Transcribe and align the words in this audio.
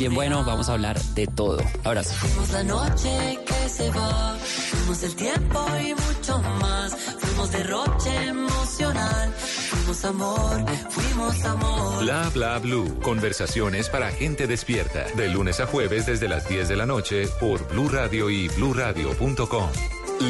Bien 0.00 0.14
bueno, 0.14 0.42
vamos 0.44 0.70
a 0.70 0.72
hablar 0.72 0.98
de 1.14 1.26
todo. 1.26 1.58
Abrazo. 1.84 2.14
Fuimos 2.14 2.50
la 2.52 2.64
noche 2.64 3.38
que 3.44 3.68
se 3.68 3.90
va, 3.90 4.34
fuimos 4.40 5.02
el 5.02 5.14
tiempo 5.14 5.66
y 5.78 5.92
mucho 5.92 6.38
más. 6.58 6.96
Fuimos 7.18 7.52
derroche 7.52 8.28
emocional, 8.28 9.30
fuimos 9.34 10.04
amor, 10.06 10.64
fuimos 10.88 11.44
amor. 11.44 12.02
Bla 12.02 12.30
bla 12.32 12.58
blue. 12.60 12.98
Conversaciones 13.02 13.90
para 13.90 14.10
gente 14.10 14.46
despierta. 14.46 15.04
De 15.16 15.28
lunes 15.28 15.60
a 15.60 15.66
jueves 15.66 16.06
desde 16.06 16.28
las 16.28 16.48
10 16.48 16.70
de 16.70 16.76
la 16.76 16.86
noche 16.86 17.28
por 17.38 17.68
Blue 17.68 17.90
Radio 17.90 18.30
y 18.30 18.48
bluradio.com. 18.48 19.68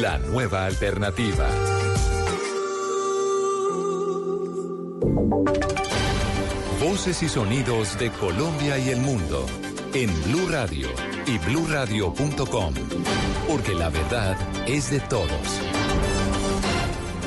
La 0.01 0.17
nueva 0.17 0.65
alternativa. 0.65 1.47
Y 7.07 7.13
sonidos 7.29 7.97
de 7.97 8.11
Colombia 8.11 8.77
y 8.77 8.89
el 8.89 8.99
mundo 8.99 9.47
en 9.95 10.07
Blue 10.25 10.47
Radio 10.47 10.87
y 11.25 11.39
bluradio.com, 11.39 12.75
porque 13.47 13.73
la 13.73 13.89
verdad 13.89 14.37
es 14.67 14.91
de 14.91 14.99
todos. 14.99 15.31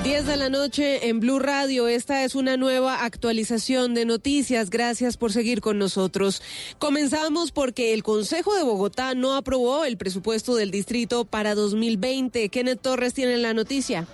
10 0.04 0.26
de 0.26 0.36
la 0.36 0.48
noche 0.48 1.08
en 1.08 1.18
Blue 1.18 1.40
Radio. 1.40 1.88
Esta 1.88 2.22
es 2.22 2.36
una 2.36 2.56
nueva 2.56 3.04
actualización 3.04 3.94
de 3.94 4.04
noticias. 4.04 4.70
Gracias 4.70 5.16
por 5.16 5.32
seguir 5.32 5.60
con 5.60 5.76
nosotros. 5.76 6.40
Comenzamos 6.78 7.50
porque 7.50 7.94
el 7.94 8.04
Consejo 8.04 8.54
de 8.54 8.62
Bogotá 8.62 9.16
no 9.16 9.34
aprobó 9.34 9.84
el 9.84 9.96
presupuesto 9.96 10.54
del 10.54 10.70
distrito 10.70 11.24
para 11.24 11.56
2020. 11.56 12.48
Kenneth 12.48 12.80
Torres 12.80 13.12
tiene 13.12 13.38
la 13.38 13.54
noticia. 13.54 14.06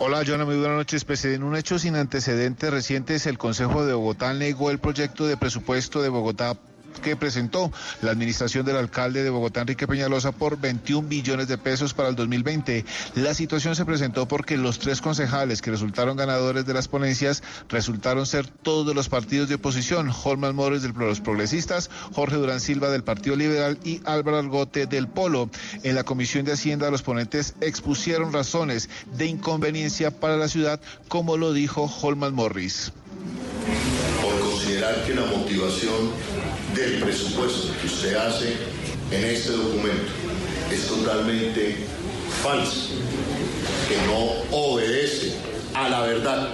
Hola, 0.00 0.24
Joana, 0.26 0.44
muy 0.44 0.56
buenas 0.56 0.76
noches. 0.76 1.04
Pues 1.04 1.24
en 1.24 1.44
un 1.44 1.54
hecho 1.54 1.78
sin 1.78 1.94
antecedentes 1.94 2.68
recientes, 2.68 3.26
el 3.26 3.38
Consejo 3.38 3.86
de 3.86 3.94
Bogotá 3.94 4.34
negó 4.34 4.72
el 4.72 4.80
proyecto 4.80 5.24
de 5.26 5.36
presupuesto 5.36 6.02
de 6.02 6.08
Bogotá 6.08 6.56
que 7.00 7.16
presentó 7.16 7.72
la 8.02 8.10
administración 8.10 8.64
del 8.64 8.76
alcalde 8.76 9.22
de 9.22 9.30
Bogotá, 9.30 9.60
Enrique 9.60 9.86
Peñalosa, 9.86 10.32
por 10.32 10.58
21 10.58 11.08
billones 11.08 11.48
de 11.48 11.58
pesos 11.58 11.94
para 11.94 12.08
el 12.08 12.16
2020. 12.16 12.84
La 13.16 13.34
situación 13.34 13.76
se 13.76 13.84
presentó 13.84 14.26
porque 14.26 14.56
los 14.56 14.78
tres 14.78 15.00
concejales 15.00 15.62
que 15.62 15.70
resultaron 15.70 16.16
ganadores 16.16 16.66
de 16.66 16.74
las 16.74 16.88
ponencias 16.88 17.42
resultaron 17.68 18.26
ser 18.26 18.46
todos 18.46 18.86
de 18.86 18.94
los 18.94 19.08
partidos 19.08 19.48
de 19.48 19.56
oposición, 19.56 20.10
Holman 20.24 20.54
Mores 20.54 20.82
de 20.82 20.88
los 20.88 21.20
progresistas, 21.20 21.90
Jorge 22.12 22.36
Durán 22.36 22.60
Silva 22.60 22.90
del 22.90 23.04
Partido 23.04 23.36
Liberal 23.36 23.78
y 23.84 24.00
Álvaro 24.04 24.38
Argote 24.38 24.86
del 24.86 25.08
Polo. 25.08 25.50
En 25.82 25.94
la 25.94 26.04
Comisión 26.04 26.44
de 26.44 26.52
Hacienda 26.52 26.90
los 26.90 27.02
ponentes 27.02 27.54
expusieron 27.60 28.32
razones 28.32 28.88
de 29.16 29.26
inconveniencia 29.26 30.10
para 30.10 30.36
la 30.36 30.48
ciudad, 30.48 30.80
como 31.08 31.36
lo 31.36 31.52
dijo 31.52 31.90
Holman 32.02 32.34
Morris. 32.34 32.92
Por 34.22 34.38
considerar 34.40 35.04
que 35.04 35.14
la 35.14 35.26
motivación 35.26 36.10
del 36.74 37.00
presupuesto 37.00 37.68
que 37.80 37.86
usted 37.86 38.14
hace 38.16 38.54
en 39.10 39.24
este 39.24 39.52
documento 39.52 40.12
es 40.72 40.86
totalmente 40.86 41.76
falso, 42.42 42.88
que 43.88 43.96
no 44.06 44.56
obedece 44.56 45.34
a 45.74 45.88
la 45.88 46.00
verdad, 46.02 46.48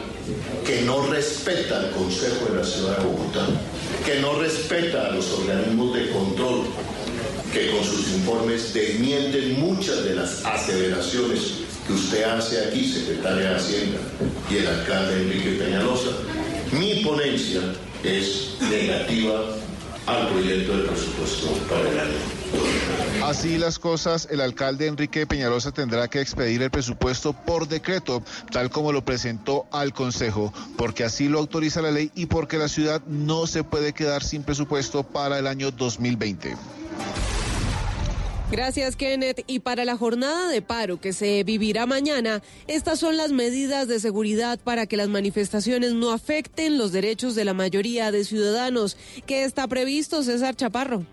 que 0.66 0.82
no 0.82 1.06
respeta 1.06 1.78
al 1.78 1.90
Consejo 1.92 2.46
de 2.50 2.58
la 2.58 2.64
Ciudad 2.64 2.98
de 2.98 3.04
Bogotá, 3.04 3.46
que 4.04 4.20
no 4.20 4.38
respeta 4.38 5.06
a 5.06 5.10
los 5.12 5.30
organismos 5.32 5.94
de 5.94 6.10
control, 6.10 6.62
que 7.52 7.70
con 7.70 7.84
sus 7.84 8.08
informes 8.08 8.72
desmienten 8.72 9.60
muchas 9.60 10.04
de 10.04 10.14
las 10.14 10.44
aseveraciones 10.44 11.40
que 11.86 11.92
usted 11.92 12.24
hace 12.24 12.66
aquí, 12.66 12.84
secretaria 12.88 13.50
de 13.50 13.56
Hacienda, 13.56 13.98
y 14.50 14.56
el 14.58 14.66
alcalde 14.66 15.22
Enrique 15.22 15.50
Peñalosa. 15.52 16.10
Mi 16.72 17.02
ponencia 17.02 17.62
es 18.04 18.56
negativa 18.60 19.40
al 20.06 20.28
proyecto 20.28 20.76
de 20.76 20.84
presupuesto 20.84 21.48
para 21.68 21.88
el 21.88 21.98
año. 21.98 23.24
Así 23.24 23.58
las 23.58 23.78
cosas, 23.78 24.28
el 24.30 24.40
alcalde 24.40 24.86
Enrique 24.86 25.26
Peñalosa 25.26 25.72
tendrá 25.72 26.08
que 26.08 26.20
expedir 26.20 26.62
el 26.62 26.70
presupuesto 26.70 27.32
por 27.32 27.66
decreto, 27.66 28.22
tal 28.52 28.70
como 28.70 28.92
lo 28.92 29.04
presentó 29.04 29.66
al 29.72 29.92
Consejo, 29.92 30.54
porque 30.76 31.02
así 31.02 31.28
lo 31.28 31.40
autoriza 31.40 31.82
la 31.82 31.90
ley 31.90 32.12
y 32.14 32.26
porque 32.26 32.56
la 32.56 32.68
ciudad 32.68 33.02
no 33.06 33.48
se 33.48 33.64
puede 33.64 33.92
quedar 33.92 34.22
sin 34.22 34.44
presupuesto 34.44 35.02
para 35.02 35.38
el 35.38 35.48
año 35.48 35.72
2020. 35.72 36.56
Gracias, 38.50 38.96
Kenneth. 38.96 39.44
Y 39.46 39.60
para 39.60 39.84
la 39.84 39.96
jornada 39.96 40.48
de 40.48 40.60
paro 40.60 41.00
que 41.00 41.12
se 41.12 41.44
vivirá 41.44 41.86
mañana, 41.86 42.42
estas 42.66 42.98
son 42.98 43.16
las 43.16 43.30
medidas 43.30 43.86
de 43.86 44.00
seguridad 44.00 44.58
para 44.58 44.86
que 44.86 44.96
las 44.96 45.08
manifestaciones 45.08 45.94
no 45.94 46.10
afecten 46.10 46.76
los 46.76 46.90
derechos 46.90 47.36
de 47.36 47.44
la 47.44 47.54
mayoría 47.54 48.10
de 48.10 48.24
ciudadanos. 48.24 48.96
¿Qué 49.24 49.44
está 49.44 49.68
previsto, 49.68 50.24
César 50.24 50.56
Chaparro? 50.56 51.06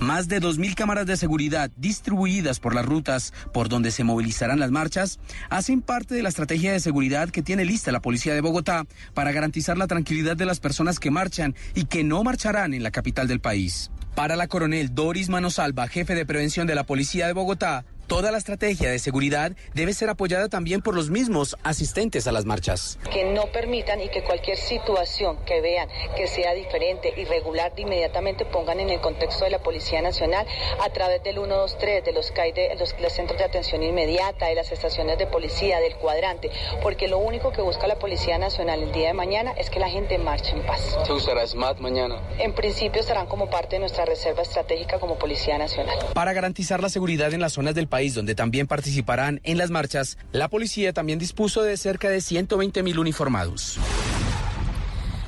Más 0.00 0.26
de 0.26 0.40
2.000 0.40 0.74
cámaras 0.74 1.06
de 1.06 1.16
seguridad 1.16 1.70
distribuidas 1.76 2.58
por 2.58 2.74
las 2.74 2.84
rutas 2.84 3.32
por 3.52 3.68
donde 3.68 3.92
se 3.92 4.02
movilizarán 4.02 4.58
las 4.58 4.72
marchas 4.72 5.20
hacen 5.48 5.80
parte 5.80 6.16
de 6.16 6.24
la 6.24 6.28
estrategia 6.28 6.72
de 6.72 6.80
seguridad 6.80 7.30
que 7.30 7.42
tiene 7.42 7.64
lista 7.64 7.92
la 7.92 8.02
Policía 8.02 8.34
de 8.34 8.40
Bogotá 8.40 8.84
para 9.14 9.30
garantizar 9.30 9.78
la 9.78 9.86
tranquilidad 9.86 10.36
de 10.36 10.46
las 10.46 10.58
personas 10.58 10.98
que 10.98 11.12
marchan 11.12 11.54
y 11.76 11.84
que 11.84 12.02
no 12.02 12.24
marcharán 12.24 12.74
en 12.74 12.82
la 12.82 12.90
capital 12.90 13.28
del 13.28 13.38
país. 13.38 13.91
Para 14.14 14.36
la 14.36 14.46
coronel 14.46 14.94
Doris 14.94 15.30
Manosalva, 15.30 15.88
jefe 15.88 16.14
de 16.14 16.26
prevención 16.26 16.66
de 16.66 16.74
la 16.74 16.84
Policía 16.84 17.26
de 17.26 17.32
Bogotá, 17.32 17.86
Toda 18.06 18.30
la 18.30 18.38
estrategia 18.38 18.90
de 18.90 18.98
seguridad 18.98 19.52
debe 19.74 19.94
ser 19.94 20.10
apoyada 20.10 20.48
también 20.48 20.82
por 20.82 20.94
los 20.94 21.10
mismos 21.10 21.56
asistentes 21.62 22.26
a 22.26 22.32
las 22.32 22.44
marchas. 22.44 22.98
Que 23.10 23.24
no 23.24 23.46
permitan 23.52 24.00
y 24.00 24.08
que 24.08 24.22
cualquier 24.22 24.58
situación 24.58 25.38
que 25.46 25.60
vean 25.60 25.88
que 26.16 26.26
sea 26.26 26.52
diferente, 26.54 27.12
irregular, 27.16 27.74
de 27.74 27.82
inmediatamente 27.82 28.44
pongan 28.44 28.80
en 28.80 28.90
el 28.90 29.00
contexto 29.00 29.44
de 29.44 29.50
la 29.50 29.58
Policía 29.58 30.02
Nacional 30.02 30.46
a 30.80 30.90
través 30.90 31.22
del 31.22 31.36
123, 31.36 32.04
de 32.04 32.12
los 32.12 32.30
CAI, 32.30 32.52
de 32.52 32.76
los, 32.78 32.94
los 33.00 33.12
centros 33.12 33.38
de 33.38 33.44
atención 33.44 33.82
inmediata, 33.82 34.46
de 34.46 34.54
las 34.54 34.70
estaciones 34.72 35.18
de 35.18 35.26
policía, 35.26 35.80
del 35.80 35.96
cuadrante, 35.96 36.50
porque 36.82 37.08
lo 37.08 37.18
único 37.18 37.52
que 37.52 37.62
busca 37.62 37.86
la 37.86 37.96
Policía 37.96 38.38
Nacional 38.38 38.82
el 38.82 38.92
día 38.92 39.08
de 39.08 39.14
mañana 39.14 39.52
es 39.52 39.70
que 39.70 39.80
la 39.80 39.88
gente 39.88 40.18
marche 40.18 40.52
en 40.52 40.62
paz. 40.62 40.98
¿Se 41.06 41.12
usará 41.12 41.46
SMAT 41.46 41.78
mañana? 41.78 42.20
En 42.38 42.54
principio 42.54 43.00
estarán 43.00 43.26
como 43.26 43.48
parte 43.48 43.76
de 43.76 43.80
nuestra 43.80 44.04
reserva 44.04 44.42
estratégica 44.42 44.98
como 44.98 45.18
Policía 45.18 45.58
Nacional. 45.58 45.96
Para 46.14 46.32
garantizar 46.32 46.82
la 46.82 46.88
seguridad 46.88 47.32
en 47.32 47.40
las 47.40 47.52
zonas 47.52 47.74
del 47.74 47.88
país 47.92 48.14
donde 48.14 48.34
también 48.34 48.66
participarán 48.66 49.42
en 49.44 49.58
las 49.58 49.70
marchas, 49.70 50.16
la 50.32 50.48
policía 50.48 50.94
también 50.94 51.18
dispuso 51.18 51.62
de 51.62 51.76
cerca 51.76 52.08
de 52.08 52.22
120 52.22 52.82
mil 52.82 52.98
uniformados. 52.98 53.78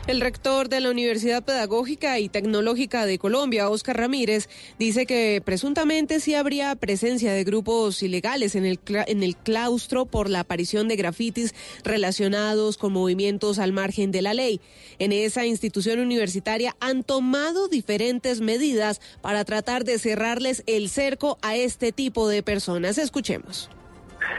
El 0.06 0.20
rector 0.20 0.69
de 0.69 0.81
la 0.81 0.91
Universidad 0.91 1.42
Pedagógica 1.42 2.19
y 2.19 2.28
Tecnológica 2.28 3.06
de 3.06 3.19
Colombia, 3.19 3.70
Oscar 3.70 3.97
Ramírez, 3.97 4.50
dice 4.78 5.06
que 5.06 5.41
presuntamente 5.42 6.20
sí 6.20 6.34
habría 6.34 6.76
presencia 6.76 7.32
de 7.32 7.42
grupos 7.42 8.03
ilegales 8.03 8.54
en 8.54 8.66
el, 8.66 8.78
en 9.06 9.22
el 9.22 9.34
claustro 9.34 10.04
por 10.04 10.28
la 10.28 10.41
aparición 10.41 10.88
de 10.88 10.97
grafitis 10.97 11.54
relacionados 11.84 12.76
con 12.76 12.93
movimientos 12.93 13.59
al 13.59 13.72
margen 13.72 14.12
de 14.12 14.20
la 14.20 14.34
ley. 14.34 14.60
En 14.98 15.10
esa 15.10 15.47
institución 15.47 15.98
universitaria 16.00 16.76
han 16.81 17.03
tomado 17.03 17.69
diferentes 17.69 18.43
medidas 18.43 19.00
para 19.22 19.47
tratar 19.47 19.84
de 19.84 19.98
cerrarles 19.98 20.64
el 20.66 20.91
cerco 20.91 21.38
a 21.41 21.56
este 21.56 21.93
tipo 21.93 22.28
de 22.28 22.43
personas. 22.43 22.98
Escuchemos. 22.98 23.70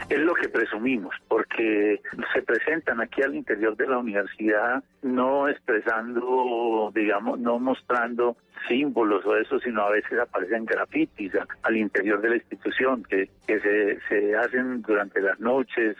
Es 0.08 0.18
lo 0.18 0.34
que 0.34 0.48
presumimos, 0.48 1.14
porque 1.28 2.00
se 2.32 2.42
presentan 2.42 3.00
aquí 3.00 3.22
al 3.22 3.34
interior 3.34 3.76
de 3.76 3.86
la 3.86 3.98
universidad 3.98 4.82
no 5.02 5.48
expresando, 5.48 6.92
digamos, 6.94 7.38
no 7.38 7.58
mostrando 7.58 8.36
símbolos 8.68 9.24
o 9.26 9.36
eso, 9.36 9.58
sino 9.60 9.82
a 9.82 9.90
veces 9.90 10.18
aparecen 10.18 10.64
grafitis 10.64 11.32
al 11.62 11.76
interior 11.76 12.20
de 12.20 12.30
la 12.30 12.36
institución 12.36 13.04
que, 13.04 13.28
que 13.46 13.60
se, 13.60 14.00
se 14.08 14.36
hacen 14.36 14.82
durante 14.82 15.20
las 15.20 15.38
noches, 15.40 15.96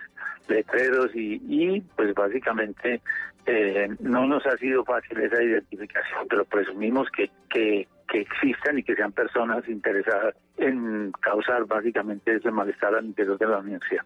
letreros 0.48 1.14
y, 1.14 1.40
y 1.48 1.80
pues 1.96 2.14
básicamente 2.14 3.00
eh, 3.46 3.88
no 4.00 4.26
nos 4.26 4.44
ha 4.46 4.56
sido 4.56 4.84
fácil 4.84 5.18
esa 5.18 5.42
identificación, 5.42 6.26
pero 6.28 6.44
presumimos 6.44 7.08
que, 7.10 7.30
que, 7.48 7.86
que 8.08 8.20
existan 8.20 8.78
y 8.78 8.82
que 8.82 8.94
sean 8.94 9.12
personas 9.12 9.66
interesadas 9.68 10.34
en 10.56 11.12
causar 11.20 11.64
básicamente 11.66 12.36
ese 12.36 12.50
malestar 12.50 12.94
al 12.94 13.06
interior 13.06 13.38
de 13.38 13.46
la 13.46 13.58
universidad. 13.58 14.04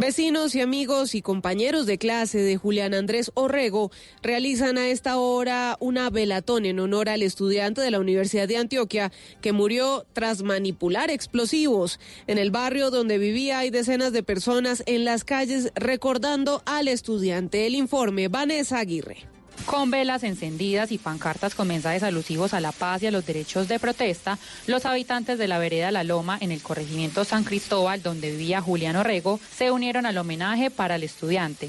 Vecinos 0.00 0.54
y 0.54 0.60
amigos 0.60 1.16
y 1.16 1.22
compañeros 1.22 1.84
de 1.84 1.98
clase 1.98 2.38
de 2.38 2.56
Julián 2.56 2.94
Andrés 2.94 3.32
Orrego 3.34 3.90
realizan 4.22 4.78
a 4.78 4.86
esta 4.90 5.18
hora 5.18 5.76
una 5.80 6.08
velatón 6.08 6.66
en 6.66 6.78
honor 6.78 7.08
al 7.08 7.20
estudiante 7.20 7.80
de 7.80 7.90
la 7.90 7.98
Universidad 7.98 8.46
de 8.46 8.58
Antioquia 8.58 9.10
que 9.40 9.52
murió 9.52 10.06
tras 10.12 10.44
manipular 10.44 11.10
explosivos. 11.10 11.98
En 12.28 12.38
el 12.38 12.52
barrio 12.52 12.92
donde 12.92 13.18
vivía 13.18 13.58
hay 13.58 13.70
decenas 13.70 14.12
de 14.12 14.22
personas 14.22 14.84
en 14.86 15.04
las 15.04 15.24
calles 15.24 15.72
recordando 15.74 16.62
al 16.64 16.86
estudiante. 16.86 17.66
El 17.66 17.74
informe, 17.74 18.28
Vanessa 18.28 18.78
Aguirre. 18.78 19.37
Con 19.68 19.90
velas 19.90 20.22
encendidas 20.24 20.92
y 20.92 20.96
pancartas 20.96 21.54
con 21.54 21.68
mensajes 21.68 22.02
alusivos 22.02 22.54
a 22.54 22.60
la 22.60 22.72
paz 22.72 23.02
y 23.02 23.06
a 23.06 23.10
los 23.10 23.26
derechos 23.26 23.68
de 23.68 23.78
protesta, 23.78 24.38
los 24.66 24.86
habitantes 24.86 25.38
de 25.38 25.46
la 25.46 25.58
vereda 25.58 25.90
La 25.90 26.04
Loma 26.04 26.38
en 26.40 26.52
el 26.52 26.62
corregimiento 26.62 27.22
San 27.26 27.44
Cristóbal, 27.44 28.02
donde 28.02 28.30
vivía 28.30 28.62
Julián 28.62 28.96
Orrego, 28.96 29.38
se 29.54 29.70
unieron 29.70 30.06
al 30.06 30.16
homenaje 30.16 30.70
para 30.70 30.94
el 30.96 31.02
estudiante. 31.02 31.68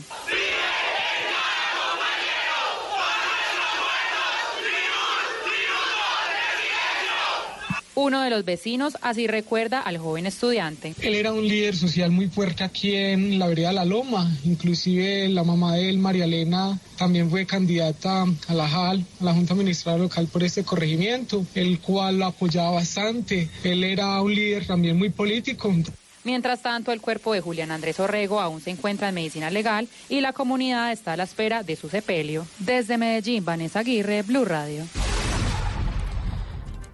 Uno 8.01 8.21
de 8.21 8.29
los 8.29 8.45
vecinos 8.45 8.97
así 9.01 9.27
recuerda 9.27 9.81
al 9.81 9.97
joven 9.97 10.25
estudiante. 10.25 10.95
Él 11.01 11.15
era 11.15 11.33
un 11.33 11.45
líder 11.45 11.75
social 11.75 12.11
muy 12.11 12.29
fuerte 12.29 12.63
aquí 12.63 12.95
en 12.95 13.37
la 13.37 13.47
vereda 13.47 13.73
La 13.73 13.83
Loma, 13.83 14.31
inclusive 14.45 15.27
la 15.27 15.43
mamá 15.43 15.75
de 15.75 15.89
él, 15.89 15.97
María 15.97 16.23
Elena, 16.23 16.79
también 16.97 17.29
fue 17.29 17.45
candidata 17.45 18.23
a 18.47 18.53
la 18.53 18.69
JAL, 18.69 19.03
a 19.19 19.23
la 19.25 19.33
Junta 19.33 19.51
Administrativa 19.51 19.97
Local 19.97 20.29
por 20.31 20.45
este 20.45 20.63
corregimiento, 20.63 21.45
el 21.55 21.79
cual 21.81 22.19
lo 22.19 22.27
apoyaba 22.27 22.71
bastante. 22.71 23.49
Él 23.65 23.83
era 23.83 24.21
un 24.21 24.33
líder 24.33 24.65
también 24.65 24.97
muy 24.97 25.09
político. 25.09 25.75
Mientras 26.23 26.61
tanto, 26.61 26.93
el 26.93 27.01
cuerpo 27.01 27.33
de 27.33 27.41
Julián 27.41 27.69
Andrés 27.69 27.99
Orrego 27.99 28.39
aún 28.39 28.61
se 28.61 28.69
encuentra 28.69 29.09
en 29.09 29.15
medicina 29.15 29.51
legal 29.51 29.89
y 30.07 30.21
la 30.21 30.31
comunidad 30.31 30.93
está 30.93 31.13
a 31.13 31.17
la 31.17 31.23
espera 31.23 31.63
de 31.63 31.75
su 31.75 31.89
sepelio. 31.89 32.47
Desde 32.59 32.97
Medellín, 32.97 33.43
Vanessa 33.43 33.79
Aguirre, 33.79 34.21
Blue 34.21 34.45
Radio. 34.45 34.85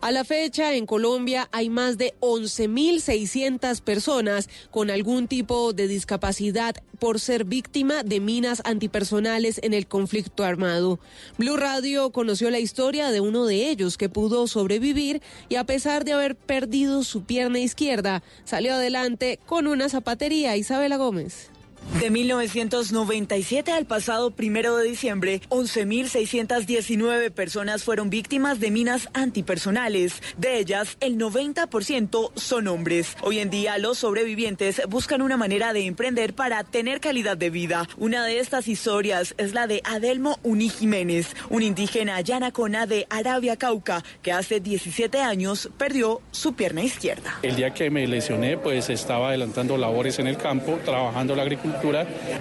A 0.06 0.12
la 0.12 0.24
fecha, 0.24 0.75
en 0.75 0.86
Colombia 0.86 1.50
hay 1.52 1.68
más 1.68 1.98
de 1.98 2.13
11.600 2.19 3.81
personas 3.81 4.50
con 4.69 4.92
algún 4.92 5.28
tipo 5.28 5.74
de 5.74 5.88
discapacidad 5.88 6.75
por 7.00 7.19
ser 7.19 7.44
víctima 7.44 8.04
de 8.04 8.19
minas 8.19 8.62
antipersonales 8.66 9.60
en 9.63 9.74
el 9.74 9.88
conflicto 9.88 10.44
armado. 10.44 11.00
Blue 11.40 11.57
Radio 11.57 12.12
conoció 12.12 12.52
la 12.52 12.60
historia 12.60 13.10
de 13.10 13.19
uno 13.19 13.48
de 13.48 13.68
ellos 13.68 13.98
que 13.98 14.07
pudo 14.07 14.46
sobrevivir 14.46 15.24
y 15.50 15.56
a 15.56 15.63
pesar 15.63 16.06
de 16.06 16.13
haber 16.13 16.36
perdido 16.36 17.04
su 17.04 17.24
pierna 17.24 17.58
izquierda, 17.58 18.22
salió 18.44 18.75
adelante 18.75 19.40
con 19.48 19.66
una 19.66 19.90
zapatería. 19.90 20.56
Isabela 20.56 20.98
Gómez. 20.98 21.50
De 21.94 22.10
1997 22.10 23.72
al 23.72 23.86
pasado 23.86 24.32
primero 24.32 24.76
de 24.76 24.86
diciembre, 24.86 25.40
11.619 25.48 27.32
personas 27.32 27.86
fueron 27.86 28.10
víctimas 28.10 28.60
de 28.60 28.70
minas 28.70 29.08
antipersonales. 29.14 30.22
De 30.38 30.60
ellas, 30.60 30.98
el 31.00 31.18
90% 31.18 32.32
son 32.36 32.68
hombres. 32.68 33.16
Hoy 33.22 33.40
en 33.40 33.50
día, 33.50 33.78
los 33.78 34.00
sobrevivientes 34.00 34.82
buscan 34.90 35.22
una 35.22 35.38
manera 35.38 35.72
de 35.72 35.86
emprender 35.86 36.34
para 36.34 36.66
tener 36.66 37.00
calidad 37.00 37.38
de 37.38 37.50
vida. 37.50 37.88
Una 37.98 38.26
de 38.26 38.40
estas 38.40 38.68
historias 38.68 39.34
es 39.38 39.54
la 39.54 39.66
de 39.66 39.82
Adelmo 39.86 40.38
Uni 40.44 40.68
Jiménez, 40.68 41.34
un 41.50 41.64
indígena 41.64 42.20
yanacona 42.20 42.88
de 42.88 43.08
Arabia 43.10 43.56
Cauca 43.56 44.04
que 44.22 44.34
hace 44.34 44.60
17 44.60 45.22
años 45.22 45.70
perdió 45.78 46.22
su 46.32 46.56
pierna 46.56 46.84
izquierda. 46.84 47.40
El 47.42 47.56
día 47.56 47.74
que 47.74 47.90
me 47.90 48.06
lesioné, 48.06 48.58
pues 48.58 48.90
estaba 48.90 49.30
adelantando 49.30 49.78
labores 49.78 50.20
en 50.20 50.28
el 50.28 50.36
campo, 50.36 50.78
trabajando 50.84 51.36
la 51.36 51.44
agricultura 51.44 51.75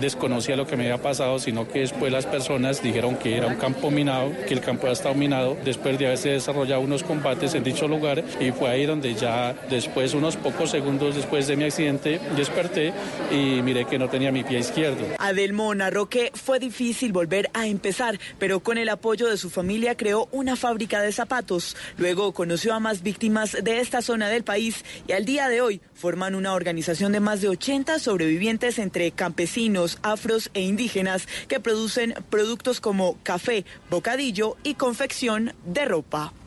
desconocía 0.00 0.56
lo 0.56 0.66
que 0.66 0.76
me 0.76 0.84
había 0.84 1.02
pasado, 1.02 1.38
sino 1.38 1.68
que 1.68 1.80
después 1.80 2.12
las 2.12 2.26
personas 2.26 2.82
dijeron 2.82 3.16
que 3.16 3.36
era 3.36 3.46
un 3.46 3.56
campo 3.56 3.90
minado, 3.90 4.32
que 4.46 4.54
el 4.54 4.60
campo 4.60 4.82
había 4.82 4.92
estado 4.94 5.14
minado, 5.14 5.56
después 5.64 5.98
de 5.98 6.06
haberse 6.06 6.30
desarrollado 6.30 6.80
unos 6.80 7.02
combates 7.02 7.54
en 7.54 7.64
dicho 7.64 7.88
lugar 7.88 8.22
y 8.40 8.50
fue 8.52 8.68
ahí 8.68 8.86
donde 8.86 9.14
ya 9.14 9.54
después, 9.70 10.14
unos 10.14 10.36
pocos 10.36 10.70
segundos 10.70 11.14
después 11.14 11.46
de 11.46 11.56
mi 11.56 11.64
accidente, 11.64 12.20
desperté 12.36 12.92
y 13.30 13.62
miré 13.62 13.84
que 13.84 13.98
no 13.98 14.08
tenía 14.08 14.32
mi 14.32 14.44
pie 14.44 14.58
izquierdo. 14.58 15.04
Adelmo 15.18 15.74
narró 15.74 16.08
que 16.08 16.30
fue 16.34 16.58
difícil 16.58 17.12
volver 17.12 17.50
a 17.54 17.66
empezar, 17.66 18.18
pero 18.38 18.60
con 18.60 18.78
el 18.78 18.88
apoyo 18.88 19.28
de 19.28 19.36
su 19.36 19.50
familia 19.50 19.96
creó 19.96 20.28
una 20.32 20.56
fábrica 20.56 21.00
de 21.00 21.12
zapatos. 21.12 21.76
Luego 21.96 22.32
conoció 22.32 22.74
a 22.74 22.80
más 22.80 23.02
víctimas 23.02 23.56
de 23.62 23.80
esta 23.80 24.02
zona 24.02 24.28
del 24.28 24.44
país 24.44 24.84
y 25.06 25.12
al 25.12 25.24
día 25.24 25.48
de 25.48 25.60
hoy 25.60 25.80
forman 25.94 26.34
una 26.34 26.54
organización 26.54 27.12
de 27.12 27.20
más 27.20 27.40
de 27.40 27.48
80 27.48 27.98
sobrevivientes 27.98 28.78
entre 28.78 29.10
campesinos, 29.24 29.98
afros 30.02 30.50
e 30.52 30.60
indígenas 30.60 31.26
que 31.48 31.58
producen 31.58 32.14
productos 32.28 32.78
como 32.78 33.16
café, 33.22 33.64
bocadillo 33.88 34.58
y 34.62 34.74
confección 34.74 35.54
de 35.64 35.86
ropa. 35.86 36.43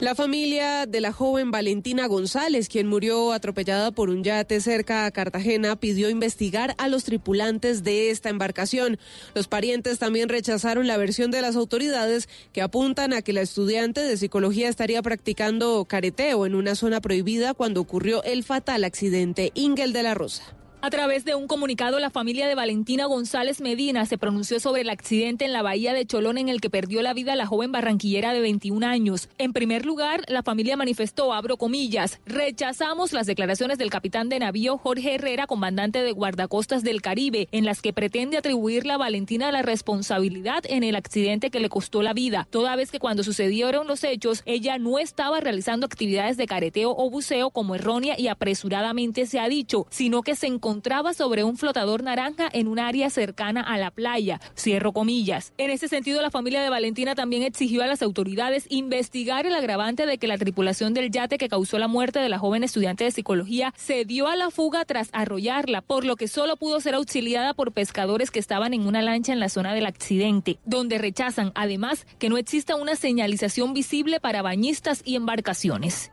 La 0.00 0.14
familia 0.14 0.86
de 0.86 1.02
la 1.02 1.12
joven 1.12 1.50
Valentina 1.50 2.06
González, 2.06 2.70
quien 2.70 2.86
murió 2.86 3.34
atropellada 3.34 3.90
por 3.90 4.08
un 4.08 4.24
yate 4.24 4.58
cerca 4.62 5.04
a 5.04 5.10
Cartagena, 5.10 5.76
pidió 5.76 6.08
investigar 6.08 6.74
a 6.78 6.88
los 6.88 7.04
tripulantes 7.04 7.84
de 7.84 8.10
esta 8.10 8.30
embarcación. 8.30 8.98
Los 9.34 9.46
parientes 9.46 9.98
también 9.98 10.30
rechazaron 10.30 10.86
la 10.86 10.96
versión 10.96 11.30
de 11.30 11.42
las 11.42 11.54
autoridades 11.54 12.30
que 12.54 12.62
apuntan 12.62 13.12
a 13.12 13.20
que 13.20 13.34
la 13.34 13.42
estudiante 13.42 14.00
de 14.00 14.16
psicología 14.16 14.70
estaría 14.70 15.02
practicando 15.02 15.84
careteo 15.84 16.46
en 16.46 16.54
una 16.54 16.76
zona 16.76 17.02
prohibida 17.02 17.52
cuando 17.52 17.82
ocurrió 17.82 18.22
el 18.22 18.42
fatal 18.42 18.84
accidente 18.84 19.52
Ingel 19.54 19.92
de 19.92 20.02
la 20.02 20.14
Rosa. 20.14 20.59
A 20.82 20.88
través 20.88 21.26
de 21.26 21.34
un 21.34 21.46
comunicado, 21.46 21.98
la 21.98 22.08
familia 22.08 22.48
de 22.48 22.54
Valentina 22.54 23.04
González 23.04 23.60
Medina 23.60 24.06
se 24.06 24.16
pronunció 24.16 24.58
sobre 24.60 24.80
el 24.80 24.88
accidente 24.88 25.44
en 25.44 25.52
la 25.52 25.60
bahía 25.60 25.92
de 25.92 26.06
Cholón 26.06 26.38
en 26.38 26.48
el 26.48 26.62
que 26.62 26.70
perdió 26.70 27.02
la 27.02 27.12
vida 27.12 27.36
la 27.36 27.44
joven 27.44 27.70
barranquillera 27.70 28.32
de 28.32 28.40
21 28.40 28.86
años. 28.86 29.28
En 29.36 29.52
primer 29.52 29.84
lugar, 29.84 30.22
la 30.26 30.42
familia 30.42 30.78
manifestó, 30.78 31.34
abro 31.34 31.58
comillas, 31.58 32.18
rechazamos 32.24 33.12
las 33.12 33.26
declaraciones 33.26 33.76
del 33.76 33.90
capitán 33.90 34.30
de 34.30 34.38
navío 34.38 34.78
Jorge 34.78 35.16
Herrera, 35.16 35.46
comandante 35.46 36.02
de 36.02 36.12
guardacostas 36.12 36.82
del 36.82 37.02
Caribe, 37.02 37.48
en 37.52 37.66
las 37.66 37.82
que 37.82 37.92
pretende 37.92 38.38
atribuirle 38.38 38.94
a 38.94 38.96
Valentina 38.96 39.52
la 39.52 39.60
responsabilidad 39.60 40.64
en 40.66 40.82
el 40.82 40.96
accidente 40.96 41.50
que 41.50 41.60
le 41.60 41.68
costó 41.68 42.00
la 42.00 42.14
vida, 42.14 42.48
toda 42.48 42.74
vez 42.74 42.90
que 42.90 43.00
cuando 43.00 43.22
sucedieron 43.22 43.86
los 43.86 44.02
hechos, 44.02 44.42
ella 44.46 44.78
no 44.78 44.98
estaba 44.98 45.40
realizando 45.40 45.84
actividades 45.84 46.38
de 46.38 46.46
careteo 46.46 46.94
o 46.96 47.10
buceo 47.10 47.50
como 47.50 47.74
errónea 47.74 48.18
y 48.18 48.28
apresuradamente 48.28 49.26
se 49.26 49.40
ha 49.40 49.48
dicho, 49.50 49.86
sino 49.90 50.22
que 50.22 50.36
se 50.36 50.46
encontró 50.46 50.69
encontraba 50.70 51.14
sobre 51.14 51.42
un 51.42 51.56
flotador 51.56 52.04
naranja 52.04 52.48
en 52.52 52.68
un 52.68 52.78
área 52.78 53.10
cercana 53.10 53.60
a 53.60 53.76
la 53.76 53.90
playa. 53.90 54.40
Cierro 54.56 54.92
comillas. 54.92 55.52
En 55.58 55.68
ese 55.68 55.88
sentido, 55.88 56.22
la 56.22 56.30
familia 56.30 56.62
de 56.62 56.70
Valentina 56.70 57.16
también 57.16 57.42
exigió 57.42 57.82
a 57.82 57.88
las 57.88 58.02
autoridades 58.02 58.66
investigar 58.68 59.46
el 59.46 59.54
agravante 59.56 60.06
de 60.06 60.16
que 60.16 60.28
la 60.28 60.38
tripulación 60.38 60.94
del 60.94 61.10
yate 61.10 61.38
que 61.38 61.48
causó 61.48 61.80
la 61.80 61.88
muerte 61.88 62.20
de 62.20 62.28
la 62.28 62.38
joven 62.38 62.62
estudiante 62.62 63.02
de 63.02 63.10
psicología 63.10 63.74
se 63.76 64.04
dio 64.04 64.28
a 64.28 64.36
la 64.36 64.52
fuga 64.52 64.84
tras 64.84 65.08
arrollarla, 65.12 65.80
por 65.80 66.04
lo 66.04 66.14
que 66.14 66.28
solo 66.28 66.56
pudo 66.56 66.78
ser 66.78 66.94
auxiliada 66.94 67.52
por 67.52 67.72
pescadores 67.72 68.30
que 68.30 68.38
estaban 68.38 68.72
en 68.72 68.86
una 68.86 69.02
lancha 69.02 69.32
en 69.32 69.40
la 69.40 69.48
zona 69.48 69.74
del 69.74 69.86
accidente, 69.86 70.60
donde 70.64 70.98
rechazan 70.98 71.50
además 71.56 72.06
que 72.20 72.28
no 72.28 72.38
exista 72.38 72.76
una 72.76 72.94
señalización 72.94 73.74
visible 73.74 74.20
para 74.20 74.40
bañistas 74.40 75.02
y 75.04 75.16
embarcaciones. 75.16 76.12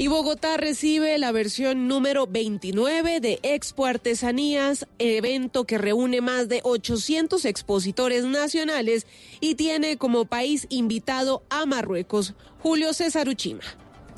Y 0.00 0.06
Bogotá 0.06 0.56
recibe 0.56 1.18
la 1.18 1.32
versión 1.32 1.88
número 1.88 2.28
29 2.28 3.18
de 3.18 3.40
Expo 3.42 3.84
Artesanías, 3.84 4.86
evento 5.00 5.64
que 5.64 5.76
reúne 5.76 6.20
más 6.20 6.48
de 6.48 6.60
800 6.62 7.44
expositores 7.44 8.24
nacionales 8.24 9.08
y 9.40 9.56
tiene 9.56 9.96
como 9.96 10.24
país 10.24 10.68
invitado 10.70 11.42
a 11.50 11.66
Marruecos. 11.66 12.34
Julio 12.60 12.94
César 12.94 13.28
Uchima. 13.28 13.64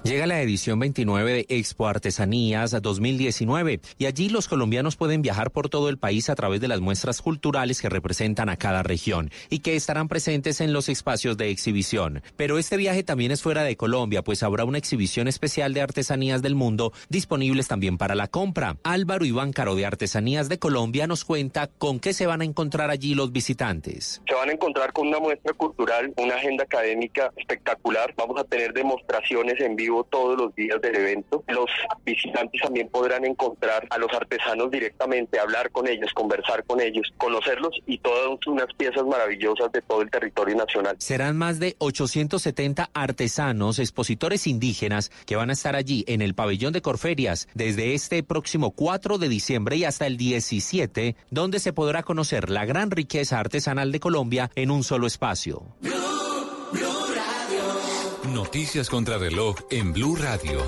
Llega 0.03 0.27
la 0.27 0.41
edición 0.41 0.79
29 0.79 1.33
de 1.33 1.47
Expo 1.51 1.87
Artesanías 1.87 2.71
2019 2.81 3.81
y 3.99 4.07
allí 4.07 4.31
los 4.31 4.49
colombianos 4.49 4.97
pueden 4.97 5.21
viajar 5.21 5.51
por 5.51 5.69
todo 5.69 5.91
el 5.91 5.99
país 5.99 6.31
a 6.31 6.35
través 6.35 6.63
de 6.63 6.69
las 6.69 6.81
muestras 6.81 7.21
culturales 7.21 7.83
que 7.83 7.91
representan 7.91 8.49
a 8.49 8.57
cada 8.57 8.83
región 8.83 9.31
y 9.51 9.59
que 9.59 9.77
estarán 9.77 10.09
presentes 10.09 10.63
en 10.63 10.73
los 10.73 10.89
espacios 10.89 11.37
de 11.37 11.51
exhibición. 11.51 12.23
Pero 12.37 12.59
este 12.59 12.79
viaje 12.79 13.03
también 13.03 13.31
es 13.31 13.43
fuera 13.43 13.63
de 13.63 13.77
Colombia, 13.77 14.23
pues 14.23 14.43
habrá 14.43 14.65
una 14.65 14.79
exhibición 14.79 15.29
especial 15.29 15.75
de 15.75 15.83
artesanías 15.83 16.41
del 16.41 16.55
mundo 16.55 16.95
disponibles 17.11 17.69
también 17.69 17.99
para 17.99 18.15
la 18.15 18.27
compra. 18.27 18.79
Álvaro 18.83 19.27
Iván 19.27 19.53
Caro 19.53 19.75
de 19.75 19.85
Artesanías 19.85 20.49
de 20.49 20.59
Colombia 20.59 21.07
nos 21.07 21.27
cuenta 21.27 21.67
con 21.67 22.01
qué 22.01 22.15
se 22.15 22.27
van 22.27 22.41
a 22.41 22.47
encontrar 22.47 22.91
allí 22.91 23.15
los 23.15 23.33
visitantes. 23.33 24.23
Se 24.27 24.35
van 24.35 24.49
a 24.49 24.53
encontrar 24.53 24.95
con 24.95 25.09
una 25.09 25.19
muestra 25.19 25.53
cultural, 25.53 26.15
una 26.17 26.37
agenda 26.37 26.65
académica 26.65 27.31
espectacular. 27.37 28.15
Vamos 28.17 28.41
a 28.41 28.45
tener 28.45 28.73
demostraciones 28.73 29.61
en 29.61 29.77
vivo 29.77 29.90
todos 30.11 30.39
los 30.39 30.55
días 30.55 30.81
del 30.81 30.97
evento. 30.97 31.45
Los 31.49 31.67
visitantes 32.05 32.61
también 32.61 32.89
podrán 32.89 33.25
encontrar 33.25 33.87
a 33.91 33.99
los 33.99 34.13
artesanos 34.13 34.71
directamente, 34.71 35.39
hablar 35.39 35.71
con 35.71 35.89
ellos, 35.89 36.13
conversar 36.15 36.65
con 36.65 36.81
ellos, 36.81 37.13
conocerlos 37.19 37.73
y 37.87 37.99
todas 37.99 38.39
unas 38.47 38.73
piezas 38.77 39.05
maravillosas 39.05 39.71
de 39.73 39.83
todo 39.83 40.03
el 40.03 40.11
territorio 40.11 40.57
nacional. 40.57 40.97
Serán 40.99 41.37
más 41.37 41.59
de 41.59 41.77
870 41.79 42.91
artesanos, 42.95 43.79
expositores 43.79 44.47
indígenas 44.47 45.11
que 45.27 45.37
van 45.37 45.51
a 45.51 45.55
estar 45.55 45.77
allí 45.77 46.05
en 46.07 46.23
el 46.23 46.35
pabellón 46.35 46.73
de 46.73 46.83
Corferias 46.83 47.49
desde 47.55 47.95
este 47.95 48.23
próximo 48.23 48.71
4 48.73 49.19
de 49.19 49.29
diciembre 49.29 49.77
y 49.77 49.85
hasta 49.85 50.07
el 50.07 50.17
17, 50.17 51.17
donde 51.31 51.59
se 51.59 51.73
podrá 51.73 52.03
conocer 52.03 52.51
la 52.51 52.65
gran 52.65 52.91
riqueza 52.91 53.39
artesanal 53.39 53.93
de 53.93 54.01
Colombia 54.01 54.51
en 54.55 54.71
un 54.71 54.85
solo 54.85 55.07
espacio. 55.07 55.65
Noticias 58.43 58.89
contra 58.89 59.19
reloj 59.19 59.55
en 59.71 59.93
Blue 59.93 60.17
Radio. 60.17 60.67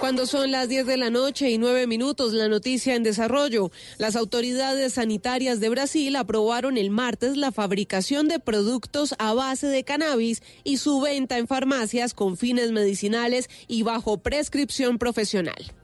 Cuando 0.00 0.24
son 0.24 0.50
las 0.50 0.70
10 0.70 0.86
de 0.86 0.96
la 0.96 1.10
noche 1.10 1.50
y 1.50 1.58
9 1.58 1.86
minutos, 1.86 2.32
la 2.32 2.48
noticia 2.48 2.94
en 2.94 3.02
desarrollo. 3.02 3.70
Las 3.98 4.16
autoridades 4.16 4.94
sanitarias 4.94 5.60
de 5.60 5.68
Brasil 5.68 6.16
aprobaron 6.16 6.78
el 6.78 6.88
martes 6.88 7.36
la 7.36 7.52
fabricación 7.52 8.26
de 8.26 8.38
productos 8.38 9.14
a 9.18 9.34
base 9.34 9.66
de 9.66 9.84
cannabis 9.84 10.42
y 10.64 10.78
su 10.78 10.98
venta 10.98 11.36
en 11.36 11.46
farmacias 11.46 12.14
con 12.14 12.38
fines 12.38 12.72
medicinales 12.72 13.50
y 13.68 13.82
bajo 13.82 14.16
prescripción 14.22 14.96
profesional. 14.96 15.74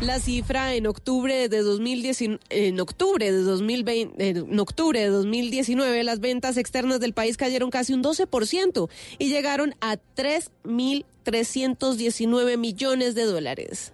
La 0.00 0.18
cifra 0.18 0.74
en 0.74 0.86
octubre 0.86 1.50
de 1.50 1.58
2019, 1.58 2.40
en 2.48 2.80
octubre 2.80 3.30
de 3.30 3.42
2020, 3.42 4.30
en 4.30 4.58
octubre 4.58 4.98
de 4.98 5.08
2019, 5.08 6.02
las 6.04 6.20
ventas 6.20 6.56
externas 6.56 7.00
del 7.00 7.12
país 7.12 7.36
cayeron 7.36 7.68
casi 7.68 7.92
un 7.92 8.02
12% 8.02 8.88
y 9.18 9.28
llegaron 9.28 9.74
a 9.82 9.98
3.319 10.16 12.56
millones 12.56 13.14
de 13.14 13.24
dólares. 13.24 13.92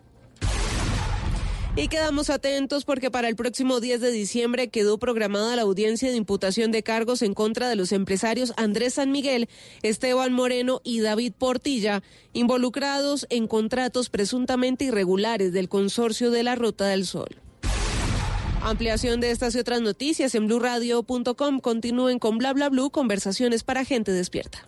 Y 1.78 1.88
quedamos 1.88 2.30
atentos 2.30 2.86
porque 2.86 3.10
para 3.10 3.28
el 3.28 3.36
próximo 3.36 3.80
10 3.80 4.00
de 4.00 4.10
diciembre 4.10 4.68
quedó 4.68 4.96
programada 4.96 5.56
la 5.56 5.62
audiencia 5.62 6.08
de 6.08 6.16
imputación 6.16 6.72
de 6.72 6.82
cargos 6.82 7.20
en 7.20 7.34
contra 7.34 7.68
de 7.68 7.76
los 7.76 7.92
empresarios 7.92 8.54
Andrés 8.56 8.94
San 8.94 9.12
Miguel, 9.12 9.50
Esteban 9.82 10.32
Moreno 10.32 10.80
y 10.84 11.00
David 11.00 11.34
Portilla, 11.36 12.02
involucrados 12.32 13.26
en 13.28 13.46
contratos 13.46 14.08
presuntamente 14.08 14.86
irregulares 14.86 15.52
del 15.52 15.68
consorcio 15.68 16.30
de 16.30 16.44
la 16.44 16.54
Ruta 16.54 16.86
del 16.86 17.04
Sol. 17.04 17.42
Ampliación 18.62 19.20
de 19.20 19.30
estas 19.30 19.54
y 19.54 19.58
otras 19.58 19.82
noticias 19.82 20.34
en 20.34 20.46
blurradio.com. 20.46 21.60
Continúen 21.60 22.18
con 22.18 22.38
bla 22.38 22.54
conversaciones 22.90 23.64
para 23.64 23.84
gente 23.84 24.12
despierta. 24.12 24.66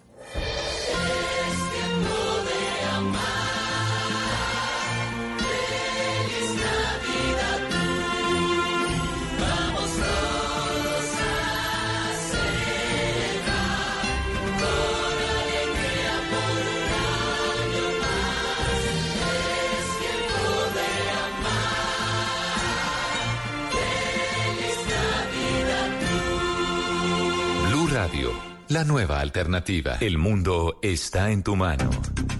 La 28.69 28.85
nueva 28.85 29.21
alternativa. 29.21 29.97
El 30.01 30.19
mundo 30.19 30.79
está 30.83 31.31
en 31.31 31.43
tu 31.43 31.57
mano. 31.57 31.91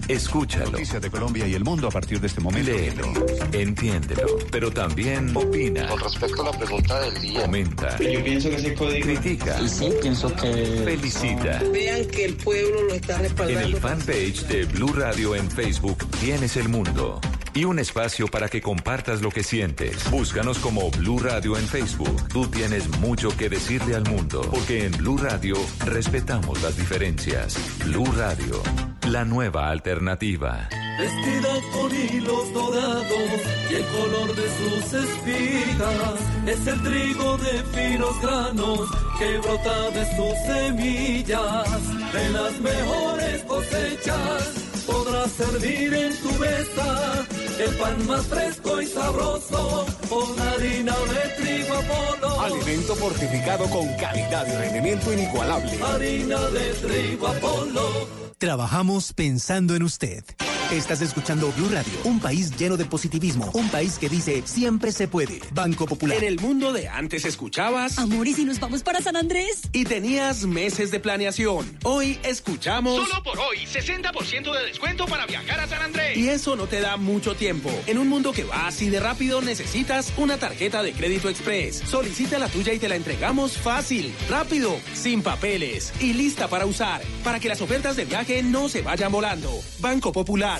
Escúchalo. 0.07 0.71
Noticias 0.71 1.01
de 1.01 1.09
Colombia 1.11 1.47
y 1.47 1.53
el 1.53 1.63
mundo 1.63 1.87
a 1.87 1.91
partir 1.91 2.19
de 2.19 2.27
este 2.27 2.41
momento. 2.41 2.71
Léelo, 2.71 3.13
entiéndelo, 3.51 4.27
pero 4.51 4.71
también 4.71 5.35
opina. 5.35 5.87
Con 5.87 5.99
respecto 5.99 6.41
a 6.41 6.45
la 6.51 6.57
pregunta 6.57 6.99
del 7.01 7.21
día. 7.21 7.41
Comenta. 7.41 7.97
Yo 7.99 8.23
pienso 8.23 8.49
que 8.49 8.55
ese 8.55 8.73
código. 8.73 9.05
Critica. 9.05 9.67
Sí, 9.67 9.89
pienso 10.01 10.33
que. 10.35 10.81
Felicita. 10.85 11.61
Vean 11.71 12.05
que 12.07 12.25
el 12.25 12.35
pueblo 12.35 12.83
lo 12.83 12.93
está 12.93 13.15
En 13.17 13.21
respaldando. 13.23 13.59
el 13.67 13.75
fanpage 13.77 14.47
de 14.47 14.65
Blue 14.65 14.93
Radio 14.93 15.35
en 15.35 15.49
Facebook 15.49 15.97
tienes 16.19 16.57
el 16.57 16.69
mundo 16.69 17.19
y 17.53 17.65
un 17.65 17.79
espacio 17.79 18.27
para 18.27 18.49
que 18.49 18.61
compartas 18.61 19.21
lo 19.21 19.31
que 19.31 19.43
sientes. 19.43 20.09
Búscanos 20.11 20.59
como 20.59 20.89
Blue 20.91 21.19
Radio 21.19 21.57
en 21.57 21.67
Facebook. 21.67 22.27
Tú 22.29 22.47
tienes 22.47 22.87
mucho 22.99 23.35
que 23.35 23.49
decirle 23.49 23.95
al 23.95 24.03
mundo, 24.09 24.41
porque 24.49 24.85
en 24.85 24.91
Blue 24.93 25.17
Radio 25.17 25.55
respetamos 25.85 26.61
las 26.61 26.77
diferencias. 26.77 27.57
Blue 27.85 28.11
Radio, 28.15 28.61
la 29.07 29.25
nueva 29.25 29.69
alternativa. 29.69 30.69
Vestida 30.99 31.49
con 31.71 31.95
hilos 31.95 32.53
dorados 32.53 33.41
y 33.71 33.75
el 33.75 33.85
color 33.85 34.35
de 34.35 34.49
sus 34.57 34.93
espigas 34.93 36.19
es 36.45 36.67
el 36.67 36.83
trigo 36.83 37.37
de 37.37 37.63
finos 37.73 38.21
granos 38.21 38.89
que 39.17 39.37
brota 39.37 39.89
de 39.91 40.05
sus 40.15 40.37
semillas. 40.45 42.11
De 42.11 42.29
las 42.31 42.59
mejores 42.59 43.43
cosechas 43.43 44.53
podrás 44.85 45.31
servir 45.31 45.93
en 45.93 46.17
tu 46.17 46.31
mesa 46.33 47.25
el 47.59 47.75
pan 47.75 48.07
más 48.07 48.25
fresco 48.25 48.81
y 48.81 48.87
sabroso 48.87 49.85
con 50.07 50.39
harina 50.39 50.95
de 50.95 51.43
trigo 51.43 51.75
Apolo. 51.75 52.41
Alimento 52.41 52.95
fortificado 52.95 53.69
con 53.69 53.87
calidad 53.97 54.47
y 54.47 54.51
rendimiento 54.51 55.11
inigualable. 55.13 55.71
Harina 55.83 56.39
de 56.49 56.73
trigo 56.75 57.27
Apolo. 57.27 58.07
Trabajamos 58.37 59.13
pensando 59.13 59.75
en 59.75 59.83
usted. 59.83 60.23
Estás 60.71 61.01
escuchando 61.01 61.51
Blue 61.53 61.69
Radio, 61.69 61.91
un 62.03 62.19
país 62.19 62.55
lleno 62.55 62.77
de 62.77 62.85
positivismo, 62.85 63.49
un 63.55 63.69
país 63.69 63.97
que 63.97 64.07
dice 64.07 64.43
siempre 64.45 64.91
se 64.91 65.07
puede. 65.07 65.39
Banco 65.51 65.87
Popular. 65.87 66.17
En 66.17 66.23
el 66.23 66.39
mundo 66.39 66.71
de 66.73 66.87
antes 66.87 67.25
escuchabas. 67.25 67.97
Amor, 67.97 68.27
¿y 68.27 68.35
si 68.35 68.45
nos 68.45 68.59
vamos 68.59 68.83
para 68.83 69.01
San 69.01 69.15
Andrés? 69.15 69.61
Y 69.73 69.85
tenías 69.85 70.45
meses 70.45 70.91
de 70.91 70.99
planeación. 70.99 71.75
Hoy 71.83 72.19
escuchamos. 72.21 73.09
Solo 73.09 73.23
por 73.23 73.39
hoy, 73.39 73.65
60% 73.65 74.53
de 74.53 74.65
descuento 74.67 75.07
para 75.07 75.25
viajar 75.25 75.59
a 75.59 75.67
San 75.67 75.81
Andrés. 75.81 76.15
Y 76.15 76.29
eso 76.29 76.55
no 76.55 76.67
te 76.67 76.81
da 76.81 76.97
mucho 76.97 77.33
tiempo. 77.33 77.71
En 77.87 77.97
un 77.97 78.07
mundo 78.07 78.31
que 78.31 78.43
va 78.43 78.67
así 78.67 78.91
de 78.91 78.99
rápido, 78.99 79.41
necesitas 79.41 80.13
una 80.17 80.37
tarjeta 80.37 80.83
de 80.83 80.93
crédito 80.93 81.29
express. 81.29 81.77
Solicita 81.77 82.37
la 82.37 82.47
tuya 82.47 82.73
y 82.73 82.77
te 82.77 82.87
la 82.87 82.95
entregamos 82.95 83.57
fácil, 83.57 84.13
rápido, 84.29 84.77
sin 84.93 85.23
papeles 85.23 85.91
y 85.99 86.13
lista 86.13 86.47
para 86.47 86.67
usar, 86.67 87.01
para 87.23 87.39
que 87.39 87.49
las 87.49 87.59
ofertas 87.59 87.95
de 87.95 88.05
viaje 88.05 88.43
no 88.43 88.69
se 88.69 88.83
vayan 88.83 89.11
volando. 89.11 89.51
Banco 89.79 90.11
Popular. 90.11 90.58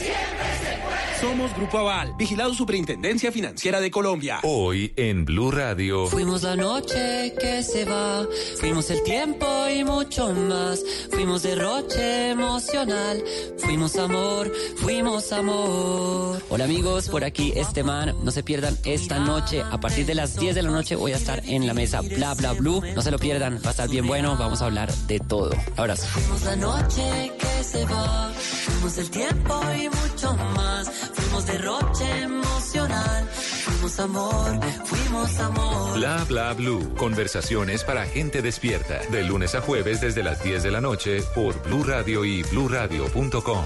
Somos 1.19 1.53
Grupo 1.53 1.79
Aval, 1.79 2.13
vigilado 2.17 2.53
Superintendencia 2.53 3.29
Financiera 3.29 3.81
de 3.81 3.91
Colombia. 3.91 4.39
Hoy 4.43 4.93
en 4.95 5.25
Blue 5.25 5.51
Radio. 5.51 6.07
Fuimos 6.07 6.43
la 6.43 6.55
noche 6.55 7.33
que 7.37 7.61
se 7.61 7.83
va, 7.83 8.25
fuimos 8.57 8.89
el 8.89 9.03
tiempo 9.03 9.45
y 9.67 9.83
mucho 9.83 10.33
más, 10.33 10.81
fuimos 11.11 11.43
derroche 11.43 12.29
emocional, 12.29 13.21
fuimos 13.57 13.97
amor, 13.97 14.49
fuimos 14.77 15.33
amor. 15.33 16.41
Hola 16.49 16.63
amigos, 16.63 17.09
por 17.09 17.25
aquí 17.25 17.51
Esteban. 17.53 18.15
No 18.23 18.31
se 18.31 18.41
pierdan 18.41 18.77
esta 18.85 19.19
noche. 19.19 19.61
A 19.69 19.77
partir 19.77 20.05
de 20.05 20.15
las 20.15 20.37
10 20.39 20.55
de 20.55 20.63
la 20.63 20.71
noche 20.71 20.95
voy 20.95 21.11
a 21.11 21.17
estar 21.17 21.41
en 21.45 21.67
la 21.67 21.73
mesa 21.73 21.99
Bla 21.99 22.33
Bla 22.33 22.53
Blue. 22.53 22.81
No 22.95 23.01
se 23.01 23.11
lo 23.11 23.19
pierdan, 23.19 23.59
va 23.61 23.67
a 23.67 23.71
estar 23.71 23.89
bien 23.89 24.07
bueno. 24.07 24.37
Vamos 24.37 24.61
a 24.61 24.67
hablar 24.67 24.93
de 25.07 25.19
todo. 25.19 25.51
Abrazo. 25.75 26.07
Fuimos 26.07 26.43
la 26.43 26.55
noche 26.55 27.33
que 27.37 27.63
se 27.63 27.83
va, 27.85 28.31
fuimos 28.33 28.97
el 28.97 29.09
tiempo 29.09 29.61
y 29.77 29.88
mucho 29.89 30.35
más, 30.55 30.89
fuimos 31.13 31.45
derroche 31.45 32.21
emocional, 32.21 33.27
fuimos 33.29 33.99
amor, 33.99 34.59
fuimos 34.85 35.39
amor. 35.39 35.97
Bla 35.97 36.23
bla 36.25 36.53
blue. 36.53 36.93
Conversaciones 36.95 37.83
para 37.83 38.05
gente 38.05 38.41
despierta. 38.41 38.99
De 39.11 39.23
lunes 39.23 39.55
a 39.55 39.61
jueves 39.61 40.01
desde 40.01 40.23
las 40.23 40.43
10 40.43 40.63
de 40.63 40.71
la 40.71 40.81
noche 40.81 41.21
por 41.35 41.61
Blue 41.63 41.83
Radio 41.83 42.25
y 42.25 42.43
bluradio.com. 42.43 43.65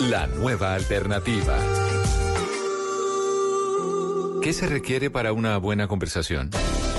La 0.00 0.26
nueva 0.26 0.74
alternativa. 0.74 1.58
¿Qué 4.42 4.52
se 4.52 4.66
requiere 4.66 5.08
para 5.08 5.32
una 5.32 5.56
buena 5.56 5.88
conversación? 5.88 6.50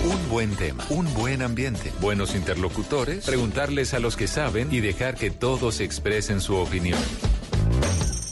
Un 0.04 0.30
buen 0.30 0.56
tema, 0.56 0.84
un 0.90 1.12
buen 1.14 1.44
ambiente, 1.44 1.92
buenos 2.00 2.34
interlocutores, 2.34 3.26
preguntarles 3.26 3.94
a 3.94 4.00
los 4.00 4.16
que 4.16 4.28
saben 4.28 4.70
y 4.72 4.80
dejar 4.80 5.16
que 5.16 5.30
todos 5.30 5.80
expresen 5.80 6.42
su 6.42 6.56
opinión. 6.56 7.00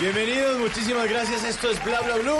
Bienvenidos, 0.00 0.58
muchísimas 0.58 1.08
gracias. 1.08 1.44
Esto 1.44 1.70
es 1.70 1.82
Bla 1.84 2.00
Bla 2.02 2.16
Blue. 2.16 2.38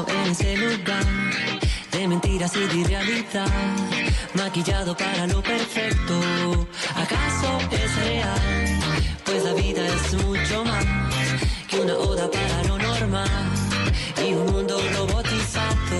En 0.05 0.31
ese 0.31 0.57
lugar 0.57 1.05
de 1.93 2.09
mentiras 2.09 2.55
y 2.55 2.67
de 2.67 2.77
irrealidad, 2.77 3.49
maquillado 4.35 4.95
para 4.97 5.27
lo 5.27 5.43
perfecto. 5.43 6.69
¿Acaso 6.95 7.59
es 7.71 7.97
real? 8.05 8.41
Pues 9.25 9.45
la 9.45 9.55
vida 9.55 9.87
es 9.87 10.15
mucho 10.25 10.65
más 10.65 10.85
que 11.69 11.81
una 11.81 11.95
oda 11.95 12.31
para 12.31 12.65
lo 12.65 12.79
normal 12.79 13.31
y 14.27 14.35
un 14.35 14.47
mundo 14.53 14.79
robotizado. 14.97 15.99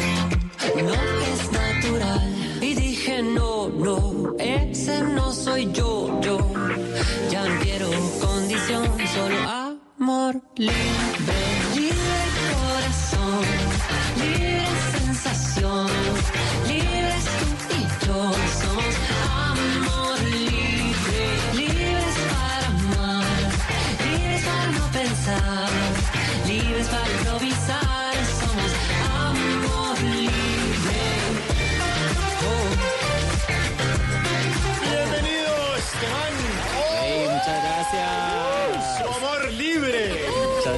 No 0.77 0.95
es 1.31 1.53
natural. 1.53 2.59
Y 2.61 2.75
dije 2.75 3.23
no, 3.23 3.69
no, 3.69 4.35
ese 4.39 5.01
no 5.01 5.33
soy 5.33 5.73
yo, 5.73 6.21
yo. 6.21 6.39
Ya 7.31 7.45
no 7.49 7.61
quiero 7.63 7.89
condición, 8.21 8.85
solo 9.15 9.37
amor 9.99 10.41
libre, 10.57 10.77
libre 11.75 11.97
corazón, 12.63 13.45
no 25.27 25.56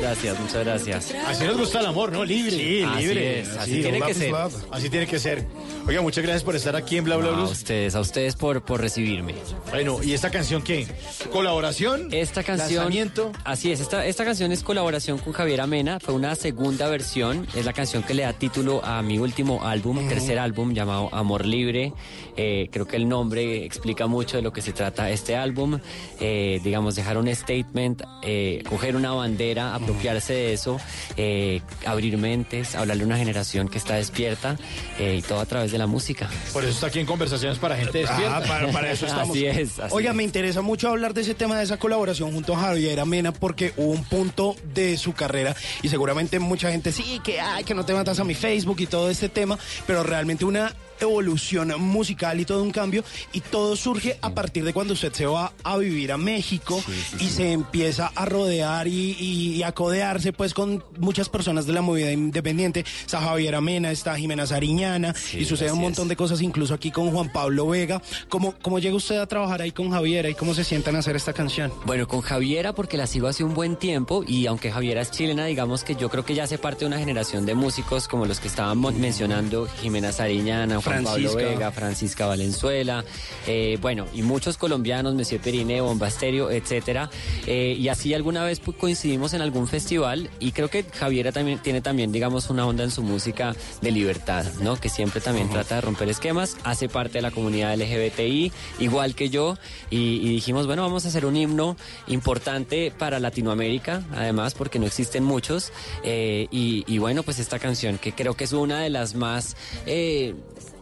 gracias, 0.09 0.41
muchas 0.41 0.65
gracias. 0.65 1.15
Así 1.27 1.45
nos 1.45 1.57
gusta 1.59 1.81
el 1.81 1.87
amor, 1.87 2.12
¿no? 2.12 2.25
Libre. 2.25 2.50
Sí, 2.57 2.83
Así 2.83 3.03
libre. 3.07 3.41
es, 3.41 3.49
así 3.57 3.83
tiene 3.83 4.00
que 4.00 4.15
ser. 4.15 4.35
Así 4.71 4.91
tiene 4.91 5.07
que 5.07 5.19
ser. 5.19 5.45
Oiga, 5.87 6.00
muchas 6.03 6.23
gracias 6.23 6.45
por 6.45 6.57
estar 6.57 6.77
aquí 6.77 6.97
en 6.99 7.05
Bla 7.05 7.17
Bla 7.17 7.29
No, 7.29 7.33
a 7.33 7.37
Blues. 7.41 7.53
ustedes, 7.53 7.95
a 7.95 8.00
ustedes 8.00 8.37
por, 8.37 8.62
por 8.62 8.81
recibirme. 8.81 9.35
Bueno, 9.71 9.99
¿y 10.03 10.12
esta 10.12 10.31
canción 10.31 10.62
qué? 10.62 10.87
¿Colaboración? 11.33 12.09
Esta 12.12 12.43
canción. 12.43 12.85
¿Lanzamiento? 12.85 13.33
Así 13.45 13.71
es, 13.73 13.81
esta, 13.81 14.05
esta 14.07 14.25
canción 14.25 14.53
es 14.53 14.62
colaboración 14.62 15.19
con 15.19 15.33
Javier 15.33 15.61
Amena. 15.61 15.99
Fue 16.00 16.15
una 16.15 16.35
segunda 16.35 16.88
versión. 16.88 17.47
Es 17.55 17.65
la 17.65 17.73
canción 17.73 18.03
que 18.03 18.15
le 18.15 18.23
da 18.23 18.33
título 18.33 18.85
a 18.85 19.03
mi 19.03 19.19
último 19.19 19.65
álbum, 19.67 20.09
tercer 20.09 20.38
álbum 20.38 20.73
llamado 20.75 21.09
Amor 21.12 21.47
Libre. 21.47 21.93
Eh, 22.37 22.69
creo 22.71 22.87
que 22.87 22.97
el 22.97 23.09
nombre 23.09 23.65
explica 23.65 24.07
mucho 24.07 24.37
de 24.37 24.43
lo 24.43 24.53
que 24.53 24.62
se 24.62 24.73
trata 24.73 25.11
este 25.11 25.37
álbum. 25.37 25.79
Eh, 26.21 26.61
digamos, 26.65 26.97
dejar 26.97 27.17
un 27.19 27.35
statement, 27.35 28.03
eh, 28.23 28.62
coger 28.69 28.95
una 28.97 29.12
bandera, 29.12 29.75
apropiarse 29.99 30.33
de 30.33 30.52
eso, 30.52 30.81
eh, 31.17 31.61
abrir 31.85 32.17
mentes, 32.19 32.75
hablarle 32.77 33.03
a 33.03 33.07
una 33.07 33.18
generación 33.18 33.68
que 33.68 33.79
está 33.79 33.94
despierta 33.94 34.57
eh, 34.99 35.16
y 35.18 35.22
todo 35.22 35.40
a 35.40 35.46
través 35.46 35.72
de 35.72 35.79
la 35.79 35.87
música. 35.87 36.29
Por 36.53 36.62
eso 36.62 36.72
está 36.72 36.87
aquí 36.87 37.01
en 37.01 37.07
Conversaciones 37.07 37.59
para 37.59 37.77
Gente 37.77 37.99
Despierta. 37.99 38.37
Ah, 38.37 38.42
para, 38.46 38.70
para 38.70 38.92
eso 38.92 39.07
estamos. 39.07 39.37
Así 39.37 39.46
es. 39.46 39.79
así 39.79 39.94
Oiga, 39.94 40.11
es. 40.11 40.16
me 40.16 40.22
interesa 40.22 40.62
mucho 40.62 40.88
hablar 40.88 41.14
de 41.14 41.22
ese 41.22 41.35
tema, 41.35 41.59
de 41.59 41.64
esa 41.64 41.79
colaboración 41.79 42.33
junto 42.33 42.55
a 42.55 42.61
Javier 42.61 43.01
Amena, 43.01 43.33
porque 43.33 43.72
hubo 43.77 43.90
un 43.90 44.05
punto 44.05 44.57
de 44.75 44.96
su 44.96 45.12
carrera 45.14 45.57
y 45.83 45.88
seguramente 45.88 46.38
mucha 46.38 46.70
gente, 46.70 46.92
sí, 46.92 47.20
que 47.25 47.40
ay, 47.40 47.64
que 47.64 47.75
no 47.75 47.85
te 47.85 47.92
matas 47.92 48.20
a 48.20 48.25
mi 48.25 48.35
Facebook 48.35 48.81
y 48.81 48.87
todo 48.87 49.11
este 49.11 49.29
tema, 49.29 49.59
pero 49.87 50.03
realmente 50.05 50.44
una 50.44 50.72
evolución 51.00 51.72
musical 51.80 52.40
y 52.40 52.44
todo 52.44 52.62
un 52.62 52.70
cambio 52.70 53.04
y 53.32 53.40
todo 53.40 53.76
surge 53.76 54.18
a 54.22 54.30
partir 54.34 54.64
de 54.64 54.72
cuando 54.72 54.94
usted 54.94 55.12
se 55.12 55.26
va 55.26 55.52
a 55.64 55.76
vivir 55.78 56.12
a 56.12 56.16
México 56.18 56.82
y 57.20 57.28
se 57.28 57.52
empieza 57.52 58.11
a 58.14 58.24
rodear 58.24 58.88
y, 58.88 59.12
y- 59.18 59.62
a 59.62 59.72
codearse 59.72 60.32
pues 60.32 60.54
con 60.54 60.82
muchas 60.98 61.28
personas 61.28 61.66
de 61.66 61.72
la 61.72 61.82
movida 61.82 62.12
independiente. 62.12 62.84
Está 63.04 63.20
Javier 63.20 63.54
Amena, 63.54 63.90
está 63.90 64.16
Jimena 64.16 64.46
Sariñana 64.46 65.14
y 65.34 65.44
sucede 65.44 65.72
un 65.72 65.80
montón 65.80 66.08
de 66.08 66.16
cosas 66.16 66.40
incluso 66.42 66.74
aquí 66.74 66.90
con 66.90 67.11
Juan 67.11 67.30
Pablo 67.32 67.66
Vega. 67.68 68.00
¿Cómo, 68.28 68.54
¿Cómo 68.62 68.78
llega 68.78 68.94
usted 68.96 69.18
a 69.18 69.26
trabajar 69.26 69.62
ahí 69.62 69.72
con 69.72 69.90
Javiera 69.90 70.28
y 70.28 70.34
cómo 70.34 70.54
se 70.54 70.64
sientan 70.64 70.96
a 70.96 71.00
hacer 71.00 71.16
esta 71.16 71.32
canción? 71.32 71.72
Bueno, 71.87 72.06
con 72.08 72.20
Javiera 72.20 72.72
porque 72.74 72.96
la 72.96 73.06
sigo 73.06 73.26
hace 73.28 73.44
un 73.44 73.54
buen 73.54 73.76
tiempo 73.76 74.24
y 74.26 74.46
aunque 74.46 74.70
Javiera 74.70 75.00
es 75.02 75.11
chilena, 75.11 75.46
digamos 75.46 75.84
que 75.84 75.94
yo 75.96 76.08
creo 76.08 76.24
que 76.24 76.34
ya 76.34 76.44
hace 76.44 76.58
parte 76.58 76.80
de 76.80 76.87
una 76.87 76.98
generación 76.98 77.44
de 77.46 77.54
músicos 77.54 78.08
como 78.08 78.26
los 78.26 78.40
que 78.40 78.48
estaban 78.48 78.80
mencionando, 78.98 79.66
Jimena 79.80 80.12
Sariñana, 80.12 80.80
Juan 80.88 81.05
Pablo. 81.05 81.35
Vega, 81.35 81.72
Francisca 81.72 82.27
Valenzuela, 82.27 83.05
eh, 83.46 83.79
bueno, 83.81 84.07
y 84.14 84.22
muchos 84.22 84.57
colombianos, 84.57 85.14
Monsieur 85.14 85.40
Perine, 85.40 85.81
Bomba 85.81 86.09
Estéreo, 86.09 86.51
etcétera. 86.51 87.11
Eh, 87.46 87.77
y 87.79 87.88
así 87.88 88.14
alguna 88.14 88.44
vez 88.44 88.61
pues, 88.61 88.77
coincidimos 88.77 89.35
en 89.35 89.42
algún 89.42 89.68
festival 89.68 90.31
y 90.40 90.53
creo 90.53 90.68
que 90.68 90.85
Javiera 90.85 91.33
también 91.33 91.59
tiene 91.61 91.81
también, 91.81 92.12
digamos, 92.12 92.51
una 92.51 92.66
onda 92.66 92.85
en 92.85 92.90
su 92.90 93.03
música 93.03 93.55
de 93.81 93.90
libertad, 93.90 94.44
¿no? 94.62 94.77
Que 94.77 94.88
siempre 94.88 95.20
también 95.20 95.48
trata 95.51 95.77
de 95.77 95.81
romper 95.81 96.09
esquemas, 96.09 96.57
hace 96.64 96.88
parte 96.88 97.18
de 97.18 97.22
la 97.22 97.31
comunidad 97.31 97.74
LGBTI, 97.77 98.53
igual 98.81 99.14
que 99.14 99.31
yo, 99.31 99.57
y, 99.90 100.16
y 100.16 100.29
dijimos, 100.31 100.66
bueno, 100.66 100.83
vamos 100.83 101.05
a 101.05 101.09
hacer 101.09 101.27
un 101.27 101.37
himno 101.37 101.77
importante 102.07 102.92
para 102.96 103.18
Latinoamérica, 103.20 104.03
además, 104.14 104.55
porque 104.55 104.79
no 104.79 104.87
existen 104.87 105.24
muchos, 105.24 105.72
eh, 106.03 106.48
y, 106.51 106.85
y 106.87 106.98
bueno, 106.98 107.22
pues 107.22 107.38
esta 107.38 107.59
canción, 107.59 107.98
que 107.98 108.12
creo 108.12 108.35
que 108.35 108.44
es 108.44 108.53
una 108.53 108.81
de 108.81 108.90
las 108.90 109.14
más... 109.14 109.57
eh, 109.87 110.35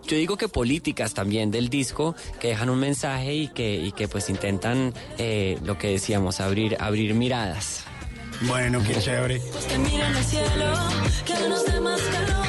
yo 0.06 0.16
digo 0.16 0.36
que 0.36 0.48
políticas 0.48 1.14
también 1.14 1.50
del 1.50 1.68
disco 1.68 2.14
que 2.40 2.48
dejan 2.48 2.70
un 2.70 2.78
mensaje 2.78 3.34
y 3.34 3.48
que, 3.48 3.76
y 3.76 3.92
que 3.92 4.08
pues 4.08 4.30
intentan 4.30 4.94
eh, 5.18 5.58
lo 5.64 5.78
que 5.78 5.88
decíamos, 5.88 6.40
abrir, 6.40 6.76
abrir 6.80 7.14
miradas. 7.14 7.84
Bueno, 8.42 8.82
qué 8.86 8.94
chévere. 9.00 9.40
Que 9.68 9.78
miren 9.78 10.14
al 10.14 10.24
cielo, 10.24 10.74
que 11.24 11.48
nos 11.48 11.64
dé 11.64 11.80
más 11.80 12.00
calor, 12.00 12.46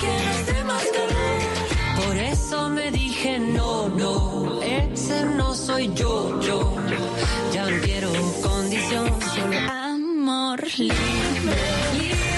que 0.00 0.26
nos 0.26 0.46
dé 0.46 0.64
más 0.64 0.84
calor. 0.84 2.06
Por 2.06 2.16
eso 2.16 2.68
me 2.70 2.90
dije 2.90 3.38
no, 3.38 3.88
no, 3.88 4.62
ese 4.62 5.24
no 5.24 5.54
soy 5.54 5.92
yo, 5.94 6.40
yo. 6.40 6.76
Ya 7.52 7.68
no 7.68 7.80
quiero 7.82 8.12
condición, 8.42 9.10
solo 9.34 9.58
amor 9.58 10.60
libre, 10.78 10.96
libre 11.98 12.33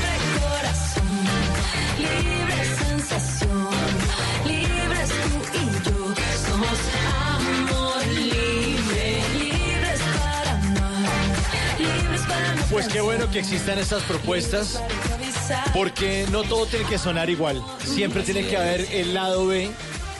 Pues 12.76 12.88
qué 12.88 13.00
bueno 13.00 13.30
que 13.30 13.38
existan 13.38 13.78
estas 13.78 14.02
propuestas, 14.02 14.82
porque 15.72 16.26
no 16.30 16.42
todo 16.42 16.66
tiene 16.66 16.84
que 16.84 16.98
sonar 16.98 17.30
igual. 17.30 17.64
Siempre 17.82 18.22
tiene 18.22 18.46
que 18.46 18.58
haber 18.58 18.86
el 18.92 19.14
lado 19.14 19.46
B, 19.46 19.70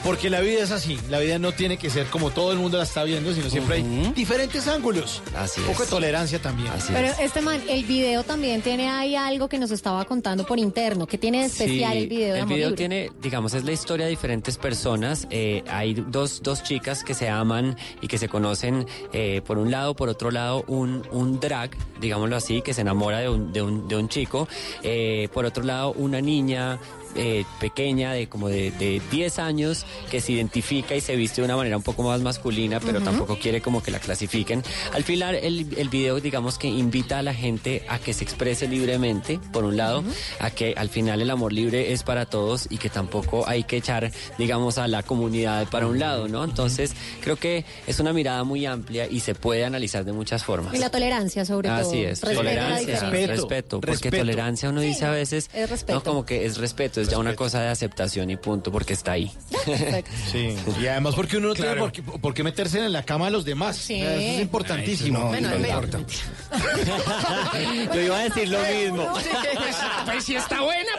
porque 0.03 0.29
la 0.29 0.39
vida 0.41 0.63
es 0.63 0.71
así. 0.71 0.99
La 1.09 1.19
vida 1.19 1.39
no 1.39 1.51
tiene 1.51 1.77
que 1.77 1.89
ser 1.89 2.07
como 2.07 2.31
todo 2.31 2.51
el 2.51 2.57
mundo 2.59 2.77
la 2.77 2.83
está 2.83 3.03
viendo, 3.03 3.33
sino 3.33 3.49
siempre 3.49 3.77
hay 3.77 4.11
diferentes 4.15 4.67
ángulos. 4.67 5.21
Así 5.35 5.61
Un 5.61 5.67
poco 5.67 5.83
de 5.83 5.89
tolerancia 5.89 6.39
también. 6.41 6.71
Pero 6.87 7.09
este 7.19 7.41
man, 7.41 7.61
el 7.67 7.83
video 7.85 8.23
también 8.23 8.61
tiene 8.61 8.89
ahí 8.89 9.15
algo 9.15 9.47
que 9.49 9.57
nos 9.57 9.71
estaba 9.71 10.05
contando 10.05 10.45
por 10.45 10.59
interno. 10.59 11.07
que 11.07 11.17
tiene 11.17 11.39
de 11.41 11.45
especial 11.45 11.93
Sí, 11.93 11.99
el 11.99 12.07
video 12.07 12.33
de 12.33 12.39
el 12.41 12.45
video 12.45 12.69
Libre? 12.69 12.77
tiene, 12.77 13.11
digamos, 13.21 13.53
es 13.53 13.63
la 13.63 13.71
historia 13.71 14.05
de 14.05 14.09
diferentes 14.11 14.57
personas. 14.57 15.27
Eh, 15.29 15.63
hay 15.69 15.93
dos, 15.93 16.41
dos 16.43 16.63
chicas 16.63 17.03
que 17.03 17.13
se 17.13 17.29
aman 17.29 17.75
y 18.01 18.07
que 18.07 18.17
se 18.17 18.29
conocen, 18.29 18.85
eh, 19.13 19.41
por 19.45 19.57
un 19.57 19.71
lado, 19.71 19.95
por 19.95 20.09
otro 20.09 20.31
lado, 20.31 20.63
un, 20.67 21.03
un 21.11 21.39
drag, 21.39 21.71
digámoslo 21.99 22.35
así, 22.35 22.61
que 22.61 22.73
se 22.73 22.81
enamora 22.81 23.19
de 23.19 23.29
un, 23.29 23.51
de 23.53 23.61
un, 23.61 23.87
de 23.87 23.95
un 23.95 24.09
chico. 24.09 24.47
Eh, 24.83 25.29
por 25.33 25.45
otro 25.45 25.63
lado, 25.63 25.93
una 25.93 26.21
niña 26.21 26.79
eh, 27.15 27.45
pequeña 27.59 28.13
de 28.13 28.27
como 28.27 28.49
de, 28.49 28.71
de 28.71 29.01
10 29.11 29.39
años 29.39 29.85
que 30.11 30.21
se 30.21 30.33
identifica 30.33 30.95
y 30.95 31.01
se 31.01 31.15
viste 31.15 31.41
de 31.41 31.45
una 31.45 31.55
manera 31.57 31.77
un 31.77 31.83
poco 31.83 32.03
más 32.03 32.21
masculina, 32.21 32.79
pero 32.79 33.01
tampoco 33.01 33.37
quiere 33.37 33.61
como 33.61 33.81
que 33.81 33.91
la 33.91 33.99
clasifiquen. 33.99 34.63
Al 34.93 35.03
final 35.03 35.35
el, 35.35 35.67
el 35.77 35.89
video 35.89 36.19
digamos 36.19 36.57
que 36.57 36.67
invita 36.67 37.19
a 37.19 37.21
la 37.21 37.33
gente 37.33 37.83
a 37.89 37.99
que 37.99 38.13
se 38.13 38.23
exprese 38.23 38.67
libremente, 38.67 39.39
por 39.51 39.63
un 39.63 39.77
lado, 39.77 40.03
a 40.39 40.49
que 40.51 40.73
al 40.77 40.89
final 40.89 41.21
el 41.21 41.29
amor 41.29 41.53
libre 41.53 41.93
es 41.93 42.03
para 42.03 42.25
todos 42.25 42.67
y 42.69 42.77
que 42.77 42.89
tampoco 42.89 43.47
hay 43.47 43.63
que 43.63 43.77
echar 43.77 44.11
digamos 44.37 44.77
a 44.77 44.87
la 44.87 45.03
comunidad 45.03 45.67
para 45.69 45.87
un 45.87 45.99
lado, 45.99 46.27
¿no? 46.27 46.43
Entonces 46.43 46.93
creo 47.21 47.35
que 47.35 47.65
es 47.85 47.99
una 47.99 48.13
mirada 48.13 48.43
muy 48.43 48.65
amplia 48.65 49.07
y 49.09 49.19
se 49.21 49.35
puede 49.35 49.65
analizar 49.65 50.05
de 50.05 50.13
muchas 50.13 50.43
formas. 50.43 50.73
Y 50.73 50.77
la 50.77 50.89
tolerancia, 50.89 51.45
sobre 51.45 51.69
todo. 51.69 51.77
Así 51.77 52.03
es, 52.03 52.21
Respeto 52.21 52.35
tolerancia, 52.37 53.09
respeto, 53.09 53.79
porque 53.81 53.91
respeto. 53.91 54.17
tolerancia 54.17 54.69
uno 54.69 54.81
dice 54.81 55.05
a 55.05 55.11
veces, 55.11 55.49
es 55.53 55.69
respeto. 55.69 55.99
no 55.99 56.03
como 56.03 56.25
que 56.25 56.45
es 56.45 56.57
respeto, 56.57 56.96
es 57.01 57.09
ya 57.09 57.17
una 57.17 57.35
cosa 57.35 57.61
de 57.61 57.69
aceptación 57.69 58.29
y 58.29 58.37
punto, 58.37 58.71
porque 58.71 58.93
está 58.93 59.13
ahí. 59.13 59.31
Sí, 60.31 60.55
y 60.81 60.87
además 60.87 61.15
porque 61.15 61.37
uno 61.37 61.49
no 61.49 61.53
tiene 61.53 61.67
Claro. 61.71 61.81
por 61.83 61.91
qué, 61.91 62.01
por 62.03 62.33
qué 62.33 62.43
meterse 62.43 62.79
en 62.83 62.91
la 62.91 63.03
cama 63.03 63.25
de 63.25 63.31
los 63.31 63.45
demás. 63.45 63.77
Sí. 63.77 64.01
Eso 64.01 64.09
es 64.11 64.41
importantísimo. 64.41 65.29
Ay, 65.31 65.39
eso 65.39 65.49
no, 65.49 65.57
Bueno, 65.57 65.59
no 65.59 65.67
importa. 65.67 65.99
Yo 67.93 68.01
iba 68.01 68.17
a 68.19 68.23
decir 68.23 68.49
lo 68.49 68.59
mismo. 68.59 69.13
Pues 70.05 70.23
si 70.23 70.35
está 70.35 70.61
buena. 70.61 70.91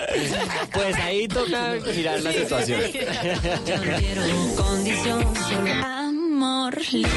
Pues 0.73 0.95
ahí 0.97 1.27
toca 1.29 1.77
girar 1.95 2.21
la 2.23 2.33
situación. 2.33 2.81
Yo 2.83 3.75
quiero 3.99 4.23
condición, 4.57 5.35
solo 5.49 5.73
amor 5.73 6.79
libre 6.93 7.11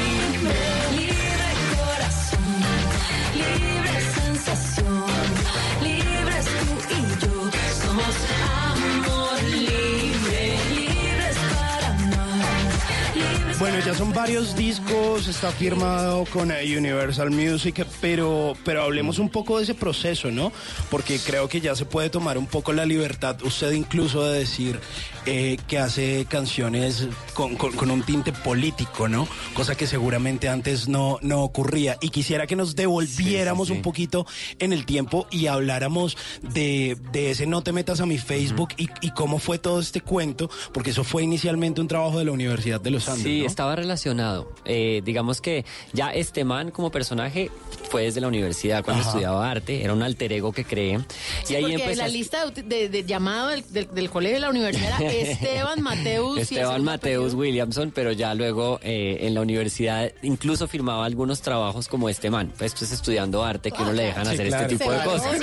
Bueno, 13.62 13.78
ya 13.78 13.94
son 13.94 14.12
varios 14.12 14.56
discos, 14.56 15.28
está 15.28 15.52
firmado 15.52 16.24
con 16.24 16.50
eh, 16.50 16.76
Universal 16.76 17.30
Music, 17.30 17.86
pero, 18.00 18.54
pero 18.64 18.82
hablemos 18.82 19.20
un 19.20 19.28
poco 19.28 19.58
de 19.58 19.62
ese 19.62 19.74
proceso, 19.76 20.32
¿no? 20.32 20.50
Porque 20.90 21.20
creo 21.20 21.48
que 21.48 21.60
ya 21.60 21.76
se 21.76 21.84
puede 21.84 22.10
tomar 22.10 22.38
un 22.38 22.48
poco 22.48 22.72
la 22.72 22.84
libertad, 22.84 23.40
usted 23.44 23.70
incluso 23.70 24.24
de 24.24 24.40
decir 24.40 24.80
eh, 25.26 25.56
que 25.68 25.78
hace 25.78 26.26
canciones 26.28 27.06
con, 27.34 27.56
con- 27.56 27.72
con 27.72 27.90
un 27.90 28.02
tinte 28.02 28.32
político, 28.32 29.08
¿no? 29.08 29.28
Cosa 29.54 29.74
que 29.76 29.86
seguramente 29.86 30.48
antes 30.48 30.88
no, 30.88 31.18
no 31.22 31.42
ocurría. 31.42 31.96
Y 32.00 32.10
quisiera 32.10 32.46
que 32.46 32.56
nos 32.56 32.74
devolviéramos 32.76 33.70
un 33.70 33.82
poquito 33.82 34.26
en 34.58 34.72
el 34.72 34.84
tiempo 34.86 35.26
y 35.30 35.46
habláramos 35.46 36.16
de, 36.42 36.96
de 37.12 37.30
ese 37.30 37.46
No 37.46 37.62
te 37.62 37.72
metas 37.72 38.00
a 38.00 38.06
mi 38.06 38.18
Facebook 38.18 38.70
y, 38.76 38.88
y 39.00 39.10
cómo 39.10 39.38
fue 39.38 39.58
todo 39.58 39.80
este 39.80 40.00
cuento, 40.00 40.50
porque 40.72 40.90
eso 40.90 41.04
fue 41.04 41.22
inicialmente 41.22 41.80
un 41.80 41.88
trabajo 41.88 42.18
de 42.18 42.24
la 42.24 42.32
Universidad 42.32 42.80
de 42.80 42.90
los 42.90 43.08
Andes. 43.08 43.22
Sí, 43.24 43.40
¿no? 43.40 43.46
estaba 43.46 43.76
relacionado. 43.76 44.52
Eh, 44.64 45.02
digamos 45.04 45.40
que 45.40 45.64
ya 45.92 46.10
este 46.10 46.44
man 46.44 46.70
como 46.70 46.90
personaje 46.90 47.50
fue 47.90 48.02
desde 48.04 48.20
la 48.20 48.28
universidad 48.28 48.84
cuando 48.84 49.00
Ajá. 49.02 49.10
estudiaba 49.10 49.50
arte, 49.50 49.82
era 49.84 49.92
un 49.92 50.02
alter 50.02 50.32
ego 50.32 50.52
que 50.52 50.64
creé. 50.64 50.98
Sí, 51.44 51.52
y 51.52 51.56
ahí 51.56 51.62
porque 51.62 51.74
empecé 51.76 51.96
la 51.96 52.08
lista 52.08 52.46
de, 52.50 52.62
de- 52.62 52.88
de 52.88 53.04
llamado 53.04 53.48
del, 53.48 53.64
del- 53.72 53.88
del 53.94 54.10
colegio 54.10 54.36
de 54.36 54.40
la 54.40 54.50
universidad 54.50 55.00
era 55.00 55.11
Esteban 55.20 55.82
Mateus. 55.82 56.38
Esteban 56.38 56.82
Mateus 56.84 57.34
Williamson, 57.34 57.90
pero 57.94 58.12
ya 58.12 58.34
luego 58.34 58.80
eh, 58.82 59.18
en 59.20 59.34
la 59.34 59.40
universidad 59.42 60.10
incluso 60.22 60.66
firmaba 60.68 61.04
algunos 61.04 61.42
trabajos 61.42 61.88
como 61.88 62.08
este 62.08 62.30
man, 62.30 62.52
pues, 62.58 62.74
pues 62.74 62.90
estudiando 62.92 63.44
arte 63.44 63.70
que 63.70 63.82
uno 63.82 63.92
le 63.92 64.04
dejan 64.04 64.26
Sí, 64.26 64.32
hacer 64.34 64.46
claro. 64.48 64.62
este 64.64 64.76
tipo 64.78 64.92
de 64.92 65.04
cosas. 65.04 65.38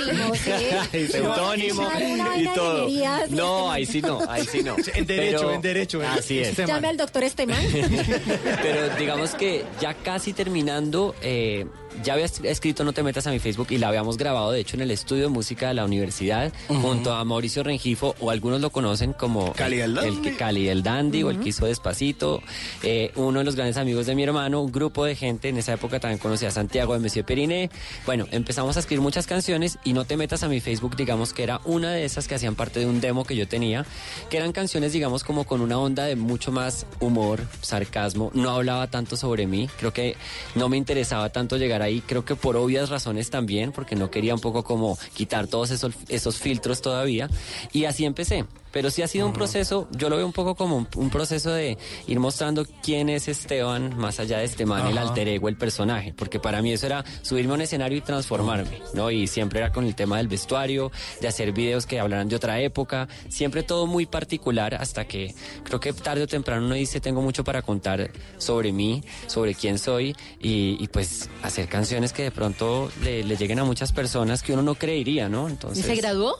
Sí. 0.90 0.96
Y 0.98 1.06
seudónimo 1.06 1.88
y 2.36 2.44
todo. 2.54 2.88
No, 3.30 3.70
ahí 3.70 3.86
sí 3.86 4.00
no, 4.02 4.20
ahí 4.28 4.44
sí 4.46 4.62
no. 4.62 4.76
En 4.94 5.06
derecho, 5.06 5.38
Pero- 5.38 5.52
en 5.54 5.60
derecho. 5.62 6.02
Así 6.06 6.38
es. 6.40 6.48
este 6.48 6.66
Llame 6.66 6.88
al 6.88 6.96
doctor 6.96 7.22
Esteban. 7.24 7.56
Pero 8.62 8.96
digamos 8.98 9.34
que 9.34 9.64
ya 9.80 9.94
casi 9.94 10.32
terminando, 10.32 11.14
eh, 11.22 11.66
ya 12.02 12.14
había 12.14 12.24
es- 12.26 12.40
escrito 12.44 12.84
No 12.84 12.92
te 12.92 13.02
metas 13.02 13.26
a 13.26 13.30
mi 13.30 13.38
Facebook 13.38 13.68
y 13.70 13.78
la 13.78 13.88
habíamos 13.88 14.16
grabado, 14.16 14.52
de 14.52 14.60
hecho, 14.60 14.76
en 14.76 14.82
el 14.82 14.90
estudio 14.90 15.24
de 15.24 15.28
música 15.28 15.68
de 15.68 15.74
la 15.74 15.84
universidad, 15.84 16.52
junto 16.68 17.12
a 17.12 17.24
Mauricio 17.24 17.62
Rengifo, 17.62 18.14
o 18.20 18.30
algunos 18.30 18.60
lo 18.60 18.70
conocen 18.70 19.12
como 19.12 19.52
Cali 19.52 19.80
el 19.80 19.94
Dandy. 19.94 20.22
que 20.22 20.36
Cali 20.36 20.68
el 20.68 20.82
Dandy 20.82 21.22
o 21.22 21.30
el 21.30 21.40
que 21.40 21.50
hizo 21.50 21.66
Despacito, 21.66 22.42
eh, 22.82 23.12
uno 23.16 23.38
de 23.40 23.44
los 23.44 23.56
grandes 23.56 23.76
amigos 23.76 24.06
de 24.06 24.14
mi 24.14 24.22
hermano, 24.22 24.60
un 24.62 24.72
grupo 24.72 25.04
de 25.04 25.14
gente, 25.16 25.48
en 25.48 25.58
esa 25.58 25.72
época 25.74 26.00
también 26.00 26.18
conocía 26.18 26.48
a 26.48 26.52
Santiago 26.52 26.94
de 26.94 27.00
Monsieur 27.00 27.24
Periné. 27.24 27.70
Bueno, 28.06 28.26
empezamos 28.30 28.76
a 28.76 28.80
escribir 28.80 29.02
muchas 29.02 29.26
canciones 29.26 29.78
y 29.84 29.92
No 29.92 30.04
te 30.04 30.16
metas 30.16 30.42
a 30.42 30.48
mi 30.48 30.60
Facebook, 30.60 30.96
digamos 30.96 31.32
que 31.32 31.42
era 31.42 31.60
una 31.64 31.92
de 31.92 32.04
esas 32.04 32.26
que 32.28 32.34
hacían 32.34 32.54
parte 32.54 32.80
de 32.80 32.86
un 32.86 33.00
demo 33.00 33.24
que 33.24 33.36
yo 33.36 33.46
tenía, 33.48 33.84
que 34.30 34.36
eran 34.36 34.52
canciones, 34.52 34.92
digamos, 34.92 35.24
como 35.24 35.44
con 35.44 35.60
una 35.60 35.78
onda 35.78 36.04
de 36.04 36.16
mucho 36.16 36.52
más 36.52 36.86
humor, 37.00 37.40
sarcasmo, 37.60 38.30
no 38.34 38.50
hablaba 38.50 38.86
tanto 38.88 39.16
sobre 39.16 39.46
mí, 39.46 39.68
creo 39.78 39.92
que 39.92 40.16
no 40.54 40.68
me 40.68 40.76
interesaba 40.76 41.28
tanto 41.30 41.56
llegar 41.56 41.82
ahí, 41.90 42.00
creo 42.00 42.24
que 42.24 42.36
por 42.36 42.56
obvias 42.56 42.88
razones 42.88 43.30
también, 43.30 43.72
porque 43.72 43.96
no 43.96 44.10
quería 44.10 44.34
un 44.34 44.40
poco 44.40 44.64
como 44.64 44.98
quitar 45.14 45.46
todos 45.46 45.70
esos, 45.70 45.94
esos 46.08 46.38
filtros 46.38 46.80
todavía, 46.80 47.28
y 47.72 47.84
así 47.84 48.04
empecé. 48.04 48.46
Pero 48.72 48.90
sí 48.90 49.02
ha 49.02 49.08
sido 49.08 49.26
un 49.26 49.32
proceso, 49.32 49.88
yo 49.92 50.08
lo 50.08 50.16
veo 50.16 50.26
un 50.26 50.32
poco 50.32 50.54
como 50.54 50.76
un, 50.76 50.88
un 50.96 51.10
proceso 51.10 51.50
de 51.50 51.76
ir 52.06 52.20
mostrando 52.20 52.66
quién 52.82 53.08
es 53.08 53.28
Esteban, 53.28 53.96
más 53.96 54.20
allá 54.20 54.38
de 54.38 54.44
este 54.44 54.66
man, 54.66 54.86
el 54.86 54.98
alter 54.98 55.28
ego, 55.28 55.48
el 55.48 55.56
personaje, 55.56 56.14
porque 56.16 56.38
para 56.38 56.62
mí 56.62 56.72
eso 56.72 56.86
era 56.86 57.04
subirme 57.22 57.52
a 57.52 57.54
un 57.56 57.60
escenario 57.62 57.98
y 57.98 58.00
transformarme, 58.00 58.80
¿no? 58.94 59.10
Y 59.10 59.26
siempre 59.26 59.60
era 59.60 59.72
con 59.72 59.84
el 59.86 59.94
tema 59.94 60.18
del 60.18 60.28
vestuario, 60.28 60.92
de 61.20 61.28
hacer 61.28 61.52
videos 61.52 61.86
que 61.86 61.98
hablaran 62.00 62.28
de 62.28 62.36
otra 62.36 62.60
época, 62.60 63.08
siempre 63.28 63.62
todo 63.62 63.86
muy 63.86 64.06
particular, 64.06 64.74
hasta 64.74 65.06
que 65.06 65.34
creo 65.64 65.80
que 65.80 65.92
tarde 65.92 66.22
o 66.22 66.26
temprano 66.26 66.66
uno 66.66 66.74
dice, 66.74 67.00
tengo 67.00 67.22
mucho 67.22 67.44
para 67.44 67.62
contar 67.62 68.10
sobre 68.38 68.72
mí, 68.72 69.02
sobre 69.26 69.54
quién 69.54 69.78
soy, 69.78 70.14
y, 70.40 70.76
y 70.80 70.88
pues 70.88 71.28
hacer 71.42 71.68
canciones 71.68 72.12
que 72.12 72.24
de 72.24 72.30
pronto 72.30 72.90
le, 73.02 73.24
le 73.24 73.36
lleguen 73.36 73.58
a 73.58 73.64
muchas 73.64 73.92
personas 73.92 74.42
que 74.42 74.52
uno 74.52 74.62
no 74.62 74.74
creería, 74.74 75.28
¿no? 75.28 75.48
¿Y 75.48 75.52
Entonces... 75.52 75.84
se 75.84 75.94
graduó? 75.96 76.38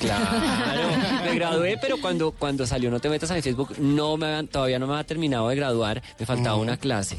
Claro, 0.00 0.88
me 1.24 1.34
gradué, 1.34 1.78
pero 1.80 1.96
cuando, 2.00 2.32
cuando 2.32 2.66
salió 2.66 2.90
No 2.90 3.00
te 3.00 3.08
metas 3.08 3.30
a 3.30 3.34
mi 3.34 3.42
Facebook, 3.42 3.74
no 3.78 4.16
me 4.16 4.26
habían- 4.26 4.48
todavía 4.48 4.78
no 4.78 4.86
me 4.86 4.92
había 4.94 5.04
terminado 5.04 5.48
de 5.48 5.56
graduar, 5.56 6.02
me 6.18 6.26
faltaba 6.26 6.56
una 6.56 6.76
clase. 6.76 7.16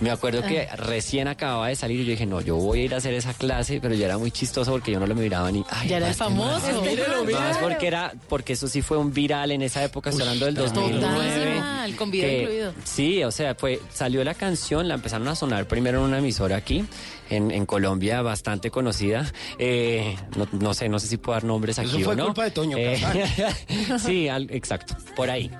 Me 0.00 0.10
acuerdo 0.10 0.42
que 0.42 0.66
recién 0.76 1.26
acababa 1.28 1.68
de 1.68 1.76
salir 1.76 2.00
y 2.00 2.04
yo 2.04 2.10
dije, 2.12 2.26
no, 2.26 2.40
yo 2.40 2.56
voy 2.56 2.80
a 2.80 2.84
ir 2.84 2.94
a 2.94 2.98
hacer 2.98 3.14
esa 3.14 3.34
clase, 3.34 3.80
pero 3.80 3.94
ya 3.94 4.06
era 4.06 4.18
muy 4.18 4.30
chistoso 4.30 4.70
porque 4.72 4.92
yo 4.92 5.00
no 5.00 5.06
lo 5.06 5.14
miraba 5.14 5.50
ni... 5.50 5.64
Ay, 5.70 5.88
Ya 5.88 5.96
era 5.96 6.08
el 6.08 6.14
famoso. 6.14 6.82
Mírelo, 6.82 7.24
Más 7.24 7.58
porque 7.58 7.86
era, 7.86 8.12
porque 8.28 8.52
eso 8.52 8.68
sí 8.68 8.82
fue 8.82 8.96
un 8.98 9.12
viral 9.12 9.50
en 9.50 9.62
esa 9.62 9.82
época, 9.82 10.10
estoy 10.10 10.22
hablando 10.24 10.46
del 10.46 10.54
2009. 10.54 11.54
Total, 11.56 11.96
con 11.96 12.10
video 12.10 12.28
que- 12.28 12.42
incluido. 12.42 12.72
Sí, 12.84 13.24
o 13.24 13.30
sea, 13.30 13.54
fue, 13.54 13.80
salió 13.92 14.22
la 14.24 14.34
canción, 14.34 14.86
la 14.88 14.94
empezaron 14.94 15.26
a 15.28 15.34
sonar 15.34 15.66
primero 15.66 15.98
en 15.98 16.04
una 16.04 16.18
emisora 16.18 16.56
aquí, 16.56 16.84
en, 17.30 17.50
en 17.50 17.66
Colombia, 17.66 18.22
bastante 18.22 18.70
conocida. 18.70 19.30
Eh, 19.58 20.16
no, 20.36 20.46
no 20.52 20.74
sé, 20.74 20.88
no 20.88 20.98
sé 20.98 21.06
si 21.06 21.16
puedo 21.16 21.34
dar 21.34 21.44
nombres 21.44 21.78
aquí 21.78 21.88
Eso 21.88 22.00
fue 22.00 22.14
o 22.14 22.16
no. 22.16 22.24
culpa 22.26 22.44
de 22.44 22.50
Toño 22.50 22.76
Eh, 22.78 23.00
sí, 23.98 24.28
al- 24.28 24.50
exacto, 24.50 24.96
por 25.16 25.30
ahí. 25.30 25.50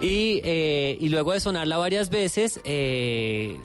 Y, 0.00 0.40
eh, 0.44 0.96
y 1.00 1.08
luego 1.08 1.32
de 1.32 1.40
sonarla 1.40 1.76
varias 1.78 2.10
veces, 2.10 2.60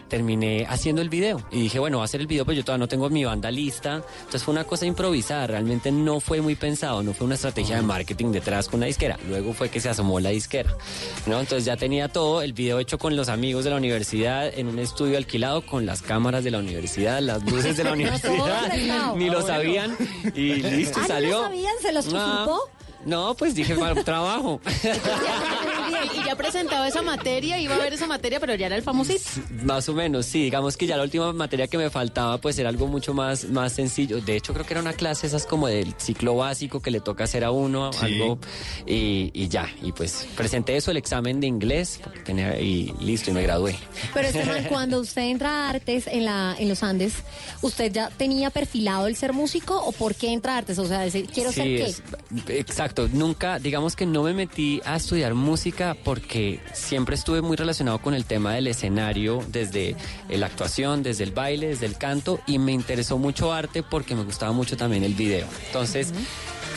terminé 0.08 0.66
haciendo 0.70 1.02
el 1.02 1.10
video. 1.10 1.42
Y 1.52 1.62
dije, 1.64 1.80
bueno, 1.80 1.98
voy 1.98 2.04
a 2.04 2.06
hacer 2.06 2.22
el 2.22 2.28
video, 2.28 2.46
pero 2.46 2.56
yo 2.58 2.64
todavía 2.64 2.84
no 2.84 2.88
tengo 2.88 3.10
mi 3.10 3.24
banda 3.26 3.52
lista. 3.52 4.04
Entonces 4.20 4.44
fue 4.44 4.52
una 4.54 4.64
cosa 4.64 4.86
improvisada, 4.86 5.48
realmente 5.48 5.92
no 5.92 6.20
fue 6.20 6.42
muy 6.42 6.56
pensado, 6.56 7.04
no 7.04 7.14
fue 7.14 7.26
una 7.26 7.36
estrategia 7.36 7.76
de 7.78 7.82
marketing 7.82 8.32
detrás 8.32 8.68
con 8.68 8.80
una 8.80 8.88
disquera. 8.88 9.18
Luego 9.28 9.54
fue 9.54 9.70
que 9.70 9.80
se 9.80 9.90
asomó 9.90 10.20
la 10.20 10.30
disquera. 10.30 10.74
¿no? 11.26 11.40
Entonces 11.40 11.66
ya 11.66 11.78
tenía 11.78 12.08
todo, 12.10 12.42
el 12.42 12.54
video 12.54 12.80
hecho 12.80 12.98
con 12.98 13.16
los 13.16 13.30
amigos 13.30 13.64
de 13.64 13.70
la 13.72 13.78
universidad, 13.78 14.52
en 14.58 14.68
un 14.68 14.80
estudio 14.80 15.18
alquilado, 15.18 15.62
con 15.66 15.86
las 15.86 16.02
cámaras 16.02 16.44
de 16.44 16.52
la 16.52 16.60
universidad, 16.60 17.20
las 17.22 17.37
luces 17.44 17.78
de 17.78 17.84
la 17.84 17.92
universidad. 17.94 18.68
prestado. 18.70 19.16
Ni 19.16 19.28
Ah, 19.28 19.32
lo 19.32 19.42
bueno. 19.42 19.48
sabían. 19.48 19.98
Y 20.36 20.54
listo, 20.56 20.98
Ah, 21.00 21.02
¿no 21.02 21.08
salió. 21.08 21.32
lo 21.38 21.44
sabían? 21.44 21.74
¿Se 21.82 21.92
los 21.92 22.08
Ah, 22.14 22.44
supo? 22.46 22.70
No, 23.06 23.36
pues 23.36 23.56
dije 23.56 23.76
para 23.76 23.94
un 23.94 24.04
trabajo. 24.04 24.60
Y 26.14 26.26
ya 26.26 26.36
presentaba 26.36 26.88
esa 26.88 27.02
materia, 27.02 27.60
iba 27.60 27.76
a 27.76 27.78
ver 27.80 27.94
esa 27.94 28.08
materia, 28.08 28.40
pero 28.40 28.54
ya 28.56 28.66
era 28.68 28.76
el 28.76 28.82
famosito. 28.84 29.24
Más 29.64 29.88
o 29.88 29.94
menos, 29.94 30.26
sí. 30.26 30.44
Digamos 30.44 30.76
que 30.76 30.86
ya 30.86 30.98
la 30.98 31.04
última 31.04 31.32
materia 31.34 31.68
que 31.68 31.78
me 31.78 31.90
faltaba, 31.90 32.38
pues 32.40 32.60
era 32.60 32.68
algo 32.70 32.88
mucho 32.88 33.14
más, 33.14 33.46
más 33.46 33.72
sencillo. 33.74 34.20
De 34.22 34.36
hecho, 34.36 34.54
creo 34.54 34.66
que 34.66 34.74
era 34.74 34.82
una 34.82 34.94
clase 34.94 35.28
esas 35.28 35.46
como 35.46 35.68
del 35.68 35.94
ciclo 35.98 36.36
básico 36.36 36.82
que 36.82 36.92
le 36.92 37.00
toca 37.00 37.24
hacer 37.24 37.44
a 37.46 37.52
uno, 37.52 37.90
algo, 38.02 38.38
y, 38.86 39.32
y 39.34 39.48
ya. 39.48 39.70
Y 39.82 39.92
pues 39.94 40.28
presenté 40.36 40.76
eso, 40.76 40.92
el 40.92 40.98
examen 40.98 41.40
de 41.40 41.48
inglés, 41.48 42.00
tenía, 42.26 42.60
y 42.60 42.94
listo, 43.00 43.32
y 43.32 43.34
me 43.34 43.42
gradué. 43.44 43.76
Pero 44.14 44.28
Esteban, 44.28 44.64
cuando 44.70 45.00
usted 45.00 45.22
entra 45.24 45.68
a 45.68 45.70
artes 45.70 46.08
en 46.08 46.26
la 46.26 46.56
en 46.60 46.68
los 46.68 46.84
Andes, 46.84 47.14
¿usted 47.62 47.92
ya 47.94 48.10
tenía 48.10 48.50
perfilado 48.50 49.08
el 49.08 49.16
ser 49.16 49.32
músico 49.34 49.78
o 49.82 49.92
por 49.94 50.16
qué 50.16 50.34
entra 50.34 50.56
a 50.56 50.58
artes? 50.60 50.78
O 50.80 50.86
sea, 50.86 51.00
decir, 51.00 51.28
quiero 51.34 51.52
ser 51.52 51.64
qué. 51.64 51.84
es- 51.86 52.02
exacto. 52.50 52.87
Nunca, 53.14 53.60
digamos 53.60 53.96
que 53.96 54.06
no 54.06 54.24
me 54.24 54.34
metí 54.34 54.82
a 54.86 54.96
estudiar 54.96 55.34
música 55.34 55.96
porque 56.04 56.60
siempre 56.74 57.16
estuve 57.16 57.42
muy 57.42 57.56
relacionado 57.58 58.00
con 58.00 58.14
el 58.14 58.26
tema 58.26 58.54
del 58.54 58.68
escenario, 58.68 59.44
desde 59.50 59.96
la 60.30 60.46
actuación, 60.46 61.04
desde 61.04 61.24
el 61.24 61.32
baile, 61.32 61.68
desde 61.68 61.86
el 61.86 61.98
canto, 61.98 62.40
y 62.48 62.60
me 62.60 62.72
interesó 62.72 63.18
mucho 63.18 63.54
arte 63.54 63.84
porque 63.84 64.16
me 64.16 64.24
gustaba 64.24 64.52
mucho 64.52 64.78
también 64.78 65.04
el 65.04 65.14
video. 65.14 65.48
Entonces, 65.68 66.14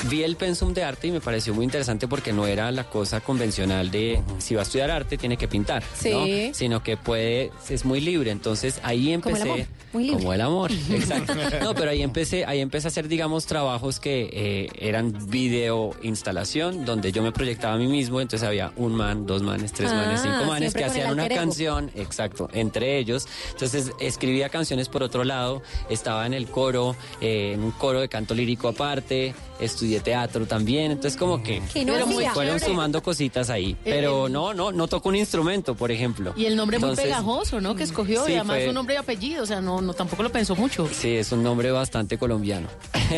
vi 0.08 0.22
el 0.22 0.36
pensum 0.36 0.72
de 0.72 0.82
arte 0.84 1.08
y 1.08 1.10
me 1.10 1.20
pareció 1.20 1.54
muy 1.54 1.64
interesante 1.64 2.08
porque 2.08 2.32
no 2.32 2.46
era 2.46 2.70
la 2.72 2.84
cosa 2.84 3.20
convencional 3.20 3.90
de 3.90 4.22
si 4.38 4.54
va 4.54 4.62
a 4.62 4.64
estudiar 4.64 4.90
arte 4.90 5.18
tiene 5.18 5.36
que 5.36 5.48
pintar, 5.48 5.82
¿no? 5.82 6.24
Sí. 6.24 6.50
sino 6.54 6.82
que 6.82 6.96
puede, 6.96 7.50
es 7.68 7.84
muy 7.84 8.00
libre. 8.00 8.30
Entonces 8.30 8.80
ahí 8.82 9.14
Como 9.20 9.36
el 9.36 9.42
empecé. 9.42 9.50
amor, 9.62 9.66
muy 9.92 10.04
libre. 10.04 10.18
Como 10.18 10.32
el 10.32 10.40
amor, 10.40 10.72
exacto. 10.72 11.34
No, 11.62 11.74
pero 11.74 11.90
ahí 11.90 12.02
empecé, 12.02 12.44
ahí 12.44 12.60
empecé 12.60 12.86
a 12.86 12.90
hacer, 12.90 13.08
digamos, 13.08 13.46
trabajos 13.46 14.00
que 14.00 14.30
eh, 14.32 14.68
eran 14.78 15.12
video 15.30 15.94
instalación, 16.02 16.84
donde 16.84 17.12
yo 17.12 17.22
me 17.22 17.32
proyectaba 17.32 17.74
a 17.74 17.78
mí 17.78 17.86
mismo, 17.86 18.20
entonces 18.20 18.46
había 18.46 18.72
un 18.76 18.94
man, 18.94 19.26
dos 19.26 19.42
manes, 19.42 19.72
tres 19.72 19.90
Ah, 19.92 19.96
manes, 19.96 20.22
cinco 20.22 20.44
manes 20.46 20.74
que 20.74 20.84
hacían 20.84 21.12
una 21.12 21.28
canción, 21.28 21.90
exacto, 21.96 22.48
entre 22.52 22.98
ellos. 22.98 23.26
Entonces 23.50 23.90
escribía 24.00 24.48
canciones 24.48 24.88
por 24.88 25.02
otro 25.02 25.24
lado, 25.24 25.62
estaba 25.90 26.24
en 26.26 26.34
el 26.34 26.46
coro, 26.46 26.96
eh, 27.20 27.52
en 27.54 27.62
un 27.62 27.72
coro 27.72 28.00
de 28.00 28.08
canto 28.08 28.34
lírico 28.34 28.68
aparte, 28.68 29.34
estudié 29.96 30.00
teatro 30.00 30.46
también, 30.46 30.92
entonces 30.92 31.18
como 31.18 31.42
que 31.42 31.60
Qué 31.72 31.84
Pero 31.84 32.06
muy 32.06 32.24
fueron 32.26 32.60
sumando 32.60 33.02
cositas 33.02 33.50
ahí. 33.50 33.70
Eh, 33.72 33.76
Pero 33.84 34.26
eh. 34.26 34.30
no, 34.30 34.54
no, 34.54 34.70
no 34.72 34.86
toco 34.88 35.08
un 35.08 35.16
instrumento, 35.16 35.74
por 35.74 35.90
ejemplo. 35.90 36.32
Y 36.36 36.46
el 36.46 36.54
nombre 36.56 36.78
muy 36.78 36.90
Entonces, 36.90 37.06
pegajoso, 37.06 37.60
¿no? 37.60 37.74
Que 37.74 37.82
escogió 37.84 38.24
Sí, 38.24 38.32
y 38.32 38.34
además 38.36 38.56
fue- 38.58 38.66
su 38.66 38.72
nombre 38.72 38.94
y 38.94 38.98
apellido, 38.98 39.42
o 39.42 39.46
sea, 39.46 39.60
no, 39.60 39.80
no 39.80 39.92
tampoco 39.94 40.22
lo 40.22 40.30
pensó 40.30 40.54
mucho. 40.56 40.88
Sí, 40.92 41.16
es 41.16 41.32
un 41.32 41.42
nombre 41.42 41.70
bastante 41.72 42.18
colombiano. 42.18 42.68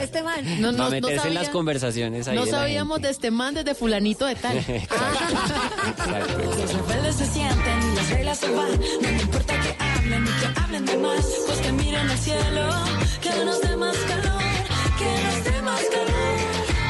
Este 0.00 0.22
man. 0.22 0.42
No, 0.60 0.68
Para 0.68 0.72
no, 0.72 0.84
no 0.84 0.90
meterse 0.90 1.14
en 1.16 1.20
sabía- 1.22 1.40
las 1.40 1.48
conversaciones 1.50 2.26
ahí 2.28 2.36
no 2.36 2.44
de 2.46 2.52
la 2.52 2.58
sabíamos 2.58 3.00
de 3.02 3.10
este 3.10 3.30
man 3.30 3.54
desde 3.54 3.74
fulanito 3.74 4.24
de 4.26 4.34
tal. 4.34 4.56
Los 6.56 6.72
rebeldes 6.74 7.16
se 7.16 7.26
sienten 7.26 7.92
y 7.92 7.96
las 7.96 8.10
reglas 8.10 8.38
se 8.38 8.50
van. 8.50 8.70
No 8.70 9.08
me 9.10 9.20
importa 9.22 9.54
que 9.60 9.76
hablen 9.84 10.24
ni 10.24 10.30
que 10.30 10.60
hablen 10.60 10.86
de 10.86 10.96
más. 10.96 11.26
Pues 11.46 11.58
que 11.60 11.72
miren 11.72 12.08
al 12.08 12.18
cielo, 12.18 12.68
que 13.20 13.44
nos 13.44 13.60
dé 13.60 13.76
más 13.76 13.96
calor, 13.96 14.42
que 14.98 15.29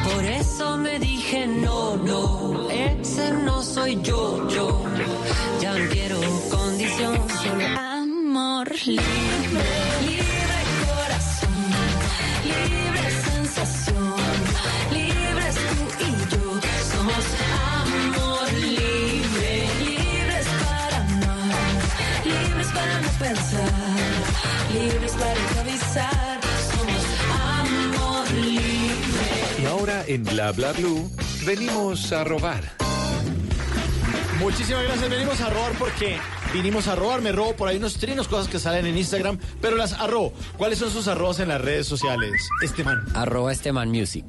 Por 0.04 0.24
eso 0.24 0.76
me 0.76 0.98
dije 0.98 1.46
no, 1.46 1.96
no, 1.96 2.68
ese 2.70 3.32
no 3.32 3.62
soy 3.62 4.00
yo, 4.02 4.48
yo. 4.48 4.82
Ya 5.60 5.78
no 5.78 5.88
quiero 5.90 6.18
condición, 6.50 7.16
solo 7.42 7.66
amor 7.78 8.70
libre, 8.86 10.19
ahora 29.80 30.04
en 30.06 30.24
Bla 30.24 30.52
Bla 30.52 30.72
Blue 30.72 31.10
venimos 31.46 32.12
a 32.12 32.22
robar. 32.22 32.62
Muchísimas 34.38 34.82
gracias. 34.84 35.08
Venimos 35.08 35.40
a 35.40 35.48
robar 35.48 35.72
porque 35.78 36.18
vinimos 36.52 36.86
a 36.86 36.96
robar. 36.96 37.22
Me 37.22 37.32
robo 37.32 37.56
por 37.56 37.68
ahí 37.68 37.78
unos 37.78 37.94
trinos, 37.94 38.28
cosas 38.28 38.48
que 38.48 38.58
salen 38.58 38.84
en 38.84 38.98
Instagram, 38.98 39.38
pero 39.62 39.76
las 39.76 39.94
arrobo. 39.94 40.34
¿Cuáles 40.58 40.78
son 40.78 40.90
sus 40.90 41.08
arrobas 41.08 41.40
en 41.40 41.48
las 41.48 41.62
redes 41.62 41.86
sociales? 41.86 42.46
Este 42.62 42.84
man. 42.84 43.02
Arroba 43.14 43.52
este 43.52 43.72
man 43.72 43.90
music. 43.90 44.26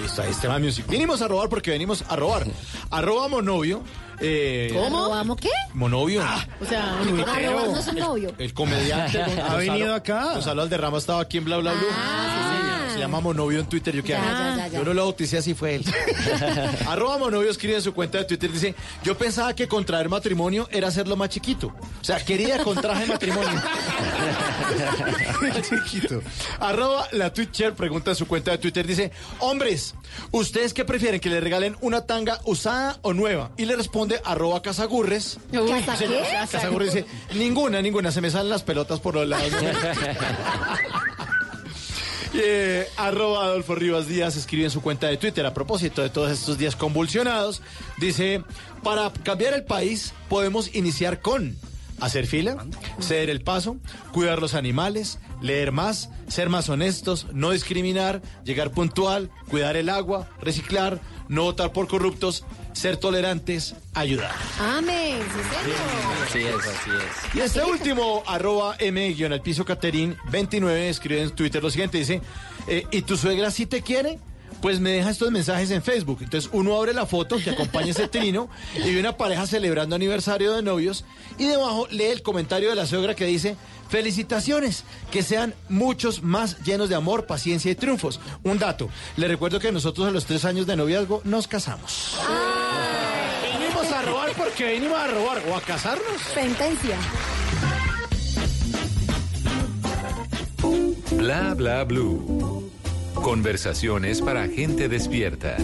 Listo, 0.00 0.22
ahí 0.22 0.30
este 0.30 0.48
man 0.48 0.62
music. 0.62 0.86
Vinimos 0.88 1.20
a 1.20 1.28
robar 1.28 1.50
porque 1.50 1.70
venimos 1.70 2.02
a 2.08 2.16
robar. 2.16 2.46
Arroba 2.90 3.28
monovio. 3.28 3.82
Eh, 4.20 4.70
¿Cómo? 4.72 5.10
¿Vamos 5.10 5.36
qué? 5.36 5.50
Monovio. 5.74 6.22
O 6.62 6.64
sea, 6.64 6.98
A 6.98 7.02
robarnos 7.04 7.86
un 7.88 7.96
novio. 7.96 8.34
El 8.38 8.54
comediante 8.54 9.20
Ha 9.48 9.56
venido 9.56 9.94
acá. 9.94 10.32
Gonzalo 10.32 10.62
Alderrama 10.62 10.96
estaba 10.96 11.20
aquí 11.20 11.36
en 11.36 11.44
Bla 11.44 11.58
Bla 11.58 11.72
Blue. 11.74 12.53
Se 12.94 13.00
llama 13.00 13.20
Monovio 13.20 13.60
en 13.60 13.66
Twitter. 13.66 13.94
Yo 13.94 14.02
qué 14.02 14.10
Ya, 14.10 14.22
hago? 14.22 14.56
ya, 14.56 14.56
ya, 14.56 14.68
ya. 14.68 14.78
Yo 14.78 14.84
no 14.84 14.94
lo 14.94 15.02
bauticé 15.04 15.38
así 15.38 15.54
fue 15.54 15.76
él. 15.76 15.84
Arroba 16.88 17.18
Monovio 17.18 17.50
escribe 17.50 17.76
en 17.76 17.82
su 17.82 17.92
cuenta 17.94 18.18
de 18.18 18.24
Twitter 18.24 18.50
dice, 18.50 18.74
yo 19.02 19.16
pensaba 19.16 19.54
que 19.54 19.68
contraer 19.68 20.08
matrimonio 20.08 20.68
era 20.70 20.88
hacerlo 20.88 21.16
más 21.16 21.28
chiquito. 21.30 21.68
O 22.00 22.04
sea, 22.04 22.24
quería 22.24 22.58
contraje 22.62 23.06
matrimonio. 23.06 23.50
Más 25.42 25.62
chiquito. 25.68 26.22
Arroba 26.60 27.08
la 27.12 27.32
Twitcher 27.32 27.74
pregunta 27.74 28.10
en 28.12 28.16
su 28.16 28.26
cuenta 28.26 28.50
de 28.52 28.58
Twitter 28.58 28.86
dice, 28.86 29.10
hombres, 29.38 29.94
¿ustedes 30.30 30.72
qué 30.74 30.84
prefieren? 30.84 31.20
¿Que 31.20 31.30
le 31.30 31.40
regalen 31.40 31.76
una 31.80 32.06
tanga 32.06 32.40
usada 32.44 32.98
o 33.02 33.12
nueva? 33.12 33.50
Y 33.56 33.64
le 33.64 33.76
responde 33.76 34.20
arroba 34.24 34.62
Casagurres. 34.62 35.38
Casagurres 36.50 36.94
dice, 36.94 37.06
ninguna, 37.34 37.80
ninguna, 37.82 38.10
se 38.12 38.20
me 38.20 38.30
salen 38.30 38.50
las 38.50 38.62
pelotas 38.62 39.00
por 39.00 39.14
los 39.14 39.26
lados. 39.28 39.50
Eh, 42.36 42.88
arroba 42.96 43.44
Adolfo 43.44 43.76
Rivas 43.76 44.08
Díaz 44.08 44.36
escribe 44.36 44.64
en 44.64 44.70
su 44.70 44.82
cuenta 44.82 45.06
de 45.06 45.16
Twitter 45.16 45.46
a 45.46 45.54
propósito 45.54 46.02
de 46.02 46.10
todos 46.10 46.32
estos 46.32 46.58
días 46.58 46.74
convulsionados. 46.74 47.62
Dice, 47.96 48.42
para 48.82 49.12
cambiar 49.12 49.54
el 49.54 49.62
país 49.62 50.12
podemos 50.28 50.74
iniciar 50.74 51.20
con 51.20 51.56
hacer 52.00 52.26
fila, 52.26 52.66
ceder 53.00 53.30
el 53.30 53.40
paso, 53.40 53.76
cuidar 54.12 54.40
los 54.40 54.54
animales, 54.54 55.20
leer 55.40 55.70
más, 55.70 56.10
ser 56.26 56.48
más 56.48 56.68
honestos, 56.68 57.28
no 57.32 57.52
discriminar, 57.52 58.20
llegar 58.44 58.72
puntual, 58.72 59.30
cuidar 59.48 59.76
el 59.76 59.88
agua, 59.88 60.28
reciclar, 60.40 61.00
no 61.28 61.44
votar 61.44 61.72
por 61.72 61.86
corruptos, 61.86 62.44
ser 62.74 62.98
tolerantes, 62.98 63.74
ayudar. 63.94 64.34
Amén, 64.60 65.18
sí, 65.22 65.40
señor. 65.56 65.80
Así 66.26 66.38
es, 66.40 66.54
así 66.54 66.90
es. 66.90 67.34
Y 67.34 67.40
este 67.40 67.64
último, 67.64 68.22
arroba 68.26 68.76
m 68.78 69.16
al 69.24 69.40
piso 69.40 69.64
Caterín 69.64 70.16
29, 70.30 70.88
escribe 70.90 71.22
en 71.22 71.30
Twitter 71.30 71.62
lo 71.62 71.70
siguiente, 71.70 71.98
dice, 71.98 72.20
eh, 72.66 72.86
¿y 72.90 73.02
tu 73.02 73.16
suegra 73.16 73.50
sí 73.50 73.66
te 73.66 73.80
quiere? 73.80 74.18
Pues 74.64 74.80
me 74.80 74.92
deja 74.92 75.10
estos 75.10 75.30
mensajes 75.30 75.70
en 75.72 75.82
Facebook. 75.82 76.20
Entonces 76.22 76.48
uno 76.54 76.74
abre 76.74 76.94
la 76.94 77.04
foto 77.04 77.36
que 77.36 77.50
acompaña 77.50 77.90
ese 77.90 78.08
trino 78.08 78.48
y 78.74 78.94
ve 78.94 78.98
una 78.98 79.14
pareja 79.14 79.46
celebrando 79.46 79.94
aniversario 79.94 80.54
de 80.54 80.62
novios 80.62 81.04
y 81.36 81.44
debajo 81.44 81.86
lee 81.90 82.04
el 82.04 82.22
comentario 82.22 82.70
de 82.70 82.74
la 82.74 82.86
suegra 82.86 83.14
que 83.14 83.26
dice, 83.26 83.58
felicitaciones, 83.90 84.84
que 85.10 85.22
sean 85.22 85.54
muchos 85.68 86.22
más 86.22 86.64
llenos 86.64 86.88
de 86.88 86.94
amor, 86.94 87.26
paciencia 87.26 87.70
y 87.70 87.74
triunfos. 87.74 88.20
Un 88.42 88.58
dato, 88.58 88.88
le 89.18 89.28
recuerdo 89.28 89.60
que 89.60 89.70
nosotros 89.70 90.08
a 90.08 90.10
los 90.10 90.24
tres 90.24 90.46
años 90.46 90.66
de 90.66 90.76
noviazgo 90.76 91.20
nos 91.24 91.46
casamos. 91.46 92.16
Vinimos 93.58 93.92
a 93.92 94.00
robar 94.00 94.32
porque 94.32 94.64
venimos 94.64 94.98
a 94.98 95.08
robar 95.08 95.42
o 95.46 95.56
a 95.56 95.60
casarnos. 95.60 96.22
Sentencia. 96.32 96.96
Bla 101.18 101.52
Bla 101.52 101.84
Blue. 101.84 102.72
Conversaciones 103.14 104.20
para 104.20 104.46
gente 104.48 104.88
despierta. 104.88 105.56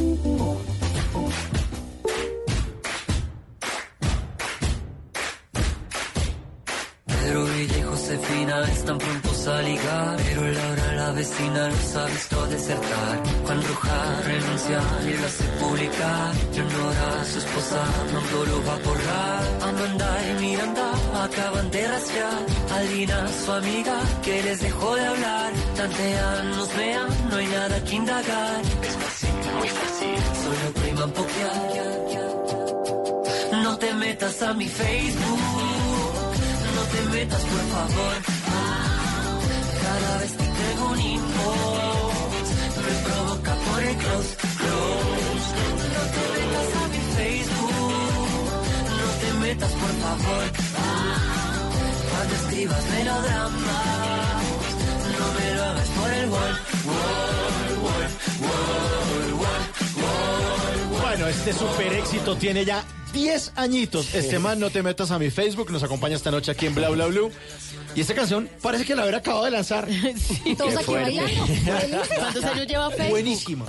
A 9.47 9.63
ligar, 9.63 10.17
pero 10.25 10.43
Laura 10.43 10.93
la 10.97 11.13
vecina 11.13 11.69
los 11.69 11.97
ha 11.97 12.07
visto 12.07 12.47
desertar. 12.47 13.23
Juan 13.45 13.63
Roja 13.63 14.21
renuncia 14.25 14.81
y 15.09 15.19
lo 15.19 15.27
hace 15.27 15.45
publicar. 15.61 16.35
Leonora, 16.55 17.25
su 17.25 17.39
esposa, 17.39 17.83
no 18.13 18.45
lo 18.45 18.65
va 18.67 18.75
a 18.75 18.79
borrar. 18.79 19.43
Amanda 19.69 20.11
y 20.29 20.45
Miranda 20.45 20.89
acaban 21.25 21.71
de 21.71 21.89
rastrear. 21.89 22.47
Alina, 22.77 23.29
su 23.45 23.53
amiga, 23.53 23.97
que 24.23 24.43
les 24.43 24.61
dejó 24.61 24.95
de 24.97 25.07
hablar. 25.07 25.53
Tantean, 25.77 26.51
nos 26.51 26.77
vean, 26.77 27.09
no 27.31 27.37
hay 27.37 27.47
nada 27.47 27.85
que 27.85 27.95
indagar. 27.95 28.61
Es 28.83 28.97
fácil, 28.97 29.35
muy 29.59 29.69
fácil, 29.69 30.19
solo 30.43 30.73
priman 30.83 31.11
pokear. 31.13 31.91
No 33.63 33.79
te 33.79 33.95
metas 33.95 34.43
a 34.43 34.55
mi 34.55 34.69
Facebook. 34.69 35.41
No 36.77 36.83
te 36.93 37.17
metas, 37.17 37.41
por 37.41 37.61
favor. 37.75 38.90
Cada 39.91 40.19
vez 40.19 40.31
que 40.31 40.47
tengo 40.61 40.85
un 40.93 41.01
inbox, 41.01 42.47
me 42.87 42.95
provoca 43.07 43.53
por 43.67 43.83
el 43.83 43.97
close, 43.97 44.31
close. 44.61 45.49
No 45.95 46.03
te 46.15 46.23
metas 46.37 46.69
a 46.81 46.85
mi 46.93 47.01
Facebook. 47.17 48.49
No 49.01 49.09
te 49.21 49.29
metas, 49.45 49.73
por 49.83 49.93
favor. 50.05 50.45
Cuando 52.11 52.35
escribas 52.37 52.85
melodramas, 52.95 54.43
no 55.19 55.27
me 55.37 55.47
lo 55.57 55.63
hagas 55.65 55.89
por 55.99 56.11
el 56.21 56.27
wall, 56.35 56.55
wall, 56.87 57.75
wall, 57.85 58.07
wall, 58.47 59.33
wall, 59.43 59.63
wall. 60.93 61.01
Bueno, 61.03 61.27
este 61.27 61.53
super 61.53 61.93
éxito 61.95 62.37
tiene 62.37 62.65
ya 62.65 62.85
10 63.13 63.53
añitos. 63.57 64.15
Este 64.15 64.39
man, 64.39 64.59
no 64.61 64.71
te 64.71 64.83
metas 64.83 65.11
a 65.11 65.19
mi 65.19 65.31
Facebook, 65.31 65.71
nos 65.71 65.83
acompaña 65.83 66.17
esta 66.17 66.31
noche 66.31 66.51
aquí 66.51 66.67
en 66.67 66.75
Bla 66.75 66.89
Bla 66.91 67.07
Blue. 67.07 67.31
Y 67.95 68.01
esta 68.03 68.15
canción 68.15 68.49
parece 68.63 68.85
que 68.85 68.95
la 68.95 69.03
habrá 69.03 69.19
acabado 69.19 69.45
de 69.45 69.51
lanzar. 69.51 69.89
Todos 70.59 70.77
aquí 70.77 70.93
bailando. 70.93 71.47
¿Cuántos 72.17 72.45
años 72.45 72.67
lleva 72.67 72.89
Facebook? 72.91 73.11
Buenísima. 73.11 73.65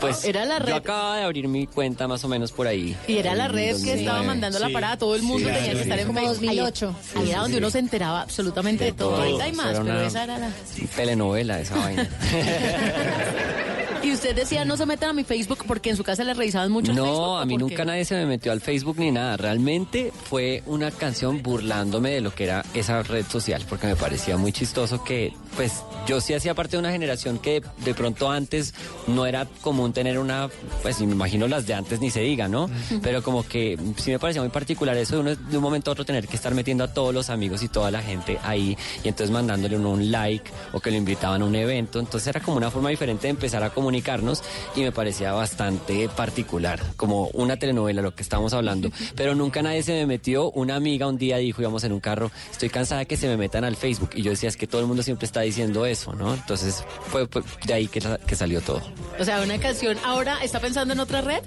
Pues 0.00 0.24
Era 0.24 0.44
la 0.44 0.58
red. 0.58 0.68
yo 0.70 0.76
acababa 0.76 1.16
de 1.18 1.24
abrir 1.24 1.48
mi 1.48 1.66
cuenta 1.66 2.06
más 2.06 2.22
o 2.24 2.28
menos 2.28 2.52
por 2.52 2.66
ahí. 2.66 2.94
Y 3.08 3.16
era 3.18 3.34
la 3.34 3.48
red 3.48 3.70
que 3.82 3.94
estaba 3.94 4.18
2009. 4.18 4.26
mandando 4.26 4.58
la 4.58 4.66
Sí. 4.66 4.72
parada, 4.72 4.98
todo 4.98 5.16
el 5.16 5.22
mundo 5.22 5.48
Sí, 5.48 5.54
tenía 5.54 5.70
que 5.70 5.76
sí, 5.76 5.82
estar 5.84 5.98
en 5.98 6.06
Como 6.08 6.18
Facebook. 6.20 6.36
2008. 6.46 6.96
Ahí, 7.16 7.30
era 7.30 7.40
donde 7.40 7.58
uno 7.58 7.70
se 7.70 7.78
enteraba 7.78 8.22
absolutamente 8.22 8.84
de 8.84 8.92
todo. 8.92 9.10
todo. 9.10 9.22
Ahorita 9.22 9.44
hay 9.44 9.52
más, 9.52 9.66
pero 9.68 9.80
una- 9.80 10.04
esa 10.06 10.24
era 10.24 10.38
la... 10.38 10.50
Telenovela 10.94 11.60
esa 11.60 11.76
vaina. 11.76 12.08
Y 14.06 14.12
usted 14.12 14.36
decía, 14.36 14.64
no 14.64 14.76
se 14.76 14.86
metan 14.86 15.10
a 15.10 15.12
mi 15.12 15.24
Facebook 15.24 15.64
porque 15.66 15.90
en 15.90 15.96
su 15.96 16.04
casa 16.04 16.22
le 16.22 16.32
revisaban 16.32 16.70
mucho 16.70 16.92
el 16.92 16.96
Facebook. 16.96 17.12
No, 17.12 17.32
¿o 17.32 17.36
a 17.38 17.44
mí 17.44 17.56
nunca 17.56 17.78
qué? 17.78 17.84
nadie 17.84 18.04
se 18.04 18.14
me 18.14 18.24
metió 18.24 18.52
al 18.52 18.60
Facebook 18.60 19.00
ni 19.00 19.10
nada. 19.10 19.36
Realmente 19.36 20.12
fue 20.30 20.62
una 20.66 20.92
canción 20.92 21.42
burlándome 21.42 22.10
de 22.10 22.20
lo 22.20 22.32
que 22.32 22.44
era 22.44 22.64
esa 22.72 23.02
red 23.02 23.26
social, 23.26 23.64
porque 23.68 23.88
me 23.88 23.96
parecía 23.96 24.36
muy 24.36 24.52
chistoso 24.52 25.02
que, 25.02 25.32
pues, 25.56 25.82
yo 26.06 26.20
sí 26.20 26.34
hacía 26.34 26.54
parte 26.54 26.76
de 26.76 26.78
una 26.78 26.92
generación 26.92 27.40
que 27.40 27.62
de 27.78 27.94
pronto 27.94 28.30
antes 28.30 28.74
no 29.08 29.26
era 29.26 29.44
común 29.60 29.92
tener 29.92 30.20
una, 30.20 30.50
pues, 30.82 31.00
me 31.00 31.10
imagino 31.10 31.48
las 31.48 31.66
de 31.66 31.74
antes 31.74 32.00
ni 32.00 32.10
se 32.10 32.20
diga, 32.20 32.46
¿no? 32.46 32.70
Pero 33.02 33.24
como 33.24 33.42
que 33.42 33.76
sí 33.96 34.12
me 34.12 34.20
parecía 34.20 34.40
muy 34.40 34.52
particular 34.52 34.96
eso 34.96 35.16
de, 35.16 35.20
uno, 35.20 35.34
de 35.34 35.56
un 35.56 35.62
momento 35.64 35.90
a 35.90 35.92
otro 35.92 36.04
tener 36.04 36.28
que 36.28 36.36
estar 36.36 36.54
metiendo 36.54 36.84
a 36.84 36.94
todos 36.94 37.12
los 37.12 37.28
amigos 37.28 37.60
y 37.64 37.68
toda 37.68 37.90
la 37.90 38.02
gente 38.02 38.38
ahí 38.44 38.78
y 39.02 39.08
entonces 39.08 39.32
mandándole 39.32 39.76
uno 39.76 39.90
un 39.90 40.12
like 40.12 40.48
o 40.72 40.78
que 40.78 40.92
lo 40.92 40.96
invitaban 40.96 41.42
a 41.42 41.44
un 41.44 41.56
evento. 41.56 41.98
Entonces 41.98 42.28
era 42.28 42.38
como 42.38 42.56
una 42.56 42.70
forma 42.70 42.90
diferente 42.90 43.26
de 43.26 43.30
empezar 43.30 43.64
a 43.64 43.70
comunicarnos 43.96 44.42
y 44.74 44.82
me 44.82 44.92
parecía 44.92 45.32
bastante 45.32 46.08
particular, 46.08 46.80
como 46.96 47.28
una 47.28 47.56
telenovela 47.56 48.02
lo 48.02 48.14
que 48.14 48.22
estamos 48.22 48.52
hablando. 48.52 48.90
Pero 49.14 49.34
nunca 49.34 49.62
nadie 49.62 49.82
se 49.82 49.92
me 49.92 50.06
metió. 50.06 50.50
Una 50.50 50.76
amiga 50.76 51.06
un 51.06 51.16
día 51.16 51.38
dijo, 51.38 51.62
íbamos 51.62 51.84
en 51.84 51.92
un 51.92 52.00
carro, 52.00 52.30
estoy 52.50 52.68
cansada 52.68 53.00
de 53.00 53.06
que 53.06 53.16
se 53.16 53.26
me 53.26 53.36
metan 53.36 53.64
al 53.64 53.76
Facebook. 53.76 54.10
Y 54.14 54.22
yo 54.22 54.30
decía, 54.30 54.48
es 54.48 54.56
que 54.56 54.66
todo 54.66 54.80
el 54.80 54.86
mundo 54.86 55.02
siempre 55.02 55.26
está 55.26 55.40
diciendo 55.40 55.86
eso, 55.86 56.12
¿no? 56.12 56.34
Entonces 56.34 56.84
fue, 57.08 57.26
fue 57.26 57.42
de 57.66 57.74
ahí 57.74 57.88
que, 57.88 58.02
que 58.26 58.36
salió 58.36 58.60
todo. 58.60 58.82
O 59.18 59.24
sea, 59.24 59.40
una 59.40 59.58
canción. 59.58 59.96
¿Ahora 60.04 60.38
está 60.42 60.60
pensando 60.60 60.92
en 60.92 61.00
otra 61.00 61.22
red? 61.22 61.42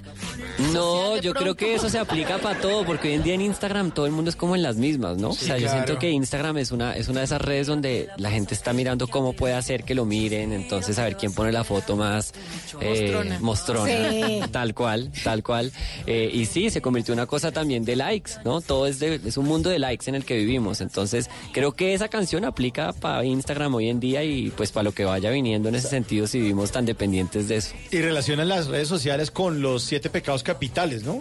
No, 0.72 1.16
yo 1.16 1.32
creo 1.32 1.54
pronto. 1.54 1.56
que 1.56 1.74
eso 1.74 1.88
se 1.88 1.98
aplica 1.98 2.38
para 2.38 2.58
todo, 2.60 2.84
porque 2.84 3.08
hoy 3.08 3.14
en 3.14 3.22
día 3.22 3.34
en 3.34 3.42
Instagram 3.42 3.92
todo 3.92 4.06
el 4.06 4.12
mundo 4.12 4.30
es 4.30 4.36
como 4.36 4.56
en 4.56 4.62
las 4.62 4.76
mismas, 4.76 5.16
¿no? 5.16 5.32
Sí, 5.32 5.44
o 5.44 5.46
sea, 5.46 5.56
yo 5.56 5.66
claro. 5.66 5.84
siento 5.84 6.00
que 6.00 6.10
Instagram 6.10 6.58
es 6.58 6.72
una, 6.72 6.96
es 6.96 7.08
una 7.08 7.20
de 7.20 7.26
esas 7.26 7.40
redes 7.40 7.66
donde 7.66 8.08
la 8.16 8.30
gente 8.30 8.54
está 8.54 8.72
mirando 8.72 9.06
cómo 9.06 9.32
puede 9.32 9.54
hacer 9.54 9.84
que 9.84 9.94
lo 9.94 10.04
miren, 10.04 10.52
entonces 10.52 10.98
a 10.98 11.04
ver 11.04 11.16
quién 11.16 11.32
pone 11.32 11.52
la 11.52 11.64
foto 11.64 11.96
más 11.96 12.32
eh, 12.80 12.88
Mostrona. 12.88 13.38
mostrona. 13.40 14.10
Sí. 14.10 14.40
Tal 14.50 14.74
cual, 14.74 15.10
tal 15.24 15.42
cual. 15.42 15.72
Eh, 16.06 16.30
y 16.32 16.46
sí, 16.46 16.70
se 16.70 16.80
convirtió 16.80 17.12
en 17.14 17.20
una 17.20 17.26
cosa 17.26 17.52
también 17.52 17.84
de 17.84 17.96
likes, 17.96 18.32
¿no? 18.44 18.60
Todo 18.60 18.86
es, 18.86 18.98
de- 19.00 19.20
es 19.24 19.36
un 19.36 19.46
mundo 19.46 19.70
de 19.70 19.78
likes 19.78 20.08
en 20.08 20.14
el 20.14 20.24
que 20.24 20.36
vivimos. 20.36 20.80
Entonces, 20.80 21.28
creo 21.52 21.72
que 21.72 21.94
esa 21.94 22.08
canción 22.08 22.44
aplica 22.44 22.92
para 22.92 23.24
Instagram 23.24 23.74
hoy 23.74 23.88
en 23.88 24.00
día 24.00 24.22
y 24.24 24.50
pues 24.50 24.72
para 24.72 24.84
lo 24.84 24.92
que 24.92 25.04
vaya 25.04 25.30
viniendo 25.30 25.68
en 25.68 25.74
ese 25.74 25.88
sentido 25.88 26.26
si 26.26 26.38
vivimos 26.40 26.70
tan 26.72 26.86
dependientes 26.86 27.48
de 27.48 27.56
eso. 27.56 27.74
Y 27.90 27.98
relacionan 27.98 28.48
las 28.48 28.66
redes 28.68 28.88
sociales 28.88 29.30
con 29.30 29.62
los 29.62 29.82
siete 29.82 30.10
pecados 30.10 30.42
capitales, 30.42 31.02
¿no? 31.04 31.20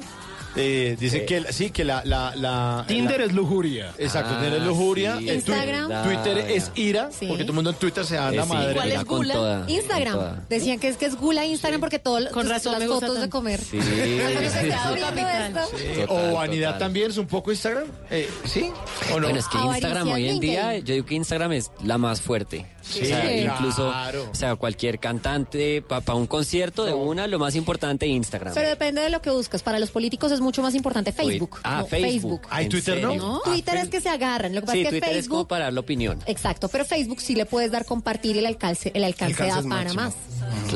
Eh, 0.55 0.97
dicen 0.99 1.21
Eh. 1.21 1.25
que 1.25 1.53
sí, 1.53 1.69
que 1.69 1.83
la... 1.85 2.01
la, 2.05 2.35
la 2.35 2.85
Tinder 2.87 3.19
la- 3.19 3.25
es 3.25 3.33
lujuria. 3.33 3.93
Exacto, 3.97 4.33
Ah, 4.35 4.41
Tinder 4.41 4.59
es 4.61 4.67
lujuria. 4.67 5.17
sí, 5.19 5.29
Instagram. 5.29 6.03
Twitter 6.03 6.37
es 6.49 6.71
ira, 6.75 7.09
Sí. 7.11 7.27
porque 7.27 7.43
todo 7.43 7.51
el 7.51 7.55
mundo 7.55 7.69
en 7.71 7.75
Twitter 7.77 8.05
se 8.05 8.15
da 8.15 8.31
Eh, 8.31 8.35
la 8.37 8.43
sí, 8.43 8.49
madre. 8.49 8.73
¿Cuál 8.75 8.91
es 8.91 9.05
gula? 9.05 9.33
toda, 9.33 9.59
con 9.61 9.69
Instagram. 9.69 10.13
toda. 10.13 10.43
Decían 10.49 10.79
que 10.79 10.87
es 10.87 10.97
que 10.97 11.05
es 11.05 11.15
gula 11.15 11.45
Instagram 11.45 11.79
porque 11.79 11.99
todo 11.99 12.17
Con 12.31 12.47
las 12.49 12.63
razón 12.65 12.79
me 12.79 12.87
gusta 12.87 13.07
fotos 13.07 13.21
de 13.21 13.29
comer. 13.29 13.59
Sí. 13.59 13.79
O 16.07 16.33
vanidad 16.33 16.67
total. 16.73 16.79
también 16.79 17.11
es 17.11 17.17
un 17.17 17.27
poco 17.27 17.51
Instagram. 17.51 17.85
Eh, 18.09 18.29
¿Sí? 18.45 18.71
¿O 19.13 19.19
no? 19.19 19.27
Bueno, 19.27 19.39
es 19.39 19.47
que 19.47 19.57
Avaricia 19.57 19.89
Instagram 19.89 20.07
hoy 20.13 20.25
en 20.27 20.31
LinkedIn. 20.33 20.51
día, 20.51 20.77
yo 20.79 20.93
digo 20.93 21.05
que 21.05 21.15
Instagram 21.15 21.51
es 21.53 21.71
la 21.83 21.97
más 21.97 22.21
fuerte. 22.21 22.65
Sí, 22.81 23.01
o 23.03 23.05
sea, 23.05 23.21
Sí. 23.27 23.39
incluso, 23.41 23.89
claro. 23.91 24.29
o 24.31 24.35
sea, 24.35 24.55
cualquier 24.55 24.99
cantante, 24.99 25.81
para 25.83 26.15
un 26.15 26.25
concierto 26.27 26.85
de 26.85 26.93
una, 26.93 27.27
lo 27.27 27.37
más 27.37 27.55
importante 27.55 28.07
Instagram. 28.07 28.53
Pero 28.53 28.67
depende 28.69 29.01
de 29.01 29.09
lo 29.09 29.21
que 29.21 29.29
buscas. 29.29 29.61
Para 29.61 29.79
los 29.79 29.91
políticos 29.91 30.31
es 30.31 30.38
mucho 30.41 30.61
más 30.61 30.75
importante 30.75 31.11
Facebook. 31.11 31.59
Ah, 31.63 31.79
No, 31.81 31.87
Facebook. 31.87 32.41
Ay, 32.49 32.65
¿En 32.65 32.71
Twitter 32.71 33.01
no. 33.01 33.15
No, 33.15 33.39
Twitter 33.41 33.75
es 33.77 33.89
que 33.89 34.01
se 34.01 34.09
agarran. 34.09 34.53
Lo 34.55 34.61
que 34.61 34.67
pasa 34.67 34.73
Sí, 34.73 34.79
es 34.81 34.85
que 34.85 34.89
Twitter 34.99 35.15
es 35.17 35.27
como 35.27 35.39
Facebook. 35.39 35.47
para 35.49 35.63
dar 35.65 35.73
la 35.73 35.79
opinión. 35.79 36.19
Exacto, 36.25 36.67
pero 36.69 36.85
Facebook 36.85 37.21
sí 37.21 37.35
le 37.35 37.45
puedes 37.45 37.71
dar 37.71 37.85
compartir 37.85 38.35
y 38.35 38.39
el 38.39 38.45
alcance, 38.45 38.91
el 38.93 39.03
alcance, 39.03 39.43
alcance 39.43 39.53
da 39.53 39.59
es 39.61 39.67
para 39.67 39.93
más. 39.93 40.13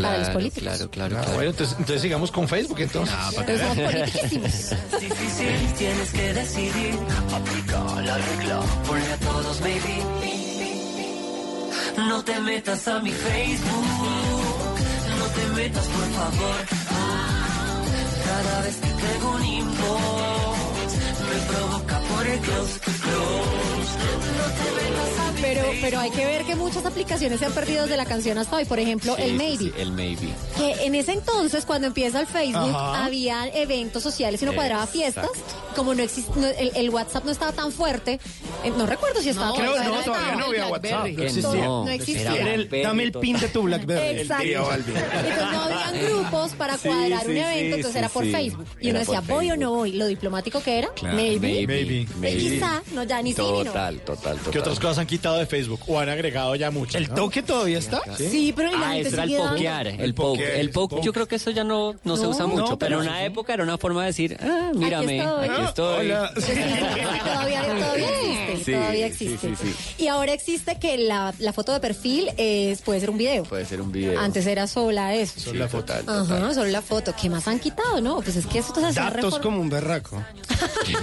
para 0.01 0.17
los 0.19 0.29
políticos. 0.29 0.63
Claro, 0.63 0.89
claro, 0.91 1.15
Ah, 1.17 1.21
claro. 1.21 1.35
bueno, 1.35 1.49
entonces, 1.51 1.75
entonces 1.79 2.01
sigamos 2.01 2.31
con 2.31 2.47
Facebook 2.47 2.79
entonces. 2.79 3.15
Entonces 3.37 3.61
somos 3.61 3.77
politiquísimos. 3.91 4.53
Es 4.93 5.01
difícil, 5.01 5.73
tienes 5.77 6.11
que 6.11 6.33
decidir. 6.33 6.95
Aplica 7.33 8.01
la 8.01 8.17
regla, 8.17 8.59
ponle 8.87 9.05
a 9.13 9.17
todos, 9.17 9.59
baby. 9.61 9.99
No 11.97 12.23
te 12.23 12.39
metas 12.39 12.87
a 12.87 12.99
mi 12.99 13.11
Facebook. 13.11 13.85
No 15.19 15.25
te 15.25 15.47
metas, 15.61 15.85
por 15.85 16.09
favor. 16.13 17.42
Cada 18.25 18.61
vez 18.61 18.75
que 18.77 18.87
tengo 18.87 19.31
un 19.35 19.45
inbox, 19.45 20.89
me 21.27 21.37
provoca 21.51 21.99
por 21.99 22.27
el 22.27 22.39
close, 22.39 22.79
close. 22.79 24.32
Pero, 25.41 25.61
pero 25.81 25.99
hay 25.99 26.09
que 26.09 26.25
ver 26.25 26.45
que 26.45 26.55
muchas 26.55 26.85
aplicaciones 26.85 27.39
se 27.39 27.45
han 27.45 27.51
perdido 27.51 27.83
desde 27.83 27.97
la 27.97 28.05
canción 28.05 28.37
hasta 28.37 28.55
hoy. 28.55 28.65
Por 28.65 28.79
ejemplo, 28.79 29.15
Sí, 29.17 29.21
el 29.23 29.33
Maybe. 29.33 29.57
sí, 29.65 29.73
el 29.77 29.91
maybe. 29.91 30.29
Que 30.57 30.85
en 30.85 30.95
ese 30.95 31.11
entonces, 31.11 31.65
cuando 31.65 31.87
empieza 31.87 32.21
el 32.21 32.27
Facebook, 32.27 32.69
Ajá. 32.73 33.03
había 33.05 33.47
eventos 33.49 34.01
sociales 34.03 34.41
y 34.41 34.45
uno 34.45 34.53
cuadraba 34.55 34.87
fiestas. 34.87 35.27
Como 35.75 35.93
no 35.95 36.01
existe, 36.03 36.31
no- 36.39 36.47
el, 36.47 36.71
el 36.75 36.89
WhatsApp 36.91 37.25
no 37.25 37.31
estaba 37.31 37.51
tan 37.51 37.71
fuerte, 37.71 38.19
eh, 38.63 38.71
no 38.77 38.85
recuerdo 38.85 39.21
si 39.21 39.29
estaba 39.29 39.49
No, 39.49 39.55
Creo 39.55 39.75
no, 39.83 40.01
todavía 40.03 40.35
no 40.35 40.45
había 40.45 40.67
WhatsApp. 40.67 41.07
No 41.07 41.23
existía. 41.23 41.65
no 41.65 41.89
existía. 41.89 42.35
Era 42.35 42.53
el, 42.53 42.69
dame 42.83 43.03
el 43.03 43.11
pin 43.11 43.37
de 43.39 43.47
tu 43.49 43.63
Blackberry. 43.63 44.21
Exacto. 44.21 44.43
Entonces 44.45 45.51
no 45.51 45.61
habían 45.61 46.05
grupos 46.05 46.51
para 46.53 46.77
Sí, 46.77 46.87
cuadrar 46.87 47.27
un 47.27 47.33
sí, 47.33 47.39
evento, 47.39 47.53
sí, 47.57 47.65
entonces 47.65 47.91
sí, 47.91 47.97
era 47.97 48.09
por 48.09 48.23
sí. 48.23 48.31
Facebook. 48.31 48.65
Y 48.79 48.89
Era 48.89 48.99
uno 48.99 48.99
decía, 48.99 49.21
¿voy 49.21 49.51
o 49.51 49.57
no 49.57 49.71
voy? 49.71 49.91
Lo 49.93 50.05
diplomático 50.07 50.61
que 50.63 50.77
era, 50.79 50.89
maybe. 51.01 51.65
Maybe. 51.67 52.07
Eh, 52.21 52.37
Quizá, 52.37 52.81
no, 52.93 53.03
ya 53.03 53.21
ni 53.21 53.33
sí 53.33 53.41
ni 53.41 53.47
no. 53.49 53.63
Total, 53.65 53.99
total, 54.01 54.32
total. 54.37 54.51
¿Qué 54.53 54.59
otras 54.59 54.79
cosas 54.79 54.97
han 54.99 55.07
quitado 55.07 55.37
de 55.37 55.45
Facebook? 55.45 55.79
O 55.87 55.99
han 55.99 56.09
agregado 56.09 56.55
ya 56.55 56.71
muchas. 56.71 56.95
¿El 57.01 57.09
¿no? 57.09 57.15
toque 57.15 57.41
todavía 57.43 57.79
está? 57.79 58.01
Sí, 58.17 58.53
pero 58.55 58.69
y 58.69 58.77
la 58.79 58.89
Ah, 58.89 58.93
gente 58.93 59.07
eso 59.09 59.15
era 59.15 59.23
el 59.23 59.31
dando. 59.31 59.49
pokear, 59.51 59.87
el 59.87 60.13
poke. 60.13 60.59
El 60.59 60.69
poke, 60.71 61.01
yo 61.01 61.13
creo 61.13 61.27
que 61.27 61.35
eso 61.35 61.49
ya 61.51 61.63
no, 61.63 61.95
no, 62.03 62.17
se 62.17 62.27
usa 62.27 62.45
mucho, 62.45 62.61
no, 62.71 62.79
pero 62.79 62.93
pero 62.93 63.01
en 63.01 63.07
una 63.09 63.19
sí. 63.19 63.25
época 63.25 63.53
era 63.53 63.63
una 63.63 63.77
forma 63.77 64.01
de 64.01 64.07
decir, 64.07 64.37
ah, 64.41 64.71
mírame, 64.73 65.17
estoy. 65.19 65.47
aquí 65.49 65.61
estoy. 65.63 66.05
Hola. 66.11 66.33
todavía, 67.23 67.61
todavía 67.63 68.09
existe, 68.51 68.63
Sí, 68.65 68.71
todavía 68.73 69.07
sí, 69.13 69.25
existe. 69.25 69.55
sí, 69.55 69.73
sí. 69.97 70.03
Y 70.03 70.07
ahora 70.07 70.33
existe 70.33 70.77
que 70.79 70.97
la, 70.97 71.33
la 71.39 71.53
foto 71.53 71.71
de 71.73 71.79
perfil 71.79 72.29
es, 72.37 72.81
puede 72.81 72.99
ser 72.99 73.09
un 73.09 73.17
video. 73.17 73.43
Puede 73.43 73.65
ser 73.65 73.81
un 73.81 73.91
video. 73.91 74.19
Antes 74.19 74.45
era 74.47 74.67
sola 74.67 75.13
eso. 75.15 75.39
Sí, 75.39 75.57
total, 75.71 76.03
Ajá, 76.07 76.23
total. 76.25 76.53
solo 76.55 76.69
la 76.69 76.81
foto. 76.81 77.13
¿Qué 77.19 77.29
más 77.29 77.47
han 77.47 77.59
quitado? 77.59 77.99
No, 78.01 78.21
pues 78.21 78.35
es 78.35 78.45
que 78.45 78.59
eso 78.59 78.73
se 78.75 78.81
Datos 78.93 79.39
como 79.39 79.59
un 79.61 79.69
berraco. 79.69 80.23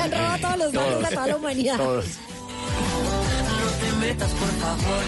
Han 0.00 0.10
robado 0.10 0.38
todos 0.40 0.58
los 0.58 0.72
datos 0.72 1.02
de 1.08 1.14
toda 1.14 1.26
la 1.28 1.36
humanidad. 1.36 1.71
Todos. 1.76 2.04
No 2.06 3.68
te 3.80 3.92
metas, 4.06 4.30
por 4.30 4.48
favor. 4.48 5.04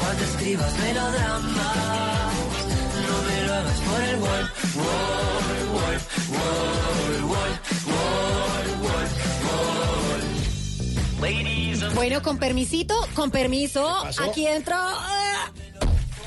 Cuando 0.00 0.24
escribas 0.24 0.78
melodramas, 0.78 1.54
no 3.02 3.22
me 3.28 3.46
lo 3.46 3.54
hagas 3.54 3.80
por 3.80 4.00
el 4.02 4.16
wall, 4.16 4.50
wall, 4.76 5.68
wall, 5.72 5.98
wall, 6.32 7.24
wall, 7.24 7.52
wall, 8.86 9.08
wall, 11.20 11.94
Bueno, 11.94 12.22
con 12.22 12.38
permisito, 12.38 12.94
con 13.14 13.30
permiso, 13.30 13.86
aquí 14.20 14.46
entro. 14.46 14.76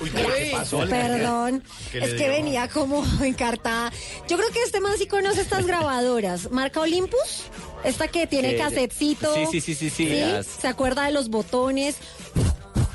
Uy, 0.02 0.10
¿qué 0.10 0.24
le 0.24 0.52
pasó? 0.52 0.80
Perdón, 0.90 1.64
¿Qué 1.92 2.00
le 2.00 2.06
es 2.08 2.14
que 2.16 2.28
venía 2.30 2.68
como 2.68 3.04
encartada. 3.24 3.92
Yo 4.28 4.38
creo 4.38 4.50
que 4.52 4.62
este 4.64 4.82
man 4.82 4.94
sí 4.98 5.08
conoce 5.08 5.42
estas 5.42 5.66
grabadoras. 5.66 6.52
Marca 6.52 6.82
Olympus, 6.82 7.44
esta 7.86 8.08
que 8.08 8.28
tiene 8.28 8.56
casetcito. 8.56 9.34
sí, 9.34 9.62
sí, 9.62 9.62
sí, 9.62 9.76
sí, 9.76 9.90
sí, 9.90 10.24
Se 10.60 10.68
acuerda 10.68 11.06
de 11.06 11.12
los 11.12 11.30
botones. 11.30 11.98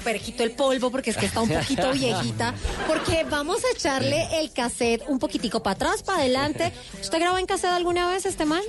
Perejito 0.01 0.43
el 0.43 0.53
polvo 0.53 0.91
porque 0.91 1.11
es 1.11 1.17
que 1.17 1.27
está 1.27 1.41
un 1.41 1.49
poquito 1.61 1.93
viejita. 1.93 2.55
Porque 2.87 3.25
vamos 3.29 3.59
a 3.65 3.77
echarle 3.77 4.27
el 4.41 4.51
cassette 4.53 5.03
un 5.09 5.19
poquitico 5.19 5.63
para 5.63 5.75
atrás, 5.75 6.03
para 6.03 6.21
adelante. 6.21 6.73
¿Usted 7.01 7.19
grabó 7.21 7.39
en 7.39 7.47
cassette 7.47 7.71
alguna 7.73 8.09
vez 8.09 8.27
este 8.27 8.45
man? 8.45 8.63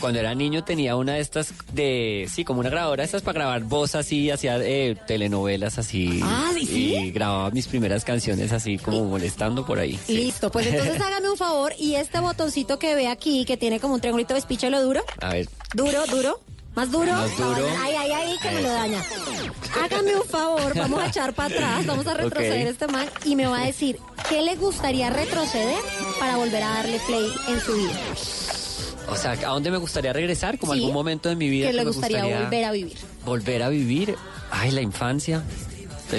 Cuando 0.00 0.20
era 0.20 0.34
niño 0.34 0.62
tenía 0.64 0.94
una 0.96 1.14
de 1.14 1.20
estas 1.20 1.52
de, 1.72 2.28
sí, 2.32 2.44
como 2.44 2.60
una 2.60 2.70
grabadora 2.70 3.02
de 3.02 3.06
estas 3.06 3.22
para 3.22 3.40
grabar 3.40 3.62
voz 3.64 3.94
así, 3.96 4.30
hacía 4.30 4.58
eh, 4.58 4.96
telenovelas 5.06 5.78
así. 5.78 6.20
Ah, 6.22 6.52
¿y 6.58 6.66
sí? 6.66 6.94
Y 6.96 7.10
grababa 7.10 7.50
mis 7.50 7.66
primeras 7.66 8.04
canciones 8.04 8.52
así 8.52 8.78
como 8.78 9.04
molestando 9.04 9.66
por 9.66 9.78
ahí. 9.80 9.98
sí. 10.06 10.14
Listo, 10.16 10.50
pues 10.52 10.66
entonces 10.68 11.00
hágame 11.00 11.30
un 11.30 11.36
favor 11.36 11.74
y 11.78 11.96
este 11.96 12.20
botoncito 12.20 12.78
que 12.78 12.94
ve 12.94 13.08
aquí, 13.08 13.44
que 13.44 13.56
tiene 13.56 13.80
como 13.80 13.94
un 13.94 14.00
triangulito 14.00 14.34
de 14.34 14.40
espiche, 14.40 14.70
lo 14.70 14.82
duro. 14.82 15.02
A 15.20 15.30
ver, 15.32 15.48
Duro, 15.74 16.06
duro. 16.06 16.40
Más 16.74 16.90
duro. 16.90 17.12
Más 17.12 17.36
duro. 17.36 17.66
Ay, 17.82 17.94
ay, 17.98 18.12
ay, 18.12 18.36
que 18.40 18.50
me 18.50 18.62
lo 18.62 18.68
daña. 18.72 19.02
Hágame 19.80 20.16
un 20.16 20.24
favor, 20.24 20.76
vamos 20.76 21.02
a 21.02 21.06
echar 21.06 21.32
para 21.34 21.54
atrás, 21.54 21.86
vamos 21.86 22.06
a 22.06 22.14
retroceder 22.14 22.66
Ok. 22.66 22.72
este 22.72 22.86
man 22.88 23.06
y 23.24 23.36
me 23.36 23.46
va 23.46 23.62
a 23.62 23.66
decir 23.66 23.98
qué 24.28 24.42
le 24.42 24.54
gustaría 24.56 25.10
retroceder 25.10 25.78
para 26.20 26.36
volver 26.36 26.62
a 26.62 26.68
darle 26.68 27.00
play 27.06 27.30
en 27.48 27.60
su 27.60 27.74
vida. 27.74 27.92
o 29.08 29.16
sea, 29.16 29.32
¿a 29.32 29.36
dónde 29.52 29.70
me 29.70 29.76
gustaría 29.78 30.12
regresar? 30.12 30.58
Como 30.58 30.72
Sí. 30.74 30.78
algún 30.80 30.94
momento 30.94 31.28
de 31.28 31.36
mi 31.36 31.48
vida 31.50 31.66
¿Qué 31.68 31.72
le 31.74 31.84
me 31.84 31.90
gustaría 31.90 32.24
volver 32.24 32.64
a 32.64 32.72
vivir? 32.72 32.96
volver 33.24 33.62
a 33.62 33.68
vivir. 33.68 34.16
Ay, 34.50 34.70
la 34.70 34.80
infancia. 34.82 35.42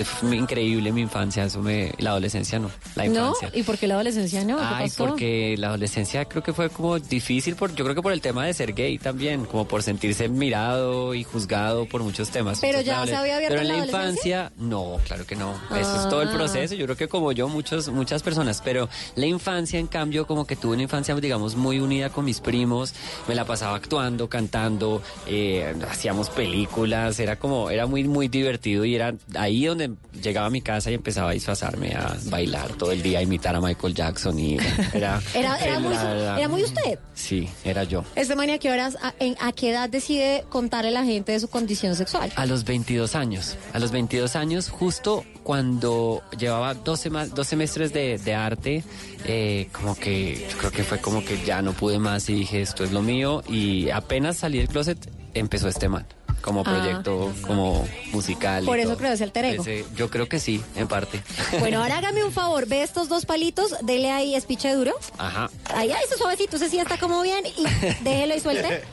Fue 0.06 0.36
increíble 0.36 0.91
mi 0.91 1.02
infancia, 1.02 1.44
eso 1.46 1.62
me, 1.62 1.91
la 2.00 2.12
adolescencia 2.12 2.60
no, 2.60 2.70
la 2.96 3.06
¿No? 3.06 3.30
infancia. 3.30 3.52
¿Y 3.54 3.64
por 3.64 3.78
qué 3.78 3.88
la 3.88 3.96
adolescencia 3.96 4.44
no? 4.44 4.58
¿Qué 4.58 4.64
Ay, 4.66 4.89
pasó? 4.89 5.06
porque 5.08 5.56
la 5.58 5.68
adolescencia 5.68 6.26
creo 6.26 6.41
que 6.44 6.54
fue 6.54 6.70
como 6.70 7.00
difícil, 7.00 7.56
por, 7.56 7.74
yo 7.76 7.84
creo 7.84 7.96
que 7.96 8.02
por 8.02 8.12
el 8.14 8.22
tema 8.22 8.46
de 8.46 8.54
ser 8.54 8.74
gay 8.74 8.98
también, 8.98 9.46
como 9.46 9.68
por 9.68 9.84
sentirse 9.84 10.28
mirado 10.30 11.14
y 11.14 11.24
juzgado 11.24 11.86
por 11.86 12.04
muchos 12.04 12.30
temas. 12.30 12.60
Pero 12.62 12.80
Entonces, 12.80 13.06
ya 13.06 13.06
se 13.06 13.16
había 13.16 13.36
abierto 13.38 13.56
Pero 13.58 13.62
en 13.62 13.68
la 13.68 13.78
la 13.78 13.86
infancia, 13.86 14.52
no, 14.58 14.98
claro 15.06 15.26
que 15.26 15.36
no. 15.36 15.54
Eso 15.78 15.96
es 15.96 16.10
todo 16.10 16.22
el 16.22 16.30
Ah. 16.30 16.34
proceso. 16.34 16.76
Yo 16.76 16.86
creo 16.86 16.98
que 16.98 17.08
como 17.08 17.32
yo, 17.32 17.48
muchos, 17.48 17.89
muchas 17.89 18.24
personas. 18.24 18.62
Pero 18.64 18.89
la 19.16 19.26
infancia, 19.26 19.80
en 19.80 19.88
cambio, 19.88 20.26
como 20.26 20.46
que 20.46 20.56
tuve 20.56 20.74
una 20.74 20.84
infancia, 20.84 21.14
digamos, 21.16 21.56
muy 21.56 21.80
unida 21.80 22.10
con 22.10 22.26
mis 22.26 22.39
primos. 22.39 22.94
Me 23.28 23.36
la 23.36 23.46
pasaba 23.46 23.76
actuando, 23.78 24.30
cantando, 24.30 25.02
eh, 25.28 25.74
hacíamos 25.89 26.30
películas. 26.30 27.20
Era 27.20 27.38
como, 27.38 27.70
era 27.70 27.86
muy, 27.88 28.04
muy 28.06 28.28
divertido 28.28 28.86
y 28.86 28.96
era 28.96 29.14
ahí 29.36 29.66
donde 29.66 29.83
llegaba 30.22 30.48
a 30.48 30.50
mi 30.50 30.62
casa 30.62 30.92
y 30.92 30.94
empezaba 30.96 31.32
a 31.32 31.34
disfrazarme 31.34 31.94
a 31.94 32.16
bailar 32.26 32.74
todo 32.74 32.92
el 32.92 33.02
día, 33.02 33.20
a 33.20 33.22
imitar 33.22 33.56
a 33.56 33.62
Michael 33.62 33.94
Jackson 33.94 34.38
y 34.40 34.58
era... 34.94 35.22
Era, 35.34 35.58
era, 35.58 35.80
muy, 35.80 35.94
la 35.94 36.04
verdad. 36.04 36.38
era 36.40 36.48
muy 36.48 36.64
usted. 36.64 37.00
Sí, 37.14 37.48
era 37.64 37.84
yo. 37.84 38.04
Este 38.16 38.36
man, 38.36 38.50
¿y 38.50 38.54
¿a 38.54 38.58
qué 38.60 38.72
horas, 38.72 38.98
a, 39.02 39.14
en- 39.20 39.36
a 39.40 39.52
qué 39.52 39.72
edad 39.72 39.90
decide 39.90 40.46
contarle 40.50 40.90
a 40.90 40.92
la 40.92 41.04
gente 41.04 41.32
de 41.32 41.40
su 41.40 41.50
condición 41.50 41.96
sexual? 41.96 42.32
A 42.36 42.46
los 42.46 42.64
22 42.66 43.16
años. 43.16 43.58
A 43.74 43.80
los 43.80 43.92
22 43.92 44.36
años, 44.36 44.70
justo 44.70 45.24
cuando 45.44 46.22
llevaba 46.38 46.74
dos, 46.74 47.00
sema- 47.06 47.26
dos 47.28 47.48
semestres 47.48 47.94
de, 47.94 48.18
de 48.18 48.34
arte, 48.34 48.84
eh, 49.26 49.68
como 49.72 49.96
que 49.96 50.48
yo 50.52 50.58
creo 50.58 50.72
que 50.72 50.84
fue 50.84 51.00
como 51.00 51.24
que 51.24 51.44
ya 51.46 51.62
no 51.62 51.74
pude 51.74 52.00
más 52.00 52.30
y 52.30 52.34
dije, 52.34 52.62
esto 52.62 52.84
es 52.84 52.92
lo 52.92 53.02
mío. 53.02 53.44
Y 53.48 53.90
apenas 53.90 54.38
salí 54.38 54.58
del 54.60 54.68
closet, 54.68 54.98
empezó 55.34 55.68
este 55.68 55.90
man. 55.90 56.06
Como 56.44 56.60
Ah. 56.62 56.64
proyecto, 56.66 57.32
como 57.48 57.88
musical. 58.12 58.66
Por 58.66 58.78
eso 58.78 58.98
creó 58.98 59.14
ese 59.14 59.24
alter 59.24 59.46
ego. 59.46 59.64
Ese- 59.64 59.86
yo 59.96 60.10
creo 60.12 60.28
que 60.28 60.39
sí, 60.39 60.62
en 60.76 60.88
parte. 60.88 61.22
Bueno, 61.60 61.82
ahora 61.82 61.98
hágame 61.98 62.24
un 62.24 62.34
favor, 62.34 62.68
ve 62.68 62.84
estos 62.84 63.08
dos 63.10 63.26
palitos, 63.26 63.74
dele 63.82 64.12
ahí 64.12 64.36
espiche 64.36 64.74
duro. 64.74 64.91
Ajá. 65.18 65.50
Ahí, 65.74 65.91
ahí, 65.91 66.04
suavecito, 66.18 66.58
ese 66.58 66.70
sí 66.70 66.78
está 66.80 66.98
como 66.98 67.22
bien 67.22 67.46
y 67.46 67.64
déjelo 68.04 68.36
y 68.36 68.39
suelte. 68.41 68.84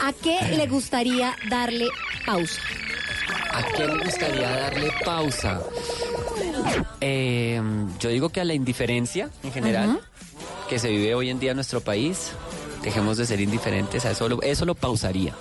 ¿A 0.00 0.12
qué 0.14 0.38
le 0.56 0.66
gustaría 0.66 1.36
darle 1.50 1.88
pausa? 2.24 2.60
¿A 3.52 3.62
qué 3.76 3.84
me 3.86 4.04
gustaría 4.04 4.48
darle 4.50 4.90
pausa? 5.04 5.60
Eh, 7.00 7.60
yo 7.98 8.08
digo 8.08 8.28
que 8.30 8.40
a 8.40 8.44
la 8.44 8.54
indiferencia 8.54 9.28
en 9.42 9.52
general 9.52 10.00
que 10.68 10.78
se 10.78 10.88
vive 10.88 11.14
hoy 11.14 11.30
en 11.30 11.38
día 11.38 11.50
en 11.50 11.56
nuestro 11.56 11.80
país. 11.80 12.30
Dejemos 12.82 13.16
de 13.16 13.26
ser 13.26 13.40
indiferentes, 13.40 14.04
a 14.06 14.12
eso 14.12 14.40
eso 14.42 14.64
lo 14.64 14.74
pausaría. 14.74 15.34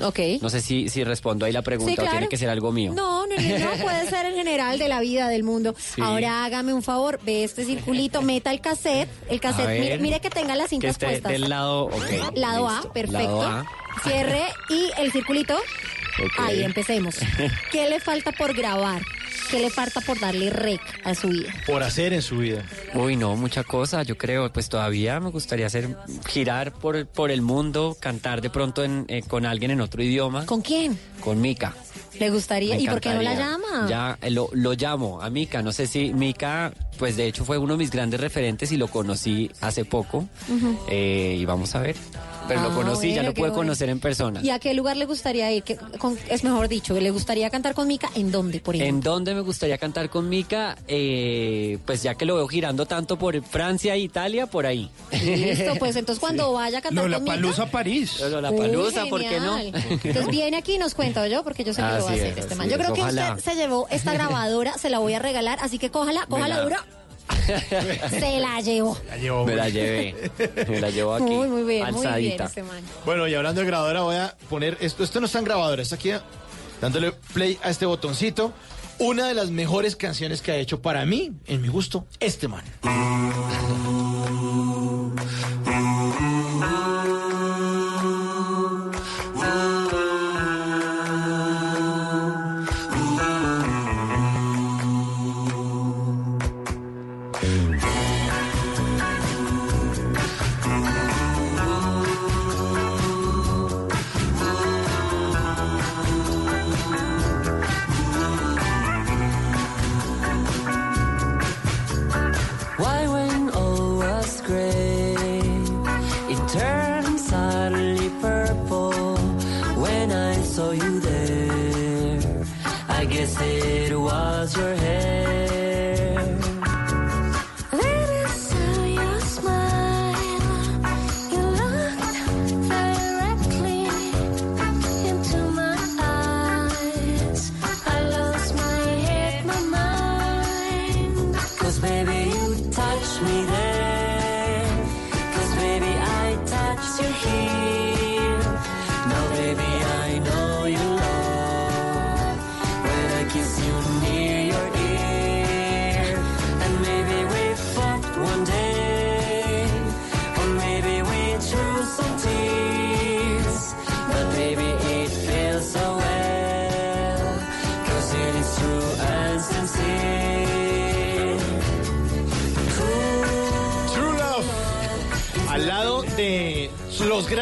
Ok. 0.00 0.18
No 0.40 0.50
sé 0.50 0.60
si, 0.60 0.88
si 0.88 1.04
respondo 1.04 1.46
ahí 1.46 1.52
la 1.52 1.62
pregunta 1.62 2.02
Sí, 2.02 2.08
o 2.08 2.10
tiene 2.10 2.28
que 2.28 2.36
ser 2.36 2.48
algo 2.48 2.72
mío. 2.72 2.92
No, 2.94 3.26
no, 3.26 3.34
no, 3.36 3.70
puede 3.82 4.08
ser 4.08 4.26
en 4.26 4.34
general 4.34 4.78
de 4.78 4.88
la 4.88 5.00
vida, 5.00 5.28
del 5.28 5.42
mundo. 5.42 5.74
Sí. 5.78 6.00
Ahora 6.02 6.44
hágame 6.44 6.72
un 6.72 6.82
favor, 6.82 7.18
ve 7.22 7.44
este 7.44 7.64
circulito, 7.64 8.22
meta 8.22 8.50
el 8.50 8.60
cassette, 8.60 9.08
el 9.28 9.40
cassette, 9.40 9.66
ver. 9.66 9.80
mire, 9.80 9.98
mire 9.98 10.20
que 10.20 10.30
tenga 10.30 10.54
las 10.56 10.66
que 10.66 10.70
cintas 10.70 10.90
esté 10.90 11.06
puestas. 11.06 11.32
del 11.32 11.48
lado, 11.48 11.84
ok. 11.86 12.34
Lado 12.34 12.68
A, 12.68 12.82
perfecto. 12.92 13.42
Lado 13.42 13.42
A. 13.42 13.66
Cierre 14.04 14.42
y 14.68 14.90
el 15.00 15.10
circulito. 15.10 15.56
Ahí 16.38 16.62
empecemos. 16.62 17.16
¿Qué 17.72 17.88
le 17.88 18.00
falta 18.00 18.32
por 18.32 18.54
grabar? 18.54 19.02
¿Qué 19.50 19.60
le 19.60 19.70
falta 19.70 20.00
por 20.00 20.18
darle 20.18 20.50
rec 20.50 20.80
a 21.04 21.14
su 21.14 21.28
vida? 21.28 21.54
Por 21.66 21.82
hacer 21.82 22.12
en 22.12 22.22
su 22.22 22.38
vida. 22.38 22.64
Uy, 22.94 23.16
no, 23.16 23.36
mucha 23.36 23.62
cosa, 23.62 24.02
yo 24.02 24.16
creo. 24.18 24.52
Pues 24.52 24.68
todavía 24.68 25.20
me 25.20 25.30
gustaría 25.30 25.66
hacer, 25.66 25.96
girar 26.26 26.72
por, 26.72 27.06
por 27.06 27.30
el 27.30 27.42
mundo, 27.42 27.96
cantar 28.00 28.40
de 28.40 28.50
pronto 28.50 28.82
en, 28.82 29.04
eh, 29.08 29.22
con 29.22 29.46
alguien 29.46 29.70
en 29.70 29.80
otro 29.80 30.02
idioma. 30.02 30.46
¿Con 30.46 30.62
quién? 30.62 30.98
Con 31.20 31.40
Mika. 31.40 31.74
¿Le 32.18 32.30
gustaría? 32.30 32.74
Me 32.76 32.82
¿Y 32.82 32.86
por 32.86 33.00
qué 33.00 33.12
no 33.12 33.22
la 33.22 33.34
llama? 33.34 33.86
Ya 33.88 34.18
eh, 34.22 34.30
lo, 34.30 34.48
lo 34.52 34.72
llamo 34.72 35.20
a 35.20 35.30
Mika. 35.30 35.62
No 35.62 35.70
sé 35.70 35.86
si 35.86 36.12
Mika, 36.12 36.72
pues 36.98 37.16
de 37.16 37.26
hecho 37.26 37.44
fue 37.44 37.58
uno 37.58 37.74
de 37.74 37.78
mis 37.78 37.90
grandes 37.90 38.20
referentes 38.20 38.72
y 38.72 38.76
lo 38.76 38.88
conocí 38.88 39.50
hace 39.60 39.84
poco. 39.84 40.28
Eh, 40.88 41.36
y 41.38 41.44
vamos 41.44 41.74
a 41.74 41.80
ver. 41.80 41.94
Pero 42.48 42.60
lo 42.62 42.70
Ah, 42.70 42.74
conocí, 42.74 43.12
ya 43.14 43.22
lo 43.22 43.32
pude 43.32 43.48
bueno. 43.48 43.54
conocer 43.54 43.88
en 43.88 44.00
persona. 44.00 44.40
¿Y 44.42 44.50
a 44.50 44.58
qué 44.58 44.74
lugar 44.74 44.96
le 44.96 45.04
gustaría 45.06 45.50
ir? 45.52 45.62
¿Qué- 45.62 45.76
con- 45.98 46.18
es 46.28 46.44
mejor 46.44 46.68
dicho, 46.68 46.94
¿le 46.98 47.10
gustaría 47.10 47.50
cantar 47.50 47.74
con 47.74 47.88
Mica? 47.88 48.10
¿En 48.14 48.30
dónde, 48.30 48.60
por 48.60 48.74
¿En 48.76 48.82
ejemplo? 48.82 49.12
dónde 49.12 49.34
me 49.34 49.40
gustaría 49.40 49.78
cantar 49.78 50.10
con 50.10 50.28
Mika? 50.28 50.76
Eh, 50.88 51.78
pues 51.84 52.02
ya 52.02 52.14
que 52.14 52.24
lo 52.24 52.36
veo 52.36 52.46
girando 52.48 52.86
tanto 52.86 53.18
por 53.18 53.40
Francia 53.42 53.94
e 53.94 53.98
Italia, 54.00 54.46
por 54.46 54.66
ahí. 54.66 54.90
Listo, 55.12 55.74
pues 55.78 55.96
entonces 55.96 56.20
cuando 56.20 56.52
vaya 56.52 56.78
a 56.78 56.82
cantar 56.82 57.04
con 57.10 57.24
Mica... 57.24 57.66
París. 57.70 58.20
La 58.20 58.50
Uy, 58.50 58.56
palusa, 58.58 59.06
¿por 59.06 59.20
qué 59.20 59.40
no? 59.40 59.58
Entonces 59.58 60.28
viene 60.28 60.56
aquí 60.56 60.74
y 60.74 60.78
nos 60.78 60.94
cuenta 60.94 61.26
yo, 61.28 61.42
porque 61.44 61.64
yo 61.64 61.72
sé 61.74 61.82
que 61.82 61.88
lo 61.88 62.04
va 62.04 62.10
a 62.10 62.14
hacer 62.14 62.26
es, 62.26 62.38
este 62.38 62.54
man. 62.54 62.68
Yo 62.68 62.76
es, 62.76 62.82
creo 62.82 62.94
que 62.94 63.00
ojalá. 63.02 63.34
usted 63.36 63.52
se 63.52 63.56
llevó 63.56 63.86
esta 63.90 64.12
grabadora, 64.14 64.74
se 64.78 64.90
la 64.90 64.98
voy 64.98 65.14
a 65.14 65.18
regalar, 65.18 65.58
así 65.62 65.78
que 65.78 65.90
cójala, 65.90 66.26
cójala 66.28 66.84
la- 67.28 68.08
se 68.10 68.40
la 68.40 68.60
llevó. 68.60 68.98
Me 69.46 69.56
la 69.56 69.68
llevé. 69.68 70.30
Me 70.68 70.80
la 70.80 70.90
llevo 70.90 71.14
aquí. 71.14 71.24
Muy, 71.24 71.48
muy 71.48 71.62
bien, 71.64 71.64
muy 71.64 71.64
bien 71.64 71.84
alzadita. 71.86 72.44
este 72.46 72.62
man. 72.62 72.82
Bueno, 73.04 73.26
y 73.28 73.34
hablando 73.34 73.60
de 73.60 73.66
grabadora, 73.66 74.00
voy 74.02 74.16
a 74.16 74.36
poner 74.48 74.76
esto. 74.80 75.04
Esto 75.04 75.20
no 75.20 75.26
está 75.26 75.38
en 75.38 75.44
grabadora, 75.44 75.82
está 75.82 75.96
aquí 75.96 76.12
dándole 76.80 77.12
play 77.32 77.58
a 77.62 77.70
este 77.70 77.86
botoncito. 77.86 78.52
Una 78.98 79.28
de 79.28 79.34
las 79.34 79.50
mejores 79.50 79.94
canciones 79.94 80.40
que 80.40 80.52
ha 80.52 80.56
hecho 80.56 80.80
para 80.80 81.04
mí, 81.04 81.32
en 81.46 81.60
mi 81.60 81.68
gusto, 81.68 82.06
este 82.18 82.48
man. 82.48 82.64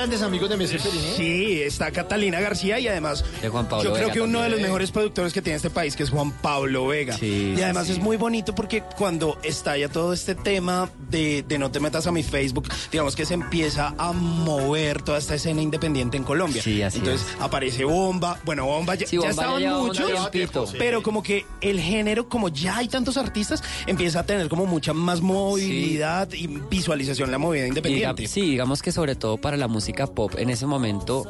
Grandes 0.05 0.23
amigos 0.23 0.51
de 0.51 0.57
Messi 0.59 0.77
Periné. 0.79 1.15
Sí, 1.17 1.63
está 1.63 1.91
Catalina 1.91 2.39
García 2.41 2.79
y 2.79 2.87
además 2.89 3.25
De 3.41 3.49
Juan 3.49 3.67
Pablo 3.69 3.85
yo 3.85 3.93
creo 3.93 4.05
Vega 4.09 4.13
que 4.13 4.21
uno 4.21 4.43
de 4.43 4.51
los 4.51 4.61
mejores 4.61 4.91
productores 4.91 5.33
que 5.33 5.41
tiene 5.41 5.57
este 5.57 5.71
país 5.71 5.97
que 5.97 6.03
es 6.03 6.11
Juan 6.11 6.31
Pablo 6.31 6.87
Vega. 6.89 7.17
Sí, 7.17 7.55
y 7.57 7.63
además 7.63 7.87
sí, 7.87 7.93
es 7.93 7.99
muy 8.01 8.17
bonito 8.19 8.55
porque 8.55 8.83
cuando 8.99 9.39
estalla 9.43 9.89
todo 9.89 10.13
este 10.13 10.35
tema 10.35 10.91
de, 11.11 11.43
de 11.49 11.59
no 11.59 11.71
te 11.71 11.81
metas 11.81 12.07
a 12.07 12.13
mi 12.13 12.23
Facebook, 12.23 12.69
digamos 12.93 13.17
que 13.17 13.25
se 13.25 13.33
empieza 13.35 13.95
a 13.97 14.13
mover 14.13 15.01
toda 15.03 15.17
esta 15.19 15.37
escena 15.37 15.63
independiente 15.63 16.17
en 16.17 16.25
Colombia. 16.25 16.63
Sí, 16.63 16.83
así 16.83 16.99
Entonces 16.99 17.27
aparece 17.41 17.85
Bomba, 17.85 18.39
bueno, 18.45 18.67
Bomba 18.67 18.95
ya, 18.97 19.07
Sí, 19.07 19.17
ya 19.17 19.29
Bomba 19.29 19.31
estaban 19.31 19.83
muchos, 19.87 20.31
pero 20.79 21.03
como 21.03 21.23
que 21.23 21.47
el 21.61 21.81
género, 21.81 22.29
como 22.29 22.49
ya 22.51 22.77
hay 22.79 22.89
tantos 22.89 23.17
artistas, 23.17 23.63
empieza 23.87 24.21
a 24.21 24.27
tener 24.27 24.49
como 24.49 24.67
mucha 24.67 24.93
más 24.93 25.21
movilidad 25.23 26.31
y 26.33 26.47
visualización 26.47 27.31
la 27.31 27.39
movida 27.39 27.63
diga- 27.65 27.69
independiente. 27.69 28.27
sí, 28.27 28.43
digamos 28.43 28.83
que 28.83 28.93
sobre 28.93 29.15
todo 29.15 29.39
para 29.39 29.57
la 29.57 29.69
música 29.69 29.94
pop 30.15 30.35
en 30.37 30.51
ese 30.51 30.67
momento 30.67 31.25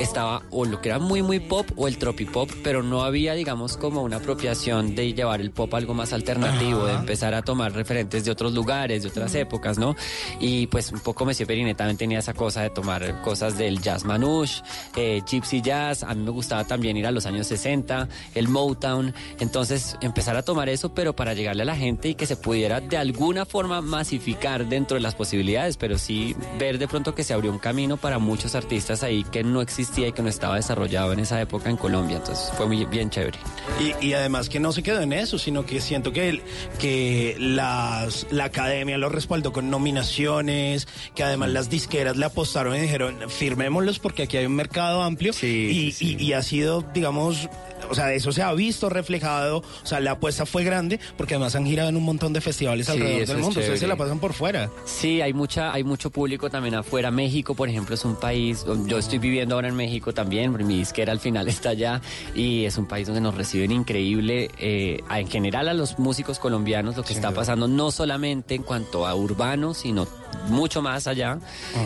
estaba 0.00 0.42
o 0.50 0.64
lo 0.64 0.80
que 0.80 0.90
era 0.90 0.98
muy 0.98 1.22
muy 1.22 1.40
pop 1.40 1.66
o 1.76 1.88
el 1.88 1.98
tropipop, 1.98 2.50
pero 2.62 2.82
no 2.82 3.02
había 3.02 3.34
digamos 3.34 3.76
como 3.76 4.02
una 4.02 4.16
apropiación 4.16 4.94
de 4.94 5.12
llevar 5.12 5.40
el 5.40 5.50
pop 5.50 5.72
a 5.74 5.78
algo 5.78 5.94
más 5.94 6.12
alternativo, 6.12 6.86
de 6.86 6.94
empezar 6.94 7.34
a 7.34 7.42
tomar 7.42 7.72
referentes 7.72 8.24
de 8.24 8.30
otros 8.30 8.52
lugares, 8.52 9.02
de 9.02 9.08
otras 9.08 9.34
épocas, 9.34 9.78
¿no? 9.78 9.96
Y 10.40 10.66
pues 10.66 10.92
un 10.92 11.00
poco 11.00 11.24
Monsieur 11.24 11.46
Periné 11.46 11.74
también 11.74 11.96
tenía 11.96 12.18
esa 12.18 12.34
cosa 12.34 12.62
de 12.62 12.70
tomar 12.70 13.22
cosas 13.22 13.58
del 13.58 13.80
jazz 13.80 14.04
manouche, 14.04 14.62
eh, 14.96 15.22
gypsy 15.28 15.60
jazz, 15.60 16.02
a 16.02 16.14
mí 16.14 16.22
me 16.22 16.30
gustaba 16.30 16.64
también 16.64 16.96
ir 16.96 17.06
a 17.06 17.10
los 17.10 17.26
años 17.26 17.46
60, 17.46 18.08
el 18.34 18.48
Motown, 18.48 19.14
entonces 19.40 19.96
empezar 20.00 20.36
a 20.36 20.42
tomar 20.42 20.68
eso, 20.68 20.94
pero 20.94 21.14
para 21.14 21.34
llegarle 21.34 21.62
a 21.62 21.66
la 21.66 21.76
gente 21.76 22.08
y 22.08 22.14
que 22.14 22.26
se 22.26 22.36
pudiera 22.36 22.80
de 22.80 22.96
alguna 22.96 23.44
forma 23.44 23.80
masificar 23.80 24.66
dentro 24.66 24.96
de 24.96 25.00
las 25.00 25.14
posibilidades, 25.14 25.76
pero 25.76 25.98
sí 25.98 26.34
ver 26.58 26.78
de 26.78 26.88
pronto 26.88 27.14
que 27.14 27.24
se 27.24 27.34
abrió 27.34 27.52
un 27.52 27.58
camino 27.58 27.96
para 27.96 28.07
muchos 28.16 28.54
artistas 28.54 29.02
ahí 29.02 29.24
que 29.24 29.44
no 29.44 29.60
existía 29.60 30.08
y 30.08 30.12
que 30.12 30.22
no 30.22 30.30
estaba 30.30 30.56
desarrollado 30.56 31.12
en 31.12 31.18
esa 31.18 31.38
época 31.42 31.68
en 31.68 31.76
Colombia, 31.76 32.16
entonces 32.16 32.50
fue 32.56 32.66
muy 32.66 32.86
bien 32.86 33.10
chévere. 33.10 33.38
Y, 33.78 34.06
y 34.06 34.14
además 34.14 34.48
que 34.48 34.58
no 34.60 34.72
se 34.72 34.82
quedó 34.82 35.02
en 35.02 35.12
eso, 35.12 35.38
sino 35.38 35.66
que 35.66 35.82
siento 35.82 36.10
que, 36.12 36.30
el- 36.30 36.42
que 36.78 37.36
las, 37.38 38.26
la 38.30 38.44
academia 38.44 38.96
lo 38.96 39.10
respaldó 39.10 39.52
con 39.52 39.68
nominaciones, 39.68 40.88
que 41.14 41.22
además 41.24 41.50
las 41.50 41.68
disqueras 41.68 42.16
le 42.16 42.24
apostaron 42.24 42.74
y 42.76 42.80
dijeron, 42.80 43.16
firmémoslos 43.28 43.98
porque 43.98 44.22
aquí 44.22 44.36
hay 44.38 44.46
un 44.46 44.54
mercado 44.56 45.02
amplio. 45.02 45.32
y, 45.42 45.94
y- 46.00 46.16
y 46.24 46.32
ha 46.32 46.42
sido, 46.42 46.84
digamos, 46.94 47.48
o 47.90 47.94
sea, 47.94 48.12
eso 48.12 48.32
se 48.32 48.42
ha 48.42 48.52
visto 48.52 48.88
reflejado, 48.88 49.58
o 49.58 49.86
sea, 49.86 50.00
la 50.00 50.12
apuesta 50.12 50.46
fue 50.46 50.64
grande 50.64 51.00
porque 51.16 51.34
además 51.34 51.54
han 51.54 51.64
girado 51.66 51.88
en 51.88 51.96
un 51.96 52.02
montón 52.04 52.32
de 52.32 52.40
festivales 52.40 52.86
Sí, 52.86 52.92
alrededor 52.92 53.26
del 53.26 53.36
mundo. 53.38 53.48
Ustedes 53.50 53.66
se 53.66 53.74
chévere. 53.74 53.88
la 53.88 53.96
pasan 53.96 54.18
por 54.18 54.32
fuera. 54.32 54.70
Sí, 54.84 55.20
hay 55.20 55.32
mucha, 55.32 55.72
hay 55.72 55.84
mucho 55.84 56.10
público 56.10 56.50
también 56.50 56.74
afuera. 56.74 57.10
México, 57.10 57.54
por 57.54 57.68
ejemplo, 57.68 57.94
es 57.98 58.04
un 58.04 58.14
país. 58.14 58.64
Yo 58.86 58.98
estoy 58.98 59.18
viviendo 59.18 59.56
ahora 59.56 59.68
en 59.68 59.74
México 59.74 60.14
también, 60.14 60.52
mi 60.64 60.78
disquera 60.78 61.10
al 61.10 61.18
final 61.18 61.48
está 61.48 61.70
allá 61.70 62.00
y 62.34 62.64
es 62.64 62.78
un 62.78 62.86
país 62.86 63.06
donde 63.06 63.20
nos 63.20 63.34
reciben 63.34 63.72
increíble. 63.72 64.50
eh, 64.58 65.02
en 65.10 65.28
general 65.28 65.68
a 65.68 65.74
los 65.74 65.98
músicos 65.98 66.38
colombianos 66.38 66.96
lo 66.96 67.02
que 67.02 67.12
está 67.12 67.32
pasando 67.32 67.66
no 67.66 67.90
solamente 67.90 68.54
en 68.54 68.62
cuanto 68.62 69.06
a 69.06 69.14
urbano, 69.16 69.74
sino 69.74 70.06
mucho 70.48 70.82
más 70.82 71.06
allá. 71.06 71.38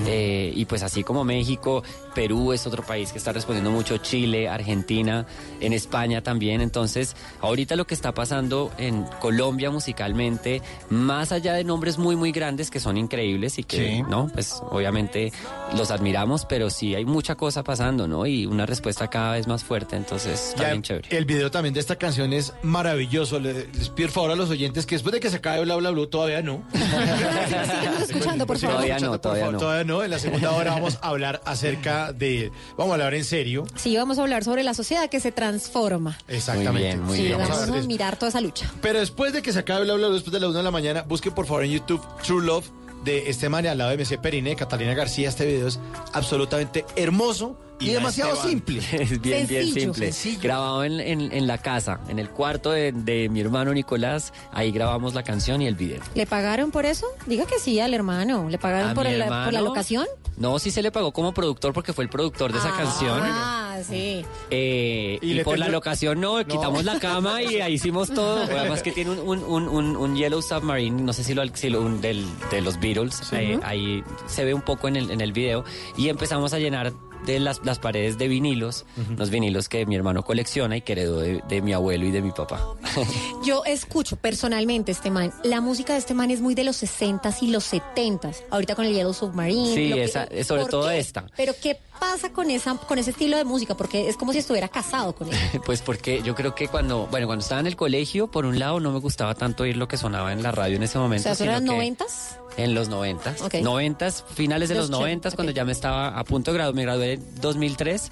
Eh, 0.07 0.53
y 0.55 0.64
pues 0.64 0.82
así 0.82 1.03
como 1.05 1.24
México, 1.24 1.82
Perú 2.14 2.53
es 2.53 2.66
otro 2.66 2.82
país 2.82 3.12
que 3.12 3.18
está 3.18 3.32
respondiendo 3.32 3.70
mucho, 3.70 3.97
Chile, 3.99 4.49
Argentina, 4.49 5.26
en 5.61 5.72
España 5.72 6.22
también. 6.22 6.61
Entonces, 6.61 7.16
ahorita 7.40 7.76
lo 7.76 7.86
que 7.86 7.95
está 7.95 8.12
pasando 8.12 8.70
en 8.78 9.05
Colombia 9.20 9.70
musicalmente, 9.70 10.61
más 10.90 11.32
allá 11.32 11.55
de 11.55 11.64
nombres 11.64 11.99
muy, 11.99 12.16
muy 12.16 12.32
grandes 12.32 12.70
que 12.70 12.80
son 12.80 12.97
increíbles 12.97 13.59
y 13.59 13.64
que, 13.64 13.97
Sí. 13.97 14.03
¿no? 14.09 14.28
Pues 14.32 14.61
obviamente 14.70 15.32
los 15.76 15.90
admiramos, 15.90 16.45
pero 16.47 16.70
sí 16.70 16.95
hay 16.95 17.05
mucha 17.05 17.34
cosa 17.34 17.62
pasando, 17.64 18.07
¿no? 18.07 18.26
Y 18.26 18.47
una 18.47 18.66
respuesta 18.66 19.09
cada 19.09 19.32
vez 19.32 19.47
más 19.47 19.64
fuerte, 19.64 19.97
entonces 19.97 20.49
está 20.51 20.62
Ya, 20.64 20.70
bien 20.70 20.82
chévere. 20.82 21.09
El 21.16 21.24
video 21.24 21.51
también 21.51 21.74
de 21.74 21.80
esta 21.80 21.97
canción 21.97 22.32
es 22.32 22.53
maravilloso. 22.62 23.40
Le- 23.40 23.66
Les 23.72 23.88
pido 23.88 24.09
por 24.09 24.11
favor 24.14 24.30
a 24.32 24.36
los 24.36 24.51
oyentes 24.51 24.84
que 24.86 24.95
después 24.97 25.12
de 25.12 25.20
que 25.20 25.30
se 25.30 25.36
acabe 25.36 25.62
Bla 25.64 25.76
Bla 25.76 25.90
Blue, 25.90 26.07
todavía 26.09 26.43
no. 26.43 26.62
escuchando, 28.33 28.47
por 28.47 28.59
favor. 28.59 28.76
Todavía 28.76 28.99
no, 28.99 29.20
todavía 29.20 29.51
no. 29.51 29.59
Todavía 29.59 29.85
no. 29.85 30.03
En 30.03 30.11
la 30.11 30.18
segunda 30.18 30.53
hora 30.53 30.72
vamos 30.72 30.99
a 31.01 31.09
hablar 31.09 31.41
acerca 31.45 32.12
de. 32.12 32.51
Vamos 32.76 32.93
a 32.93 32.95
hablar 32.95 33.14
en 33.14 33.24
serio. 33.24 33.64
Sí, 33.76 33.97
vamos 33.97 34.18
a 34.18 34.22
hablar 34.22 34.45
sobre 34.45 34.62
la 34.62 34.74
sociedad 34.74 35.09
que 35.09 35.20
se 35.20 35.33
transforma. 35.33 36.18
Exactamente. 36.28 36.72
Muy 36.72 36.83
bien, 36.83 37.03
muy 37.03 37.16
sí, 37.16 37.22
bien. 37.24 37.39
Vamos 37.39 37.57
a 37.59 37.66
vamos 37.66 37.87
mirar 37.87 38.16
toda 38.16 38.30
esa 38.30 38.41
lucha. 38.41 38.70
Pero 38.80 39.01
después 39.01 39.33
de 39.33 39.43
que 39.43 39.53
se 39.53 39.59
acabe 39.59 39.85
Bla 39.85 39.95
Bla 39.95 40.07
Blue, 40.09 40.14
después 40.14 40.33
de 40.33 40.41
la 40.41 40.49
una 40.49 40.59
de 40.59 40.64
la 40.64 40.70
mañana, 40.70 41.03
busque 41.03 41.30
por 41.30 41.47
favor 41.47 41.64
en 41.64 41.72
YouTube 41.72 42.03
True 42.22 42.45
Love 42.45 42.66
de 43.05 43.30
este 43.30 43.49
man 43.49 43.66
al 43.66 43.78
lado 43.78 43.91
de 43.91 43.97
MC 43.97 44.18
Periné, 44.18 44.57
Catalina 44.57 44.95
García. 44.95 45.28
Este 45.28 45.47
video 45.47 45.68
es 45.68 45.78
absolutamente 46.12 46.85
hermoso 46.97 47.57
y, 47.83 47.91
Y 47.91 47.93
demasiado 47.93 48.33
Esteban. 48.33 48.51
simple. 48.51 48.78
Es 49.03 49.20
bien, 49.20 49.47
bien 49.47 49.72
simple. 49.72 50.12
sencillo. 50.12 50.41
Grabado 50.43 50.85
en, 50.85 51.01
en- 51.01 51.33
en 51.33 51.47
la 51.47 51.59
casa, 51.59 52.01
en 52.09 52.18
el 52.18 52.28
cuarto 52.30 52.70
de, 52.70 52.93
de 52.93 53.28
mi 53.28 53.41
hermano 53.41 53.72
Nicolás. 53.74 54.33
Ahí 54.53 54.70
grabamos 54.72 55.14
la 55.14 55.22
canción 55.22 55.61
y 55.62 55.66
el 55.66 55.74
video. 55.74 56.01
¿Le 56.14 56.26
pagaron 56.26 56.70
por 56.70 56.87
eso? 56.87 57.07
Diga 57.26 57.47
que 57.47 57.59
sí 57.59 57.80
al 57.80 57.95
hermano. 57.95 58.49
¿Le 58.49 58.59
pagaron 58.59 58.91
¿A 58.91 58.95
por, 58.95 59.07
el- 59.07 59.18
por 59.20 59.28
la 59.28 59.37
hermano? 59.37 59.61
locación? 59.62 60.07
No, 60.37 60.59
sí 60.59 60.70
se 60.70 60.83
le 60.83 60.91
pagó 60.91 61.12
como 61.12 61.35
productor 61.35 61.72
porque 61.74 61.93
fue 61.93 62.05
el 62.05 62.11
productor 62.11 62.53
de 62.53 62.59
esa 62.59 62.70
canción. 62.76 63.20
Ah, 63.22 63.78
sí. 63.87 64.24
Eh, 64.51 65.18
Y 65.20 65.41
por 65.45 65.59
la 65.59 65.68
locación 65.68 66.20
no, 66.20 66.45
quitamos 66.47 66.85
la 66.85 66.99
cama 66.99 67.43
y 67.43 67.61
ahí 67.61 67.74
hicimos 67.74 68.09
todo. 68.12 68.43
Además 68.59 68.83
que 68.83 68.93
tiene 68.93 69.11
un, 69.11 69.18
un, 69.18 69.43
un, 69.45 69.68
un- 69.68 69.97
un 69.97 70.16
Yellow 70.16 70.41
Submarine, 70.43 71.03
no 71.03 71.12
sé 71.12 71.22
si 71.22 71.35
lo, 71.35 71.43
si 71.55 71.68
lo- 71.68 71.83
un 71.83 72.01
del, 72.01 72.24
de 72.51 72.61
los 72.62 72.80
Beatles, 72.80 73.20
eh, 73.33 73.61
ahí 73.62 74.03
se 74.26 74.45
ve 74.45 74.55
un 74.55 74.62
poco 74.62 74.89
en 74.89 74.97
el, 74.97 75.11
en 75.11 75.20
el 75.20 75.33
video. 75.33 75.64
Y 75.97 76.09
empezamos 76.09 76.53
a 76.55 76.59
llenar 76.59 76.93
de 77.27 77.39
las, 77.41 77.61
las 77.64 77.79
paredes 77.79 78.18
de 78.18 78.29
vinilos, 78.29 78.85
los 79.16 79.31
vinilos 79.31 79.68
que 79.68 79.87
mi 79.87 79.95
hermano 79.97 80.23
colecciona 80.25 80.77
y 80.77 80.81
que 80.83 80.93
heredó 80.93 81.20
de, 81.20 81.43
de 81.49 81.62
mi 81.62 81.73
abuelo 81.73 82.05
y 82.07 82.11
de 82.11 82.23
mi 82.23 82.31
papá. 82.33 82.64
Yo 83.45 83.64
escucho 83.64 84.16
personalmente 84.16 84.93
este 84.93 85.11
man. 85.11 85.33
La 85.45 85.61
música 85.61 85.93
de 85.93 85.99
este 86.01 86.14
man 86.14 86.31
es 86.31 86.41
muy 86.41 86.55
de 86.55 86.64
los 86.64 86.83
60s 86.83 87.37
y 87.43 87.49
los 87.49 87.73
70s. 87.73 88.37
Ahorita 88.51 88.75
con 88.75 88.85
el 88.85 88.93
Yellow 88.95 89.14
Submarine. 89.14 89.75
Sí, 89.75 89.93
que- 89.93 90.05
esa- 90.05 90.29
sobre 90.45 90.62
¿por 90.62 90.70
todo 90.70 90.89
qué? 90.89 90.99
esta. 90.99 91.25
Pero 91.37 91.53
¿qué 91.62 91.79
pasa 92.03 92.32
con 92.32 92.50
esa 92.50 92.74
con 92.76 92.98
ese 92.98 93.11
estilo 93.11 93.36
de 93.36 93.44
música? 93.44 93.76
Porque 93.76 94.09
es 94.09 94.16
como 94.16 94.32
si 94.32 94.38
estuviera 94.38 94.66
casado 94.68 95.14
con 95.14 95.28
él. 95.28 95.38
Pues 95.64 95.82
porque 95.82 96.20
yo 96.22 96.34
creo 96.34 96.55
que 96.55 96.66
cuando, 96.66 97.07
bueno, 97.07 97.26
cuando 97.28 97.42
estaba 97.42 97.61
en 97.61 97.68
el 97.68 97.76
colegio, 97.76 98.26
por 98.26 98.44
un 98.44 98.59
lado 98.59 98.80
no 98.80 98.90
me 98.90 98.98
gustaba 98.98 99.34
tanto 99.36 99.62
oír 99.62 99.76
lo 99.76 99.86
que 99.86 99.96
sonaba 99.96 100.32
en 100.32 100.42
la 100.42 100.50
radio 100.50 100.76
en 100.76 100.82
ese 100.82 100.98
O 100.98 101.03
momento. 101.03 101.22
sea, 101.22 101.32
¿eso 101.32 101.44
sino 101.44 101.53
eran 101.53 101.64
noventas? 101.64 102.38
En 102.57 102.74
los 102.74 102.88
noventas. 102.88 103.40
Ok. 103.40 103.55
Noventas, 103.62 104.24
finales 104.34 104.68
de 104.68 104.74
Los 104.74 104.90
noventas, 104.90 105.34
cuando 105.36 105.53
ok. 105.53 105.57
ya 105.57 105.64
me 105.64 105.72
estaba 105.72 106.18
a 106.18 106.24
punto 106.24 106.50
de 106.50 106.59
graduar, 106.59 106.74
me 106.74 106.82
gradué 106.82 107.12
en 107.14 107.40
2003 107.40 108.11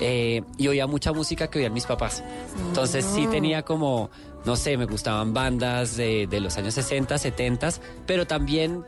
eh, 0.00 0.42
y 0.58 0.68
oía 0.68 0.86
mucha 0.86 1.12
música 1.12 1.48
que 1.48 1.58
oían 1.60 1.72
mis 1.72 1.86
papás. 1.86 2.22
Entonces 2.68 3.04
sí 3.04 3.24
Ah. 3.26 3.30
tenía 3.30 3.62
como, 3.64 4.10
no 4.44 4.54
sé, 4.56 4.76
me 4.76 4.84
gustaban 4.84 5.32
bandas 5.34 5.96
de, 5.96 6.26
de 6.28 6.40
los 6.40 6.56
años 6.58 6.74
60, 6.74 7.16
70, 7.18 7.70
pero 8.06 8.26
también 8.26 8.84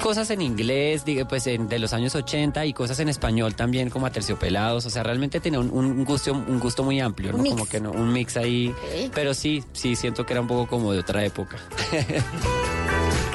cosas 0.00 0.30
en 0.30 0.42
inglés, 0.42 1.04
pues 1.28 1.46
en- 1.46 1.68
de 1.68 1.78
los 1.78 1.92
años 1.92 2.14
80 2.14 2.66
y 2.66 2.72
cosas 2.72 2.98
en 3.00 3.08
español 3.08 3.54
también 3.54 3.90
como 3.90 4.06
aterciopelados, 4.06 4.86
o 4.86 4.90
sea, 4.90 5.02
realmente 5.02 5.40
tenía 5.40 5.60
un, 5.60 5.70
un 5.70 6.04
gusto 6.04 6.32
un 6.32 6.58
gusto 6.58 6.82
muy 6.82 7.00
amplio, 7.00 7.32
¿no? 7.32 7.38
mix. 7.38 7.50
Como 7.54 7.68
que 7.68 7.80
no, 7.80 7.92
un 7.92 8.12
mix 8.12 8.36
ahí, 8.36 8.74
pero 9.14 9.34
sí, 9.34 9.62
sí 9.72 9.94
siento 9.96 10.26
que 10.26 10.32
era 10.32 10.40
un 10.40 10.48
poco 10.48 10.66
como 10.68 10.92
de 10.92 10.98
otra 11.00 11.24
época. 11.24 11.58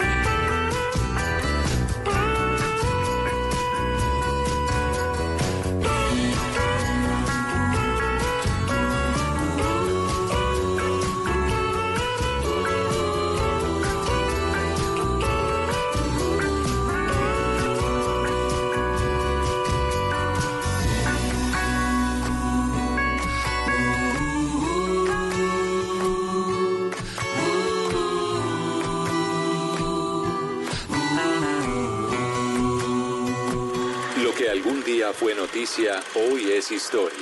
hoy 36.15 36.51
es 36.51 36.71
historia. 36.71 37.17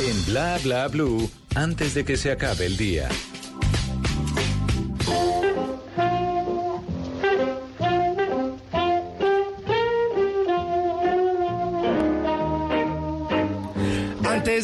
En 0.00 0.24
Bla 0.26 0.58
Bla 0.64 0.88
Blue, 0.88 1.30
antes 1.54 1.94
de 1.94 2.04
que 2.04 2.16
se 2.16 2.32
acabe 2.32 2.66
el 2.66 2.76
día. 2.76 3.08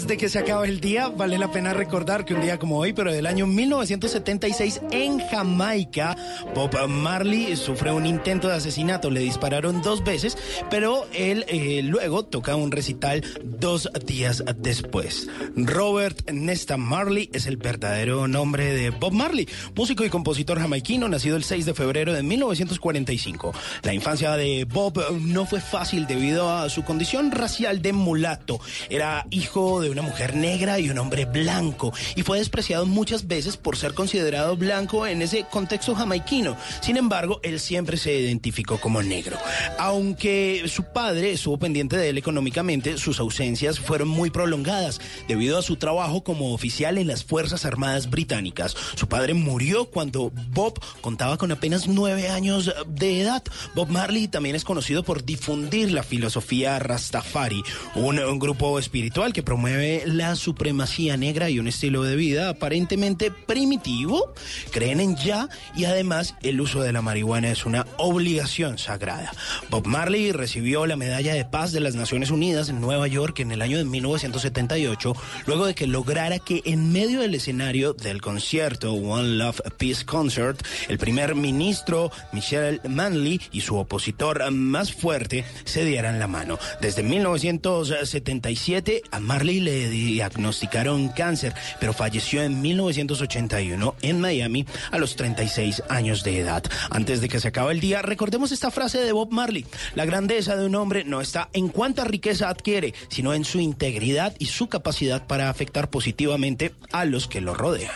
De 0.07 0.17
que 0.17 0.29
se 0.29 0.39
acabe 0.39 0.69
el 0.69 0.81
día, 0.81 1.09
vale 1.09 1.37
la 1.37 1.51
pena 1.51 1.75
recordar 1.75 2.25
que 2.25 2.33
un 2.33 2.41
día 2.41 2.61
como 2.61 2.79
hoy, 2.79 2.93
pero 2.93 3.13
del 3.13 3.27
año 3.27 3.49
1976 3.49 4.83
en 4.93 5.19
Jamaica, 5.19 6.17
Bob 6.55 6.87
Marley 6.87 7.57
sufre 7.57 7.91
un 7.91 8.07
intento 8.07 8.47
de 8.47 8.55
asesinato. 8.55 9.11
Le 9.11 9.19
dispararon 9.19 9.83
dos 9.83 10.05
veces, 10.05 10.39
pero 10.71 11.09
él 11.13 11.45
eh, 11.49 11.83
luego 11.83 12.25
toca 12.25 12.55
un 12.55 12.71
recital 12.71 13.25
dos 13.43 13.91
días 14.07 14.45
después. 14.57 15.29
Robert 15.57 16.31
Nesta 16.31 16.77
Marley 16.77 17.29
es 17.33 17.47
el 17.47 17.57
verdadero 17.57 18.29
nombre 18.29 18.73
de 18.75 18.91
Bob 18.91 19.13
Marley, 19.13 19.49
músico 19.75 20.05
y 20.05 20.09
compositor 20.09 20.61
jamaiquino, 20.61 21.09
nacido 21.09 21.37
el 21.37 21.43
6 21.43 21.67
de 21.67 21.75
febrero 21.75 22.13
de 22.13 22.23
1945. 22.23 23.53
La 23.83 23.93
infancia 23.93 24.37
de 24.37 24.67
Bob 24.67 25.03
no 25.21 25.47
fue 25.47 25.61
fácil 25.61 26.07
debido 26.07 26.49
a 26.49 26.69
su 26.71 26.85
condición 26.85 27.33
racial 27.33 27.83
de 27.83 27.93
mulato. 27.93 28.61
Era 28.89 29.27
hijo 29.31 29.81
de 29.81 29.97
una 29.97 30.03
mujer 30.07 30.35
negra 30.35 30.79
y 30.79 30.89
un 30.89 30.99
hombre 30.99 31.25
blanco 31.25 31.93
y 32.15 32.23
fue 32.23 32.39
despreciado 32.39 32.87
muchas 32.87 33.27
veces 33.27 33.57
por 33.57 33.77
ser 33.77 33.95
considerado 33.95 34.57
blanco 34.57 35.07
en 35.07 35.23
ese 35.23 35.45
contexto 35.51 35.95
jamaiquino. 35.95 36.57
Sin 36.81 36.97
embargo, 36.97 37.41
él 37.43 37.61
siempre 37.61 37.97
se 37.97 38.15
identificó 38.15 38.81
como 38.81 39.03
negro. 39.03 39.37
Aunque 39.79 40.65
su 40.67 40.85
padre 40.85 41.33
estuvo 41.33 41.59
pendiente 41.59 41.97
de 41.97 42.09
él 42.09 42.19
económicamente, 42.19 42.99
sus 42.99 43.21
ausencias 43.21 43.79
fueron 43.79 44.09
muy 44.09 44.31
prolongadas 44.31 45.01
debido 45.29 45.59
a 45.59 45.63
su 45.63 45.77
trabajo 45.77 46.23
como 46.23 46.53
oficial 46.55 46.99
en 46.99 47.09
las 47.09 47.25
Fuerzas 47.25 47.65
Armadas 47.65 48.09
Británicas. 48.09 48.77
Su 48.95 49.09
padre 49.09 49.35
murió 49.35 49.87
cuando 49.87 50.33
Bob 50.51 50.81
contaba 51.01 51.37
con 51.37 51.53
apenas 51.53 51.89
nueve 51.89 52.29
años 52.29 52.73
de 52.87 53.21
edad. 53.21 53.43
Bob 53.75 53.89
Marley 53.89 54.29
también 54.29 54.57
es 54.57 54.65
conocido 54.65 55.03
por 55.03 55.25
difundir 55.25 55.93
la 55.93 56.03
filosofía 56.03 56.79
Rastafari, 56.79 57.63
un, 57.95 58.19
un 58.19 58.39
grupo 58.39 58.79
espiritual 58.79 59.33
que 59.33 59.43
promueve 59.43 59.86
la 60.07 60.37
supremacía 60.37 61.17
negra 61.17 61.51
y 61.51 61.59
un 61.59 61.69
estilo 61.69 62.03
de 62.03 62.17
vida 62.17 62.49
aparentemente 62.49 63.31
primitivo. 63.31 64.33
Creen 64.71 65.01
en 65.01 65.17
ya 65.17 65.49
y 65.77 65.85
además 65.85 66.35
el 66.43 66.61
uso 66.61 66.81
de 66.81 66.93
la 66.93 67.03
marihuana 67.03 67.51
es 67.51 67.67
una 67.67 67.87
obligación 67.97 68.79
sagrada. 68.79 69.33
Bob 69.71 69.87
Marley 69.87 70.33
recibió 70.33 70.87
la 70.87 70.97
medalla 70.97 71.35
de 71.35 71.45
paz 71.45 71.73
de 71.73 71.81
las 71.81 71.95
Naciones 71.95 72.31
Unidas 72.31 72.69
en 72.69 72.81
Nueva 72.81 73.07
York 73.07 73.41
en 73.41 73.53
el 73.53 73.63
año 73.63 73.79
de 73.79 73.85
1978, 73.85 75.15
luego 75.47 75.67
de 75.67 75.75
que 75.75 75.87
lograra 75.87 76.39
que 76.39 76.63
en 76.65 76.93
medio 76.93 77.21
del 77.21 77.35
escenario 77.35 77.93
del 77.93 78.21
concierto 78.21 78.93
One 78.93 79.37
Love 79.37 79.61
Peace 79.79 80.05
Concert, 80.05 80.63
el 80.89 80.99
primer 80.99 81.35
ministro 81.35 82.11
Michelle 82.33 82.81
Manley 82.89 83.41
y 83.53 83.61
su 83.61 83.77
opositor 83.77 84.51
más 84.51 84.93
fuerte 84.93 85.45
se 85.65 85.85
dieran 85.85 86.19
la 86.19 86.27
mano. 86.27 86.59
Desde 86.81 87.03
1977 87.03 89.03
a 89.11 89.21
Marley 89.21 89.61
le 89.61 89.76
diagnosticaron 89.89 91.09
cáncer, 91.09 91.55
pero 91.81 91.93
falleció 91.93 92.43
en 92.43 92.61
1981 92.61 93.95
en 94.03 94.21
Miami 94.21 94.67
a 94.91 94.99
los 94.99 95.17
36 95.17 95.83
años 95.89 96.25
de 96.25 96.41
edad. 96.41 96.65
Antes 96.91 97.21
de 97.21 97.29
que 97.29 97.41
se 97.41 97.49
acabe 97.49 97.73
el 97.73 97.81
día, 97.81 98.03
recordemos 98.03 98.53
esta 98.53 98.71
frase 98.71 98.99
de 98.99 99.13
Bob 99.13 99.31
Marley. 99.33 99.67
La 99.95 100.05
grandeza 100.05 100.57
de 100.57 100.67
un 100.67 100.75
hombre 100.75 101.05
no 101.05 101.21
está 101.21 101.49
en 101.53 101.69
cuánta 101.69 102.05
riqueza 102.05 102.49
adquiere, 102.49 102.95
sino 103.09 103.35
en 103.35 103.45
su 103.45 103.61
integridad 103.61 104.35
y 104.39 104.47
su 104.47 104.69
capacidad 104.69 105.27
para 105.27 105.51
afectar 105.51 105.91
positivamente 105.91 106.75
a 106.93 107.05
los 107.05 107.29
que 107.29 107.41
lo 107.41 107.55
rodean. 107.55 107.91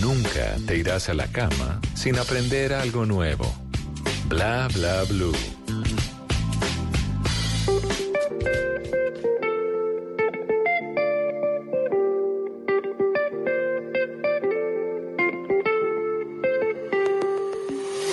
Nunca 0.00 0.56
te 0.66 0.76
irás 0.76 1.08
a 1.08 1.14
la 1.14 1.26
cama 1.26 1.80
sin 1.94 2.18
aprender 2.18 2.72
algo 2.72 3.04
nuevo. 3.04 3.52
Bla 4.28 4.68
bla 4.72 5.02
blue. 5.04 5.32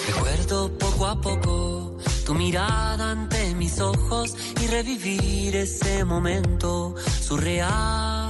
Recuerdo 0.07 0.77
poco 0.77 1.05
a 1.05 1.21
poco 1.21 1.97
tu 2.25 2.33
mirada 2.33 3.11
ante 3.11 3.53
mis 3.53 3.79
ojos 3.79 4.35
y 4.59 4.67
revivir 4.67 5.55
ese 5.55 6.03
momento 6.03 6.95
surreal. 7.21 8.24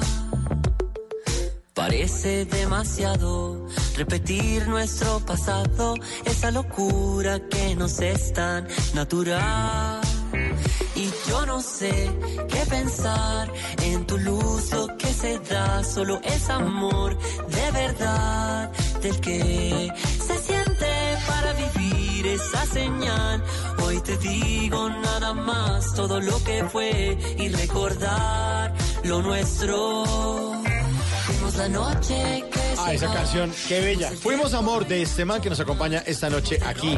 Parece 1.86 2.46
demasiado 2.46 3.68
repetir 3.96 4.68
nuestro 4.68 5.20
pasado, 5.20 5.94
esa 6.26 6.50
locura 6.50 7.40
que 7.48 7.76
nos 7.76 8.00
es 8.00 8.34
tan 8.34 8.68
natural. 8.96 10.02
Y 10.96 11.12
yo 11.30 11.46
no 11.46 11.62
sé 11.62 12.10
qué 12.50 12.66
pensar 12.68 13.54
en 13.84 14.04
tu 14.08 14.18
luz, 14.18 14.72
lo 14.72 14.98
que 14.98 15.14
se 15.14 15.38
da, 15.38 15.84
solo 15.84 16.20
es 16.24 16.50
amor 16.50 17.20
de 17.50 17.72
verdad, 17.72 18.72
del 19.04 19.20
que 19.20 19.94
se 20.26 20.38
siente 20.40 20.92
para 21.28 21.54
vivir 21.54 22.26
esa 22.26 22.66
señal. 22.66 23.44
Hoy 23.84 24.00
te 24.00 24.18
digo 24.18 24.90
nada 24.90 25.36
más, 25.36 25.94
todo 25.94 26.20
lo 26.20 26.44
que 26.44 26.64
fue 26.64 27.16
y 27.38 27.50
recordar 27.50 28.74
lo 29.04 29.22
nuestro. 29.22 30.65
Fuimos 31.56 31.58
la 31.58 31.70
noche 31.70 32.44
que 32.52 32.60
Ah, 32.78 32.94
esa 32.94 33.14
canción, 33.14 33.52
qué 33.70 33.80
bella. 33.80 34.12
Fuimos 34.12 34.54
amor 34.54 34.86
de 34.86 35.02
este 35.02 35.24
man 35.24 35.42
que 35.42 35.50
nos 35.50 35.60
acompaña 35.60 36.04
esta 36.06 36.30
noche 36.30 36.60
aquí 36.66 36.98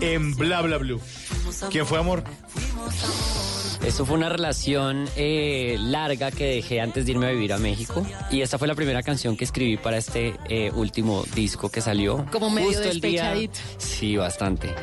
en 0.00 0.34
Bla 0.36 0.62
Bla 0.62 0.78
Blue. 0.78 1.00
¿Quién 1.70 1.86
fue 1.86 1.98
amor? 1.98 2.22
Eso 3.86 4.04
fue 4.04 4.16
una 4.16 4.28
relación 4.28 5.08
eh, 5.16 5.76
larga 5.78 6.32
que 6.32 6.44
dejé 6.44 6.80
antes 6.80 7.06
de 7.06 7.12
irme 7.12 7.26
a 7.26 7.30
vivir 7.30 7.52
a 7.52 7.58
México. 7.58 8.04
Y 8.32 8.40
esta 8.40 8.58
fue 8.58 8.66
la 8.66 8.74
primera 8.74 9.00
canción 9.04 9.36
que 9.36 9.44
escribí 9.44 9.76
para 9.76 9.96
este 9.96 10.34
eh, 10.48 10.72
último 10.74 11.24
disco 11.36 11.68
que 11.70 11.80
salió. 11.80 12.26
Como 12.32 12.50
medio 12.50 12.68
Justo 12.70 12.90
el 12.90 13.00
día-. 13.00 13.32
Sí, 13.78 14.16
bastante. 14.16 14.74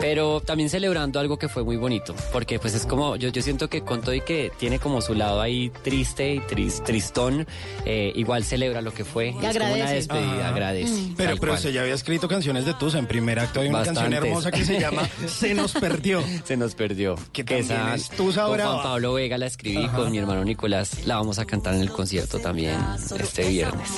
Pero 0.00 0.40
también 0.40 0.70
celebrando 0.70 1.20
algo 1.20 1.38
que 1.38 1.48
fue 1.48 1.62
muy 1.62 1.76
bonito. 1.76 2.14
Porque 2.32 2.58
pues 2.58 2.72
es 2.72 2.86
como, 2.86 3.16
yo, 3.16 3.28
yo 3.28 3.42
siento 3.42 3.68
que 3.68 3.82
con 3.82 4.00
todo 4.00 4.14
y 4.14 4.22
que 4.22 4.50
tiene 4.58 4.78
como 4.78 5.02
su 5.02 5.12
lado 5.14 5.42
ahí 5.42 5.70
triste 5.82 6.34
y 6.34 6.40
tris- 6.40 6.82
tristón, 6.82 7.46
eh, 7.84 8.12
igual 8.16 8.44
celebra 8.44 8.80
lo 8.80 8.94
que 8.94 9.04
fue. 9.04 9.28
es 9.28 9.34
como 9.34 9.44
una 9.44 9.50
agradece. 9.50 9.94
despedida, 9.94 10.38
Ajá. 10.40 10.48
agradece. 10.48 10.92
Mm. 10.92 11.14
Pero, 11.18 11.36
pero 11.36 11.56
se 11.58 11.70
ya 11.72 11.82
había 11.82 11.94
escrito 11.94 12.28
canciones 12.28 12.64
de 12.64 12.72
Tusa. 12.72 12.98
En 12.98 13.06
primer 13.06 13.38
acto 13.40 13.60
hay 13.60 13.68
una 13.68 13.82
canción 13.84 14.12
hermosa 14.14 14.50
que 14.50 14.64
se 14.64 14.80
llama 14.80 15.06
Se 15.26 15.52
nos 15.52 15.74
perdió. 15.74 16.22
Se 16.44 16.56
nos 16.56 16.74
perdió. 16.74 17.16
Que 17.32 17.44
Que 17.44 17.62
también 17.62 17.80
esa 17.88 17.94
es 17.94 18.08
Tusa 18.08 18.37
con 18.46 18.52
Brava. 18.56 18.72
Juan 18.74 18.82
Pablo 18.84 19.12
Vega 19.14 19.38
la 19.38 19.46
escribí, 19.46 19.84
Ajá. 19.84 19.96
con 19.96 20.10
mi 20.10 20.18
hermano 20.18 20.44
Nicolás 20.44 21.06
la 21.06 21.16
vamos 21.16 21.38
a 21.38 21.44
cantar 21.44 21.74
en 21.74 21.80
el 21.82 21.90
concierto 21.90 22.38
también 22.38 22.76
este 23.18 23.48
viernes. 23.48 23.88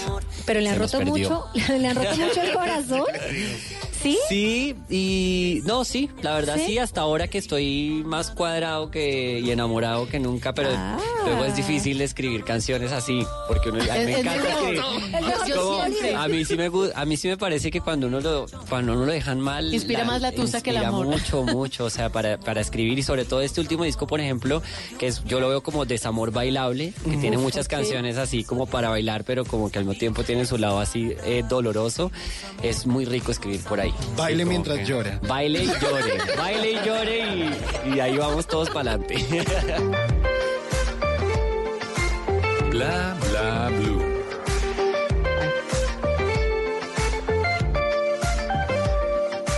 Pero 0.46 0.60
le 0.60 0.68
han 0.70 0.78
roto 0.78 1.00
mucho, 1.02 1.44
le 1.78 1.88
han 1.88 1.96
roto 1.96 2.16
mucho 2.16 2.40
el 2.42 2.52
corazón. 2.52 3.02
¿Sí? 4.02 4.18
Sí, 4.30 4.74
y 4.88 5.60
no, 5.66 5.84
sí, 5.84 6.08
la 6.22 6.32
verdad 6.34 6.56
¿Sí? 6.56 6.62
sí, 6.68 6.78
hasta 6.78 7.02
ahora 7.02 7.28
que 7.28 7.36
estoy 7.36 8.02
más 8.06 8.30
cuadrado 8.30 8.90
que 8.90 9.40
y 9.40 9.50
enamorado 9.50 10.08
que 10.08 10.18
nunca, 10.18 10.54
pero 10.54 10.70
Ah. 10.72 10.96
luego 11.26 11.44
es 11.44 11.54
difícil 11.54 12.00
escribir 12.00 12.42
canciones 12.44 12.92
así, 12.92 13.22
porque 13.46 13.68
uno, 13.68 13.82
a 13.82 13.94
mí 13.96 14.04
me 14.06 14.20
encanta 14.20 14.48
escribir. 14.48 14.80
Como- 15.54 15.80
a 16.18 16.28
mí 16.28 16.44
sí 16.46 16.56
me 16.56 16.70
a 16.94 17.04
mí 17.04 17.16
sí 17.18 17.28
me 17.28 17.36
parece 17.36 17.70
que 17.70 17.80
cuando 17.82 18.06
uno 18.06 18.20
lo 18.20 18.46
cuando 18.68 18.92
uno 18.92 19.04
lo 19.04 19.12
dejan 19.12 19.38
mal 19.40 19.72
Inspira 19.72 20.04
más 20.04 20.20
la 20.22 20.32
tusa 20.32 20.62
que 20.62 20.70
el 20.70 20.78
amor. 20.78 21.06
mucho 21.06 21.42
mucho 21.42 21.84
o 21.84 21.90
sea 21.90 22.08
para, 22.10 22.38
para 22.38 22.60
escribir 22.60 22.98
y 22.98 23.02
sobre 23.02 23.24
todo 23.24 23.40
este 23.42 23.60
último 23.60 23.84
disco 23.84 24.06
por 24.06 24.19
ejemplo 24.20 24.62
que 24.98 25.06
es 25.08 25.24
yo 25.24 25.40
lo 25.40 25.48
veo 25.48 25.62
como 25.62 25.84
desamor 25.86 26.30
bailable 26.30 26.92
que 27.04 27.16
tiene 27.16 27.36
Uf, 27.36 27.42
muchas 27.42 27.66
canciones 27.68 28.16
así 28.18 28.44
como 28.44 28.66
para 28.66 28.88
bailar 28.88 29.24
pero 29.24 29.44
como 29.44 29.70
que 29.70 29.78
al 29.78 29.84
mismo 29.84 29.98
tiempo 29.98 30.22
tiene 30.24 30.44
su 30.46 30.58
lado 30.58 30.78
así 30.80 31.14
eh, 31.24 31.42
doloroso 31.48 32.10
es 32.62 32.86
muy 32.86 33.04
rico 33.04 33.32
escribir 33.32 33.60
por 33.62 33.80
ahí 33.80 33.92
Baile 34.16 34.44
mientras 34.44 34.78
que- 34.78 34.84
llora. 34.86 35.18
baile 35.26 35.64
y 35.64 35.66
llore 35.66 36.12
baile 36.38 36.70
y 36.72 36.86
llore 36.86 37.18
y, 37.88 37.96
y 37.96 38.00
ahí 38.00 38.16
vamos 38.16 38.46
todos 38.46 38.70
para 38.70 38.92
adelante 38.92 39.16
Bla 42.70 43.16
bla 43.30 43.68
blue. 43.80 44.00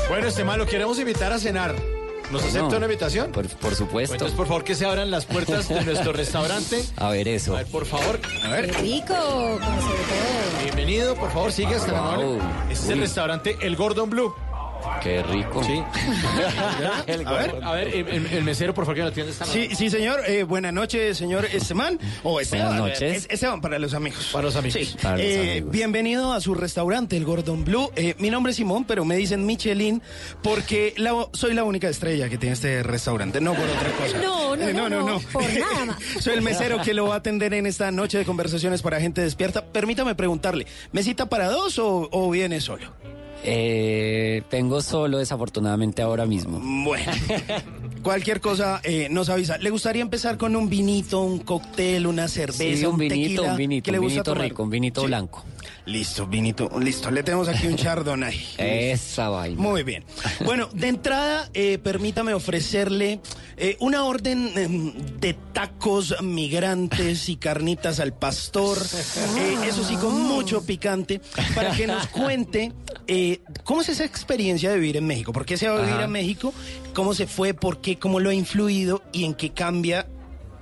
Bueno, 0.09 0.27
este 0.29 0.45
man 0.45 0.59
lo 0.59 0.67
queremos 0.67 0.99
invitar 0.99 1.33
a 1.33 1.39
cenar. 1.39 1.75
¿Nos 2.33 2.41
Bueno, 2.43 2.59
acepta 2.61 2.77
una 2.79 2.87
invitación? 2.87 3.31
por, 3.33 3.47
por 3.49 3.75
supuesto 3.75 4.15
Entonces, 4.15 4.37
por 4.37 4.47
favor, 4.47 4.65
que 4.65 4.75
se 4.75 4.87
abran 4.87 5.11
las 5.11 5.27
puertas 5.27 5.69
de 5.69 5.85
nuestro 5.85 6.13
restaurante. 6.13 6.83
a 6.97 7.11
ver 7.11 7.29
eso 7.29 7.55
A 7.55 7.59
ver, 7.59 7.67
por 7.67 7.85
favor. 7.87 8.19
A 8.43 8.43
Qué 8.57 8.63
ver. 8.63 8.75
rico, 8.81 9.15
como 9.15 9.81
sobre 9.83 10.03
todo. 10.03 10.63
Bienvenido, 10.65 11.15
por 11.15 11.31
favor, 11.31 11.53
siga 11.53 11.77
hasta 11.77 11.93
la 11.93 12.01
Wow. 12.17 12.39
Este 12.71 12.85
es 12.85 12.89
el 12.91 13.01
restaurante 13.01 13.57
El 13.61 13.77
Gordon 13.77 14.09
Blue. 14.11 14.35
Qué 15.03 15.23
rico 15.23 15.63
Sí. 15.65 15.83
El 17.07 17.27
A 17.27 17.33
ver, 17.33 17.51
gordo. 17.53 17.67
a 17.67 17.73
ver, 17.73 17.89
el, 17.89 18.43
mesero, 18.45 18.75
por 18.75 18.85
favor, 18.85 18.97
que 18.97 19.03
nos 19.03 19.11
atienda 19.13 19.33
esta 19.33 19.45
Sí, 19.45 19.69
sí, 19.75 19.91
señor. 19.91 20.21
Eh, 20.27 20.43
buenas 20.45 20.73
noches, 20.73 21.17
señor 21.17 21.45
Esteban. 21.47 21.99
O 22.23 22.41
Esteban. 22.41 22.79
Buenas 22.79 23.01
noches. 23.01 23.25
Es- 23.25 23.31
Esteban 23.31 23.61
para 23.61 23.79
los 23.79 23.95
amigos. 23.95 24.31
Para 24.33 24.45
los 24.45 24.57
amigos. 24.57 24.81
Sí. 24.89 24.97
Para 25.03 25.17
los 25.17 25.27
Eh, 25.27 25.51
amigos. 25.53 25.71
Bienvenido 25.73 26.33
a 26.33 26.41
su 26.41 26.55
restaurante, 26.55 27.17
el 27.17 27.25
Gordon 27.25 27.65
Blue. 27.65 27.91
Eh, 27.97 28.15
mi 28.19 28.31
nombre 28.31 28.51
es 28.51 28.57
Simón, 28.57 28.85
pero 28.85 29.05
me 29.05 29.17
dicen 29.17 29.45
Michelin 29.47 30.03
porque 30.43 30.95
la- 30.97 31.27
soy 31.33 31.55
la 31.55 31.65
única 31.65 31.89
estrella 31.89 32.29
que 32.29 32.39
tiene 32.39 32.55
este 32.55 32.83
restaurante, 32.83 33.41
no 33.41 33.55
por 33.55 33.65
otra 33.65 33.91
cosa. 33.93 34.19
No, 34.23 34.57
no, 34.57 34.69
Eh, 34.69 34.73
no, 34.75 34.89
no, 34.89 35.21
por 35.33 35.43
nada 35.43 35.85
más. 35.87 35.97
soy 36.21 36.35
el 36.35 36.43
mesero 36.43 36.81
que 36.83 36.95
lo 36.95 37.07
va 37.09 37.15
a 37.15 37.19
atender 37.19 37.55
en 37.55 37.67
esta 37.67 37.91
noche 37.91 38.19
de 38.19 38.25
conversaciones 38.25 38.83
para 38.83 39.01
gente 39.01 39.21
despierta. 39.21 39.65
Permítame 39.65 40.15
preguntarle, 40.15 40.67
¿mesita 40.93 41.27
para 41.27 41.49
dos 41.49 41.79
o, 41.79 42.09
o 42.11 42.31
viene 42.31 42.61
solo? 42.61 42.93
Eh, 43.45 44.43
tengo 44.49 44.81
solo 44.83 45.19
desafortunadamente 45.19 46.03
ahora 46.03 46.27
mismo. 46.27 46.61
Bueno. 46.63 47.13
cualquier 48.03 48.41
cosa 48.41 48.81
eh, 48.85 49.09
nos 49.11 49.29
avisa. 49.29 49.59
¿Le 49.59 49.71
gustaría 49.71 50.03
empezar 50.03 50.37
con 50.37 50.55
un 50.57 50.69
vinito, 50.69 51.21
un 51.23 51.39
cóctel, 51.41 52.07
una 52.07 52.29
cerveza, 52.29 52.81
Sí, 52.81 52.85
un 52.87 52.99
vinito, 52.99 53.15
tequila? 53.43 53.51
un 53.53 53.57
vinito, 53.57 53.85
¿Qué 53.85 53.93
le 53.93 53.99
un 53.99 54.05
gusta 54.05 54.15
vinito 54.21 54.33
tomar? 54.33 54.49
rico, 54.49 54.63
un 54.63 54.71
vinito 54.71 55.01
Sí. 55.03 55.07
blanco. 55.07 55.45
Listo, 55.85 56.27
vinito, 56.29 56.71
listo. 56.79 57.11
Le 57.11 57.23
tenemos 57.25 57.49
aquí 57.49 57.67
un 57.67 57.75
chardonnay. 57.77 58.39
Esa 58.59 59.29
vaina. 59.31 59.61
Muy 59.61 59.83
bien. 59.83 60.05
Bueno, 60.45 60.69
de 60.73 60.87
entrada, 60.89 61.49
eh, 61.55 61.79
permítame 61.83 62.35
ofrecerle 62.35 63.21
eh, 63.57 63.77
una 63.81 64.05
orden 64.05 64.53
em, 64.57 64.93
de 65.19 65.35
tacos 65.53 66.15
migrantes 66.23 67.29
y 67.29 67.37
carnitas 67.37 67.99
al 67.99 68.13
pastor. 68.15 68.79
eso 68.79 69.85
sí, 69.85 69.97
con 69.97 70.23
mucho 70.23 70.65
picante, 70.65 71.21
para 71.55 71.73
que 71.73 71.87
nos 71.89 72.07
cuente 72.09 72.73
cómo 73.65 73.81
es 73.83 73.89
esa 73.89 74.05
experiencia 74.05 74.71
de 74.71 74.77
vivir 74.79 74.97
en 74.99 75.07
México. 75.07 75.33
¿Por 75.33 75.45
qué 75.45 75.57
se 75.57 75.69
va 75.69 75.77
a 75.79 75.81
vivir 75.81 75.95
Ajá. 75.95 76.05
a 76.05 76.09
México? 76.09 76.55
¿Cómo 76.95 77.15
se 77.15 77.27
fue? 77.27 77.55
¿Por 77.55 77.81
qué? 77.81 77.99
¿Cómo 77.99 78.21
lo 78.21 78.31
ha 78.31 78.35
influido? 78.35 79.03
¿Y 79.13 79.25
en 79.25 79.35
qué 79.35 79.51
cambia 79.51 80.07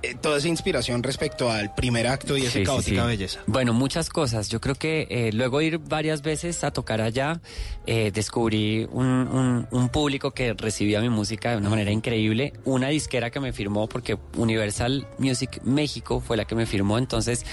eh, 0.03 0.15
toda 0.21 0.37
esa 0.37 0.47
inspiración 0.47 1.03
respecto 1.03 1.51
al 1.51 1.73
primer 1.75 2.07
acto 2.07 2.37
y 2.37 2.41
esa 2.41 2.51
Sí, 2.53 2.59
sí, 2.59 2.63
caótica 2.65 3.01
sí. 3.01 3.07
belleza? 3.07 3.39
Bueno, 3.47 3.73
muchas 3.73 4.09
cosas. 4.09 4.49
Yo 4.49 4.59
creo 4.61 4.75
que 4.75 5.07
eh, 5.09 5.31
luego 5.33 5.59
de 5.59 5.65
ir 5.65 5.77
varias 5.77 6.21
veces 6.21 6.63
a 6.63 6.71
tocar 6.71 7.01
allá, 7.01 7.41
eh, 7.85 8.11
descubrí 8.13 8.87
un, 8.91 9.05
un- 9.05 9.67
un 9.71 9.89
público 9.89 10.31
que 10.31 10.53
recibía 10.53 11.01
mi 11.01 11.09
música 11.09 11.51
de 11.51 11.57
una 11.57 11.69
manera 11.69 11.91
increíble. 11.91 12.53
Una 12.65 12.89
disquera 12.89 13.29
que 13.29 13.39
me 13.39 13.53
firmó, 13.53 13.87
porque 13.87 14.17
Universal 14.37 15.07
Music 15.17 15.61
México 15.63 16.19
fue 16.19 16.37
la 16.37 16.45
que 16.45 16.55
me 16.55 16.65
firmó, 16.65 16.97
entonces 16.97 17.45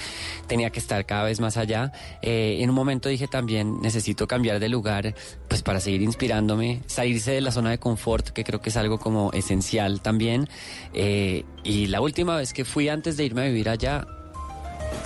tenía 0.47 0.69
que 0.69 0.79
estar 0.79 1.05
cada 1.05 1.23
vez 1.23 1.39
más 1.39 1.57
allá. 1.57 1.91
Eh, 2.21 2.57
en 2.61 2.69
un 2.69 2.75
momento 2.75 3.09
dije 3.09 3.27
también, 3.27 3.81
necesito 3.81 4.27
cambiar 4.27 4.59
de 4.59 4.69
lugar, 4.69 5.13
pues 5.47 5.61
para 5.61 5.79
seguir 5.79 6.01
inspirándome, 6.01 6.81
salirse 6.87 7.31
de 7.31 7.41
la 7.41 7.51
zona 7.51 7.69
de 7.71 7.77
confort, 7.79 8.29
que 8.29 8.43
creo 8.43 8.61
que 8.61 8.69
es 8.69 8.77
algo 8.77 8.99
como 8.99 9.31
esencial 9.33 10.01
también. 10.01 10.47
Eh, 10.93 11.43
y 11.63 11.87
la 11.87 12.01
última 12.01 12.38
vez 12.39 12.53
que 12.53 12.65
fui 12.65 12.89
antes 12.89 13.15
de 13.17 13.25
irme 13.25 13.41
a 13.41 13.45
vivir 13.45 13.69
allá, 13.69 14.05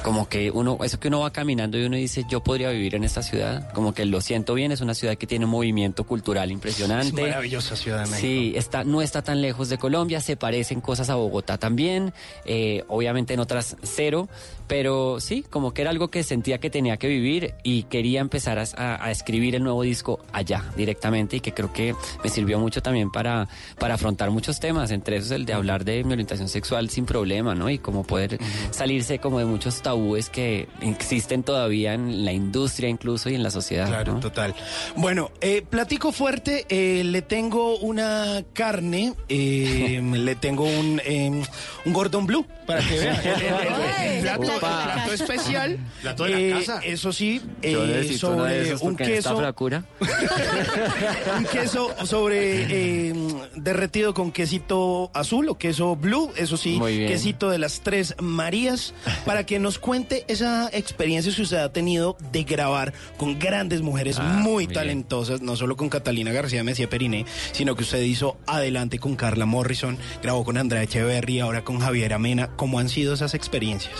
como 0.03 0.27
que 0.27 0.51
uno, 0.51 0.77
eso 0.83 0.99
que 0.99 1.07
uno 1.07 1.21
va 1.21 1.31
caminando 1.31 1.77
y 1.77 1.85
uno 1.85 1.95
dice, 1.95 2.25
yo 2.29 2.41
podría 2.43 2.69
vivir 2.69 2.95
en 2.95 3.03
esta 3.03 3.21
ciudad, 3.23 3.71
como 3.73 3.93
que 3.93 4.05
lo 4.05 4.19
siento 4.21 4.53
bien, 4.53 4.71
es 4.71 4.81
una 4.81 4.93
ciudad 4.93 5.17
que 5.17 5.27
tiene 5.27 5.45
un 5.45 5.51
movimiento 5.51 6.03
cultural 6.03 6.49
Es 6.49 6.53
impresionante. 6.53 7.21
maravillosa 7.21 7.75
Ciudad 7.75 8.03
de 8.03 8.11
México. 8.11 8.19
Sí, 8.19 8.53
está, 8.55 8.83
no 8.83 9.01
está 9.01 9.21
tan 9.21 9.41
lejos 9.41 9.69
de 9.69 9.77
Colombia, 9.77 10.19
se 10.19 10.35
parecen 10.35 10.81
cosas 10.81 11.09
a 11.09 11.15
Bogotá 11.15 11.57
también, 11.57 12.13
eh, 12.45 12.83
obviamente 12.89 13.33
en 13.33 13.39
otras 13.39 13.77
cero, 13.81 14.27
pero 14.67 15.19
sí, 15.19 15.43
como 15.49 15.73
que 15.73 15.81
era 15.81 15.91
algo 15.91 16.09
que 16.09 16.23
sentía 16.23 16.57
que 16.59 16.69
tenía 16.69 16.97
que 16.97 17.07
vivir 17.07 17.53
y 17.63 17.83
quería 17.83 18.21
empezar 18.21 18.59
a, 18.59 18.63
a- 18.77 19.05
a 19.05 19.11
escribir 19.11 19.55
el 19.55 19.63
nuevo 19.63 19.83
disco 19.83 20.19
allá 20.31 20.63
directamente 20.75 21.37
y 21.37 21.39
que 21.41 21.53
creo 21.53 21.71
que 21.73 21.93
me 22.23 22.29
sirvió 22.29 22.59
mucho 22.59 22.81
también 22.81 23.11
para, 23.11 23.47
para 23.79 23.95
afrontar 23.95 24.31
muchos 24.31 24.59
temas, 24.59 24.91
entre 24.91 25.17
esos 25.17 25.31
el 25.31 25.45
de 25.45 25.53
hablar 25.53 25.83
de 25.85 26.03
mi 26.03 26.13
orientación 26.13 26.47
sexual 26.49 26.89
sin 26.89 27.05
problema, 27.05 27.55
¿no? 27.55 27.69
Y 27.69 27.77
como 27.77 28.03
poder 28.03 28.37
salirse 28.71 29.19
como 29.19 29.39
de 29.39 29.45
muchos 29.45 29.81
tabúes 29.81 30.29
que 30.29 30.67
existen 30.81 31.43
todavía 31.43 31.93
en 31.93 32.25
la 32.25 32.31
industria 32.31 32.89
incluso 32.89 33.29
y 33.29 33.35
en 33.35 33.43
la 33.43 33.51
sociedad. 33.51 33.87
Claro, 33.87 34.13
¿no? 34.13 34.19
total. 34.19 34.53
Bueno, 34.95 35.31
eh, 35.41 35.63
platico 35.69 36.11
fuerte, 36.11 36.65
eh, 36.69 37.03
le 37.03 37.21
tengo 37.21 37.77
una 37.77 38.43
carne, 38.53 39.13
eh, 39.29 40.01
le 40.13 40.35
tengo 40.35 40.63
un, 40.63 41.01
eh, 41.05 41.43
un 41.85 41.93
Gordon 41.93 42.25
Blue, 42.25 42.45
para 42.65 42.81
que 42.81 42.97
vean. 42.99 43.17
Plato, 44.59 45.13
especial. 45.13 45.77
Plato 46.01 46.23
de 46.25 46.29
la 46.31 46.39
Eh, 46.39 46.51
casa. 46.51 46.79
Eso 46.83 47.13
sí, 47.13 47.41
eh, 47.61 48.17
sobre 48.17 48.75
un 48.81 48.95
queso, 48.95 49.37
un 51.37 51.45
queso 51.45 51.93
sobre 52.05 53.09
eh, 53.09 53.13
derretido 53.55 54.13
con 54.13 54.31
quesito 54.31 55.11
azul 55.13 55.49
o 55.49 55.57
queso 55.57 55.95
blue, 55.95 56.31
eso 56.35 56.57
sí, 56.57 56.79
quesito 57.07 57.49
de 57.49 57.57
las 57.57 57.81
tres 57.81 58.15
Marías, 58.19 58.93
para 59.25 59.45
que 59.45 59.59
nos 59.59 59.79
cuente 59.79 60.25
esa 60.27 60.69
experiencia 60.71 61.33
que 61.33 61.41
usted 61.41 61.57
ha 61.57 61.71
tenido 61.71 62.17
de 62.31 62.43
grabar 62.43 62.93
con 63.17 63.39
grandes 63.39 63.81
mujeres 63.81 64.17
Ah, 64.19 64.39
muy 64.41 64.53
muy 64.53 64.67
bien. 64.67 64.79
talentosas, 64.79 65.41
no 65.41 65.55
solo 65.55 65.75
con 65.75 65.89
Catalina 65.89 66.31
García 66.31 66.63
Mesía 66.63 66.89
Periné, 66.89 67.25
sino 67.51 67.75
que 67.75 67.83
usted 67.83 68.01
hizo 68.01 68.37
adelante 68.45 68.99
con 68.99 69.15
Carla 69.15 69.45
Morrison, 69.45 69.97
grabó 70.21 70.43
con 70.43 70.57
Andrea 70.57 70.83
Echeverry, 70.83 71.39
ahora 71.39 71.63
con 71.63 71.79
Javier 71.79 72.13
Amena. 72.13 72.49
¿Cómo 72.55 72.79
han 72.79 72.89
sido 72.89 73.13
esas 73.15 73.33
experiencias? 73.33 73.93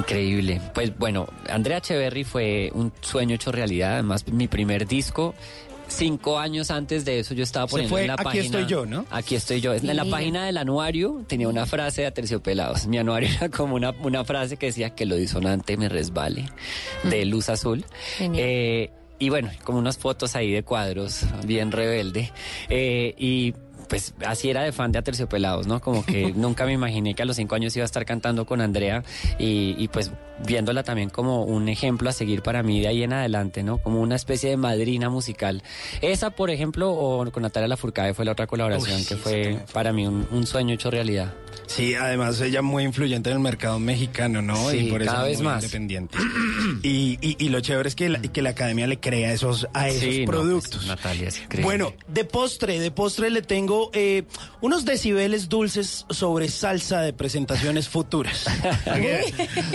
Increíble. 0.00 0.60
Pues 0.74 0.96
bueno, 0.98 1.28
Andrea 1.48 1.78
Echeverry 1.78 2.24
fue 2.24 2.70
un 2.74 2.92
sueño 3.00 3.34
hecho 3.34 3.52
realidad. 3.52 3.94
Además, 3.94 4.26
mi 4.28 4.48
primer 4.48 4.86
disco. 4.86 5.34
Cinco 5.88 6.38
años 6.38 6.70
antes 6.70 7.04
de 7.04 7.18
eso 7.18 7.34
yo 7.34 7.42
estaba 7.42 7.66
Se 7.66 7.72
poniendo 7.72 7.90
fue 7.92 8.02
en 8.02 8.06
la 8.06 8.12
Aquí 8.14 8.22
página. 8.22 8.44
estoy 8.44 8.66
yo, 8.66 8.86
¿no? 8.86 9.06
Aquí 9.10 9.34
estoy 9.34 9.60
yo. 9.60 9.74
En 9.74 9.96
la 9.96 10.04
página 10.04 10.46
del 10.46 10.56
anuario 10.56 11.24
tenía 11.26 11.48
una 11.48 11.66
frase 11.66 12.02
de 12.02 12.06
Aterciopelados. 12.06 12.86
Mi 12.86 12.98
anuario 12.98 13.28
era 13.36 13.48
como 13.48 13.74
una, 13.74 13.90
una 13.90 14.24
frase 14.24 14.56
que 14.56 14.66
decía 14.66 14.90
que 14.90 15.04
lo 15.04 15.16
disonante 15.16 15.76
me 15.76 15.88
resbale, 15.88 16.48
de 17.02 17.24
luz 17.24 17.48
azul. 17.48 17.84
Genial. 18.18 18.44
Eh, 18.46 18.90
y 19.18 19.28
bueno, 19.30 19.50
como 19.64 19.78
unas 19.80 19.98
fotos 19.98 20.36
ahí 20.36 20.52
de 20.52 20.62
cuadros, 20.62 21.24
bien 21.44 21.72
rebelde. 21.72 22.32
Eh, 22.68 23.14
y 23.18 23.54
pues 23.90 24.14
así 24.24 24.48
era 24.48 24.62
de 24.62 24.70
fan 24.70 24.92
de 24.92 25.00
Aterciopelados, 25.00 25.66
¿no? 25.66 25.80
Como 25.80 26.06
que 26.06 26.32
nunca 26.36 26.64
me 26.64 26.72
imaginé 26.72 27.14
que 27.14 27.22
a 27.22 27.26
los 27.26 27.36
cinco 27.36 27.56
años 27.56 27.74
iba 27.76 27.82
a 27.82 27.86
estar 27.86 28.06
cantando 28.06 28.46
con 28.46 28.60
Andrea 28.60 29.02
y, 29.38 29.74
y, 29.76 29.88
pues 29.88 30.12
viéndola 30.46 30.84
también 30.84 31.10
como 31.10 31.42
un 31.44 31.68
ejemplo 31.68 32.08
a 32.08 32.12
seguir 32.12 32.40
para 32.40 32.62
mí 32.62 32.80
de 32.80 32.88
ahí 32.88 33.02
en 33.02 33.12
adelante, 33.12 33.62
¿no? 33.64 33.78
Como 33.78 34.00
una 34.00 34.14
especie 34.14 34.48
de 34.48 34.56
madrina 34.56 35.10
musical. 35.10 35.62
Esa, 36.00 36.30
por 36.30 36.50
ejemplo, 36.50 36.92
o 36.92 37.30
con 37.32 37.42
Natalia 37.42 37.68
Lafourcade 37.68 38.14
fue 38.14 38.24
la 38.24 38.32
otra 38.32 38.46
colaboración 38.46 39.00
Uy, 39.00 39.04
que 39.04 39.16
fue 39.16 39.58
para 39.72 39.92
mí 39.92 40.06
un, 40.06 40.26
un 40.30 40.46
sueño 40.46 40.74
hecho 40.74 40.90
realidad. 40.90 41.34
Sí, 41.72 41.94
además 41.94 42.40
ella 42.40 42.62
muy 42.62 42.82
influyente 42.82 43.30
en 43.30 43.36
el 43.36 43.42
mercado 43.42 43.78
mexicano, 43.78 44.42
¿no? 44.42 44.70
Sí, 44.70 44.78
y 44.78 44.90
por 44.90 45.02
eso 45.02 45.12
cada 45.12 45.24
es 45.26 45.30
vez 45.30 45.38
muy 45.38 45.46
más. 45.52 45.62
independiente. 45.64 46.18
y, 46.82 47.16
y, 47.20 47.36
y 47.38 47.48
lo 47.48 47.60
chévere 47.60 47.88
es 47.88 47.94
que 47.94 48.08
la, 48.08 48.20
que 48.20 48.42
la 48.42 48.50
academia 48.50 48.86
le 48.88 48.98
crea 48.98 49.32
esos, 49.32 49.68
a 49.72 49.88
esos 49.88 50.00
Sí, 50.00 50.24
no, 50.26 50.32
productos. 50.32 50.74
pues, 50.76 50.86
Natalia 50.88 51.28
es. 51.28 51.40
Bueno, 51.62 51.92
de 52.08 52.24
postre, 52.24 52.80
de 52.80 52.90
postre 52.90 53.30
le 53.30 53.42
tengo 53.42 53.90
eh, 53.92 54.24
unos 54.60 54.84
decibeles 54.84 55.48
dulces 55.48 56.06
sobre 56.10 56.48
salsa 56.48 57.02
de 57.02 57.12
presentaciones 57.12 57.88
futuras. 57.88 58.46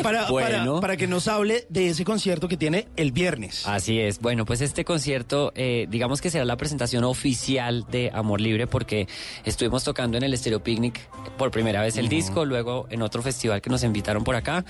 para, 0.04 0.30
Bueno. 0.30 0.74
para- 0.74 0.82
para 0.82 0.98
que 0.98 1.08
nos 1.08 1.28
hable 1.28 1.66
de 1.70 1.88
ese 1.90 2.04
concierto 2.06 2.48
que 2.48 2.58
tiene 2.58 2.88
el 2.96 3.12
viernes. 3.12 3.66
Así 3.68 4.00
es. 4.00 4.20
Bueno, 4.20 4.46
pues 4.46 4.62
este 4.62 4.84
concierto, 4.86 5.52
eh, 5.56 5.88
digamos 5.90 6.22
que 6.22 6.30
será 6.30 6.46
la 6.46 6.58
presentación 6.58 7.04
oficial 7.06 7.86
de 7.90 8.12
Amor 8.14 8.42
Libre 8.42 8.68
porque 8.68 9.08
estuvimos 9.46 9.84
tocando 9.84 10.18
en 10.18 10.24
el 10.24 10.38
Stereo 10.38 10.62
Picnic 10.64 11.00
por 11.38 11.52
primera 11.52 11.82
vez 11.82 11.85
el 11.98 12.10
disco, 12.10 12.46
luego 12.46 12.88
en 12.90 13.02
otro 13.02 13.22
festival 13.22 13.62
que 13.62 13.70
nos 13.70 13.84
invitaron 13.84 14.24
por 14.24 14.36
acá 14.36 14.66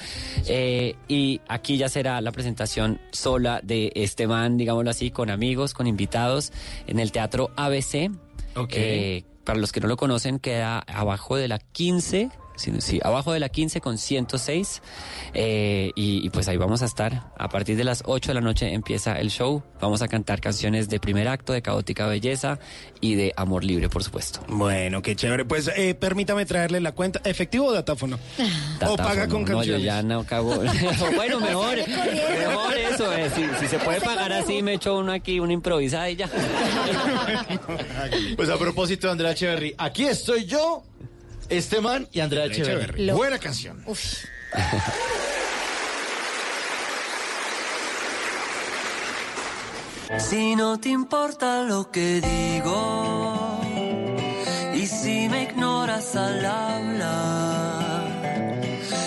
eh, 0.48 0.96
y 1.08 1.42
aquí 1.48 1.78
ya 1.78 1.90
será 1.90 2.22
la 2.22 2.32
presentación 2.32 3.00
sola 3.12 3.62
de 3.64 3.92
este 3.96 4.28
man, 4.28 4.58
digámoslo 4.58 4.90
así, 4.90 5.12
con 5.12 5.30
amigos, 5.30 5.74
con 5.74 5.88
invitados 5.88 6.52
en 6.88 7.00
el 7.00 7.12
Teatro 7.12 7.52
ABC. 7.56 8.12
Ok. 8.56 8.74
Eh, 8.74 9.24
para 9.44 9.60
los 9.60 9.72
que 9.72 9.80
no 9.80 9.88
lo 9.88 9.96
conocen, 9.96 10.40
queda 10.40 10.80
abajo 10.80 11.36
de 11.36 11.48
la 11.48 11.60
15. 11.60 12.30
Sí, 12.56 12.72
sí, 12.80 13.00
abajo 13.04 13.34
de 13.34 13.40
la 13.40 13.50
15 13.50 13.82
con 13.82 13.98
106. 13.98 14.82
eh, 15.34 15.92
y, 15.96 16.26
y 16.26 16.30
pues 16.30 16.48
ahí 16.48 16.58
vamos 16.58 16.82
a 16.82 16.86
estar. 16.86 17.32
A 17.38 17.50
partir 17.50 17.76
de 17.78 17.84
las 17.84 18.04
8 18.06 18.32
de 18.32 18.36
la 18.36 18.42
noche 18.42 18.74
empieza 18.74 19.20
el 19.20 19.30
show. 19.30 19.64
Vamos 19.82 20.02
a 20.02 20.08
cantar 20.08 20.40
canciones 20.42 20.90
de 20.90 21.00
primer 21.00 21.28
acto, 21.28 21.54
de 21.54 21.62
Caótica 21.62 22.08
Belleza 22.08 22.60
y 23.02 23.16
de 23.16 23.34
Amor 23.36 23.64
Libre, 23.64 23.90
por 23.90 24.04
supuesto. 24.04 24.42
Bueno, 24.48 25.02
qué 25.02 25.16
chévere. 25.16 25.46
Pues 25.46 25.70
eh, 25.76 25.94
permítame 25.96 26.46
traerle 26.46 26.80
la 26.80 26.94
cuenta. 26.94 27.22
¿Efectivo 27.26 27.68
o 27.68 27.74
datáfono? 27.74 28.18
o 28.88 28.96
paga 28.98 29.28
con 29.28 29.44
no, 29.44 29.48
yo 29.50 29.56
canciones. 29.58 29.84
ya 29.84 30.02
no 30.02 30.24
cago. 30.26 30.56
bueno, 31.16 31.40
mejor. 31.40 31.76
mejor 31.78 32.74
eso. 32.78 33.14
eh, 33.14 33.30
Si, 33.36 33.44
si 33.60 33.68
se 33.68 33.80
puede 33.80 34.00
pagar 34.02 34.32
así, 34.32 34.62
me 34.64 34.74
echo 34.76 34.98
uno 34.98 35.12
aquí, 35.12 35.40
una 35.40 35.54
improvisada 35.54 36.10
y 36.10 36.16
ya. 36.16 36.30
Pues 38.36 38.50
a 38.50 38.58
propósito 38.58 39.08
de 39.08 39.12
Andrea 39.12 39.32
Echeverry, 39.32 39.74
aquí 39.78 40.06
estoy 40.06 40.46
yo, 40.46 40.84
este 41.50 41.82
man 41.82 42.08
y 42.12 42.20
Andrea 42.20 42.44
Andrea 42.46 42.46
Echeverry. 42.64 42.84
Echeverry. 42.84 43.06
Lo- 43.06 43.16
Buena 43.18 43.40
canción. 43.40 43.84
Si 50.20 50.56
no 50.56 50.80
te 50.80 50.90
importa 50.90 51.64
lo 51.64 51.90
que 51.92 52.22
digo 52.22 53.60
y 54.74 54.86
si 54.88 55.28
me 55.30 55.44
ignoras 55.44 56.16
al 56.16 56.46
hablar, 56.46 58.04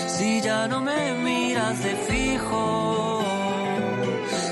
si 0.07 0.41
ya 0.41 0.67
no 0.67 0.81
me 0.81 1.13
miras 1.13 1.81
de 1.83 1.95
fijo, 1.95 3.21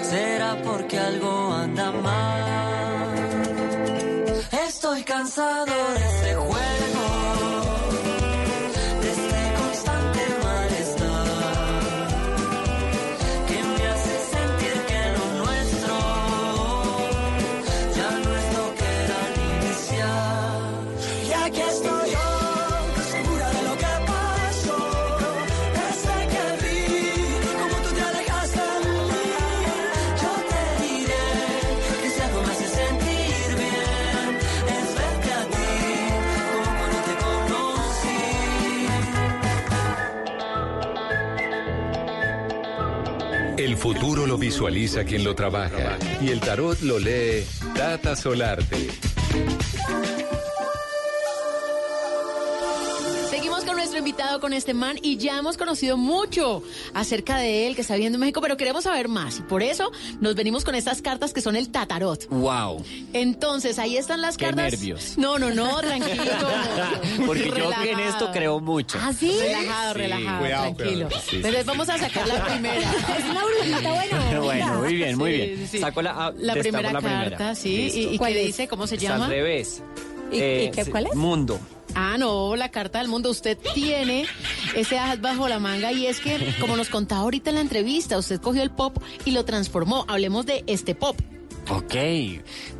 será 0.04 0.62
porque 0.64 0.98
algo 0.98 1.54
anda 1.54 1.92
mal. 1.92 3.18
Estoy 4.68 5.04
cansado 5.04 5.66
de 5.66 6.17
Futuro 43.78 44.26
lo 44.26 44.38
visualiza 44.38 45.04
quien 45.04 45.24
lo 45.24 45.36
trabaja 45.36 45.98
y 46.20 46.30
el 46.30 46.40
tarot 46.40 46.82
lo 46.82 46.98
lee 46.98 47.46
Tata 47.76 48.16
Solarte. 48.16 48.90
Nuestro 53.98 54.10
invitado, 54.24 54.40
con 54.40 54.54
este 54.54 54.74
man, 54.74 54.98
y 55.02 55.18
ya 55.18 55.38
hemos 55.40 55.58
conocido 55.58 55.98
mucho 55.98 56.62
acerca 56.94 57.38
de 57.40 57.68
él 57.68 57.76
que 57.76 57.82
está 57.82 57.96
viviendo 57.96 58.18
en 58.18 58.20
México, 58.22 58.42
pero 58.42 58.56
queremos 58.58 58.84
saber 58.84 59.08
más. 59.08 59.40
Y 59.40 59.42
por 59.44 59.64
eso 59.64 59.92
nos 60.22 60.36
venimos 60.36 60.64
con 60.64 60.76
estas 60.76 61.02
cartas 61.02 61.34
que 61.34 61.42
son 61.42 61.56
el 61.56 61.70
tatarot. 61.70 62.28
Wow. 62.30 62.84
Entonces, 63.14 63.80
ahí 63.80 63.98
están 63.98 64.22
las 64.22 64.38
Qué 64.38 64.46
cartas. 64.46 64.72
nervios. 64.72 65.18
No, 65.18 65.40
no, 65.40 65.50
no, 65.52 65.78
tranquilo. 65.80 66.24
Porque 67.26 67.52
yo 67.58 67.72
en 67.84 68.00
esto 68.00 68.30
creo 68.32 68.60
mucho. 68.60 69.00
¿Ah, 69.02 69.12
sí? 69.14 69.32
Relajado, 69.40 69.94
Sí. 69.94 70.00
relajado, 70.00 70.40
Cuidado, 70.40 70.76
tranquilo. 70.76 71.06
cuidado. 71.08 71.22
Sí, 71.24 71.30
sí, 71.30 71.36
Entonces, 71.38 71.62
sí. 71.62 71.68
vamos 71.68 71.90
a 71.90 71.98
sacar 71.98 72.28
la 72.28 72.46
primera. 72.46 72.92
Es 73.18 73.26
una 73.30 73.44
brujita 73.46 73.94
buena. 73.94 74.40
Bueno, 74.42 74.74
muy 74.82 74.96
bien, 74.96 75.18
muy 75.18 75.32
Sí, 75.32 75.38
bien. 75.38 75.68
sí. 75.72 75.80
Saco 75.80 76.02
la, 76.02 76.12
ah, 76.28 76.34
La 76.38 76.54
primera 76.54 76.92
la 76.94 77.02
carta, 77.02 77.24
primera. 77.30 77.56
sí. 77.56 77.78
Listo. 77.78 78.00
¿Y, 78.00 78.04
y 78.14 78.18
¿Cuál 78.18 78.34
qué 78.34 78.44
dice? 78.46 78.68
¿Cómo 78.68 78.86
se 78.86 78.96
Es 78.96 79.02
llama? 79.02 79.26
al 79.26 79.32
revés. 79.32 79.82
¿Y- 80.32 80.36
y 80.36 80.72
qué- 80.72 80.84
sí, 80.86 80.92
cuál 80.92 81.08
es? 81.08 81.16
Mundo. 81.16 81.60
Ah, 82.00 82.16
no, 82.20 82.56
la 82.56 82.70
carta 82.70 83.00
del 83.00 83.08
mundo. 83.08 83.32
Usted 83.32 83.58
tiene 83.74 84.28
ese 84.76 85.00
as 85.00 85.20
bajo 85.20 85.48
la 85.48 85.58
manga 85.58 85.92
y 85.92 86.06
es 86.06 86.20
que, 86.20 86.54
como 86.60 86.78
nos 86.78 86.90
contaba 86.90 87.22
ahorita 87.22 87.50
en 87.50 87.56
la 87.56 87.62
entrevista, 87.62 88.20
usted 88.20 88.40
cogió 88.40 88.62
el 88.62 88.70
pop 88.70 89.00
y 89.26 89.32
lo 89.32 89.44
transformó. 89.46 90.06
Hablemos 90.08 90.46
de 90.46 90.64
este 90.68 90.94
pop. 90.94 91.20
Ok, 91.70 91.96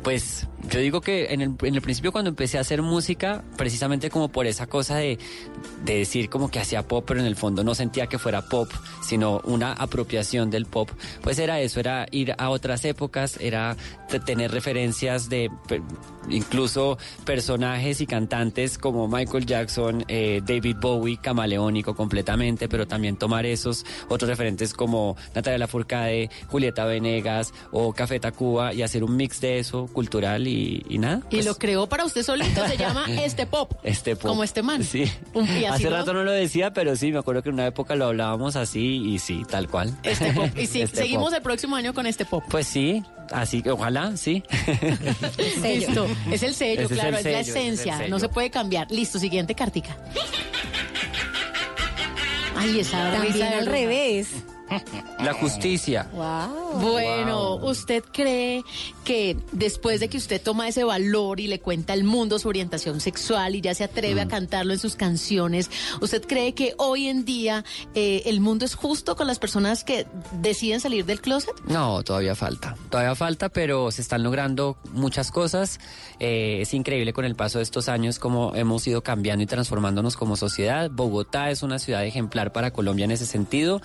pues 0.04 0.46
yo 0.70 0.80
digo 0.80 1.00
que 1.00 1.32
en 1.32 1.40
el, 1.40 1.54
en 1.62 1.74
el 1.74 1.80
principio 1.80 2.12
cuando 2.12 2.30
empecé 2.30 2.58
a 2.58 2.62
hacer 2.62 2.82
música, 2.82 3.44
precisamente 3.56 4.10
como 4.10 4.28
por 4.28 4.46
esa 4.46 4.66
cosa 4.66 4.96
de, 4.96 5.18
de 5.84 5.98
decir 5.98 6.28
como 6.28 6.50
que 6.50 6.58
hacía 6.58 6.86
pop, 6.86 7.04
pero 7.06 7.20
en 7.20 7.26
el 7.26 7.36
fondo 7.36 7.62
no 7.62 7.74
sentía 7.74 8.06
que 8.06 8.18
fuera 8.18 8.42
pop, 8.42 8.70
sino 9.02 9.40
una 9.44 9.72
apropiación 9.72 10.50
del 10.50 10.66
pop, 10.66 10.90
pues 11.22 11.38
era 11.38 11.60
eso, 11.60 11.80
era 11.80 12.06
ir 12.10 12.34
a 12.38 12.50
otras 12.50 12.84
épocas, 12.84 13.38
era 13.40 13.76
tener 14.24 14.50
referencias 14.50 15.28
de 15.28 15.50
incluso 16.30 16.98
personajes 17.24 18.00
y 18.00 18.06
cantantes 18.06 18.78
como 18.78 19.08
Michael 19.08 19.46
Jackson, 19.46 20.04
eh, 20.08 20.42
David 20.44 20.76
Bowie, 20.80 21.18
camaleónico 21.18 21.94
completamente, 21.94 22.68
pero 22.68 22.86
también 22.86 23.16
tomar 23.16 23.46
esos 23.46 23.84
otros 24.08 24.28
referentes 24.28 24.74
como 24.74 25.16
Natalia 25.34 25.58
Lafourcade, 25.58 26.30
Julieta 26.48 26.84
Venegas 26.84 27.52
o 27.70 27.92
Café 27.92 28.20
Tacuba 28.20 28.74
y 28.74 28.82
hacer 28.82 29.04
un 29.04 29.16
mix 29.16 29.40
de 29.40 29.58
eso 29.58 29.86
cultural 29.86 30.47
y, 30.48 30.84
y 30.88 30.98
nada. 30.98 31.20
Y 31.30 31.36
pues, 31.36 31.44
lo 31.46 31.54
creó 31.56 31.88
para 31.88 32.04
usted 32.04 32.22
solito. 32.22 32.66
Se 32.66 32.76
llama 32.76 33.04
este 33.22 33.46
pop. 33.46 33.72
este 33.82 34.16
pop. 34.16 34.26
Como 34.28 34.44
este 34.44 34.62
man. 34.62 34.82
Sí. 34.84 35.04
Un- 35.34 35.48
Hace 35.70 35.88
rato 35.90 36.12
no 36.12 36.24
lo 36.24 36.32
decía, 36.32 36.72
pero 36.72 36.96
sí, 36.96 37.12
me 37.12 37.18
acuerdo 37.18 37.42
que 37.42 37.48
en 37.50 37.54
una 37.54 37.66
época 37.66 37.94
lo 37.96 38.06
hablábamos 38.06 38.56
así 38.56 38.96
y 39.12 39.18
sí, 39.18 39.42
tal 39.48 39.68
cual. 39.68 39.96
Este 40.02 40.32
pop. 40.32 40.48
Y 40.56 40.66
sí, 40.66 40.80
Este 40.88 40.96
seguimos 40.98 41.26
pop. 41.30 41.34
el 41.36 41.42
próximo 41.42 41.76
año 41.76 41.94
con 41.94 42.06
este 42.06 42.24
pop. 42.24 42.42
Pues 42.50 42.66
sí, 42.66 43.02
así 43.32 43.62
que 43.62 43.70
ojalá, 43.70 44.16
sí. 44.16 44.42
Listo. 45.62 46.06
Es 46.30 46.42
el 46.42 46.54
sello, 46.54 46.82
Ese 46.82 46.94
claro, 46.94 47.16
es, 47.18 47.24
la 47.24 47.30
sello, 47.30 47.38
es 47.38 47.48
esencia. 47.48 48.08
No 48.08 48.18
se 48.18 48.28
puede 48.28 48.50
cambiar. 48.50 48.90
Listo, 48.90 49.18
siguiente 49.18 49.54
cartica. 49.54 49.96
Ay, 52.56 52.80
esa 52.80 53.12
También 53.12 53.42
al 53.52 53.66
revés. 53.66 54.28
La 55.20 55.32
justicia. 55.34 56.08
Wow. 56.12 56.80
Bueno, 56.80 57.54
¿usted 57.56 58.04
cree 58.12 58.62
que 59.04 59.36
después 59.52 60.00
de 60.00 60.08
que 60.08 60.16
usted 60.18 60.40
toma 60.40 60.68
ese 60.68 60.84
valor 60.84 61.40
y 61.40 61.46
le 61.46 61.60
cuenta 61.60 61.92
al 61.92 62.04
mundo 62.04 62.38
su 62.38 62.48
orientación 62.48 63.00
sexual 63.00 63.54
y 63.54 63.60
ya 63.60 63.74
se 63.74 63.84
atreve 63.84 64.24
Mm. 64.24 64.26
a 64.26 64.28
cantarlo 64.28 64.72
en 64.72 64.78
sus 64.78 64.94
canciones, 64.96 65.70
¿usted 66.00 66.22
cree 66.26 66.54
que 66.54 66.74
hoy 66.78 67.08
en 67.08 67.24
día 67.24 67.64
eh, 67.94 68.22
el 68.26 68.40
mundo 68.40 68.64
es 68.64 68.74
justo 68.74 69.16
con 69.16 69.26
las 69.26 69.38
personas 69.38 69.84
que 69.84 70.06
deciden 70.40 70.80
salir 70.80 71.04
del 71.04 71.20
closet? 71.20 71.54
No, 71.66 72.02
todavía 72.02 72.34
falta. 72.34 72.76
Todavía 72.90 73.14
falta, 73.14 73.48
pero 73.48 73.90
se 73.90 74.02
están 74.02 74.22
logrando 74.22 74.76
muchas 74.92 75.30
cosas. 75.30 75.78
Eh, 76.20 76.58
es 76.62 76.74
increíble 76.74 77.12
con 77.12 77.24
el 77.24 77.34
paso 77.34 77.58
de 77.58 77.64
estos 77.64 77.88
años 77.88 78.18
cómo 78.18 78.54
hemos 78.54 78.86
ido 78.86 79.02
cambiando 79.02 79.42
y 79.42 79.46
transformándonos 79.46 80.16
como 80.16 80.36
sociedad. 80.36 80.90
Bogotá 80.90 81.50
es 81.50 81.62
una 81.62 81.78
ciudad 81.78 82.04
ejemplar 82.04 82.52
para 82.52 82.72
Colombia 82.72 83.04
en 83.04 83.10
ese 83.12 83.26
sentido. 83.26 83.80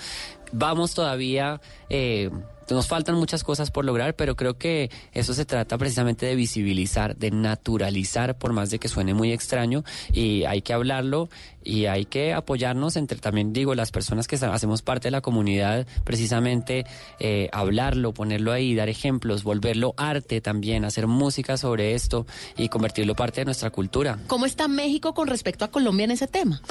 Vamos 0.54 0.94
todavía... 0.94 1.60
eh, 1.90 2.30
nos 2.70 2.88
faltan 2.88 3.16
muchas 3.16 3.44
cosas 3.44 3.72
por 3.72 3.86
lograr, 3.86 4.16
pero 4.16 4.36
creo 4.36 4.58
que 4.58 4.90
eso 5.12 5.34
se 5.34 5.46
trata 5.46 5.78
precisamente 5.78 6.26
de 6.26 6.36
visibilizar, 6.36 7.16
de 7.16 7.32
naturalizar, 7.32 8.38
por 8.38 8.54
más 8.54 8.70
de 8.70 8.80
que 8.80 8.88
suene 8.88 9.14
muy 9.14 9.32
extraño, 9.32 9.84
y 10.12 10.44
hay 10.46 10.62
que 10.62 10.74
hablarlo 10.74 11.30
y 11.64 11.86
hay 11.86 12.06
que 12.06 12.34
apoyarnos 12.34 12.96
entre 12.96 13.20
también, 13.20 13.54
digo, 13.54 13.76
las 13.76 13.92
personas 13.92 14.28
que 14.28 14.36
hacemos 14.36 14.82
parte 14.82 15.08
de 15.08 15.12
la 15.12 15.22
comunidad, 15.22 15.88
precisamente 16.04 16.86
eh, 17.20 17.50
hablarlo, 17.52 18.14
ponerlo 18.14 18.52
ahí, 18.52 18.76
dar 18.76 18.90
ejemplos, 18.90 19.44
volverlo 19.44 19.94
arte 19.98 20.42
también, 20.42 20.86
hacer 20.86 21.08
música 21.08 21.58
sobre 21.58 21.94
esto 21.94 22.26
y 22.58 22.70
convertirlo 22.70 23.16
parte 23.16 23.42
de 23.42 23.46
nuestra 23.46 23.70
cultura. 23.70 24.20
¿Cómo 24.28 24.46
está 24.46 24.68
México 24.68 25.14
con 25.14 25.28
respecto 25.28 25.66
a 25.66 25.70
Colombia 25.70 26.06
en 26.06 26.12
ese 26.12 26.28
tema? 26.28 26.62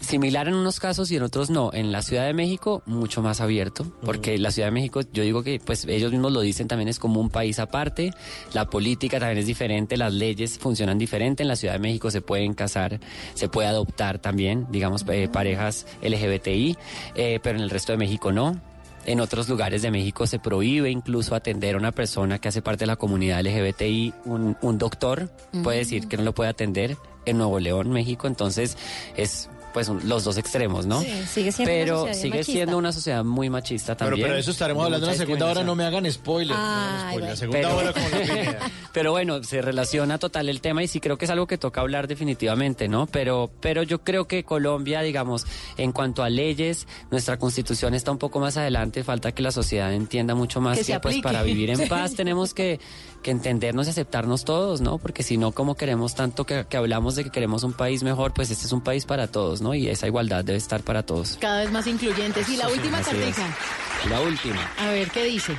Similar 0.00 0.48
en 0.48 0.54
unos 0.54 0.78
casos 0.78 1.10
y 1.10 1.16
en 1.16 1.22
otros 1.22 1.48
no. 1.48 1.70
En 1.72 1.90
la 1.90 2.02
Ciudad 2.02 2.26
de 2.26 2.34
México, 2.34 2.82
mucho 2.84 3.22
más 3.22 3.40
abierto, 3.40 3.90
porque 4.04 4.36
la 4.38 4.50
Ciudad 4.50 4.68
de 4.68 4.72
México, 4.72 5.00
yo 5.12 5.22
digo 5.22 5.35
que, 5.42 5.60
pues 5.60 5.84
ellos 5.86 6.12
mismos 6.12 6.32
lo 6.32 6.40
dicen, 6.40 6.68
también 6.68 6.88
es 6.88 6.98
como 6.98 7.20
un 7.20 7.30
país 7.30 7.58
aparte. 7.58 8.12
La 8.52 8.66
política 8.66 9.18
también 9.18 9.38
es 9.38 9.46
diferente, 9.46 9.96
las 9.96 10.12
leyes 10.12 10.58
funcionan 10.58 10.98
diferente. 10.98 11.42
En 11.42 11.48
la 11.48 11.56
Ciudad 11.56 11.74
de 11.74 11.80
México 11.80 12.10
se 12.10 12.20
pueden 12.20 12.54
casar, 12.54 13.00
se 13.34 13.48
puede 13.48 13.68
adoptar 13.68 14.18
también, 14.18 14.66
digamos, 14.70 15.04
eh, 15.08 15.28
parejas 15.28 15.86
LGBTI, 16.02 16.76
eh, 17.14 17.40
pero 17.42 17.58
en 17.58 17.64
el 17.64 17.70
resto 17.70 17.92
de 17.92 17.98
México 17.98 18.32
no. 18.32 18.60
En 19.06 19.20
otros 19.20 19.48
lugares 19.48 19.82
de 19.82 19.92
México 19.92 20.26
se 20.26 20.40
prohíbe 20.40 20.90
incluso 20.90 21.36
atender 21.36 21.76
a 21.76 21.78
una 21.78 21.92
persona 21.92 22.40
que 22.40 22.48
hace 22.48 22.60
parte 22.60 22.80
de 22.80 22.86
la 22.88 22.96
comunidad 22.96 23.40
LGBTI. 23.40 24.12
Un, 24.24 24.56
un 24.62 24.78
doctor 24.78 25.30
puede 25.62 25.78
decir 25.78 26.08
que 26.08 26.16
no 26.16 26.24
lo 26.24 26.34
puede 26.34 26.50
atender 26.50 26.96
en 27.24 27.38
Nuevo 27.38 27.60
León, 27.60 27.90
México. 27.90 28.26
Entonces 28.26 28.76
es 29.16 29.48
pues 29.76 29.90
un- 29.90 30.08
los 30.08 30.24
dos 30.24 30.38
extremos, 30.38 30.86
¿no? 30.86 31.02
Sí, 31.02 31.08
sigue 31.30 31.52
siendo 31.52 31.70
una 31.74 31.84
pero 31.84 31.96
sociedad 31.98 32.14
sigue 32.22 32.30
machista. 32.38 32.52
siendo 32.52 32.78
una 32.78 32.92
sociedad 32.92 33.24
muy 33.24 33.50
machista 33.50 33.94
Pero, 33.94 34.08
también. 34.12 34.28
pero 34.28 34.38
eso 34.40 34.50
estaremos 34.52 34.82
hablando 34.86 35.04
en 35.06 35.12
la 35.12 35.18
segunda 35.18 35.50
hora, 35.50 35.62
no 35.64 35.74
me 35.74 35.84
hagan 35.84 36.10
spoiler. 36.10 36.56
no 36.56 36.62
hagan. 36.64 37.20
La 37.20 37.36
segunda 37.36 37.60
Pero- 37.60 37.76
hora 37.76 37.92
como 37.92 38.08
la 38.08 38.16
primera. 38.16 38.58
Pero 38.94 39.10
bueno, 39.10 39.44
se 39.44 39.60
relaciona 39.60 40.16
total 40.16 40.48
el 40.48 40.62
tema 40.62 40.82
y 40.82 40.88
sí 40.88 40.98
creo 40.98 41.18
que 41.18 41.26
es 41.26 41.30
algo 41.30 41.46
que 41.46 41.58
toca 41.58 41.82
hablar 41.82 42.08
definitivamente, 42.08 42.88
¿no? 42.88 43.06
Pero, 43.06 43.50
pero 43.60 43.82
yo 43.82 44.02
creo 44.02 44.26
que 44.26 44.44
Colombia, 44.44 45.02
digamos, 45.02 45.44
en 45.76 45.92
cuanto 45.92 46.22
a 46.22 46.30
leyes, 46.30 46.86
nuestra 47.10 47.38
constitución 47.38 47.92
está 47.92 48.10
un 48.12 48.16
poco 48.18 48.40
más 48.40 48.56
adelante, 48.56 49.04
falta 49.04 49.32
que 49.32 49.42
la 49.42 49.50
sociedad 49.52 49.92
entienda 49.92 50.34
mucho 50.34 50.62
más 50.62 50.78
Que 50.78 50.98
pues 51.00 51.18
para 51.20 51.42
vivir 51.42 51.68
en 51.68 51.86
paz 51.90 52.14
tenemos 52.14 52.54
que, 52.54 52.80
que 53.26 53.32
entendernos 53.32 53.88
y 53.88 53.90
aceptarnos 53.90 54.44
todos, 54.44 54.80
¿no? 54.80 54.98
Porque 54.98 55.24
si 55.24 55.36
no, 55.36 55.50
como 55.50 55.74
queremos 55.74 56.14
tanto 56.14 56.46
que, 56.46 56.64
que 56.68 56.76
hablamos 56.76 57.16
de 57.16 57.24
que 57.24 57.30
queremos 57.30 57.64
un 57.64 57.72
país 57.72 58.04
mejor, 58.04 58.32
pues 58.32 58.52
este 58.52 58.66
es 58.66 58.72
un 58.72 58.82
país 58.82 59.04
para 59.04 59.26
todos, 59.26 59.60
¿no? 59.60 59.74
Y 59.74 59.88
esa 59.88 60.06
igualdad 60.06 60.44
debe 60.44 60.58
estar 60.58 60.84
para 60.84 61.02
todos. 61.02 61.36
Cada 61.40 61.62
vez 61.62 61.72
más 61.72 61.88
incluyentes. 61.88 62.48
Y 62.48 62.56
la 62.56 62.68
última 62.68 63.00
cartica. 63.02 63.48
La 64.08 64.20
última. 64.20 64.70
A 64.78 64.90
ver, 64.90 65.10
¿qué 65.10 65.24
dice? 65.24 65.56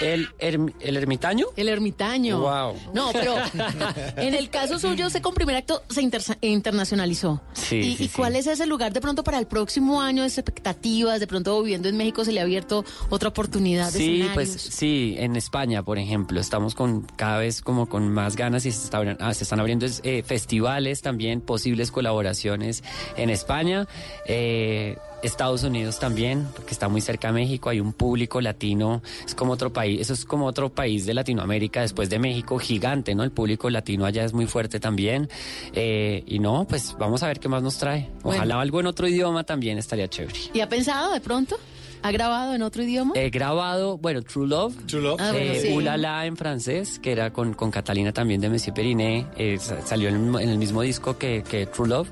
El, 0.00 0.28
erm- 0.38 0.72
el 0.80 0.96
ermitaño. 0.96 1.46
El 1.56 1.68
ermitaño. 1.68 2.40
Wow. 2.40 2.74
No, 2.94 3.10
pero 3.12 3.34
en 4.16 4.34
el 4.34 4.50
caso 4.50 4.78
suyo, 4.78 5.06
usted 5.06 5.22
con 5.22 5.34
primer 5.34 5.56
acto 5.56 5.82
se 5.88 6.02
inter- 6.02 6.22
internacionalizó. 6.42 7.40
Sí, 7.52 7.76
¿Y, 7.76 7.96
sí, 7.96 8.04
y 8.04 8.08
sí. 8.08 8.12
cuál 8.16 8.36
es 8.36 8.46
ese 8.46 8.66
lugar 8.66 8.92
de 8.92 9.00
pronto 9.00 9.24
para 9.24 9.38
el 9.38 9.46
próximo 9.46 10.00
año 10.02 10.22
de 10.22 10.28
expectativas? 10.28 11.20
De 11.20 11.26
pronto 11.26 11.62
viviendo 11.62 11.88
en 11.88 11.96
México 11.96 12.24
se 12.24 12.32
le 12.32 12.40
ha 12.40 12.42
abierto 12.42 12.84
otra 13.10 13.28
oportunidad 13.30 13.92
de 13.92 13.98
Sí, 13.98 14.04
escenarios. 14.20 14.34
pues 14.34 14.50
sí, 14.62 15.14
en 15.18 15.36
España, 15.36 15.82
por 15.82 15.98
ejemplo, 15.98 16.40
estamos 16.40 16.74
con 16.74 17.02
cada 17.16 17.38
vez 17.38 17.62
como 17.62 17.88
con 17.88 18.08
más 18.08 18.36
ganas 18.36 18.66
y 18.66 18.72
se, 18.72 18.84
está 18.84 19.00
ah, 19.20 19.34
se 19.34 19.44
están 19.44 19.60
abriendo 19.60 19.86
eh, 20.02 20.22
festivales 20.22 21.02
también, 21.02 21.40
posibles 21.40 21.90
colaboraciones 21.90 22.82
en 23.16 23.30
España. 23.30 23.86
Eh, 24.26 24.96
Estados 25.22 25.62
Unidos 25.64 25.98
también, 25.98 26.46
porque 26.54 26.72
está 26.72 26.88
muy 26.88 27.00
cerca 27.00 27.28
de 27.28 27.34
México, 27.34 27.68
hay 27.70 27.80
un 27.80 27.92
público 27.92 28.40
latino, 28.40 29.02
es 29.24 29.34
como 29.34 29.52
otro 29.52 29.72
país, 29.72 30.00
eso 30.00 30.12
es 30.12 30.24
como 30.24 30.46
otro 30.46 30.68
país 30.70 31.06
de 31.06 31.14
Latinoamérica 31.14 31.80
después 31.80 32.10
de 32.10 32.18
México, 32.18 32.58
gigante, 32.58 33.14
¿no? 33.14 33.24
El 33.24 33.30
público 33.30 33.70
latino 33.70 34.04
allá 34.04 34.24
es 34.24 34.32
muy 34.32 34.46
fuerte 34.46 34.78
también. 34.80 35.28
Eh, 35.72 36.22
y 36.26 36.38
no, 36.38 36.66
pues 36.68 36.94
vamos 36.98 37.22
a 37.22 37.28
ver 37.28 37.40
qué 37.40 37.48
más 37.48 37.62
nos 37.62 37.78
trae. 37.78 38.08
Ojalá 38.22 38.42
Bueno. 38.56 38.60
algo 38.60 38.80
en 38.80 38.86
otro 38.86 39.08
idioma 39.08 39.44
también 39.44 39.78
estaría 39.78 40.08
chévere. 40.08 40.38
¿Y 40.52 40.60
ha 40.60 40.68
pensado 40.68 41.12
de 41.12 41.20
pronto? 41.20 41.56
¿Ha 42.06 42.12
grabado 42.12 42.54
en 42.54 42.62
otro 42.62 42.82
idioma? 42.82 43.12
He 43.16 43.30
grabado, 43.30 43.98
bueno, 43.98 44.22
True 44.22 44.46
Love. 44.46 44.74
True 44.86 45.02
Love. 45.02 45.20
Ah, 45.20 45.32
bueno, 45.32 45.52
eh, 45.52 45.60
sí. 45.60 45.72
Ulala 45.72 46.24
en 46.26 46.36
francés, 46.36 46.98
que 47.00 47.12
era 47.12 47.32
con, 47.32 47.54
con 47.54 47.70
Catalina 47.70 48.12
también 48.12 48.40
de 48.40 48.48
Monsieur 48.48 48.74
Periné. 48.74 49.26
eh, 49.36 49.58
sa- 49.60 49.80
salió 49.84 50.08
en 50.08 50.14
el, 50.14 50.20
mismo- 50.20 50.38
en 50.40 50.48
el 50.50 50.58
mismo 50.58 50.82
disco 50.82 51.18
que, 51.18 51.42
que 51.48 51.66
True 51.66 51.88
Love. 51.88 52.08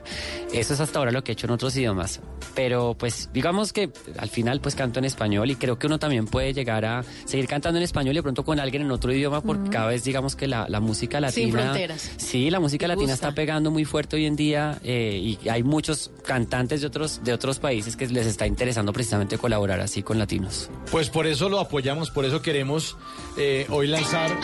Eso 0.53 0.75
es 0.75 0.81
hasta 0.81 0.99
ahora 0.99 1.11
lo 1.13 1.23
que 1.23 1.33
he 1.33 1.35
hecho 1.35 1.47
en 1.47 1.53
otros 1.53 1.77
idiomas. 1.77 2.21
Pero 2.55 2.95
pues 2.99 3.31
digamos 3.33 3.73
que 3.73 3.91
al 4.19 4.29
final 4.29 4.61
pues 4.61 4.75
canto 4.75 4.99
en 5.01 5.05
español 5.05 5.51
y 5.51 5.57
creo 5.57 5.79
que 5.79 5.87
uno 5.89 5.99
también 5.99 6.27
puede 6.27 6.53
llegar 6.53 6.85
a 6.85 7.03
seguir 7.25 7.47
cantando 7.49 7.79
en 7.79 7.83
español 7.85 8.13
y 8.15 8.19
de 8.19 8.23
pronto 8.23 8.45
con 8.45 8.61
alguien 8.61 8.83
en 8.83 8.91
otro 8.93 9.13
idioma 9.13 9.41
porque 9.41 9.71
cada 9.71 9.87
vez 9.89 10.05
digamos 10.05 10.37
que 10.37 10.47
la, 10.47 10.69
la 10.69 10.79
música 10.81 11.21
latina... 11.21 11.45
Sin 11.47 11.53
fronteras. 11.53 12.13
Sí, 12.17 12.51
la 12.51 12.61
música 12.61 12.85
Me 12.85 12.89
latina 12.95 13.13
gusta. 13.13 13.29
está 13.29 13.35
pegando 13.35 13.71
muy 13.73 13.85
fuerte 13.85 14.17
hoy 14.17 14.27
en 14.27 14.37
día 14.37 14.79
eh, 14.85 15.37
y 15.43 15.49
hay 15.49 15.63
muchos 15.65 16.13
cantantes 16.25 16.81
de 16.83 16.87
otros, 16.87 17.21
de 17.25 17.33
otros 17.33 17.59
países 17.59 17.97
que 17.97 18.07
les 18.07 18.27
está 18.27 18.47
interesando 18.47 18.93
precisamente 18.93 19.37
colaborar 19.37 19.81
así 19.85 20.03
con 20.03 20.18
latinos. 20.18 20.70
Pues 20.91 21.09
por 21.11 21.26
eso 21.26 21.49
lo 21.49 21.61
apoyamos, 21.61 22.11
por 22.11 22.24
eso 22.24 22.43
queremos 22.43 22.97
eh, 23.37 23.66
hoy 23.70 23.87
lanzar 23.87 24.37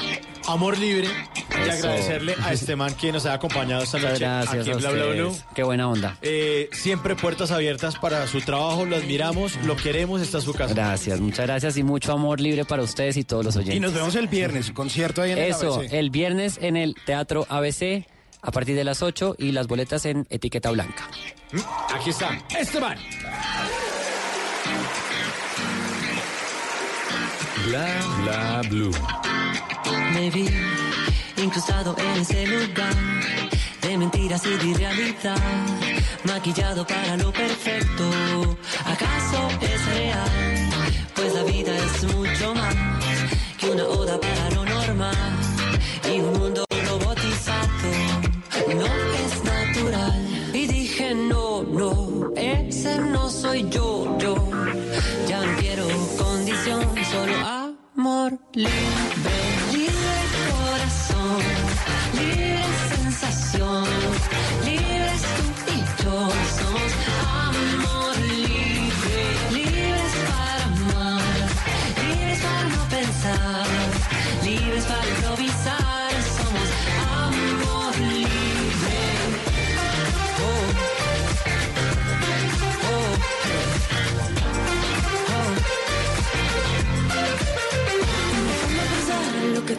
Amor 0.46 0.78
Libre 0.78 1.08
y 1.36 1.40
Eso. 1.68 1.70
agradecerle 1.88 2.34
a 2.42 2.52
este 2.52 2.74
man 2.76 2.94
que 2.94 3.12
nos 3.12 3.26
ha 3.26 3.34
acompañado 3.34 3.82
esta 3.82 3.98
noche 3.98 4.18
gracias 4.20 4.54
aquí 4.62 4.70
en 4.70 4.78
Bla 4.78 4.90
Bla. 4.90 5.32
Qué 5.54 5.62
buena 5.62 5.88
onda. 5.88 6.16
Eh, 6.22 6.68
siempre 6.72 7.14
puertas 7.16 7.50
abiertas 7.50 7.96
para 7.98 8.26
su 8.26 8.40
trabajo, 8.40 8.84
lo 8.84 8.96
admiramos, 8.96 9.56
lo 9.66 9.76
queremos, 9.76 10.20
esta 10.22 10.38
es 10.38 10.44
su 10.44 10.54
casa. 10.54 10.74
Gracias, 10.74 11.20
muchas 11.20 11.46
gracias 11.46 11.76
y 11.76 11.82
mucho 11.82 12.12
amor 12.12 12.40
libre 12.40 12.64
para 12.64 12.82
ustedes 12.82 13.16
y 13.16 13.24
todos 13.24 13.44
los 13.44 13.56
oyentes. 13.56 13.76
Y 13.76 13.80
nos 13.80 13.92
vemos 13.92 14.14
el 14.14 14.28
viernes, 14.28 14.70
concierto 14.72 15.22
ahí 15.22 15.32
en 15.32 15.38
el 15.38 15.50
Eso, 15.50 15.74
ABC. 15.80 15.92
el 15.92 16.10
viernes 16.10 16.58
en 16.62 16.76
el 16.76 16.94
Teatro 17.04 17.46
ABC 17.48 18.06
a 18.42 18.50
partir 18.50 18.74
de 18.74 18.84
las 18.84 19.02
8 19.02 19.36
y 19.38 19.52
las 19.52 19.66
boletas 19.66 20.06
en 20.06 20.26
etiqueta 20.30 20.70
blanca. 20.70 21.08
Mm, 21.52 21.58
Aquí 21.94 22.10
está, 22.10 22.42
este 22.58 22.80
Bla 27.66 27.86
bla 28.22 28.62
blue. 28.68 28.92
Me 30.14 30.30
vi 30.30 30.48
incrustado 31.36 31.94
en 31.98 32.20
ese 32.20 32.46
lugar 32.46 32.94
de 33.82 33.98
mentiras 33.98 34.44
y 34.46 34.56
de 34.56 34.66
irrealidad, 34.66 35.36
maquillado 36.24 36.86
para 36.86 37.16
lo 37.16 37.32
perfecto. 37.32 38.04
¿Acaso 38.84 39.48
es 39.60 39.86
real? 39.86 40.70
Pues 41.14 41.34
la 41.34 41.42
vida 41.44 41.72
es 41.76 42.14
mucho 42.14 42.54
más 42.54 42.74
que 43.58 43.70
una 43.70 43.84
oda 43.84 44.18
para 44.20 44.50
lo 44.50 44.64
normal 44.64 45.16
y 46.12 46.20
un 46.20 46.38
mundo 46.38 46.64
robotizado. 46.86 47.90
No 48.68 48.86
es 48.86 49.44
natural. 49.44 50.26
Y 50.52 50.66
dije 50.66 51.14
no, 51.14 51.62
no, 51.62 52.32
ese 52.36 52.98
no 52.98 53.28
soy 53.30 53.68
yo, 53.70 53.99
amor 58.56 59.49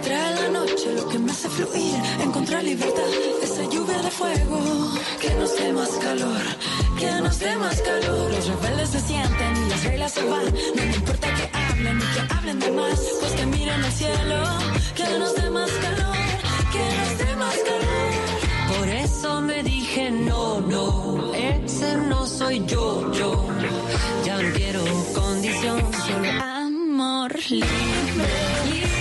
trae 0.01 0.35
la 0.35 0.49
noche, 0.49 0.93
lo 0.93 1.07
que 1.07 1.19
me 1.19 1.31
hace 1.31 1.49
fluir, 1.49 1.95
encontrar 2.21 2.63
libertad, 2.63 3.09
esa 3.41 3.63
lluvia 3.69 4.01
de 4.01 4.11
fuego, 4.11 4.91
que 5.19 5.33
nos 5.35 5.55
dé 5.57 5.73
más 5.73 5.89
calor, 5.89 6.41
que 6.99 7.11
nos 7.21 7.39
dé 7.39 7.55
más 7.57 7.81
calor. 7.81 8.31
Los 8.31 8.47
rebeldes 8.47 8.89
se 8.89 8.99
sienten 9.01 9.65
y 9.65 9.69
las 9.69 9.83
reglas 9.83 10.11
se 10.11 10.23
van, 10.23 10.45
no 10.75 10.83
me 10.83 10.95
importa 10.95 11.27
que 11.33 11.49
hablen 11.57 11.97
ni 11.97 12.05
que 12.05 12.33
hablen 12.33 12.59
de 12.59 12.71
más, 12.71 12.99
pues 13.19 13.31
que 13.33 13.45
miren 13.45 13.83
al 13.83 13.91
cielo, 13.91 14.43
que 14.95 15.19
nos 15.19 15.35
dé 15.35 15.49
más 15.49 15.71
calor, 15.71 16.17
que 16.73 16.83
nos 16.97 17.17
dé 17.17 17.35
más 17.35 17.55
calor. 17.55 18.77
Por 18.77 18.87
eso 18.89 19.41
me 19.41 19.63
dije 19.63 20.11
no, 20.11 20.61
no, 20.61 21.33
ese 21.33 21.97
no 21.97 22.25
soy 22.25 22.65
yo, 22.65 23.11
yo. 23.11 23.47
Ya 24.25 24.41
no 24.41 24.53
quiero 24.53 24.83
condición, 25.13 25.81
solo 26.07 26.29
Amor 26.41 27.33
libre, 27.49 29.00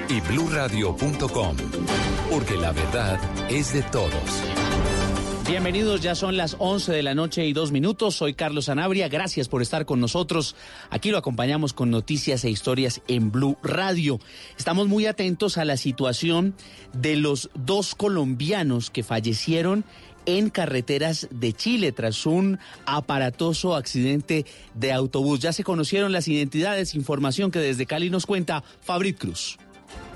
y 0.11 0.19
bluradio.com, 0.19 1.55
porque 2.29 2.57
la 2.57 2.73
verdad 2.73 3.17
es 3.49 3.71
de 3.71 3.81
todos. 3.81 4.11
Bienvenidos, 5.47 6.01
ya 6.01 6.15
son 6.15 6.35
las 6.35 6.57
11 6.59 6.91
de 6.91 7.01
la 7.01 7.15
noche 7.15 7.45
y 7.45 7.53
dos 7.53 7.71
minutos. 7.71 8.15
Soy 8.15 8.33
Carlos 8.33 8.65
Sanabria, 8.65 9.07
gracias 9.07 9.47
por 9.47 9.61
estar 9.61 9.85
con 9.85 10.01
nosotros. 10.01 10.57
Aquí 10.89 11.11
lo 11.11 11.17
acompañamos 11.17 11.71
con 11.71 11.91
noticias 11.91 12.43
e 12.43 12.49
historias 12.49 13.01
en 13.07 13.31
Blue 13.31 13.57
Radio. 13.63 14.19
Estamos 14.57 14.89
muy 14.89 15.05
atentos 15.05 15.57
a 15.57 15.63
la 15.63 15.77
situación 15.77 16.55
de 16.91 17.15
los 17.15 17.49
dos 17.53 17.95
colombianos 17.95 18.89
que 18.89 19.03
fallecieron 19.03 19.85
en 20.25 20.49
carreteras 20.49 21.29
de 21.31 21.53
Chile 21.53 21.93
tras 21.93 22.25
un 22.25 22.59
aparatoso 22.85 23.75
accidente 23.75 24.45
de 24.73 24.91
autobús. 24.91 25.39
Ya 25.39 25.53
se 25.53 25.63
conocieron 25.63 26.11
las 26.11 26.27
identidades, 26.27 26.95
información 26.95 27.49
que 27.49 27.59
desde 27.59 27.85
Cali 27.85 28.09
nos 28.09 28.25
cuenta 28.25 28.61
Fabrit 28.81 29.17
Cruz. 29.17 29.57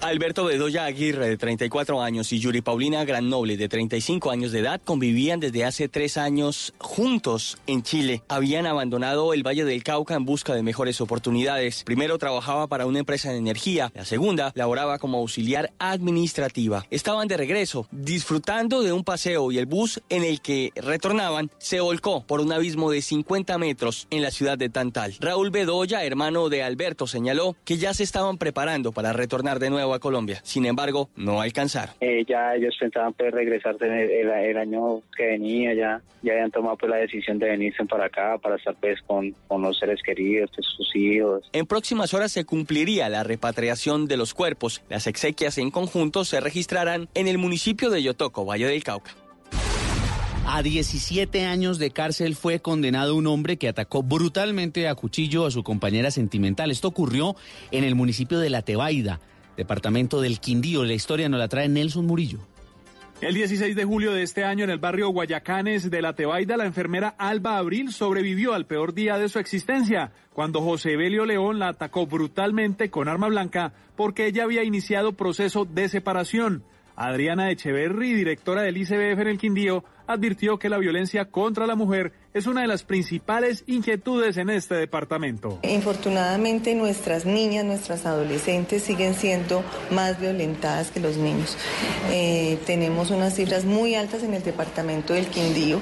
Alberto 0.02 0.46
Bedoya 0.46 0.86
Aguirre, 0.86 1.30
de 1.30 1.38
34 1.38 2.02
años, 2.02 2.32
y 2.32 2.40
Yuri 2.40 2.62
Paulina 2.62 3.04
Grannoble, 3.06 3.58
de 3.58 3.68
35 3.68 4.30
años 4.30 4.52
de 4.52 4.60
edad, 4.60 4.82
convivían 4.84 5.40
desde 5.40 5.66
hace 5.66 5.88
tres 5.88 6.18
años 6.18 6.74
juntos 6.78 7.58
en 7.66 7.82
Chile. 7.82 8.22
Habían 8.28 8.68
abandonado 8.68 9.34
el 9.34 9.46
Valle 9.46 9.66
del 9.66 9.84
Cauca 9.84 10.16
en 10.16 10.26
busca 10.26 10.54
de 10.54 10.64
mejores 10.64 11.02
oportunidades. 11.02 11.84
Primero 11.84 12.18
trabajaba 12.18 12.68
para 12.68 12.86
una 12.86 13.00
empresa 13.00 13.32
de 13.32 13.38
energía, 13.38 13.92
la 13.96 14.06
segunda 14.06 14.52
laboraba 14.56 15.00
como 15.00 15.18
auxiliar 15.18 15.72
administrativa. 15.80 16.86
Estaban 16.92 17.28
de 17.28 17.38
regreso, 17.38 17.88
disfrutando 17.92 18.84
de 18.84 18.92
un 18.92 19.04
paseo 19.04 19.52
y 19.52 19.58
el 19.58 19.66
bus 19.66 20.02
en 20.10 20.24
el 20.24 20.42
que 20.42 20.72
retornaban 20.76 21.50
se 21.58 21.80
volcó 21.80 22.26
por 22.26 22.42
un 22.42 22.52
abismo 22.52 22.92
de 22.92 23.02
50 23.02 23.58
metros 23.58 24.08
en 24.12 24.22
la 24.22 24.32
ciudad 24.32 24.58
de 24.58 24.70
Tantal. 24.70 25.16
Raúl 25.20 25.50
Bedoya, 25.50 26.04
hermano 26.04 26.50
de 26.50 26.64
Alberto, 26.64 27.08
señaló 27.08 27.56
que 27.66 27.78
ya 27.78 27.94
se 27.94 28.04
estaban 28.04 28.38
preparando 28.38 28.92
para 28.92 29.14
retornar 29.14 29.60
de 29.60 29.70
nuevo 29.70 29.85
a 29.94 30.00
Colombia. 30.00 30.40
Sin 30.44 30.66
embargo, 30.66 31.10
no 31.16 31.42
alcanzaron. 31.42 31.96
Eh, 32.02 32.26
ya 32.28 32.56
ellos 32.56 32.76
pensaban 32.80 33.14
pues 33.14 33.32
regresarse 33.32 33.86
el, 33.86 33.92
el- 34.12 34.30
el 34.30 34.58
año 34.58 35.02
que 35.16 35.26
venía, 35.28 35.74
ya, 35.74 36.02
ya 36.22 36.34
habían 36.34 36.52
tomado 36.52 36.76
pues 36.78 36.90
la 36.90 36.98
decisión 36.98 37.38
de 37.40 37.48
venirse 37.50 37.86
para 37.86 38.06
acá, 38.06 38.38
para 38.38 38.56
estar 38.56 38.76
pues 38.80 39.02
con, 39.06 39.32
con 39.48 39.62
los 39.62 39.78
seres 39.78 40.00
queridos, 40.04 40.50
pues, 40.56 40.66
sus 40.76 40.96
hijos. 40.96 41.44
En 41.54 41.66
próximas 41.66 42.14
horas 42.14 42.32
se 42.32 42.46
cumpliría 42.46 43.10
la 43.10 43.24
repatriación 43.24 44.08
de 44.08 44.18
los 44.18 44.34
cuerpos. 44.34 44.82
Las 44.90 45.08
exequias 45.08 45.58
en 45.58 45.72
conjunto 45.72 46.26
se 46.26 46.40
registrarán 46.40 47.08
en 47.14 47.28
el 47.28 47.38
municipio 47.38 47.90
de 47.90 48.02
Yotoco, 48.04 48.46
Valle 48.46 48.68
del 48.68 48.84
Cauca. 48.84 49.12
A 50.48 50.62
17 50.62 51.44
años 51.46 51.80
de 51.80 51.90
cárcel 51.90 52.36
fue 52.36 52.60
condenado 52.60 53.16
un 53.16 53.26
hombre 53.26 53.58
que 53.58 53.68
atacó 53.68 54.04
brutalmente 54.04 54.88
a 54.88 54.94
cuchillo 54.94 55.46
a 55.48 55.52
su 55.52 55.64
compañera 55.64 56.12
sentimental. 56.12 56.70
Esto 56.70 56.88
ocurrió 56.88 57.36
en 57.72 57.84
el 57.84 57.96
municipio 57.96 58.38
de 58.40 58.52
La 58.52 58.62
Tebaida, 58.62 59.20
departamento 59.58 60.22
del 60.22 60.40
Quindío. 60.40 60.84
La 60.84 60.94
historia 60.94 61.30
nos 61.30 61.40
la 61.40 61.48
trae 61.48 61.70
Nelson 61.70 62.06
Murillo. 62.06 62.40
El 63.22 63.34
16 63.34 63.78
de 63.78 63.86
julio 63.86 64.12
de 64.12 64.24
este 64.24 64.44
año 64.44 64.66
en 64.66 64.70
el 64.70 64.78
barrio 64.78 65.08
Guayacanes 65.08 65.90
de 65.90 66.02
La 66.02 66.14
Tebaida, 66.14 66.58
la 66.58 66.66
enfermera 66.66 67.16
Alba 67.18 67.58
Abril 67.58 67.94
sobrevivió 67.94 68.54
al 68.54 68.66
peor 68.66 68.94
día 68.94 69.18
de 69.18 69.30
su 69.30 69.40
existencia, 69.40 70.12
cuando 70.34 70.62
José 70.62 70.92
Evelio 70.92 71.26
León 71.26 71.58
la 71.58 71.70
atacó 71.70 72.06
brutalmente 72.08 72.90
con 72.90 73.08
arma 73.08 73.28
blanca 73.28 73.72
porque 73.96 74.28
ella 74.28 74.44
había 74.44 74.64
iniciado 74.64 75.14
proceso 75.14 75.64
de 75.64 75.88
separación. 75.88 76.64
Adriana 76.98 77.52
Echeverry, 77.52 78.14
directora 78.14 78.64
del 78.64 78.78
ICBF 78.78 79.20
en 79.22 79.28
el 79.28 79.38
Quindío, 79.38 79.86
advirtió 80.08 80.60
que 80.60 80.70
la 80.70 80.78
violencia 80.78 81.26
contra 81.26 81.68
la 81.68 81.76
mujer 81.76 82.14
es 82.34 82.48
una 82.48 82.62
de 82.62 82.68
las 82.68 82.84
principales 82.84 83.64
inquietudes 83.66 84.38
en 84.38 84.50
este 84.50 84.76
departamento. 84.76 85.60
Infortunadamente 85.64 86.76
nuestras 86.76 87.26
niñas, 87.26 87.64
nuestras 87.64 88.06
adolescentes 88.06 88.84
siguen 88.84 89.16
siendo 89.16 89.64
más 89.92 90.20
violentadas 90.20 90.92
que 90.92 91.00
los 91.00 91.16
niños. 91.16 91.58
Eh, 92.12 92.60
tenemos 92.66 93.10
unas 93.10 93.36
cifras 93.36 93.64
muy 93.64 93.96
altas 93.96 94.24
en 94.24 94.34
el 94.34 94.44
departamento 94.44 95.14
del 95.14 95.28
Quindío 95.28 95.80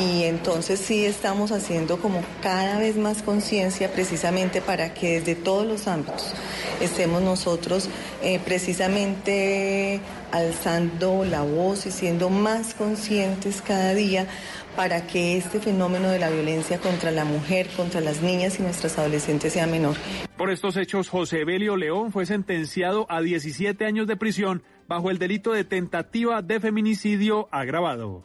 y 0.00 0.24
entonces 0.24 0.80
sí 0.80 1.04
estamos 1.04 1.52
haciendo 1.52 2.00
como 2.00 2.22
cada 2.42 2.78
vez 2.78 2.96
más 2.96 3.22
conciencia 3.22 3.92
precisamente 3.92 4.60
para 4.60 4.94
que 4.94 5.20
desde 5.20 5.36
todos 5.36 5.66
los 5.66 5.86
ámbitos 5.86 6.34
estemos 6.80 7.22
nosotros 7.22 7.88
eh, 8.22 8.40
precisamente 8.44 10.00
alzando 10.32 11.24
la 11.24 11.42
voz 11.42 11.86
y 11.86 11.90
siendo 11.90 12.30
más 12.30 12.74
conscientes 12.74 13.61
cada 13.62 13.94
día 13.94 14.26
para 14.76 15.06
que 15.06 15.36
este 15.36 15.60
fenómeno 15.60 16.08
de 16.08 16.18
la 16.18 16.30
violencia 16.30 16.78
contra 16.78 17.10
la 17.10 17.24
mujer, 17.24 17.68
contra 17.76 18.00
las 18.00 18.22
niñas 18.22 18.58
y 18.58 18.62
nuestras 18.62 18.98
adolescentes 18.98 19.52
sea 19.52 19.66
menor. 19.66 19.96
Por 20.36 20.50
estos 20.50 20.76
hechos, 20.76 21.08
José 21.08 21.44
Belio 21.44 21.76
León 21.76 22.12
fue 22.12 22.26
sentenciado 22.26 23.06
a 23.10 23.20
17 23.20 23.84
años 23.84 24.06
de 24.06 24.16
prisión 24.16 24.62
bajo 24.88 25.10
el 25.10 25.18
delito 25.18 25.52
de 25.52 25.64
tentativa 25.64 26.42
de 26.42 26.60
feminicidio 26.60 27.48
agravado. 27.50 28.24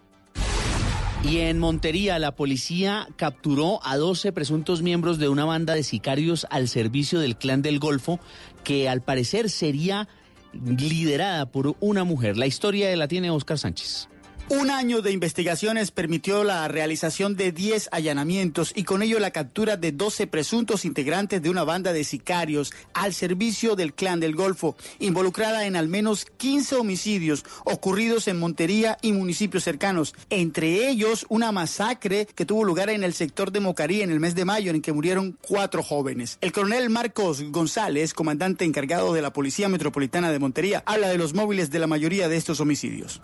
Y 1.24 1.40
en 1.40 1.60
Montería, 1.60 2.20
la 2.20 2.36
policía 2.36 3.08
capturó 3.16 3.80
a 3.84 3.98
12 3.98 4.32
presuntos 4.32 4.82
miembros 4.82 5.18
de 5.18 5.30
una 5.30 5.46
banda 5.46 5.74
de 5.74 5.84
sicarios 5.84 6.46
al 6.50 6.68
servicio 6.68 7.20
del 7.20 7.38
Clan 7.38 7.62
del 7.62 7.80
Golfo, 7.80 8.20
que 8.64 8.88
al 8.88 9.02
parecer 9.02 9.50
sería 9.50 10.08
liderada 10.54 11.52
por 11.52 11.76
una 11.80 12.04
mujer. 12.04 12.38
La 12.38 12.46
historia 12.46 12.96
la 12.96 13.08
tiene 13.08 13.32
Oscar 13.32 13.58
Sánchez. 13.58 14.10
Un 14.50 14.72
año 14.72 15.02
de 15.02 15.12
investigaciones 15.12 15.91
permitió 15.91 16.45
la 16.45 16.70
realización 16.70 17.36
de 17.36 17.52
10 17.52 17.89
allanamientos 17.91 18.72
y 18.74 18.86
con 18.86 19.04
ello 19.04 19.20
la 19.20 19.32
captura 19.32 19.76
de 19.76 19.91
12 19.91 20.26
presuntos 20.28 20.86
integrantes 20.86 21.41
de 21.41 21.50
una 21.50 21.66
banda 21.66 21.91
de 21.91 22.06
sicarios 22.06 22.72
al 22.93 23.14
servicio 23.14 23.76
del 23.76 23.93
clan 23.93 24.22
del 24.22 24.36
Golfo, 24.36 24.78
involucrada 25.00 25.66
en 25.66 25.76
al 25.76 25.89
menos 25.89 26.26
15 26.38 26.78
homicidios 26.78 27.43
ocurridos 27.66 28.30
en 28.30 28.39
Montería 28.39 28.98
y 29.02 29.12
municipios 29.12 29.66
cercanos, 29.66 30.16
entre 30.30 30.88
ellos 30.88 31.26
una 31.28 31.52
masacre 31.52 32.26
que 32.34 32.45
tuvo 32.45 32.64
lugar 32.64 32.89
en 32.89 33.04
el 33.04 33.14
sector 33.14 33.52
de 33.52 33.60
Mocarí 33.60 34.02
en 34.02 34.12
el 34.12 34.22
mes 34.22 34.34
de 34.34 34.45
mayo 34.45 34.72
en 34.72 34.82
que 34.82 34.93
murieron 34.93 35.38
cuatro 35.41 35.84
jóvenes. 35.84 36.38
El 36.39 36.54
coronel 36.54 36.89
Marcos 36.89 37.43
González, 37.52 38.14
comandante 38.14 38.64
encargado 38.64 39.12
de 39.12 39.22
la 39.22 39.34
Policía 39.34 39.68
Metropolitana 39.68 40.32
de 40.32 40.39
Montería, 40.39 40.84
habla 40.86 41.10
de 41.10 41.18
los 41.18 41.34
móviles 41.34 41.70
de 41.70 41.80
la 41.80 41.88
mayoría 41.88 42.30
de 42.30 42.38
estos 42.38 42.62
homicidios. 42.62 43.20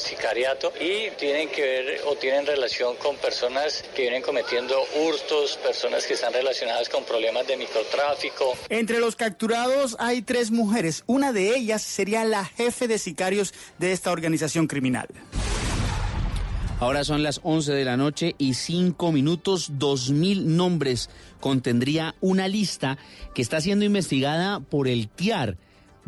Sicariato 0.00 0.72
y 0.80 1.10
tienen 1.16 1.48
que 1.48 1.62
ver 1.62 2.00
o 2.06 2.16
tienen 2.16 2.46
relación 2.46 2.96
con 2.96 3.16
personas 3.16 3.84
que 3.94 4.02
vienen 4.02 4.22
cometiendo 4.22 4.74
hurtos, 4.96 5.56
personas 5.62 6.06
que 6.06 6.14
están 6.14 6.32
relacionadas 6.32 6.88
con 6.88 7.04
problemas 7.04 7.46
de 7.46 7.56
microtráfico. 7.56 8.54
Entre 8.68 8.98
los 8.98 9.16
capturados 9.16 9.96
hay 9.98 10.22
tres 10.22 10.50
mujeres. 10.50 11.04
Una 11.06 11.32
de 11.32 11.56
ellas 11.56 11.82
sería 11.82 12.24
la 12.24 12.44
jefe 12.44 12.88
de 12.88 12.98
sicarios 12.98 13.54
de 13.78 13.92
esta 13.92 14.10
organización 14.10 14.66
criminal. 14.66 15.08
Ahora 16.80 17.04
son 17.04 17.22
las 17.22 17.40
11 17.42 17.72
de 17.72 17.84
la 17.84 17.98
noche 17.98 18.34
y 18.38 18.54
5 18.54 19.12
minutos, 19.12 19.70
2.000 19.72 20.44
nombres 20.44 21.10
contendría 21.38 22.14
una 22.22 22.48
lista 22.48 22.96
que 23.34 23.42
está 23.42 23.60
siendo 23.60 23.84
investigada 23.84 24.60
por 24.60 24.88
el 24.88 25.08
TIAR 25.08 25.58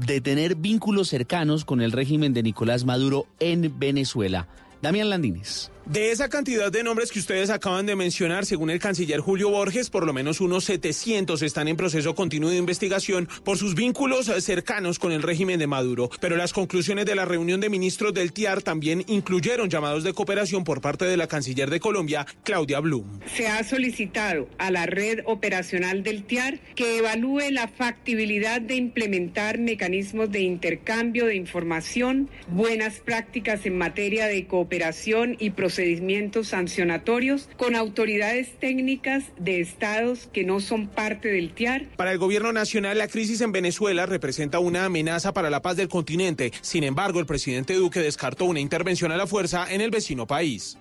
de 0.07 0.21
tener 0.21 0.55
vínculos 0.55 1.09
cercanos 1.09 1.65
con 1.65 1.81
el 1.81 1.93
régimen 1.93 2.33
de 2.33 2.43
Nicolás 2.43 2.85
Maduro 2.85 3.27
en 3.41 3.79
Venezuela. 3.79 4.47
Damián 4.81 5.11
Landines. 5.11 5.72
De 5.87 6.13
esa 6.13 6.29
cantidad 6.29 6.71
de 6.71 6.85
nombres 6.85 7.11
que 7.11 7.19
ustedes 7.19 7.51
acaban 7.51 7.87
de 7.87 7.97
mencionar, 7.97 8.47
según 8.47 8.71
el 8.71 8.79
canciller 8.79 9.19
Julio 9.19 9.51
Borges, 9.51 9.91
por 9.91 10.07
lo 10.07 10.13
menos 10.13 10.41
unos 10.41 10.65
700 10.65 11.43
están 11.43 11.67
en 11.67 11.77
proceso 11.77 12.15
continuo 12.15 12.51
de 12.51 12.57
investigación 12.57 13.29
por 13.43 13.59
sus 13.59 13.75
vínculos 13.75 14.27
cercanos 14.45 15.01
con 15.01 15.11
el 15.11 15.25
régimen 15.25 15.59
de 15.59 15.67
Maduro. 15.67 16.09
Pero 16.21 16.37
las 16.37 16.53
conclusiones 16.53 17.05
de 17.05 17.17
la 17.17 17.25
reunión 17.25 17.61
de 17.61 17.69
ministros 17.69 18.15
del 18.15 18.33
TIAR 18.33 18.63
también 18.63 19.05
incluyeron 19.09 19.69
llamados 19.69 20.05
de 20.05 20.13
cooperación 20.13 20.63
por 20.63 20.81
parte 20.81 21.05
de 21.05 21.17
la 21.17 21.27
canciller 21.27 21.69
de 21.69 21.81
Colombia, 21.81 22.27
Claudia 22.45 22.79
Blum. 22.79 23.19
Se 23.35 23.49
ha 23.49 23.65
solicitado 23.65 24.49
a 24.59 24.71
la 24.71 24.87
red 24.87 25.25
operacional 25.27 26.05
del 26.05 26.23
TIAR 26.23 26.61
que 26.77 26.99
evalúe 26.99 27.51
la 27.51 27.67
factibilidad 27.67 28.61
de 28.61 28.77
implementar 28.77 29.59
mecanismos 29.59 30.31
de 30.31 30.43
intercambio 30.43 31.27
de 31.27 31.35
información, 31.35 32.31
buenas 32.47 33.01
prácticas 33.01 33.67
en 33.67 33.77
materia 33.77 34.27
de 34.27 34.47
cooperación 34.47 35.37
y 35.41 35.51
procedimientos 35.51 35.72
procedimientos 35.73 36.49
sancionatorios 36.49 37.49
con 37.57 37.75
autoridades 37.77 38.59
técnicas 38.59 39.25
de 39.39 39.63
estados 39.63 40.29
que 40.31 40.45
no 40.45 40.61
son 40.61 40.87
parte 40.87 41.29
del 41.29 41.55
TIAR. 41.55 41.87
Para 41.97 42.13
el 42.13 42.19
gobierno 42.19 42.53
nacional, 42.53 42.99
la 42.99 43.09
crisis 43.09 43.41
en 43.41 43.53
Venezuela 43.53 44.05
representa 44.05 44.59
una 44.59 44.85
amenaza 44.85 45.33
para 45.33 45.49
la 45.49 45.63
paz 45.63 45.79
del 45.79 45.89
continente. 45.89 46.53
Sin 46.61 46.85
embargo, 46.85 47.21
el 47.21 47.27
presidente 47.27 47.73
Duque 47.73 48.01
descartó 48.01 48.45
una 48.45 48.61
intervención 48.61 49.13
a 49.13 49.17
la 49.17 49.27
fuerza 49.27 49.65
en 49.71 49.81
el 49.81 49.91
vecino 49.91 50.27
país. 50.27 50.77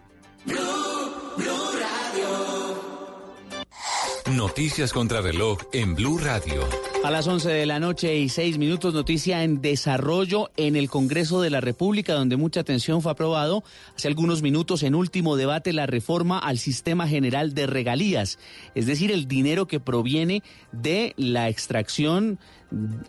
Noticias 4.29 4.93
contra 4.93 5.19
reloj 5.19 5.57
en 5.73 5.95
Blue 5.95 6.19
Radio. 6.19 6.61
A 7.03 7.09
las 7.09 7.27
11 7.27 7.49
de 7.49 7.65
la 7.65 7.79
noche 7.79 8.15
y 8.17 8.29
6 8.29 8.59
minutos, 8.59 8.93
noticia 8.93 9.43
en 9.43 9.61
desarrollo 9.61 10.51
en 10.57 10.75
el 10.75 10.89
Congreso 10.89 11.41
de 11.41 11.49
la 11.49 11.59
República, 11.59 12.13
donde 12.13 12.37
mucha 12.37 12.59
atención 12.59 13.01
fue 13.01 13.11
aprobado 13.11 13.63
hace 13.95 14.07
algunos 14.07 14.43
minutos 14.43 14.83
en 14.83 14.93
último 14.93 15.35
debate 15.35 15.73
la 15.73 15.87
reforma 15.87 16.37
al 16.37 16.59
sistema 16.59 17.07
general 17.07 17.55
de 17.55 17.65
regalías, 17.65 18.37
es 18.75 18.85
decir, 18.85 19.11
el 19.11 19.27
dinero 19.27 19.67
que 19.67 19.79
proviene 19.79 20.43
de 20.71 21.13
la 21.17 21.49
extracción 21.49 22.37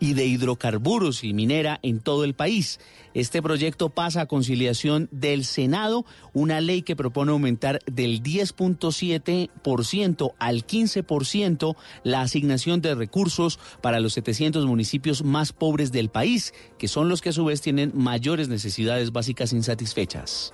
y 0.00 0.14
de 0.14 0.26
hidrocarburos 0.26 1.22
y 1.24 1.34
minera 1.34 1.78
en 1.82 2.00
todo 2.00 2.24
el 2.24 2.34
país. 2.34 2.80
Este 3.14 3.42
proyecto 3.42 3.90
pasa 3.90 4.22
a 4.22 4.26
conciliación 4.26 5.08
del 5.10 5.44
Senado, 5.44 6.06
una 6.32 6.60
ley 6.60 6.82
que 6.82 6.96
propone 6.96 7.32
aumentar 7.32 7.80
del 7.86 8.22
10.7% 8.22 10.32
al 10.38 10.66
15% 10.66 11.76
la 12.04 12.20
asignación 12.22 12.80
de 12.80 12.94
recursos 12.94 13.58
para 13.80 13.98
los 14.00 14.14
700 14.14 14.64
municipios 14.66 15.24
más 15.24 15.52
pobres 15.52 15.92
del 15.92 16.08
país, 16.08 16.54
que 16.78 16.88
son 16.88 17.08
los 17.08 17.20
que 17.20 17.28
a 17.30 17.32
su 17.32 17.44
vez 17.44 17.60
tienen 17.60 17.92
mayores 17.94 18.48
necesidades 18.48 19.12
básicas 19.12 19.52
insatisfechas. 19.52 20.52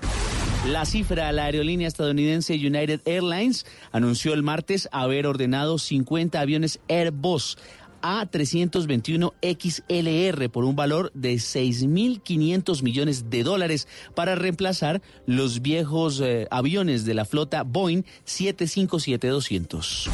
La 0.67 0.85
cifra, 0.85 1.31
la 1.33 1.45
aerolínea 1.45 1.87
estadounidense 1.87 2.55
United 2.55 3.03
Airlines 3.07 3.65
anunció 3.93 4.35
el 4.35 4.43
martes 4.43 4.89
haber 4.93 5.27
ordenado 5.27 5.79
50 5.79 6.41
aviones 6.41 6.81
Airbus 6.89 7.57
a321 8.03 9.33
XLR 9.43 10.51
por 10.51 10.65
un 10.65 10.77
valor 10.77 11.11
de 11.15 11.35
6.500 11.35 12.83
millones 12.83 13.31
de 13.31 13.43
dólares 13.43 13.89
para 14.15 14.35
reemplazar 14.35 15.03
los 15.27 15.63
viejos 15.63 16.21
eh, 16.21 16.47
aviones 16.51 17.05
de 17.05 17.15
la 17.15 17.25
flota 17.25 17.63
Boeing 17.63 18.03
757-200. 18.27 20.09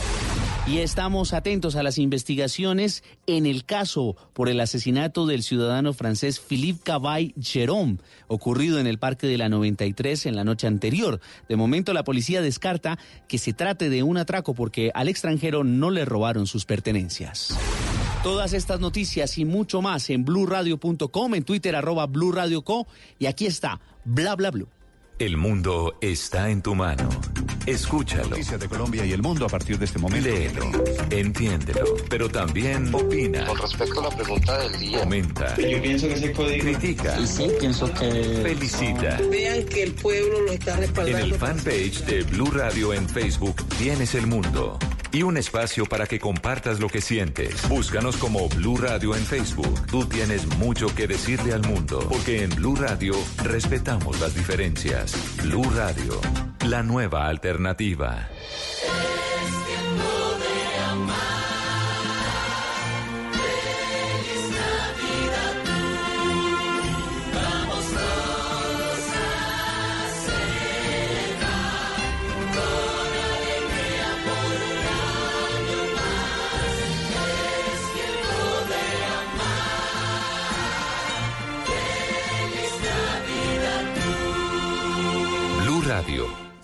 Y 0.66 0.78
estamos 0.78 1.34
atentos 1.34 1.76
a 1.76 1.82
las 1.82 1.98
investigaciones 1.98 3.04
en 3.26 3.44
el 3.44 3.66
caso 3.66 4.16
por 4.32 4.48
el 4.48 4.58
asesinato 4.60 5.26
del 5.26 5.42
ciudadano 5.42 5.92
francés 5.92 6.40
Philippe 6.40 6.80
Cavay 6.82 7.34
Jérôme, 7.38 7.98
ocurrido 8.28 8.78
en 8.78 8.86
el 8.86 8.98
Parque 8.98 9.26
de 9.26 9.36
la 9.36 9.50
93 9.50 10.24
en 10.24 10.36
la 10.36 10.42
noche 10.42 10.66
anterior. 10.66 11.20
De 11.50 11.56
momento 11.56 11.92
la 11.92 12.02
policía 12.02 12.40
descarta 12.40 12.98
que 13.28 13.36
se 13.36 13.52
trate 13.52 13.90
de 13.90 14.02
un 14.02 14.16
atraco 14.16 14.54
porque 14.54 14.90
al 14.94 15.08
extranjero 15.08 15.64
no 15.64 15.90
le 15.90 16.06
robaron 16.06 16.46
sus 16.46 16.64
pertenencias. 16.64 17.54
Todas 18.22 18.54
estas 18.54 18.80
noticias 18.80 19.36
y 19.36 19.44
mucho 19.44 19.82
más 19.82 20.08
en 20.08 20.24
blurradio.com, 20.24 21.34
en 21.34 21.44
Twitter 21.44 21.76
arroba 21.76 22.06
blurradioco 22.06 22.86
y 23.18 23.26
aquí 23.26 23.44
está, 23.44 23.82
bla 24.06 24.34
bla 24.34 24.50
blue. 24.50 24.68
El 25.18 25.36
mundo 25.36 25.96
está 26.00 26.48
en 26.48 26.62
tu 26.62 26.74
mano. 26.74 27.08
Escúchalo. 27.66 28.30
Noticias 28.30 28.60
de 28.60 28.68
Colombia 28.68 29.06
y 29.06 29.12
el 29.12 29.22
mundo 29.22 29.46
a 29.46 29.48
partir 29.48 29.78
de 29.78 29.86
este 29.86 29.98
momento. 29.98 30.28
Léelo, 30.28 30.70
entiéndelo, 31.10 31.96
pero 32.10 32.28
también 32.28 32.94
opina. 32.94 33.47
Con 33.47 33.59
respecto 33.59 34.01
a 34.01 34.10
la 34.10 34.16
pregunta 34.16 34.59
del 34.59 34.78
día. 34.78 34.98
Comenta. 35.01 35.56
Yo 35.56 35.80
pienso 35.80 36.09
que 36.09 36.14
ese 36.14 36.32
código. 36.32 36.64
Critica. 36.64 37.18
Y 37.18 37.26
sí, 37.26 37.48
pienso 37.59 37.93
que. 37.94 38.40
Felicita. 38.43 39.18
Vean 39.30 39.64
que 39.64 39.82
el 39.82 39.93
pueblo 39.94 40.43
lo 40.43 40.52
está 40.52 40.76
respaldando. 40.76 41.18
En 41.18 41.24
el 41.24 41.34
fanpage 41.34 42.05
de 42.05 42.22
Blue 42.24 42.51
Radio 42.51 42.93
en 42.93 43.09
Facebook 43.09 43.66
tienes 43.78 44.14
el 44.14 44.26
mundo. 44.26 44.78
Y 45.10 45.22
un 45.22 45.36
espacio 45.36 45.86
para 45.86 46.06
que 46.09 46.18
compartas 46.18 46.80
lo 46.80 46.89
que 46.89 47.01
sientes. 47.01 47.68
Búscanos 47.68 48.16
como 48.16 48.48
Blue 48.48 48.76
Radio 48.76 49.14
en 49.14 49.24
Facebook. 49.24 49.86
Tú 49.86 50.06
tienes 50.06 50.44
mucho 50.59 50.93
que 50.93 51.06
decirle 51.06 51.52
al 51.52 51.62
mundo, 51.62 52.05
porque 52.09 52.43
en 52.43 52.51
Blue 52.51 52.74
Radio 52.74 53.14
respetamos 53.44 54.20
las 54.20 54.34
diferencias. 54.34 55.14
Blue 55.40 55.70
Radio, 55.72 56.20
la 56.66 56.82
nueva 56.82 57.28
alternativa. 57.28 57.53
Vamos 57.56 59.23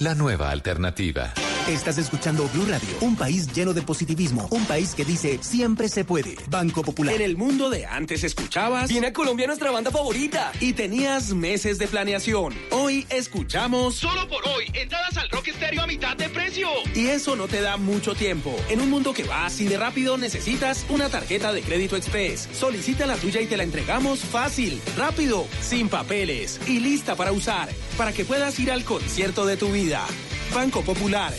la 0.00 0.14
nueva 0.14 0.50
alternativa. 0.50 1.32
Estás 1.68 1.98
escuchando 1.98 2.48
Blue 2.54 2.64
Radio, 2.66 2.88
un 3.02 3.14
país 3.16 3.52
lleno 3.52 3.74
de 3.74 3.82
positivismo, 3.82 4.48
un 4.50 4.64
país 4.64 4.94
que 4.94 5.04
dice 5.04 5.38
siempre 5.42 5.88
se 5.90 6.04
puede. 6.04 6.36
Banco 6.48 6.82
Popular. 6.82 7.14
En 7.14 7.20
el 7.20 7.36
mundo 7.36 7.68
de 7.68 7.84
antes 7.84 8.24
escuchabas, 8.24 8.88
viene 8.88 9.08
a 9.08 9.12
Colombia 9.12 9.46
nuestra 9.46 9.70
banda 9.70 9.90
favorita 9.90 10.52
y 10.58 10.72
tenías 10.72 11.34
meses 11.34 11.78
de 11.78 11.86
planeación. 11.86 12.54
Hoy 12.70 13.06
escuchamos 13.10 13.96
Solo 13.96 14.26
por 14.26 14.42
hoy, 14.48 14.64
entradas 14.72 15.16
al 15.18 15.28
Rock 15.28 15.50
Stereo 15.54 15.82
a 15.82 15.86
mitad 15.86 16.16
de 16.16 16.30
precio. 16.30 16.68
y 16.94 17.08
eso 17.08 17.36
no 17.36 17.46
te 17.46 17.60
da 17.60 17.76
mucho 17.76 18.14
tiempo. 18.14 18.56
En 18.70 18.80
un 18.80 18.88
mundo 18.88 19.12
que 19.12 19.24
va 19.24 19.44
así 19.44 19.68
de 19.68 19.76
rápido 19.76 20.16
necesitas 20.16 20.86
una 20.88 21.10
tarjeta 21.10 21.52
de 21.52 21.60
crédito 21.60 21.94
express. 21.96 22.48
Solicita 22.52 23.06
la 23.06 23.16
tuya 23.16 23.42
y 23.42 23.46
te 23.46 23.58
la 23.58 23.64
entregamos 23.64 24.20
fácil, 24.20 24.80
rápido, 24.96 25.46
sin 25.60 25.88
papeles 25.88 26.58
y 26.66 26.80
lista 26.80 27.14
para 27.14 27.32
usar, 27.32 27.68
para 27.98 28.12
que 28.12 28.24
puedas 28.24 28.58
ir 28.58 28.72
al 28.72 28.82
concierto 28.82 29.44
de 29.44 29.58
tu 29.58 29.70
vida. 29.70 29.89
Banco 30.54 30.82
Popular. 30.82 31.32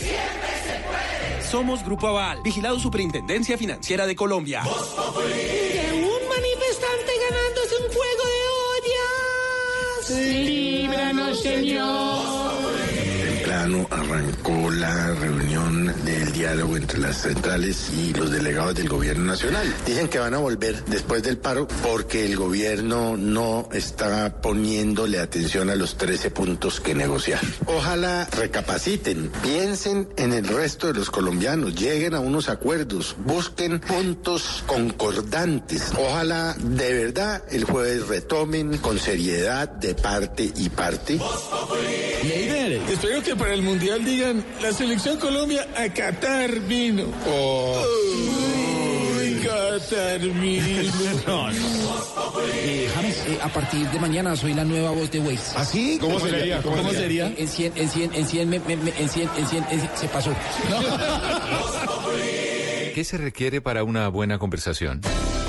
Somos 1.50 1.82
Grupo 1.82 2.06
Aval, 2.08 2.42
vigilado 2.42 2.78
Superintendencia 2.78 3.56
Financiera 3.56 4.06
de 4.06 4.14
Colombia. 4.14 4.62
De 4.62 5.92
un 5.92 6.28
manifestante 6.28 7.12
ganándose 7.30 7.76
un 7.80 7.88
juego 7.94 8.24
de 8.28 8.40
ollas. 10.10 10.44
Líbranos, 10.44 11.40
Señor. 11.40 12.91
Temprano 13.52 13.86
arrancó 13.90 14.70
la 14.70 15.14
reunión 15.14 15.94
del 16.06 16.32
diálogo 16.32 16.74
entre 16.78 16.98
las 16.98 17.18
centrales 17.18 17.90
y 17.90 18.14
los 18.14 18.30
delegados 18.30 18.74
del 18.74 18.88
gobierno 18.88 19.24
nacional. 19.24 19.70
Dicen 19.84 20.08
que 20.08 20.18
van 20.18 20.32
a 20.32 20.38
volver 20.38 20.82
después 20.86 21.22
del 21.22 21.36
paro 21.36 21.68
porque 21.82 22.24
el 22.24 22.34
gobierno 22.36 23.18
no 23.18 23.68
está 23.74 24.40
poniéndole 24.40 25.18
atención 25.18 25.68
a 25.68 25.76
los 25.76 25.98
13 25.98 26.30
puntos 26.30 26.80
que 26.80 26.94
negociar. 26.94 27.40
Ojalá 27.66 28.26
recapaciten, 28.38 29.30
piensen 29.42 30.08
en 30.16 30.32
el 30.32 30.48
resto 30.48 30.86
de 30.86 30.94
los 30.94 31.10
colombianos, 31.10 31.74
lleguen 31.74 32.14
a 32.14 32.20
unos 32.20 32.48
acuerdos, 32.48 33.16
busquen 33.18 33.80
puntos 33.80 34.64
concordantes. 34.66 35.92
Ojalá 35.98 36.56
de 36.58 36.94
verdad 36.94 37.44
el 37.50 37.64
jueves 37.64 38.08
retomen 38.08 38.78
con 38.78 38.98
seriedad 38.98 39.68
de 39.68 39.94
parte 39.94 40.50
y 40.56 40.70
parte. 40.70 41.20
Leider, 42.24 42.80
espero 42.88 43.22
que 43.22 43.41
para 43.42 43.54
el 43.54 43.62
mundial 43.62 44.04
digan 44.04 44.44
la 44.62 44.72
selección 44.72 45.18
Colombia 45.18 45.66
a 45.76 45.88
Qatar 45.92 46.60
vino. 46.60 47.02
Uy, 49.16 49.40
Qatar 49.44 50.20
vino. 50.20 50.92
No, 51.26 51.50
no. 51.50 51.52
Eh, 52.54 52.88
James, 52.94 53.16
eh, 53.26 53.38
a 53.42 53.48
partir 53.48 53.88
de 53.90 53.98
mañana 53.98 54.36
soy 54.36 54.54
la 54.54 54.64
nueva 54.64 54.92
voz 54.92 55.10
de 55.10 55.18
Waze. 55.18 55.54
¿Ah, 55.56 55.64
sí? 55.64 55.98
¿Cómo 56.00 56.20
sería? 56.20 56.62
¿Cómo 56.62 56.92
sería? 56.92 57.34
En 57.36 57.48
100, 57.48 57.72
en 57.76 57.88
100, 57.88 58.14
en 58.14 58.26
100, 58.28 58.48
me- 58.48 58.60
me- 58.60 58.76
me- 58.76 58.94
en 58.96 59.08
100, 59.08 59.28
en 59.36 59.46
100, 59.48 59.64
en 59.70 59.80
100, 59.80 59.90
se 59.96 60.08
pasó. 60.08 60.30
¿Qué 62.94 63.04
se 63.04 63.18
requiere 63.18 63.60
para 63.60 63.82
una 63.82 64.06
buena 64.08 64.38
conversación? 64.38 65.00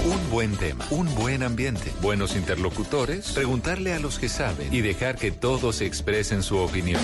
Un 0.06 0.30
buen 0.32 0.56
tema, 0.58 0.86
un 0.90 1.14
buen 1.16 1.44
ambiente, 1.44 1.92
buenos 2.02 2.36
interlocutores, 2.36 3.32
preguntarle 3.34 3.94
a 3.94 4.00
los 4.00 4.18
que 4.18 4.30
saben 4.30 4.74
y 4.74 4.82
dejar 4.82 5.16
que 5.18 5.32
todos 5.32 5.82
expresen 5.82 6.42
su 6.44 6.58
opinión. 6.58 7.02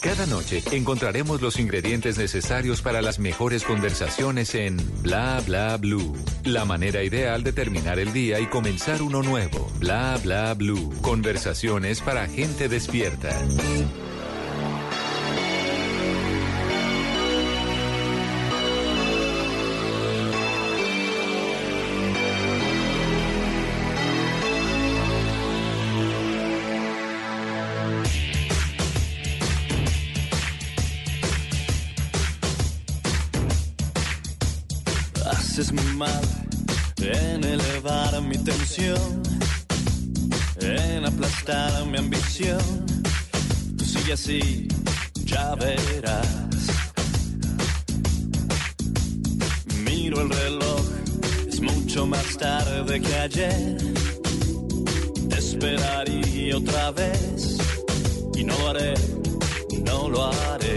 Cada 0.00 0.26
noche 0.26 0.62
encontraremos 0.70 1.42
los 1.42 1.58
ingredientes 1.58 2.16
necesarios 2.16 2.80
para 2.80 3.02
las 3.02 3.18
mejores 3.18 3.64
conversaciones 3.64 4.54
en 4.54 4.76
Bla 5.02 5.42
Bla 5.44 5.76
Blue. 5.78 6.14
La 6.44 6.64
manera 6.64 7.02
ideal 7.02 7.42
de 7.42 7.52
terminar 7.52 7.98
el 7.98 8.12
día 8.12 8.38
y 8.38 8.46
comenzar 8.46 9.02
uno 9.02 9.22
nuevo. 9.22 9.70
Bla 9.80 10.18
Bla 10.22 10.54
Blue. 10.54 10.92
Conversaciones 11.02 12.02
para 12.02 12.28
gente 12.28 12.68
despierta. 12.68 13.36
Mal 35.72 36.22
en 36.98 37.42
elevar 37.42 38.22
mi 38.22 38.38
tensión, 38.38 39.22
en 40.60 41.04
aplastar 41.04 41.84
mi 41.86 41.98
ambición. 41.98 42.86
Tú 43.76 43.84
sigue 43.84 44.12
así, 44.12 44.68
ya 45.24 45.54
verás. 45.56 46.28
Miro 49.84 50.20
el 50.22 50.30
reloj, 50.30 50.82
es 51.48 51.60
mucho 51.60 52.06
más 52.06 52.36
tarde 52.38 53.00
que 53.00 53.14
ayer. 53.16 53.76
Te 55.28 55.38
esperaría 55.38 56.56
otra 56.56 56.92
vez 56.92 57.58
y 58.36 58.44
no 58.44 58.56
lo 58.58 58.68
haré, 58.68 58.94
no 59.84 60.08
lo 60.08 60.24
haré. 60.26 60.75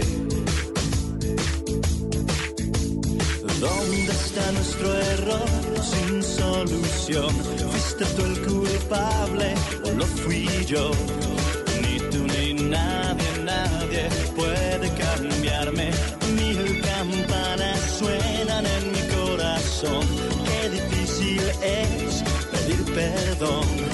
¿Dónde 4.00 4.12
está 4.14 4.52
nuestro 4.52 4.94
error 4.94 5.48
sin 5.82 6.22
solución? 6.22 7.34
¿Fuiste 7.70 8.06
tú 8.16 8.24
el 8.24 8.40
culpable 8.46 9.54
o 9.84 9.90
lo 9.90 10.06
fui 10.06 10.48
yo? 10.64 10.90
Ni 11.82 11.98
tú 12.08 12.24
ni 12.26 12.54
nadie, 12.54 13.30
nadie 13.44 14.08
puede 14.34 14.88
cambiarme. 14.94 15.90
Mil 16.34 16.80
campanas 16.80 17.78
suenan 17.98 18.64
en 18.64 18.90
mi 18.90 19.02
corazón. 19.14 20.06
Qué 20.46 20.70
difícil 20.70 21.42
es 21.62 22.22
pedir 22.52 22.94
perdón. 22.94 23.89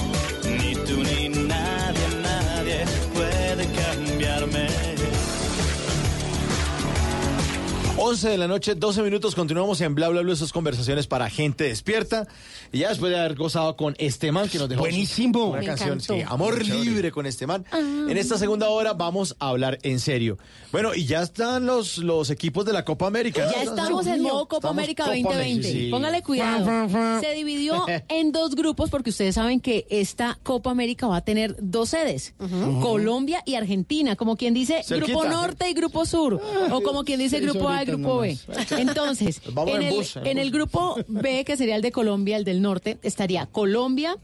11 8.07 8.29
de 8.29 8.39
la 8.39 8.47
noche, 8.47 8.77
12 8.77 9.03
minutos, 9.03 9.35
continuamos 9.35 9.81
en 9.81 9.97
Bla 9.97 10.09
Bla 10.09 10.23
Bla, 10.23 10.33
esas 10.33 10.53
conversaciones 10.53 11.09
para 11.09 11.29
gente 11.29 11.65
despierta. 11.65 12.29
Y 12.71 12.79
ya 12.79 12.91
después 12.91 13.11
de 13.11 13.19
haber 13.19 13.35
gozado 13.35 13.77
con 13.77 13.97
este 13.99 14.31
man 14.31 14.49
que 14.49 14.59
nos 14.59 14.69
dejó 14.69 14.83
Buenísimo. 14.83 15.47
una 15.47 15.59
Me 15.59 15.67
canción, 15.67 16.01
sí, 16.01 16.23
Amor. 16.25 16.65
Libre 16.65 17.11
con 17.11 17.27
este 17.27 17.49
man. 17.49 17.65
En 17.73 18.17
esta 18.17 18.39
segunda 18.39 18.69
hora 18.69 18.93
vamos 18.93 19.35
a 19.41 19.49
hablar 19.49 19.81
en 19.83 19.99
serio. 19.99 20.39
Bueno, 20.71 20.95
y 20.95 21.07
ya 21.07 21.21
están 21.21 21.67
los, 21.67 21.99
los 21.99 22.31
equipos 22.31 22.65
de 22.65 22.73
la 22.73 22.85
Copa 22.85 23.09
América. 23.09 23.51
Ya 23.51 23.65
estamos 23.65 24.07
en 24.07 24.23
modo 24.23 24.47
Copa 24.47 24.69
Estamos 24.69 24.79
América 24.79 25.05
Copa 25.05 25.17
2020. 25.17 25.69
América, 25.69 25.69
sí. 25.69 25.91
Póngale 25.91 26.23
cuidado. 26.23 27.21
Se 27.21 27.35
dividió 27.35 27.87
en 28.09 28.31
dos 28.31 28.55
grupos 28.55 28.89
porque 28.89 29.11
ustedes 29.11 29.35
saben 29.35 29.61
que 29.61 29.85
esta 29.91 30.39
Copa 30.45 30.71
América 30.71 31.09
va 31.09 31.17
a 31.17 31.25
tener 31.25 31.57
dos 31.59 31.89
sedes, 31.89 32.35
Colombia 32.81 33.43
y 33.45 33.57
Argentina, 33.57 34.15
como 34.15 34.37
quien 34.37 34.55
dice 34.55 34.85
Cerquita. 34.85 35.13
Grupo 35.13 35.25
Norte 35.25 35.69
y 35.69 35.75
Grupo 35.75 36.07
Sur, 36.07 36.41
o 36.71 36.81
como 36.83 37.03
quien 37.03 37.19
dice 37.19 37.41
Grupo 37.41 37.69
A 37.69 37.83
y 37.83 37.96
horitas 37.96 37.96
Grupo 37.99 38.19
B. 38.19 38.37
Entonces, 38.79 39.41
Vamos 39.53 39.75
en 39.77 39.83
el, 39.83 39.95
bus, 39.95 40.17
en 40.17 40.27
en 40.27 40.39
el. 40.39 40.51
Grupo 40.51 40.97
B, 41.09 41.45
que 41.45 41.57
sería 41.57 41.77
el 41.77 41.83
de 41.83 41.93
Colombia, 41.93 42.37
el 42.37 42.45
del 42.45 42.63
norte, 42.63 42.99
estaría 43.03 43.47
Colombia, 43.47 44.17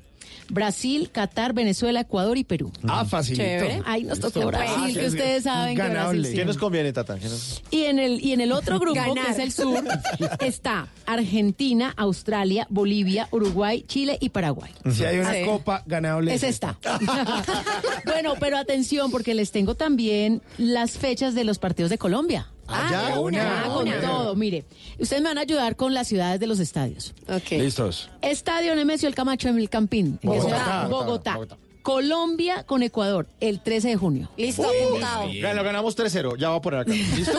Brasil, 0.48 1.10
Qatar, 1.10 1.52
Venezuela, 1.54 2.00
Ecuador 2.00 2.36
y 2.36 2.44
Perú. 2.44 2.70
Ah, 2.86 3.04
facilito. 3.04 3.42
Chévere. 3.44 3.82
Ahí 3.86 4.02
nos 4.04 4.20
tocó. 4.20 4.46
Brasil, 4.46 4.98
que 4.98 5.06
ustedes 5.06 5.44
saben 5.44 5.76
que 5.76 5.82
Ganable. 5.82 6.18
Brasil 6.20 6.26
sí. 6.26 6.34
¿Qué 6.34 6.44
nos 6.44 6.58
conviene, 6.58 6.92
Tata? 6.92 7.18
¿Qué 7.18 7.24
nos- 7.28 7.62
Y 7.70 7.84
en 7.84 7.98
el, 7.98 8.20
y 8.24 8.32
en 8.32 8.40
el 8.40 8.52
otro 8.52 8.78
grupo, 8.78 8.94
Ganar. 8.94 9.24
que 9.26 9.30
es 9.32 9.38
el 9.38 9.52
sur, 9.52 9.82
está 10.40 10.88
Argentina, 11.06 11.94
Australia, 11.96 12.66
Bolivia, 12.70 13.28
Uruguay, 13.30 13.84
Chile 13.86 14.18
y 14.20 14.28
Paraguay. 14.30 14.72
Si 14.90 15.04
hay 15.04 15.18
una 15.18 15.32
Sí. 15.32 15.44
copa 15.44 15.82
ganable. 15.86 16.34
Es 16.34 16.42
esta. 16.42 16.78
bueno, 18.04 18.34
pero 18.38 18.56
atención, 18.58 19.10
porque 19.10 19.34
les 19.34 19.50
tengo 19.52 19.74
también 19.74 20.42
las 20.58 20.92
fechas 20.92 21.34
de 21.34 21.44
los 21.44 21.58
partidos 21.58 21.90
de 21.90 21.98
Colombia. 21.98 22.48
Ah, 22.72 22.88
ya, 22.90 23.14
de 23.14 23.18
una. 23.18 23.64
Ah, 23.64 23.68
con 23.68 23.90
todo, 24.00 24.34
mire. 24.34 24.64
Ustedes 24.98 25.22
me 25.22 25.28
van 25.28 25.38
a 25.38 25.42
ayudar 25.42 25.76
con 25.76 25.94
las 25.94 26.08
ciudades 26.08 26.40
de 26.40 26.46
los 26.46 26.58
estadios. 26.58 27.14
Ok. 27.28 27.52
Listos. 27.52 28.10
Estadio 28.20 28.74
Nemesio 28.74 29.08
El 29.08 29.14
Camacho 29.14 29.48
en 29.48 29.58
el 29.58 29.68
Campín, 29.68 30.18
Bogotá. 30.22 30.42
Bogotá. 30.42 30.88
Bogotá, 30.88 30.88
Bogotá. 30.88 31.34
Bogotá. 31.34 31.56
Colombia 31.82 32.62
con 32.64 32.82
Ecuador, 32.82 33.26
el 33.40 33.60
13 33.60 33.88
de 33.88 33.96
junio. 33.96 34.30
Listo, 34.36 34.62
apuntado. 34.64 35.28
Ganamos 35.40 35.96
3-0, 35.96 36.36
ya 36.38 36.50
va 36.50 36.60
por 36.60 36.76
acá. 36.76 36.92
¿Listo? 37.16 37.36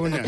Una. 0.00 0.22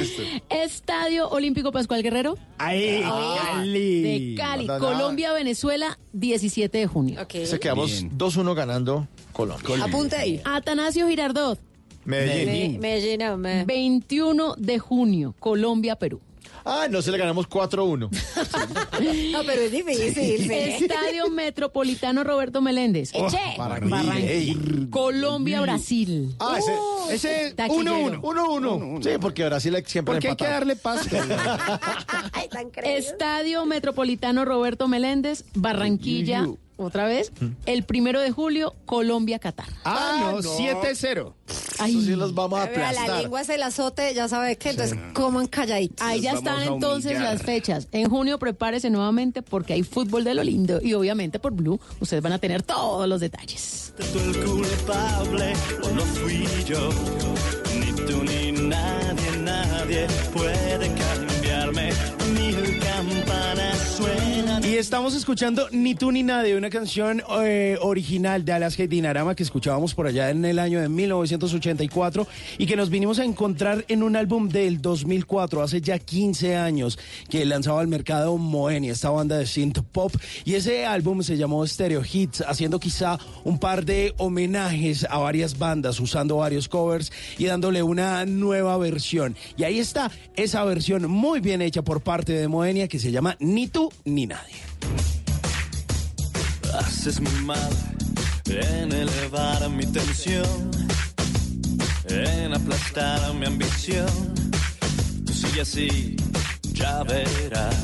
Estadio 0.48 1.28
Olímpico 1.28 1.72
Pascual 1.72 2.02
Guerrero. 2.02 2.38
Ahí, 2.58 3.02
Cali. 3.02 4.02
De 4.02 4.34
Cali. 4.36 4.66
Colombia, 4.66 5.32
Venezuela, 5.32 5.98
17 6.12 6.78
de 6.78 6.86
junio. 6.86 7.20
Ok. 7.20 7.44
Se 7.44 7.58
quedamos 7.58 7.90
Bien. 7.90 8.16
2-1 8.16 8.54
ganando 8.54 9.08
Colombia. 9.32 9.84
Apunte 9.84 10.16
ahí. 10.16 10.40
Atanasio 10.44 11.08
Girardot, 11.08 11.58
Medellín. 12.06 12.80
Me, 12.80 13.00
me 13.00 13.36
me. 13.36 13.64
21 13.64 14.54
de 14.56 14.78
junio, 14.78 15.34
Colombia, 15.38 15.96
Perú. 15.96 16.20
Ah, 16.68 16.88
no 16.90 17.00
se 17.00 17.12
le 17.12 17.18
ganamos 17.18 17.48
4-1. 17.48 18.10
No, 19.32 19.42
pero 19.44 19.60
es 19.62 19.70
difícil. 19.72 20.14
sí. 20.14 20.52
Estadio 20.52 21.30
Metropolitano 21.30 22.24
Roberto 22.24 22.60
Meléndez. 22.60 23.10
Oh, 23.14 23.26
Eche. 23.26 23.38
Barranquilla. 23.56 24.88
Colombia, 24.90 25.60
Brasil. 25.60 26.34
Ah, 26.40 26.56
ese, 26.58 27.14
ese 27.14 27.54
Taquillero. 27.54 28.20
1-1. 28.22 29.00
1-1. 29.00 29.02
Sí, 29.02 29.10
porque 29.20 29.44
Brasil 29.44 29.76
siempre 29.86 30.14
Porque 30.14 30.28
hay 30.30 30.36
que 30.36 30.46
darle 30.46 30.76
paso. 30.76 31.08
Ay, 32.32 32.48
tan 32.48 32.70
creído. 32.70 32.98
Estadio 32.98 33.64
Metropolitano 33.66 34.44
Roberto 34.44 34.88
Meléndez, 34.88 35.44
Barranquilla. 35.54 36.46
Otra 36.78 37.06
vez, 37.06 37.32
el 37.64 37.84
primero 37.84 38.20
de 38.20 38.30
julio, 38.30 38.74
Colombia, 38.84 39.38
Qatar. 39.38 39.66
Ah, 39.84 40.32
no, 40.34 40.42
7-0. 40.42 41.32
Ay. 41.78 41.92
Eso 41.92 42.00
sí 42.02 42.16
los 42.16 42.34
vamos 42.34 42.60
a 42.60 42.66
Vea, 42.66 42.78
la 42.78 42.88
aplastar. 43.00 43.22
lengua 43.22 43.40
es 43.40 43.48
el 43.48 43.62
azote, 43.62 44.12
ya 44.14 44.28
sabe 44.28 44.56
que 44.56 44.70
entonces 44.70 44.98
coman 45.14 45.46
calladitos. 45.46 46.06
Ahí 46.06 46.20
ya 46.20 46.32
Los 46.32 46.40
están 46.40 46.54
vamos 46.56 46.70
a 46.70 46.74
entonces 46.74 47.12
humillar. 47.12 47.32
las 47.34 47.42
fechas. 47.42 47.88
En 47.92 48.10
junio 48.10 48.38
prepárese 48.38 48.90
nuevamente 48.90 49.40
porque 49.40 49.72
hay 49.72 49.84
fútbol 49.84 50.24
de 50.24 50.34
lo 50.34 50.44
lindo 50.44 50.78
y 50.82 50.92
obviamente 50.92 51.38
por 51.38 51.52
Blue 51.52 51.80
ustedes 52.00 52.22
van 52.22 52.32
a 52.32 52.38
tener 52.38 52.62
todos 52.62 53.08
los 53.08 53.20
detalles. 53.20 53.94
Tú 54.12 54.18
el 54.18 54.44
culpable 54.44 55.52
o 55.82 55.90
no 55.92 56.02
fui 56.02 56.46
yo. 56.66 56.90
Ni 57.78 57.92
tú 58.06 58.22
ni 58.22 58.52
nadie, 58.52 59.36
nadie 59.42 60.06
puede 60.34 60.92
cambiarme. 60.94 61.90
Y 64.66 64.74
estamos 64.78 65.14
escuchando 65.14 65.68
Ni 65.70 65.94
tú 65.94 66.10
ni 66.10 66.24
nadie, 66.24 66.56
una 66.56 66.70
canción 66.70 67.22
eh, 67.40 67.78
original 67.80 68.44
de 68.44 68.52
Alaska 68.52 68.82
y 68.82 68.88
Dinarama 68.88 69.36
que 69.36 69.44
escuchábamos 69.44 69.94
por 69.94 70.08
allá 70.08 70.30
en 70.30 70.44
el 70.44 70.58
año 70.58 70.80
de 70.80 70.88
1984 70.88 72.26
y 72.58 72.66
que 72.66 72.74
nos 72.74 72.90
vinimos 72.90 73.20
a 73.20 73.24
encontrar 73.24 73.84
en 73.86 74.02
un 74.02 74.16
álbum 74.16 74.48
del 74.48 74.82
2004, 74.82 75.62
hace 75.62 75.80
ya 75.80 75.98
15 75.98 76.56
años, 76.56 76.98
que 77.30 77.44
lanzaba 77.44 77.80
al 77.80 77.86
mercado 77.86 78.36
Moenia, 78.38 78.92
esta 78.92 79.10
banda 79.10 79.38
de 79.38 79.46
synth 79.46 79.82
pop. 79.92 80.12
Y 80.44 80.54
ese 80.54 80.84
álbum 80.84 81.22
se 81.22 81.36
llamó 81.36 81.64
Stereo 81.64 82.02
Hits, 82.04 82.40
haciendo 82.40 82.80
quizá 82.80 83.18
un 83.44 83.58
par 83.58 83.84
de 83.84 84.14
homenajes 84.16 85.06
a 85.08 85.18
varias 85.18 85.58
bandas, 85.58 86.00
usando 86.00 86.38
varios 86.38 86.68
covers 86.68 87.12
y 87.38 87.46
dándole 87.46 87.82
una 87.82 88.26
nueva 88.26 88.76
versión. 88.78 89.36
Y 89.56 89.62
ahí 89.62 89.78
está 89.78 90.10
esa 90.34 90.64
versión 90.64 91.08
muy 91.08 91.40
bien 91.40 91.62
hecha 91.62 91.82
por 91.82 92.00
parte 92.00 92.32
de 92.32 92.48
Moenia 92.48 92.85
que 92.88 92.98
se 92.98 93.10
llama 93.10 93.36
Ni 93.40 93.68
tú 93.68 93.92
ni 94.04 94.26
nadie. 94.26 94.56
Haces 96.74 97.20
muy 97.20 97.44
mal 97.44 97.70
en 98.46 98.92
elevar 98.92 99.68
mi 99.70 99.86
tensión, 99.86 100.70
en 102.08 102.54
aplastar 102.54 103.34
mi 103.34 103.46
ambición. 103.46 104.34
Tú 105.24 105.32
sigue 105.32 105.62
así, 105.62 106.16
ya 106.72 107.02
verás. 107.02 107.74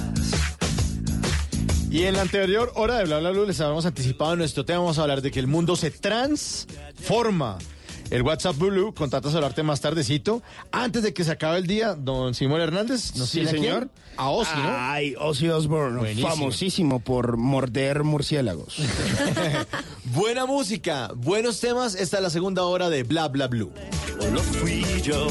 Y 1.91 2.05
en 2.05 2.15
la 2.15 2.23
anterior 2.23 2.73
hora 2.75 2.99
de 2.99 3.05
Bla 3.05 3.19
Bla 3.19 3.31
Blue 3.33 3.45
les 3.45 3.61
habíamos 3.61 3.85
anticipado 3.85 4.33
en 4.33 4.39
nuestro 4.39 4.65
tema. 4.65 4.79
Vamos 4.79 4.99
a 4.99 5.03
hablar 5.03 5.21
de 5.21 5.31
que 5.31 5.41
el 5.41 5.47
mundo 5.47 5.77
se 5.77 5.91
transforma. 5.91 7.59
El 8.13 8.21
WhatsApp 8.25 8.59
Blue, 8.59 8.93
contratas 8.93 9.33
a 9.33 9.39
hablarte 9.39 9.63
más 9.63 9.81
tardecito. 9.81 10.43
Antes 10.71 11.03
de 11.03 11.15
que 11.15 11.25
se 11.25 11.31
acabe 11.31 11.57
el 11.57 11.67
día, 11.67 11.95
don 11.95 12.35
Simón 12.35 12.61
Hernández, 12.61 13.17
¿nos 13.17 13.31
Sí, 13.31 13.39
tiene 13.39 13.49
a 13.49 13.53
señor. 13.53 13.89
A 14.19 14.29
Ozzy, 14.29 14.55
¿no? 14.55 14.69
Ay, 14.69 15.15
Ozzy 15.19 15.49
Osbourne, 15.49 15.99
Buenísimo. 15.99 16.29
famosísimo 16.29 17.01
por 17.01 17.39
morder 17.39 18.05
murciélagos. 18.05 18.77
Buena 20.05 20.45
música, 20.45 21.11
buenos 21.17 21.59
temas. 21.61 21.95
Esta 21.95 22.19
es 22.19 22.23
la 22.23 22.29
segunda 22.29 22.65
hora 22.65 22.91
de 22.91 23.03
Bla 23.03 23.29
Bla 23.29 23.47
Blue. 23.49 23.73
fui 24.61 24.85
yo. 25.03 25.29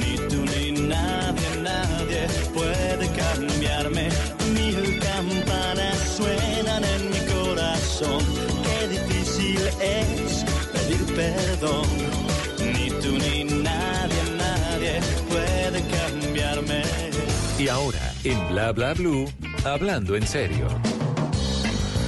Ni 0.00 0.16
tú 0.28 0.44
ni 0.46 0.72
nadie, 0.72 1.62
nadie 1.62 2.26
puede 2.52 3.08
cambiarme. 3.12 4.08
Mil 4.52 4.98
campanas 4.98 5.96
suenan 6.16 6.82
en 6.82 7.10
mi 7.10 7.32
corazón. 7.32 8.20
Qué 8.64 8.88
difícil 8.88 9.60
es 9.80 10.23
perdón. 11.14 11.86
Ni 12.58 12.90
tú 12.90 13.12
ni 13.18 13.44
nadie, 13.44 14.22
nadie 14.36 15.00
puede 15.28 15.82
cambiarme. 15.88 16.82
Y 17.58 17.68
ahora, 17.68 18.12
en 18.24 18.48
Bla 18.48 18.72
Bla 18.72 18.94
Blue, 18.94 19.26
hablando 19.64 20.16
en 20.16 20.26
serio. 20.26 20.68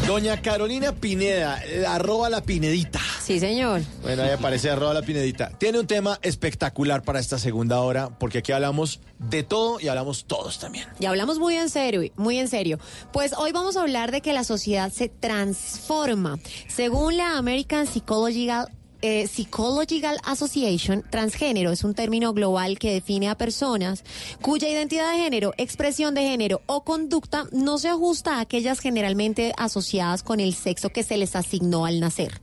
Doña 0.07 0.41
Carolina 0.41 0.93
Pineda, 0.93 1.61
eh, 1.67 1.85
arroba 1.85 2.31
la 2.31 2.41
Pinedita. 2.41 3.01
Sí, 3.21 3.41
señor. 3.41 3.81
Bueno, 4.03 4.23
ahí 4.23 4.31
aparece 4.31 4.71
arroba 4.71 4.95
la 4.95 5.03
Pinedita. 5.03 5.51
Tiene 5.59 5.81
un 5.81 5.89
tema 5.89 6.21
espectacular 6.23 7.03
para 7.03 7.19
esta 7.19 7.41
segunda 7.41 7.81
hora, 7.81 8.11
porque 8.17 8.39
aquí 8.39 8.53
hablamos 8.53 9.01
de 9.19 9.43
todo 9.43 9.81
y 9.81 9.89
hablamos 9.89 10.27
todos 10.27 10.61
también. 10.61 10.87
Y 11.01 11.07
hablamos 11.07 11.41
muy 11.41 11.57
en 11.57 11.69
serio, 11.69 12.09
muy 12.15 12.39
en 12.39 12.47
serio. 12.47 12.79
Pues 13.13 13.33
hoy 13.37 13.51
vamos 13.51 13.77
a 13.77 13.81
hablar 13.81 14.13
de 14.13 14.21
que 14.21 14.33
la 14.33 14.45
sociedad 14.45 14.93
se 14.93 15.09
transforma. 15.09 16.39
Según 16.69 17.17
la 17.17 17.37
American 17.37 17.89
Psychological 17.89 18.69
eh, 19.07 19.29
Psychological 19.29 20.19
Association, 20.25 21.05
transgénero 21.09 21.71
es 21.71 21.85
un 21.85 21.95
término 21.95 22.33
global 22.33 22.77
que 22.77 22.93
define 22.93 23.29
a 23.29 23.37
personas 23.37 24.03
cuya 24.43 24.69
identidad 24.69 25.13
de 25.13 25.19
género, 25.19 25.55
expresión 25.59 26.15
de 26.15 26.23
género 26.23 26.61
o 26.67 26.83
conducta 26.83 27.45
no 27.53 27.79
se 27.79 27.89
ajusta 27.89 28.37
a 28.37 28.41
aquellas 28.41 28.81
generalmente 28.81 29.53
asociadas 29.59 30.25
con 30.25 30.41
el 30.41 30.55
sexo 30.55 30.89
que 30.89 31.05
se 31.05 31.17
les 31.19 31.37
asignó 31.37 31.87
al 31.87 32.01
nacer. 32.01 32.41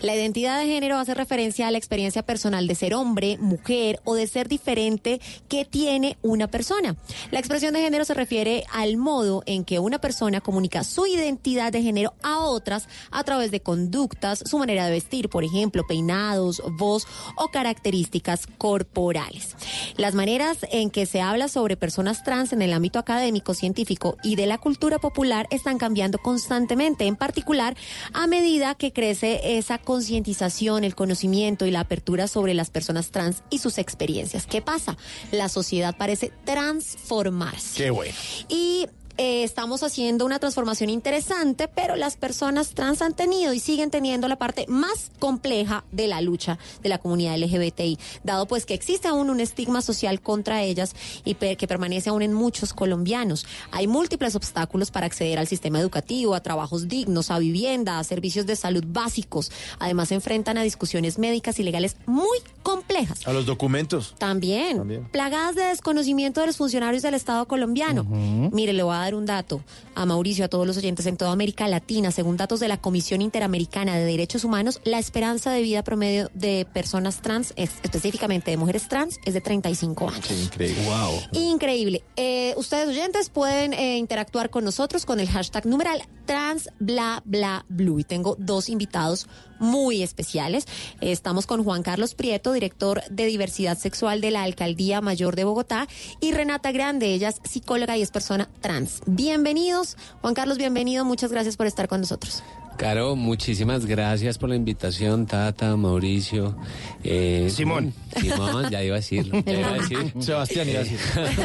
La 0.00 0.16
identidad 0.16 0.58
de 0.58 0.66
género 0.66 0.98
hace 0.98 1.14
referencia 1.14 1.68
a 1.68 1.70
la 1.70 1.78
experiencia 1.78 2.24
personal 2.24 2.66
de 2.66 2.74
ser 2.74 2.94
hombre, 2.94 3.38
mujer 3.38 4.00
o 4.02 4.14
de 4.14 4.26
ser 4.26 4.48
diferente 4.48 5.20
que 5.48 5.64
tiene 5.64 6.18
una 6.22 6.48
persona. 6.48 6.96
La 7.30 7.38
expresión 7.38 7.74
de 7.74 7.82
género 7.82 8.04
se 8.04 8.14
refiere 8.14 8.64
al 8.72 8.96
modo 8.96 9.44
en 9.46 9.64
que 9.64 9.78
una 9.78 10.00
persona 10.00 10.40
comunica 10.40 10.82
su 10.82 11.06
identidad 11.06 11.70
de 11.70 11.82
género 11.82 12.14
a 12.24 12.40
otras 12.40 12.88
a 13.12 13.22
través 13.22 13.52
de 13.52 13.60
conductas, 13.60 14.42
su 14.44 14.58
manera 14.58 14.84
de 14.86 14.90
vestir, 14.90 15.28
por 15.28 15.44
ejemplo, 15.44 15.84
peinados, 15.92 16.62
voz 16.78 17.06
o 17.36 17.48
características 17.48 18.46
corporales. 18.56 19.56
Las 19.98 20.14
maneras 20.14 20.56
en 20.70 20.88
que 20.88 21.04
se 21.04 21.20
habla 21.20 21.48
sobre 21.48 21.76
personas 21.76 22.24
trans 22.24 22.54
en 22.54 22.62
el 22.62 22.72
ámbito 22.72 22.98
académico, 22.98 23.52
científico 23.52 24.16
y 24.22 24.36
de 24.36 24.46
la 24.46 24.56
cultura 24.56 24.98
popular 24.98 25.46
están 25.50 25.76
cambiando 25.76 26.16
constantemente, 26.16 27.04
en 27.06 27.16
particular 27.16 27.76
a 28.14 28.26
medida 28.26 28.74
que 28.74 28.94
crece 28.94 29.58
esa 29.58 29.76
concientización, 29.76 30.82
el 30.84 30.94
conocimiento 30.94 31.66
y 31.66 31.70
la 31.70 31.80
apertura 31.80 32.26
sobre 32.26 32.54
las 32.54 32.70
personas 32.70 33.10
trans 33.10 33.42
y 33.50 33.58
sus 33.58 33.76
experiencias. 33.76 34.46
¿Qué 34.46 34.62
pasa? 34.62 34.96
La 35.30 35.50
sociedad 35.50 35.94
parece 35.94 36.32
transformarse. 36.46 37.84
Qué 37.84 37.90
bueno. 37.90 38.14
Y 38.48 38.86
eh, 39.18 39.42
estamos 39.44 39.82
haciendo 39.82 40.24
una 40.24 40.38
transformación 40.38 40.90
interesante, 40.90 41.68
pero 41.68 41.96
las 41.96 42.16
personas 42.16 42.70
trans 42.70 43.02
han 43.02 43.14
tenido 43.14 43.52
y 43.52 43.60
siguen 43.60 43.90
teniendo 43.90 44.28
la 44.28 44.36
parte 44.36 44.66
más 44.68 45.10
compleja 45.18 45.84
de 45.92 46.06
la 46.06 46.20
lucha 46.20 46.58
de 46.82 46.88
la 46.88 46.98
comunidad 46.98 47.36
LGBTI, 47.38 47.98
dado 48.24 48.46
pues 48.46 48.66
que 48.66 48.74
existe 48.74 49.08
aún 49.08 49.30
un 49.30 49.40
estigma 49.40 49.82
social 49.82 50.20
contra 50.20 50.62
ellas 50.62 50.94
y 51.24 51.34
que 51.34 51.66
permanece 51.66 52.10
aún 52.10 52.22
en 52.22 52.32
muchos 52.32 52.72
colombianos. 52.72 53.46
Hay 53.70 53.86
múltiples 53.86 54.34
obstáculos 54.34 54.90
para 54.90 55.06
acceder 55.06 55.38
al 55.38 55.46
sistema 55.46 55.80
educativo, 55.80 56.34
a 56.34 56.40
trabajos 56.40 56.88
dignos, 56.88 57.30
a 57.30 57.38
vivienda, 57.38 57.98
a 57.98 58.04
servicios 58.04 58.46
de 58.46 58.56
salud 58.56 58.84
básicos. 58.86 59.50
Además 59.78 60.08
se 60.08 60.14
enfrentan 60.14 60.58
a 60.58 60.62
discusiones 60.62 61.18
médicas 61.18 61.58
y 61.58 61.62
legales 61.62 61.96
muy 62.06 62.38
complejas. 62.62 63.26
A 63.26 63.32
los 63.32 63.46
documentos. 63.46 64.14
También, 64.18 64.78
También. 64.78 65.04
plagadas 65.10 65.54
de 65.54 65.62
desconocimiento 65.64 66.40
de 66.40 66.46
los 66.48 66.56
funcionarios 66.56 67.02
del 67.02 67.14
Estado 67.14 67.46
colombiano. 67.46 68.04
Mire, 68.04 68.72
le 68.72 68.82
voy 68.82 68.94
a 68.94 69.01
dar 69.04 69.14
un 69.14 69.26
dato 69.26 69.62
a 69.94 70.06
Mauricio, 70.06 70.44
a 70.44 70.48
todos 70.48 70.66
los 70.66 70.76
oyentes 70.76 71.06
en 71.06 71.16
toda 71.16 71.32
América 71.32 71.68
Latina. 71.68 72.10
Según 72.10 72.36
datos 72.36 72.60
de 72.60 72.68
la 72.68 72.76
Comisión 72.78 73.20
Interamericana 73.22 73.96
de 73.96 74.04
Derechos 74.04 74.44
Humanos, 74.44 74.80
la 74.84 74.98
esperanza 74.98 75.50
de 75.50 75.62
vida 75.62 75.82
promedio 75.84 76.30
de 76.34 76.66
personas 76.72 77.20
trans, 77.22 77.52
es- 77.56 77.70
específicamente 77.82 78.50
de 78.50 78.56
mujeres 78.56 78.88
trans, 78.88 79.18
es 79.24 79.34
de 79.34 79.40
35 79.40 80.08
años. 80.08 80.30
increíble. 80.30 80.84
Wow. 80.86 81.20
Increíble. 81.40 82.04
Eh, 82.16 82.54
ustedes 82.56 82.88
oyentes 82.88 83.28
pueden 83.30 83.72
eh, 83.72 83.98
interactuar 83.98 84.50
con 84.50 84.64
nosotros 84.64 85.04
con 85.06 85.20
el 85.20 85.28
hashtag 85.28 85.66
numeral 85.66 86.02
trans 86.26 86.68
bla 86.78 87.22
bla 87.24 87.64
blue. 87.68 87.98
Y 88.00 88.04
tengo 88.04 88.36
dos 88.38 88.68
invitados 88.68 89.26
muy 89.62 90.02
especiales. 90.02 90.66
Estamos 91.00 91.46
con 91.46 91.64
Juan 91.64 91.82
Carlos 91.82 92.14
Prieto, 92.14 92.52
director 92.52 93.02
de 93.10 93.24
diversidad 93.26 93.78
sexual 93.78 94.20
de 94.20 94.30
la 94.30 94.42
Alcaldía 94.42 95.00
Mayor 95.00 95.36
de 95.36 95.44
Bogotá, 95.44 95.88
y 96.20 96.32
Renata 96.32 96.72
Grande, 96.72 97.14
ella 97.14 97.30
es 97.30 97.40
psicóloga 97.48 97.96
y 97.96 98.02
es 98.02 98.10
persona 98.10 98.50
trans. 98.60 99.00
Bienvenidos. 99.06 99.96
Juan 100.20 100.34
Carlos, 100.34 100.58
bienvenido. 100.58 101.04
Muchas 101.04 101.32
gracias 101.32 101.56
por 101.56 101.66
estar 101.66 101.88
con 101.88 102.00
nosotros. 102.00 102.42
Caro, 102.76 103.16
muchísimas 103.16 103.86
gracias 103.86 104.38
por 104.38 104.48
la 104.48 104.56
invitación, 104.56 105.26
Tata, 105.26 105.76
Mauricio. 105.76 106.56
eh, 107.04 107.48
Simón. 107.50 107.92
Simón, 108.20 108.70
ya 108.70 108.82
iba 108.82 108.96
a 108.96 108.98
decirlo. 108.98 109.42
ya 109.44 109.52
iba 109.52 109.68
a 109.68 109.74
decir. 109.74 110.12
Sebastián, 110.20 110.68
iba 110.68 110.80
a 110.80 110.82
decir. 110.82 110.98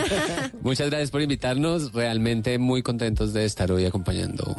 Muchas 0.61 0.89
gracias 0.89 1.11
por 1.11 1.21
invitarnos. 1.21 1.91
Realmente 1.93 2.57
muy 2.57 2.81
contentos 2.81 3.33
de 3.33 3.45
estar 3.45 3.71
hoy 3.71 3.85
acompañando 3.85 4.55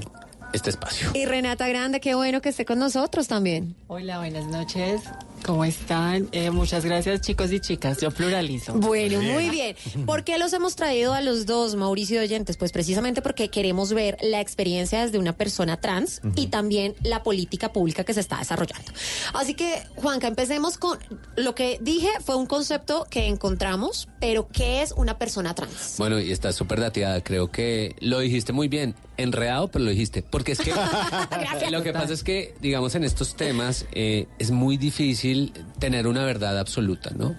este 0.53 0.71
espacio. 0.71 1.11
Y 1.15 1.27
Renata 1.27 1.69
Grande, 1.69 2.01
qué 2.01 2.15
bueno 2.15 2.41
que 2.41 2.49
esté 2.49 2.65
con 2.65 2.79
nosotros 2.79 3.29
también. 3.29 3.75
Hola, 3.87 4.19
buenas 4.19 4.47
noches. 4.47 5.03
¿Cómo 5.45 5.65
están? 5.65 6.29
Eh, 6.33 6.51
muchas 6.51 6.85
gracias, 6.85 7.21
chicos 7.21 7.53
y 7.53 7.61
chicas. 7.61 8.01
Yo 8.01 8.11
pluralizo. 8.11 8.75
Bueno, 8.75 9.21
muy 9.21 9.51
bien. 9.51 9.77
¿Por 10.05 10.25
qué 10.25 10.39
los 10.39 10.53
hemos 10.53 10.77
traído 10.77 11.15
a 11.15 11.21
los 11.21 11.47
dos, 11.47 11.77
Mauricio 11.77 12.21
y 12.21 12.25
Oyentes? 12.25 12.57
Pues 12.57 12.73
precisamente 12.73 13.23
porque 13.23 13.49
queremos 13.49 13.93
ver 13.93 14.19
la 14.21 14.41
experiencia 14.41 15.03
desde 15.03 15.19
una 15.19 15.35
persona 15.35 15.81
trans 15.81 16.21
y 16.35 16.49
también 16.49 16.95
la 17.03 17.23
política 17.23 17.73
pública 17.73 18.05
que 18.05 18.15
se 18.15 18.21
está 18.21 18.39
desarrollando. 18.39 18.93
Así 19.33 19.55
que, 19.55 19.83
Juanca, 19.97 20.27
empecemos 20.27 20.77
con 20.77 20.99
lo 21.37 21.55
que 21.55 21.79
dije 21.81 22.09
fue 22.25 22.37
un 22.37 22.47
concepto 22.47 23.07
que 23.09 23.27
encontramos, 23.27 24.09
pero 24.21 24.49
¿qué 24.49 24.83
es 24.83 24.93
una 24.93 25.19
persona 25.19 25.55
trans? 25.55 25.97
Bueno, 25.99 26.19
y 26.19 26.33
está 26.33 26.53
súper 26.53 26.81
dateada. 26.81 27.23
Creo 27.23 27.51
que 27.51 27.95
lo 28.01 28.21
dijiste 28.21 28.53
muy 28.53 28.69
bien. 28.69 28.95
Enredado, 29.17 29.67
pero 29.69 29.85
lo 29.85 29.91
dijiste. 29.91 30.23
Porque 30.23 30.53
es 30.53 30.61
que 30.61 30.73
lo 31.71 31.83
que 31.83 31.93
pasa 31.93 32.13
es 32.13 32.23
que, 32.23 32.55
digamos, 32.61 32.95
en 32.95 33.05
estos 33.05 33.35
temas 33.35 33.87
eh, 33.93 34.27
es 34.39 34.51
muy 34.51 34.77
difícil 34.77 35.53
tener 35.79 36.07
una 36.07 36.25
verdad 36.25 36.59
absoluta, 36.59 37.11
¿no? 37.17 37.35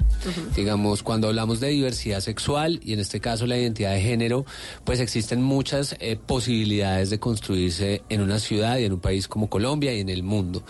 Digamos, 0.56 1.03
cuando 1.03 1.27
hablamos 1.27 1.60
de 1.60 1.69
diversidad 1.69 2.19
sexual 2.19 2.80
y 2.84 2.93
en 2.93 2.99
este 2.99 3.19
caso 3.19 3.45
la 3.45 3.57
identidad 3.57 3.93
de 3.93 4.01
género, 4.01 4.45
pues 4.84 4.99
existen 4.99 5.41
muchas 5.41 5.95
eh, 5.99 6.18
posibilidades 6.18 7.10
de 7.10 7.19
construirse 7.19 8.03
en 8.10 8.22
una 8.22 8.39
ciudad 8.39 8.77
y 8.77 8.85
en 8.85 8.93
un 8.93 8.99
país 8.99 9.27
como 9.27 9.49
Colombia 9.49 9.93
y 9.93 10.01
en 10.01 10.10
el 10.10 10.23
mundo. 10.23 10.64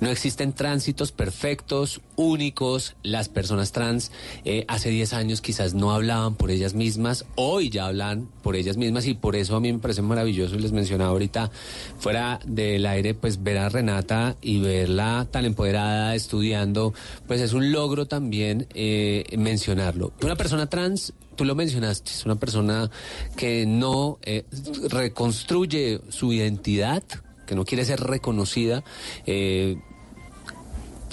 No 0.00 0.10
existen 0.10 0.52
tránsitos 0.52 1.12
perfectos, 1.12 2.00
únicos. 2.16 2.96
Las 3.02 3.28
personas 3.28 3.72
trans 3.72 4.10
eh, 4.44 4.64
hace 4.68 4.90
10 4.90 5.12
años 5.12 5.40
quizás 5.40 5.53
no 5.74 5.92
hablaban 5.92 6.34
por 6.34 6.50
ellas 6.50 6.74
mismas, 6.74 7.24
hoy 7.36 7.70
ya 7.70 7.86
hablan 7.86 8.28
por 8.42 8.56
ellas 8.56 8.76
mismas 8.76 9.06
y 9.06 9.14
por 9.14 9.36
eso 9.36 9.54
a 9.54 9.60
mí 9.60 9.72
me 9.72 9.78
parece 9.78 10.02
maravilloso 10.02 10.56
y 10.56 10.58
les 10.58 10.72
mencionaba 10.72 11.10
ahorita 11.10 11.50
fuera 11.98 12.40
del 12.44 12.84
aire, 12.86 13.14
pues 13.14 13.42
ver 13.42 13.58
a 13.58 13.68
Renata 13.68 14.36
y 14.42 14.60
verla 14.60 15.28
tan 15.30 15.44
empoderada 15.44 16.14
estudiando, 16.14 16.92
pues 17.28 17.40
es 17.40 17.52
un 17.52 17.70
logro 17.70 18.06
también 18.06 18.66
eh, 18.74 19.24
mencionarlo. 19.38 20.12
Una 20.22 20.36
persona 20.36 20.66
trans 20.66 21.12
tú 21.36 21.44
lo 21.44 21.54
mencionaste, 21.54 22.10
es 22.10 22.24
una 22.24 22.36
persona 22.36 22.90
que 23.36 23.66
no 23.66 24.18
eh, 24.22 24.44
reconstruye 24.88 26.00
su 26.08 26.32
identidad, 26.32 27.02
que 27.46 27.54
no 27.54 27.64
quiere 27.64 27.84
ser 27.84 28.00
reconocida 28.00 28.82
eh, 29.26 29.76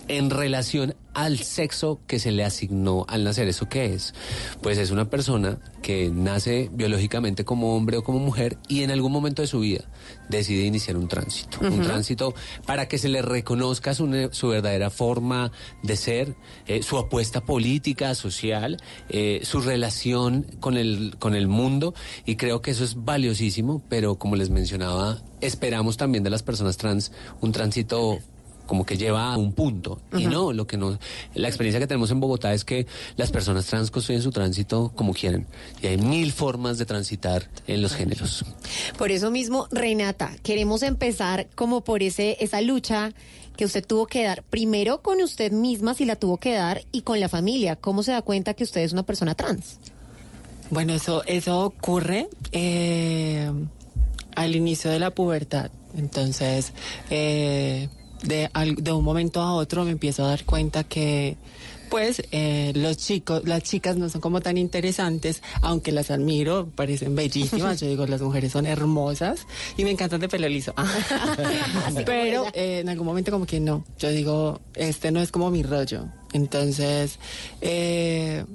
en 0.07 0.29
relación 0.29 0.95
al 1.13 1.39
sexo 1.39 1.99
que 2.07 2.19
se 2.19 2.31
le 2.31 2.43
asignó 2.43 3.05
al 3.07 3.23
nacer. 3.23 3.47
¿Eso 3.47 3.67
qué 3.67 3.93
es? 3.93 4.13
Pues 4.61 4.77
es 4.77 4.91
una 4.91 5.09
persona 5.09 5.59
que 5.81 6.09
nace 6.09 6.69
biológicamente 6.71 7.43
como 7.43 7.75
hombre 7.75 7.97
o 7.97 8.03
como 8.03 8.19
mujer 8.19 8.57
y 8.67 8.83
en 8.83 8.91
algún 8.91 9.11
momento 9.11 9.41
de 9.41 9.47
su 9.47 9.59
vida 9.59 9.83
decide 10.29 10.65
iniciar 10.65 10.97
un 10.97 11.07
tránsito. 11.07 11.59
Un 11.61 11.81
tránsito 11.81 12.33
para 12.65 12.87
que 12.87 12.97
se 12.97 13.09
le 13.09 13.21
reconozca 13.21 13.93
su, 13.93 14.29
su 14.31 14.47
verdadera 14.49 14.89
forma 14.89 15.51
de 15.83 15.95
ser, 15.95 16.35
eh, 16.67 16.83
su 16.83 16.97
apuesta 16.97 17.41
política, 17.41 18.15
social, 18.15 18.77
eh, 19.09 19.41
su 19.43 19.61
relación 19.61 20.43
con 20.59 20.77
el, 20.77 21.15
con 21.19 21.35
el 21.35 21.47
mundo 21.47 21.93
y 22.25 22.35
creo 22.35 22.61
que 22.61 22.71
eso 22.71 22.83
es 22.83 23.03
valiosísimo, 23.03 23.83
pero 23.89 24.15
como 24.15 24.35
les 24.35 24.49
mencionaba, 24.49 25.21
esperamos 25.41 25.97
también 25.97 26.23
de 26.23 26.29
las 26.29 26.43
personas 26.43 26.77
trans 26.77 27.11
un 27.41 27.51
tránsito 27.51 28.19
como 28.71 28.85
que 28.85 28.95
lleva 28.95 29.33
a 29.33 29.37
un 29.37 29.51
punto. 29.51 29.99
Y 30.17 30.27
no, 30.27 30.53
lo 30.53 30.65
que 30.65 30.77
no, 30.77 30.97
la 31.33 31.49
experiencia 31.49 31.77
que 31.77 31.87
tenemos 31.87 32.09
en 32.09 32.21
Bogotá 32.21 32.53
es 32.53 32.63
que 32.63 32.87
las 33.17 33.29
personas 33.29 33.65
trans 33.65 33.91
construyen 33.91 34.21
su 34.21 34.31
tránsito 34.31 34.93
como 34.95 35.13
quieren. 35.13 35.45
Y 35.81 35.87
hay 35.87 35.97
mil 35.97 36.31
formas 36.31 36.77
de 36.77 36.85
transitar 36.85 37.49
en 37.67 37.81
los 37.81 37.93
géneros. 37.93 38.45
Por 38.97 39.11
eso 39.11 39.29
mismo, 39.29 39.67
Renata, 39.71 40.31
queremos 40.41 40.83
empezar 40.83 41.49
como 41.53 41.81
por 41.81 42.01
ese 42.01 42.37
esa 42.39 42.61
lucha 42.61 43.11
que 43.57 43.65
usted 43.65 43.85
tuvo 43.85 44.07
que 44.07 44.23
dar 44.23 44.41
primero 44.43 45.01
con 45.01 45.21
usted 45.21 45.51
misma 45.51 45.93
si 45.93 46.05
la 46.05 46.15
tuvo 46.15 46.37
que 46.37 46.53
dar 46.53 46.81
y 46.93 47.01
con 47.01 47.19
la 47.19 47.27
familia. 47.27 47.75
¿Cómo 47.75 48.03
se 48.03 48.13
da 48.13 48.21
cuenta 48.21 48.53
que 48.53 48.63
usted 48.63 48.79
es 48.79 48.93
una 48.93 49.03
persona 49.03 49.35
trans? 49.35 49.79
Bueno, 50.69 50.93
eso, 50.93 51.23
eso 51.25 51.65
ocurre 51.65 52.29
eh, 52.53 53.51
al 54.33 54.55
inicio 54.55 54.89
de 54.89 54.99
la 54.99 55.11
pubertad. 55.11 55.71
Entonces, 55.97 56.71
eh, 57.09 57.89
de, 58.23 58.49
de 58.77 58.91
un 58.91 59.03
momento 59.03 59.41
a 59.41 59.53
otro 59.53 59.83
me 59.83 59.91
empiezo 59.91 60.23
a 60.25 60.29
dar 60.29 60.45
cuenta 60.45 60.83
que, 60.83 61.37
pues, 61.89 62.23
eh, 62.31 62.71
los 62.75 62.97
chicos, 62.97 63.43
las 63.45 63.63
chicas 63.63 63.97
no 63.97 64.09
son 64.09 64.21
como 64.21 64.41
tan 64.41 64.57
interesantes, 64.57 65.43
aunque 65.61 65.91
las 65.91 66.09
admiro, 66.11 66.69
parecen 66.73 67.15
bellísimas. 67.15 67.81
Yo 67.81 67.87
digo, 67.87 68.05
las 68.05 68.21
mujeres 68.21 68.51
son 68.51 68.65
hermosas 68.65 69.45
y 69.75 69.83
me 69.83 69.91
encantan 69.91 70.21
de 70.21 70.29
pelo 70.29 70.47
liso. 70.47 70.73
Pero 72.05 72.47
eh, 72.53 72.79
en 72.79 72.89
algún 72.89 73.05
momento 73.05 73.31
como 73.31 73.45
que 73.45 73.59
no. 73.59 73.83
Yo 73.99 74.09
digo, 74.09 74.61
este 74.75 75.11
no 75.11 75.19
es 75.21 75.31
como 75.31 75.51
mi 75.51 75.63
rollo. 75.63 76.05
Entonces, 76.33 77.19
eh, 77.59 78.45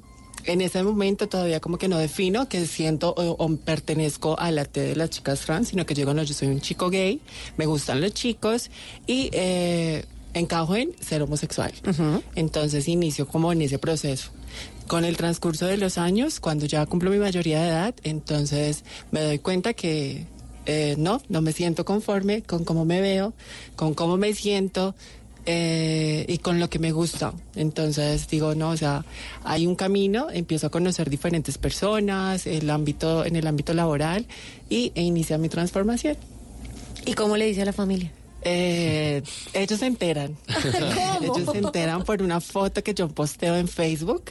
en 0.46 0.60
ese 0.60 0.82
momento 0.82 1.28
todavía 1.28 1.60
como 1.60 1.78
que 1.78 1.88
no 1.88 1.98
defino 1.98 2.48
que 2.48 2.66
siento 2.66 3.14
o, 3.16 3.44
o 3.44 3.56
pertenezco 3.56 4.38
a 4.38 4.50
la 4.50 4.64
T 4.64 4.80
de 4.80 4.96
las 4.96 5.10
chicas 5.10 5.40
trans, 5.40 5.68
sino 5.68 5.84
que 5.86 5.94
yo 5.94 6.00
digo, 6.00 6.14
no, 6.14 6.22
yo 6.22 6.34
soy 6.34 6.48
un 6.48 6.60
chico 6.60 6.90
gay, 6.90 7.20
me 7.56 7.66
gustan 7.66 8.00
los 8.00 8.12
chicos 8.14 8.70
y 9.06 9.30
eh, 9.32 10.04
encajo 10.34 10.76
en 10.76 10.92
ser 11.00 11.22
homosexual. 11.22 11.72
Entonces 12.34 12.88
inicio 12.88 13.26
como 13.26 13.52
en 13.52 13.62
ese 13.62 13.78
proceso. 13.78 14.30
Con 14.86 15.04
el 15.04 15.16
transcurso 15.16 15.66
de 15.66 15.76
los 15.78 15.98
años, 15.98 16.38
cuando 16.38 16.66
ya 16.66 16.86
cumplo 16.86 17.10
mi 17.10 17.18
mayoría 17.18 17.60
de 17.60 17.68
edad, 17.68 17.94
entonces 18.04 18.84
me 19.10 19.20
doy 19.20 19.38
cuenta 19.40 19.74
que 19.74 20.26
eh, 20.66 20.94
no, 20.98 21.20
no 21.28 21.40
me 21.42 21.52
siento 21.52 21.84
conforme 21.84 22.42
con 22.42 22.64
cómo 22.64 22.84
me 22.84 23.00
veo, 23.00 23.34
con 23.74 23.94
cómo 23.94 24.16
me 24.16 24.32
siento 24.34 24.94
eh, 25.46 26.24
y 26.28 26.38
con 26.38 26.60
lo 26.60 26.68
que 26.68 26.78
me 26.78 26.92
gusta. 26.92 27.32
Entonces 27.54 28.28
digo, 28.28 28.54
no, 28.54 28.70
o 28.70 28.76
sea, 28.76 29.04
hay 29.44 29.66
un 29.66 29.76
camino, 29.76 30.28
empiezo 30.30 30.66
a 30.66 30.70
conocer 30.70 31.08
diferentes 31.08 31.56
personas, 31.56 32.46
el 32.46 32.68
ámbito, 32.68 33.24
en 33.24 33.36
el 33.36 33.46
ámbito 33.46 33.72
laboral 33.72 34.26
y 34.68 34.92
e 34.94 35.02
inicia 35.02 35.38
mi 35.38 35.48
transformación. 35.48 36.16
¿Y 37.04 37.14
cómo 37.14 37.36
le 37.36 37.46
dice 37.46 37.62
a 37.62 37.66
la 37.66 37.72
familia? 37.72 38.10
Eh, 38.42 39.22
ellos 39.54 39.78
se 39.80 39.86
enteran. 39.86 40.36
ellos 41.22 41.50
se 41.50 41.58
enteran 41.58 42.04
por 42.04 42.22
una 42.22 42.40
foto 42.40 42.82
que 42.82 42.94
yo 42.94 43.08
posteo 43.08 43.56
en 43.56 43.66
Facebook. 43.68 44.24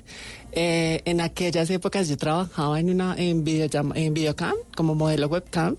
Eh, 0.57 1.01
en 1.03 1.19
aquellas 1.19 1.69
épocas 1.69 2.07
yo 2.07 2.15
trabajaba 2.15 2.79
en 2.79 2.89
una 2.89 3.13
en, 3.17 3.43
videollam- 3.43 3.91
en 3.93 4.13
videocam 4.13 4.53
como 4.75 4.95
modelo 4.95 5.27
webcam. 5.27 5.75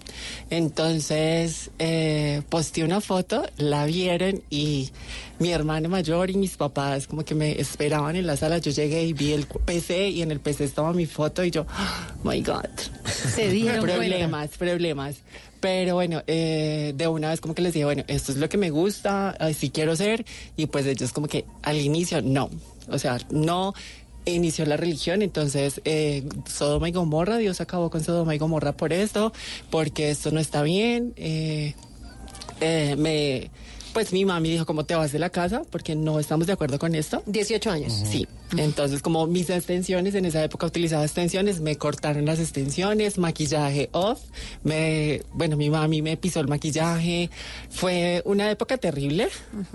Entonces 0.51 1.71
eh, 1.79 2.43
posteé 2.51 2.85
una 2.85 3.01
foto, 3.01 3.43
la 3.57 3.87
vieron 3.87 4.43
y 4.51 4.91
mi 5.39 5.51
hermano 5.53 5.89
mayor 5.89 6.29
y 6.31 6.35
mis 6.35 6.57
papás 6.59 7.07
como 7.07 7.25
que 7.25 7.35
me 7.35 7.59
esperaban 7.59 8.17
en 8.17 8.27
la 8.27 8.37
sala. 8.37 8.59
Yo 8.59 8.71
llegué 8.71 9.05
y 9.05 9.15
vi 9.15 9.33
el 9.33 9.47
PC 9.47 10.11
y 10.11 10.21
en 10.21 10.31
el 10.31 10.41
PC 10.41 10.65
estaba 10.65 10.93
mi 10.93 11.07
foto 11.07 11.43
y 11.43 11.51
yo, 11.51 11.63
oh 11.63 12.29
my 12.29 12.43
God. 12.43 12.67
Se 13.07 13.49
dieron 13.49 13.81
problemas, 13.87 14.49
problemas. 14.59 15.17
Pero 15.61 15.95
bueno, 15.95 16.23
eh, 16.27 16.93
de 16.97 17.09
una 17.09 17.31
vez 17.31 17.41
como 17.41 17.55
que 17.55 17.63
les 17.63 17.73
dije, 17.73 17.85
bueno, 17.85 18.05
esto 18.09 18.33
es 18.33 18.39
lo 18.39 18.49
que 18.49 18.59
me 18.59 18.71
gusta, 18.71 19.31
así 19.31 19.71
quiero 19.71 19.97
ser. 19.97 20.25
Y 20.57 20.67
pues 20.67 20.87
ellos 20.87 21.13
como 21.13 21.29
que 21.29 21.45
al 21.63 21.81
inicio 21.81 22.23
no. 22.23 22.51
O 22.89 22.99
sea, 22.99 23.19
no 23.31 23.75
inició 24.27 24.67
la 24.67 24.77
religión, 24.77 25.23
entonces 25.23 25.81
eh, 25.85 26.29
Sodoma 26.49 26.89
y 26.89 26.93
Gomorra, 26.93 27.39
Dios 27.39 27.61
acabó 27.61 27.91
con 27.91 28.03
Sodoma 28.03 28.35
y 28.35 28.39
Gomorra 28.39 28.73
por 28.73 28.93
esto, 28.93 29.33
porque 29.71 30.11
esto 30.11 30.31
no 30.33 30.41
está 30.41 30.63
bien. 30.63 31.15
eh, 31.17 31.75
eh, 32.61 32.97
me, 32.97 33.51
pues 33.97 34.13
mi 34.13 34.27
mami 34.27 34.51
dijo, 34.51 34.67
¿cómo 34.67 34.85
te 34.85 34.95
vas 34.95 35.11
de 35.11 35.19
la 35.19 35.31
casa? 35.31 35.63
Porque 35.71 35.97
no 35.97 36.21
estamos 36.21 36.47
de 36.47 36.53
acuerdo 36.53 36.79
con 36.79 36.95
esto. 36.95 37.23
18 37.25 37.71
años. 37.71 37.95
Sí. 37.95 38.29
Entonces, 38.59 39.01
como 39.01 39.27
mis 39.27 39.49
extensiones, 39.49 40.15
en 40.15 40.27
esa 40.27 40.45
época 40.45 40.67
utilizaba 40.67 41.03
extensiones, 41.03 41.63
me 41.63 41.77
cortaron 41.77 42.27
las 42.27 42.39
extensiones, 42.39 43.17
maquillaje 43.17 43.89
off. 43.93 44.21
Me, 44.65 45.23
bueno, 45.33 45.57
mi 45.57 45.71
mami 45.71 46.03
me 46.03 46.19
pisó 46.19 46.41
el 46.41 46.47
maquillaje. 46.47 47.31
Fue 47.71 48.21
una 48.27 48.51
época 48.51 48.77
terrible, 48.77 49.29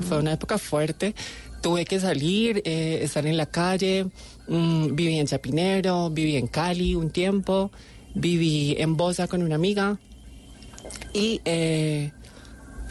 fue 0.07 0.19
una 0.19 0.33
época 0.33 0.59
fuerte. 0.59 1.15
Tuve 1.63 1.85
que 1.85 1.99
salir, 1.99 2.61
eh, 2.63 2.99
estar 3.01 3.25
en 3.25 3.37
la 3.37 3.47
calle. 3.47 4.05
mm, 4.47 4.93
viví 4.93 5.17
en 5.17 5.25
Chapinero, 5.25 6.11
viví 6.11 6.35
en 6.35 6.45
Cali 6.45 6.93
un 6.93 7.09
tiempo, 7.09 7.71
viví 8.13 8.75
en 8.77 8.97
Bosa 8.97 9.27
con 9.27 9.41
una 9.41 9.55
amiga. 9.55 9.97
Y 11.11 11.41
eh, 11.43 12.11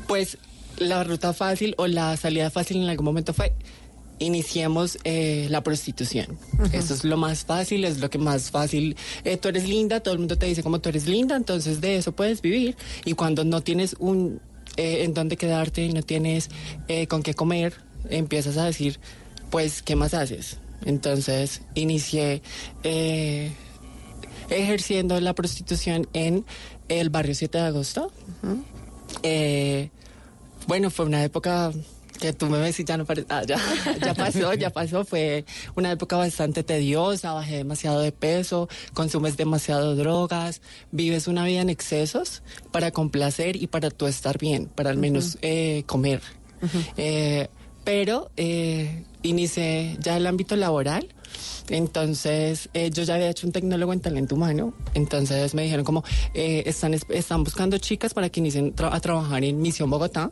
pues 0.08 0.36
la 0.80 1.04
ruta 1.04 1.32
fácil 1.32 1.74
o 1.78 1.86
la 1.86 2.16
salida 2.16 2.50
fácil 2.50 2.78
en 2.78 2.88
algún 2.88 3.04
momento 3.04 3.32
fue 3.32 3.52
iniciemos 4.20 4.98
eh, 5.04 5.48
la 5.50 5.62
prostitución. 5.62 6.38
Eso 6.72 6.94
es 6.94 7.04
lo 7.04 7.16
más 7.16 7.44
fácil, 7.44 7.84
es 7.84 7.98
lo 7.98 8.10
que 8.10 8.18
más 8.18 8.50
fácil. 8.50 8.96
eh, 9.24 9.36
tú 9.36 9.48
eres 9.48 9.68
linda, 9.68 10.00
todo 10.00 10.14
el 10.14 10.20
mundo 10.20 10.36
te 10.36 10.46
dice 10.46 10.62
como 10.62 10.80
tú 10.80 10.90
eres 10.90 11.06
linda, 11.06 11.36
entonces 11.36 11.80
de 11.80 11.96
eso 11.96 12.12
puedes 12.12 12.42
vivir. 12.42 12.76
Y 13.04 13.14
cuando 13.14 13.44
no 13.44 13.62
tienes 13.62 13.96
un 13.98 14.40
eh, 14.76 15.04
en 15.04 15.14
dónde 15.14 15.36
quedarte, 15.36 15.88
no 15.88 16.02
tienes 16.02 16.50
con 17.08 17.22
qué 17.22 17.34
comer, 17.34 17.74
empiezas 18.08 18.56
a 18.56 18.66
decir, 18.66 19.00
pues, 19.50 19.82
¿qué 19.82 19.96
más 19.96 20.14
haces? 20.14 20.58
Entonces 20.84 21.62
inicié 21.74 22.42
ejerciendo 24.50 25.18
la 25.20 25.34
prostitución 25.34 26.08
en 26.12 26.44
el 26.88 27.10
barrio 27.10 27.34
7 27.34 27.58
de 27.58 27.64
agosto. 27.64 28.12
Bueno, 30.66 30.90
fue 30.90 31.06
una 31.06 31.22
época 31.24 31.72
que 32.20 32.32
tú 32.32 32.46
me 32.46 32.58
ves 32.58 32.78
y 32.78 32.84
ya 32.84 32.96
no 32.96 33.04
parece. 33.04 33.26
Ah, 33.30 33.42
ya, 33.44 33.58
ya 34.04 34.14
pasó, 34.14 34.54
ya 34.54 34.70
pasó. 34.70 35.04
Fue 35.04 35.44
una 35.74 35.90
época 35.90 36.16
bastante 36.16 36.62
tediosa, 36.62 37.32
bajé 37.32 37.56
demasiado 37.56 38.00
de 38.00 38.12
peso, 38.12 38.68
consumes 38.92 39.36
demasiado 39.36 39.96
drogas, 39.96 40.60
vives 40.92 41.26
una 41.26 41.44
vida 41.44 41.62
en 41.62 41.70
excesos 41.70 42.42
para 42.70 42.90
complacer 42.90 43.56
y 43.56 43.66
para 43.66 43.90
tú 43.90 44.06
estar 44.06 44.38
bien, 44.38 44.66
para 44.66 44.90
al 44.90 44.98
menos 44.98 45.38
eh, 45.42 45.82
comer. 45.86 46.20
Eh, 46.96 47.48
pero 47.84 48.30
eh, 48.36 49.04
inicié 49.22 49.96
ya 49.98 50.16
el 50.16 50.26
ámbito 50.26 50.54
laboral. 50.56 51.08
Entonces, 51.70 52.68
eh, 52.74 52.90
yo 52.92 53.02
ya 53.04 53.14
había 53.14 53.30
hecho 53.30 53.46
un 53.46 53.52
tecnólogo 53.52 53.92
en 53.92 54.00
talento 54.00 54.34
humano. 54.34 54.74
Entonces 54.94 55.54
me 55.54 55.62
dijeron 55.62 55.84
como, 55.84 56.04
eh, 56.34 56.64
están, 56.66 56.92
es- 56.94 57.06
están 57.08 57.42
buscando 57.44 57.78
chicas 57.78 58.12
para 58.12 58.28
que 58.28 58.40
inicien 58.40 58.74
tra- 58.74 58.90
a 58.92 59.00
trabajar 59.00 59.42
en 59.44 59.60
Misión 59.62 59.88
Bogotá, 59.90 60.30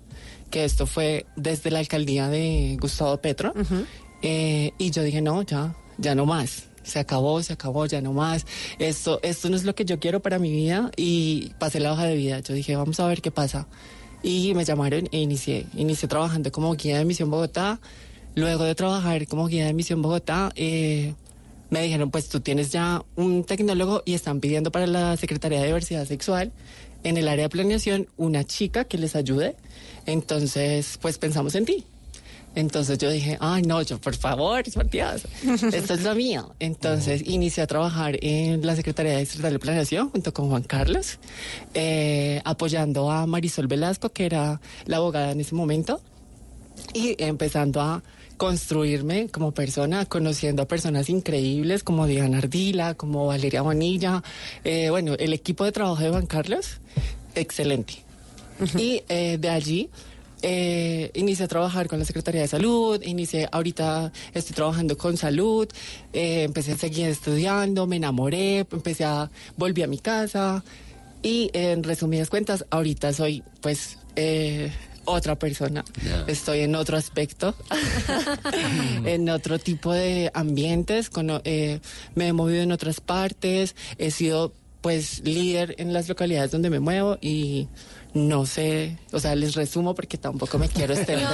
que 0.50 0.64
esto 0.64 0.86
fue 0.86 1.26
desde 1.36 1.70
la 1.70 1.78
alcaldía 1.78 2.28
de 2.28 2.76
Gustavo 2.80 3.16
Petro. 3.18 3.52
Eh, 4.22 4.72
y 4.78 4.90
yo 4.90 5.02
dije, 5.02 5.22
no, 5.22 5.42
ya, 5.42 5.74
ya 5.96 6.14
no 6.14 6.26
más. 6.26 6.64
Se 6.82 6.98
acabó, 6.98 7.42
se 7.42 7.52
acabó, 7.52 7.86
ya 7.86 8.00
no 8.00 8.12
más. 8.12 8.46
Esto, 8.78 9.20
esto 9.22 9.48
no 9.50 9.56
es 9.56 9.64
lo 9.64 9.74
que 9.74 9.84
yo 9.84 9.98
quiero 10.00 10.20
para 10.20 10.38
mi 10.38 10.50
vida. 10.50 10.90
Y 10.96 11.50
pasé 11.58 11.80
la 11.80 11.92
hoja 11.92 12.04
de 12.04 12.16
vida. 12.16 12.40
Yo 12.40 12.54
dije, 12.54 12.76
vamos 12.76 12.98
a 13.00 13.06
ver 13.06 13.20
qué 13.22 13.30
pasa. 13.30 13.66
Y 14.22 14.54
me 14.54 14.64
llamaron 14.64 15.08
e 15.12 15.18
inicié. 15.20 15.66
Inicié 15.76 16.08
trabajando 16.08 16.50
como 16.50 16.74
guía 16.74 16.98
de 16.98 17.04
Misión 17.04 17.30
Bogotá. 17.30 17.78
Luego 18.34 18.64
de 18.64 18.74
trabajar 18.74 19.26
como 19.26 19.46
guía 19.48 19.66
de 19.66 19.74
Misión 19.74 20.00
Bogotá, 20.00 20.50
eh, 20.54 21.14
me 21.70 21.82
dijeron, 21.82 22.10
pues 22.10 22.28
tú 22.28 22.40
tienes 22.40 22.70
ya 22.70 23.02
un 23.16 23.44
tecnólogo 23.44 24.02
y 24.04 24.14
están 24.14 24.40
pidiendo 24.40 24.70
para 24.70 24.86
la 24.86 25.16
Secretaría 25.16 25.60
de 25.60 25.66
Diversidad 25.66 26.06
Sexual 26.06 26.52
en 27.04 27.16
el 27.16 27.28
área 27.28 27.44
de 27.44 27.48
planeación 27.48 28.08
una 28.16 28.44
chica 28.44 28.84
que 28.84 28.98
les 28.98 29.14
ayude. 29.16 29.56
Entonces, 30.06 30.98
pues 31.00 31.18
pensamos 31.18 31.54
en 31.54 31.64
ti. 31.64 31.84
Entonces 32.54 32.98
yo 32.98 33.10
dije, 33.10 33.36
ay 33.40 33.62
no, 33.62 33.82
yo 33.82 34.00
por 34.00 34.16
favor, 34.16 34.64
Dios, 34.90 35.22
esto 35.72 35.94
es 35.94 36.02
lo 36.02 36.14
mío. 36.14 36.54
Entonces 36.58 37.22
inicié 37.24 37.62
a 37.62 37.66
trabajar 37.66 38.18
en 38.20 38.66
la 38.66 38.74
Secretaría 38.74 39.12
de 39.12 39.22
Estatal 39.22 39.52
de 39.52 39.58
Planeación 39.58 40.10
junto 40.10 40.32
con 40.32 40.48
Juan 40.48 40.62
Carlos, 40.62 41.18
eh, 41.74 42.40
apoyando 42.44 43.10
a 43.12 43.26
Marisol 43.26 43.68
Velasco, 43.68 44.08
que 44.08 44.26
era 44.26 44.60
la 44.86 44.96
abogada 44.96 45.30
en 45.30 45.40
ese 45.40 45.54
momento, 45.54 46.00
y 46.94 47.14
empezando 47.22 47.80
a 47.80 48.02
construirme 48.38 49.28
como 49.28 49.52
persona, 49.52 50.06
conociendo 50.06 50.62
a 50.62 50.66
personas 50.66 51.10
increíbles 51.10 51.82
como 51.82 52.06
Diana 52.06 52.38
Ardila, 52.38 52.94
como 52.94 53.26
Valeria 53.26 53.60
Bonilla, 53.60 54.22
eh, 54.64 54.88
bueno, 54.88 55.14
el 55.18 55.34
equipo 55.34 55.64
de 55.66 55.72
trabajo 55.72 56.02
de 56.02 56.08
Juan 56.08 56.26
Carlos, 56.26 56.80
excelente. 57.34 58.04
Y 58.76 59.02
eh, 59.08 59.36
de 59.38 59.50
allí 59.50 59.90
eh, 60.40 61.10
inicié 61.14 61.46
a 61.46 61.48
trabajar 61.48 61.88
con 61.88 61.98
la 61.98 62.04
Secretaría 62.04 62.42
de 62.42 62.48
Salud, 62.48 63.02
inicié, 63.02 63.48
ahorita 63.50 64.12
estoy 64.34 64.54
trabajando 64.54 64.96
con 64.96 65.16
salud, 65.16 65.68
eh, 66.12 66.44
empecé 66.44 66.72
a 66.72 66.76
seguir 66.76 67.08
estudiando, 67.08 67.86
me 67.86 67.96
enamoré, 67.96 68.60
empecé 68.60 69.04
a, 69.04 69.30
volví 69.56 69.82
a 69.82 69.88
mi 69.88 69.98
casa. 69.98 70.62
Y 71.22 71.50
en 71.52 71.82
resumidas 71.82 72.30
cuentas, 72.30 72.64
ahorita 72.70 73.12
soy 73.12 73.42
pues 73.60 73.98
eh, 74.14 74.70
otra 75.08 75.36
persona, 75.38 75.84
estoy 76.26 76.60
en 76.60 76.74
otro 76.74 76.96
aspecto, 76.96 77.54
en 79.04 79.28
otro 79.28 79.58
tipo 79.58 79.92
de 79.92 80.30
ambientes, 80.34 81.10
eh, 81.44 81.80
me 82.14 82.28
he 82.28 82.32
movido 82.32 82.62
en 82.62 82.72
otras 82.72 83.00
partes, 83.00 83.74
he 83.98 84.10
sido 84.10 84.52
pues 84.80 85.20
líder 85.24 85.74
en 85.78 85.92
las 85.92 86.08
localidades 86.08 86.52
donde 86.52 86.70
me 86.70 86.78
muevo 86.78 87.18
y 87.20 87.68
no 88.14 88.46
sé, 88.46 88.96
o 89.12 89.18
sea, 89.20 89.34
les 89.34 89.54
resumo 89.54 89.94
porque 89.94 90.18
tampoco 90.18 90.58
me 90.58 90.68
quiero 90.68 90.94
extender. 90.96 91.26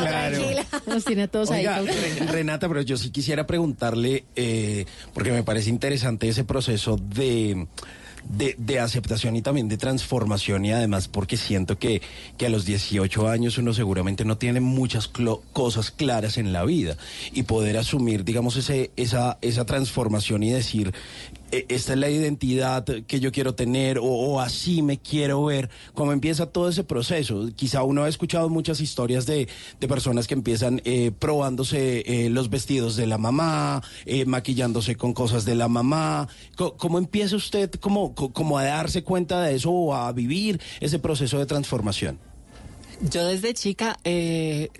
Claro. 0.00 0.38
Nos 0.86 1.04
tiene 1.04 1.24
a 1.24 1.28
todos 1.28 1.50
Oiga, 1.50 1.76
ahí. 1.76 1.86
Re- 1.86 2.26
Renata, 2.32 2.68
pero 2.68 2.80
yo 2.82 2.96
sí 2.96 3.10
quisiera 3.10 3.46
preguntarle, 3.46 4.24
eh, 4.34 4.86
porque 5.12 5.30
me 5.30 5.42
parece 5.42 5.68
interesante 5.68 6.28
ese 6.28 6.44
proceso 6.44 6.96
de, 6.96 7.66
de, 8.28 8.54
de 8.58 8.80
aceptación 8.80 9.36
y 9.36 9.42
también 9.42 9.68
de 9.68 9.76
transformación 9.76 10.64
y 10.64 10.72
además 10.72 11.08
porque 11.08 11.36
siento 11.36 11.78
que, 11.78 12.02
que 12.36 12.46
a 12.46 12.48
los 12.48 12.64
18 12.64 13.28
años 13.28 13.58
uno 13.58 13.72
seguramente 13.72 14.24
no 14.24 14.36
tiene 14.38 14.60
muchas 14.60 15.12
clo- 15.12 15.40
cosas 15.52 15.90
claras 15.90 16.36
en 16.38 16.52
la 16.52 16.64
vida 16.64 16.96
y 17.32 17.44
poder 17.44 17.76
asumir, 17.76 18.24
digamos, 18.24 18.56
ese, 18.56 18.90
esa, 18.96 19.38
esa 19.42 19.64
transformación 19.64 20.42
y 20.42 20.50
decir, 20.50 20.88
"E- 20.88 21.35
esta 21.50 21.92
es 21.92 21.98
la 21.98 22.10
identidad 22.10 22.84
que 23.06 23.20
yo 23.20 23.30
quiero 23.30 23.54
tener 23.54 23.98
o, 24.02 24.40
así 24.40 24.82
me 24.82 24.98
quiero 24.98 25.44
ver, 25.44 25.70
cómo 25.94 26.12
empieza 26.12 26.46
todo 26.46 26.68
ese 26.68 26.82
proceso. 26.84 27.48
Quizá 27.54 27.82
uno 27.82 28.02
ha 28.04 28.08
escuchado 28.08 28.48
muchas 28.48 28.80
historias 28.80 29.26
de, 29.26 29.48
de 29.80 29.88
personas 29.88 30.26
que 30.26 30.34
empiezan 30.34 30.82
eh, 30.84 31.12
probándose 31.16 32.00
eh, 32.06 32.30
los 32.30 32.50
vestidos 32.50 32.96
de 32.96 33.06
la 33.06 33.18
mamá, 33.18 33.82
eh, 34.06 34.24
maquillándose 34.24 34.96
con 34.96 35.12
cosas 35.12 35.44
de 35.44 35.54
la 35.54 35.68
mamá. 35.68 36.28
¿Cómo, 36.56 36.98
empieza 36.98 37.36
usted 37.36 37.70
como, 37.72 38.14
co- 38.14 38.32
como 38.32 38.58
a 38.58 38.64
darse 38.64 39.04
cuenta 39.04 39.42
de 39.42 39.54
eso 39.54 39.70
o 39.70 39.94
a 39.94 40.10
vivir 40.12 40.60
ese 40.80 40.98
proceso 40.98 41.38
de 41.38 41.46
transformación? 41.46 42.18
Yo 43.10 43.26
desde 43.26 43.52
chica 43.54 43.98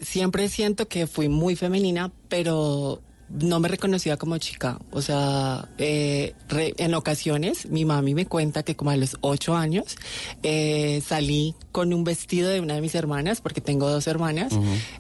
siempre 0.00 0.48
siento 0.48 0.88
que 0.88 1.06
fui 1.06 1.28
muy 1.28 1.54
femenina, 1.54 2.10
pero 2.28 3.02
no 3.28 3.60
me 3.60 3.68
reconocía 3.68 4.16
como 4.16 4.38
chica. 4.38 4.78
O 4.92 5.02
sea, 5.02 5.68
eh, 5.78 6.34
re- 6.48 6.74
en 6.78 6.94
ocasiones 6.94 7.66
mi 7.68 7.84
mami 7.84 8.14
me 8.14 8.26
cuenta 8.26 8.62
que 8.62 8.76
como 8.76 8.90
a 8.90 8.96
los 8.96 9.16
ocho 9.20 9.56
años 9.56 9.96
eh, 10.42 11.02
salí 11.06 11.54
con 11.72 11.92
un 11.92 12.04
vestido 12.04 12.48
de 12.50 12.60
una 12.60 12.74
de 12.74 12.80
mis 12.80 12.94
hermanas, 12.94 13.40
porque 13.40 13.60
tengo 13.60 13.90
dos 13.90 14.06
hermanas. 14.06 14.52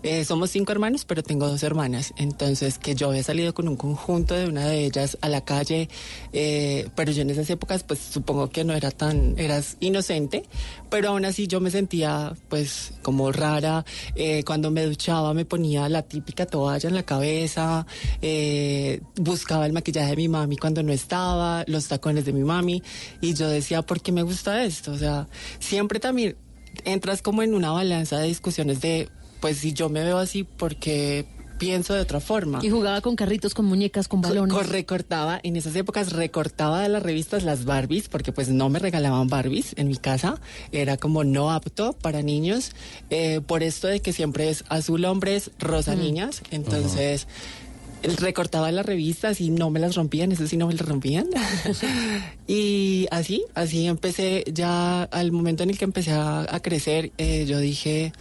Eh, 0.02 0.24
somos 0.24 0.50
cinco 0.50 0.72
hermanos, 0.72 1.04
pero 1.04 1.22
tengo 1.22 1.48
dos 1.48 1.62
hermanas. 1.62 2.12
Entonces, 2.18 2.78
que 2.78 2.94
yo 2.94 3.08
había 3.08 3.22
salido 3.22 3.54
con 3.54 3.68
un 3.68 3.76
conjunto 3.76 4.34
de 4.34 4.46
una 4.46 4.66
de 4.66 4.84
ellas 4.84 5.16
a 5.22 5.28
la 5.28 5.42
calle, 5.42 5.88
pero 6.32 7.12
yo 7.12 7.22
en 7.22 7.30
esas 7.30 7.48
épocas, 7.50 7.82
pues 7.82 8.00
supongo 8.00 8.50
que 8.50 8.64
no 8.64 8.74
era 8.74 8.90
tan, 8.90 9.38
eras 9.38 9.76
inocente, 9.80 10.44
pero 10.90 11.10
aún 11.10 11.24
así 11.24 11.46
yo 11.46 11.60
me 11.60 11.70
sentía, 11.70 12.34
pues, 12.48 12.92
como 13.02 13.32
rara. 13.32 13.84
Cuando 14.44 14.70
me 14.70 14.84
duchaba 14.84 15.32
me 15.32 15.44
ponía 15.44 15.88
la 15.88 16.02
típica 16.02 16.44
toalla 16.46 16.88
en 16.88 16.94
la 16.94 17.02
cabeza, 17.04 17.86
eh, 18.22 19.00
buscaba 19.16 19.66
el 19.66 19.72
maquillaje 19.72 20.10
de 20.10 20.16
mi 20.16 20.28
mami 20.28 20.56
cuando 20.56 20.82
no 20.82 20.92
estaba, 20.92 21.64
los 21.66 21.88
tacones 21.88 22.24
de 22.24 22.32
mi 22.32 22.44
mami, 22.44 22.82
y 23.20 23.34
yo 23.34 23.48
decía, 23.48 23.82
¿por 23.82 24.00
qué 24.00 24.12
me 24.12 24.22
gusta 24.22 24.64
esto? 24.64 24.92
O 24.92 24.98
sea, 24.98 25.28
siempre 25.58 26.00
también 26.00 26.36
entras 26.84 27.22
como 27.22 27.42
en 27.42 27.54
una 27.54 27.70
balanza 27.70 28.18
de 28.18 28.28
discusiones 28.28 28.80
de, 28.80 29.08
pues 29.40 29.58
si 29.58 29.72
yo 29.72 29.88
me 29.88 30.02
veo 30.04 30.18
así, 30.18 30.44
porque 30.44 31.24
pienso 31.58 31.94
de 31.94 32.00
otra 32.00 32.20
forma. 32.20 32.58
Y 32.62 32.68
jugaba 32.68 33.00
con 33.00 33.16
carritos, 33.16 33.54
con 33.54 33.64
muñecas, 33.64 34.08
con 34.08 34.20
balones. 34.20 34.54
Co- 34.54 34.62
recortaba, 34.62 35.40
en 35.42 35.56
esas 35.56 35.74
épocas 35.74 36.12
recortaba 36.12 36.82
de 36.82 36.90
las 36.90 37.02
revistas 37.02 37.44
las 37.44 37.64
Barbies, 37.64 38.08
porque 38.10 38.30
pues 38.30 38.50
no 38.50 38.68
me 38.68 38.78
regalaban 38.78 39.28
Barbies 39.28 39.72
en 39.78 39.88
mi 39.88 39.96
casa, 39.96 40.38
era 40.70 40.98
como 40.98 41.24
no 41.24 41.50
apto 41.50 41.94
para 41.94 42.20
niños, 42.20 42.72
eh, 43.08 43.40
por 43.40 43.62
esto 43.62 43.86
de 43.88 44.00
que 44.00 44.12
siempre 44.12 44.50
es 44.50 44.64
azul 44.68 45.06
hombres, 45.06 45.50
rosa 45.58 45.96
Mm. 45.96 45.98
niñas, 46.00 46.42
entonces 46.50 47.26
recortaba 48.18 48.70
las 48.72 48.86
revistas 48.86 49.40
y 49.40 49.50
no 49.50 49.70
me 49.70 49.80
las 49.80 49.94
rompían, 49.94 50.32
eso 50.32 50.46
sí 50.46 50.56
no 50.56 50.66
me 50.66 50.74
las 50.74 50.86
rompían. 50.86 51.26
y 52.46 53.06
así, 53.10 53.44
así 53.54 53.86
empecé 53.86 54.44
ya 54.52 55.02
al 55.04 55.32
momento 55.32 55.62
en 55.62 55.70
el 55.70 55.78
que 55.78 55.84
empecé 55.84 56.12
a, 56.12 56.46
a 56.48 56.60
crecer, 56.60 57.12
eh, 57.18 57.44
yo 57.46 57.58
dije, 57.58 58.12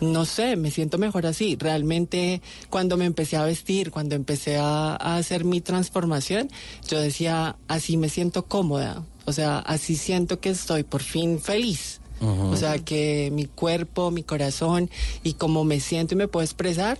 no 0.00 0.24
sé, 0.24 0.56
me 0.56 0.70
siento 0.70 0.98
mejor 0.98 1.26
así. 1.26 1.56
Realmente 1.58 2.42
cuando 2.70 2.96
me 2.96 3.04
empecé 3.04 3.36
a 3.36 3.44
vestir, 3.44 3.90
cuando 3.90 4.14
empecé 4.14 4.56
a, 4.56 4.92
a 4.94 5.16
hacer 5.16 5.44
mi 5.44 5.60
transformación, 5.60 6.50
yo 6.88 7.00
decía, 7.00 7.56
así 7.68 7.96
me 7.96 8.08
siento 8.08 8.44
cómoda. 8.46 9.04
O 9.26 9.32
sea, 9.32 9.58
así 9.58 9.96
siento 9.96 10.40
que 10.40 10.50
estoy 10.50 10.82
por 10.82 11.02
fin 11.02 11.40
feliz. 11.40 12.00
O 12.20 12.56
sea, 12.56 12.78
que 12.78 13.30
mi 13.34 13.44
cuerpo, 13.44 14.10
mi 14.10 14.22
corazón 14.22 14.88
y 15.22 15.34
cómo 15.34 15.64
me 15.64 15.78
siento 15.80 16.14
y 16.14 16.16
me 16.16 16.28
puedo 16.28 16.42
expresar, 16.42 16.96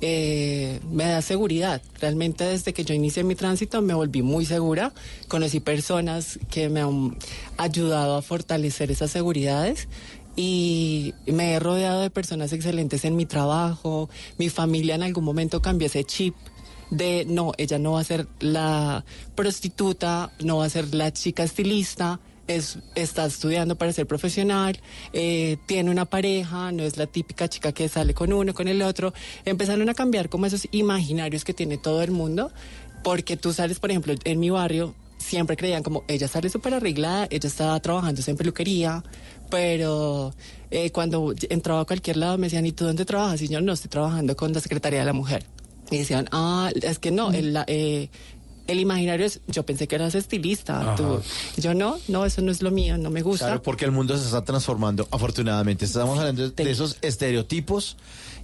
eh, 0.00 0.80
me 0.90 1.04
da 1.04 1.22
seguridad. 1.22 1.82
Realmente 2.00 2.44
desde 2.44 2.72
que 2.72 2.84
yo 2.84 2.94
inicié 2.94 3.24
mi 3.24 3.34
tránsito 3.34 3.80
me 3.82 3.94
volví 3.94 4.22
muy 4.22 4.44
segura. 4.44 4.92
Conocí 5.28 5.60
personas 5.60 6.38
que 6.50 6.68
me 6.68 6.80
han 6.80 7.16
ayudado 7.56 8.16
a 8.16 8.22
fortalecer 8.22 8.90
esas 8.90 9.10
seguridades 9.10 9.88
y 10.36 11.14
me 11.26 11.54
he 11.54 11.60
rodeado 11.60 12.02
de 12.02 12.10
personas 12.10 12.52
excelentes 12.52 13.04
en 13.04 13.16
mi 13.16 13.24
trabajo. 13.24 14.10
Mi 14.38 14.50
familia 14.50 14.94
en 14.94 15.02
algún 15.02 15.24
momento 15.24 15.62
cambió 15.62 15.86
ese 15.86 16.04
chip 16.04 16.34
de 16.90 17.24
no, 17.26 17.52
ella 17.56 17.78
no 17.78 17.92
va 17.92 18.00
a 18.00 18.04
ser 18.04 18.28
la 18.38 19.04
prostituta, 19.34 20.32
no 20.40 20.58
va 20.58 20.66
a 20.66 20.70
ser 20.70 20.94
la 20.94 21.12
chica 21.12 21.42
estilista, 21.42 22.20
es, 22.46 22.78
está 22.94 23.26
estudiando 23.26 23.76
para 23.76 23.92
ser 23.92 24.06
profesional, 24.06 24.78
eh, 25.12 25.56
tiene 25.66 25.90
una 25.90 26.04
pareja, 26.04 26.72
no 26.72 26.82
es 26.82 26.96
la 26.96 27.06
típica 27.06 27.48
chica 27.48 27.72
que 27.72 27.88
sale 27.88 28.14
con 28.14 28.32
uno, 28.32 28.54
con 28.54 28.68
el 28.68 28.82
otro. 28.82 29.12
Empezaron 29.44 29.88
a 29.88 29.94
cambiar 29.94 30.28
como 30.28 30.46
esos 30.46 30.66
imaginarios 30.70 31.44
que 31.44 31.54
tiene 31.54 31.78
todo 31.78 32.02
el 32.02 32.10
mundo, 32.10 32.52
porque 33.02 33.36
tú 33.36 33.52
sales, 33.52 33.78
por 33.78 33.90
ejemplo, 33.90 34.14
en 34.24 34.40
mi 34.40 34.50
barrio, 34.50 34.94
siempre 35.18 35.56
creían 35.56 35.82
como 35.82 36.04
ella 36.08 36.28
sale 36.28 36.48
súper 36.50 36.74
arreglada, 36.74 37.26
ella 37.30 37.48
está 37.48 37.78
trabajando 37.80 38.20
en 38.26 38.36
peluquería, 38.36 39.02
pero 39.50 40.34
eh, 40.70 40.90
cuando 40.90 41.34
entraba 41.48 41.80
a 41.80 41.84
cualquier 41.84 42.16
lado 42.16 42.38
me 42.38 42.46
decían, 42.46 42.66
¿y 42.66 42.72
tú 42.72 42.84
dónde 42.84 43.04
trabajas? 43.04 43.40
Y 43.42 43.48
yo 43.48 43.60
no, 43.60 43.72
estoy 43.72 43.88
trabajando 43.90 44.36
con 44.36 44.52
la 44.52 44.60
Secretaría 44.60 45.00
de 45.00 45.06
la 45.06 45.12
Mujer. 45.12 45.46
Y 45.90 45.98
decían, 45.98 46.28
ah, 46.32 46.70
es 46.82 46.98
que 46.98 47.12
no, 47.12 47.30
el, 47.30 47.52
la- 47.54 47.64
eh, 47.68 48.08
el 48.66 48.80
imaginario 48.80 49.26
es, 49.26 49.40
yo 49.46 49.64
pensé 49.64 49.86
que 49.88 49.96
eras 49.96 50.14
estilista. 50.14 50.94
tú. 50.96 51.20
Yo 51.56 51.74
no, 51.74 51.98
no, 52.08 52.24
eso 52.24 52.42
no 52.42 52.50
es 52.50 52.62
lo 52.62 52.70
mío, 52.70 52.98
no 52.98 53.10
me 53.10 53.22
gusta. 53.22 53.46
Claro, 53.46 53.62
porque 53.62 53.84
el 53.84 53.92
mundo 53.92 54.16
se 54.16 54.24
está 54.24 54.44
transformando, 54.44 55.08
afortunadamente. 55.10 55.84
Estamos 55.84 56.18
hablando 56.18 56.50
de 56.50 56.70
esos 56.70 56.96
estereotipos 57.02 57.96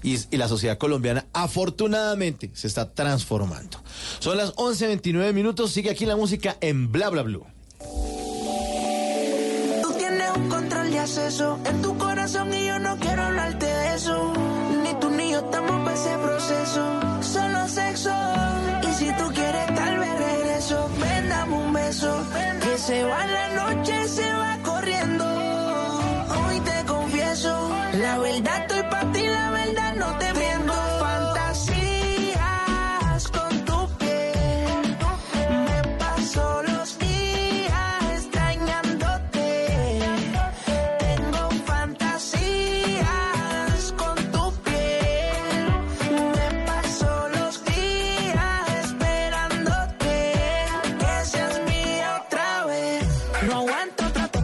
y, 0.03 0.19
y 0.31 0.36
la 0.36 0.49
sociedad 0.49 0.78
colombiana, 0.78 1.27
afortunadamente, 1.32 2.51
se 2.55 2.66
está 2.66 2.90
transformando. 2.93 3.78
Son 4.19 4.36
las 4.36 4.55
11.29 4.55 5.32
minutos, 5.32 5.70
sigue 5.73 5.90
aquí 5.90 6.07
la 6.07 6.16
música 6.16 6.57
en 6.61 6.90
Bla 6.93 7.09
Bla 7.11 7.23
Blue. 7.23 7.47
Tú 9.82 9.93
tienes 9.99 10.31
un 10.36 10.49
control 10.49 10.90
de 10.90 10.99
acceso 10.99 11.59
en 11.65 11.82
tu 11.82 11.97
corazón 11.99 12.53
y 12.55 12.66
yo 12.66 12.78
no 12.78 12.97
quiero 12.99 13.23
hablarte 13.23 13.66
de 13.66 13.94
eso. 13.94 14.32
Ni 14.82 14.94
tú 15.01 15.11
ni 15.11 15.31
yo 15.32 15.40
estamos 15.40 15.85
para 15.85 15.94
ese 15.94 16.19
proceso. 16.19 17.01
Solo 17.23 17.69
sexo. 17.69 18.11
Y 18.82 18.94
si 18.94 19.07
tú 19.16 19.24
quieres, 19.35 19.66
tal 19.74 19.99
vez 19.99 20.02
dame 21.28 21.56
un 21.56 21.72
beso. 21.72 22.26
Que 22.60 22.78
se 22.78 23.05
va 23.05 23.26
la 23.26 23.48
noche, 23.48 24.09
se 24.09 24.32
va 24.32 24.59
corriendo. 24.62 25.24
Hoy 25.24 26.60
te 26.60 26.84
confieso. 26.86 27.70
La 27.94 28.18
verdad 28.18 28.72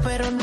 pero 0.03 0.31
no 0.31 0.38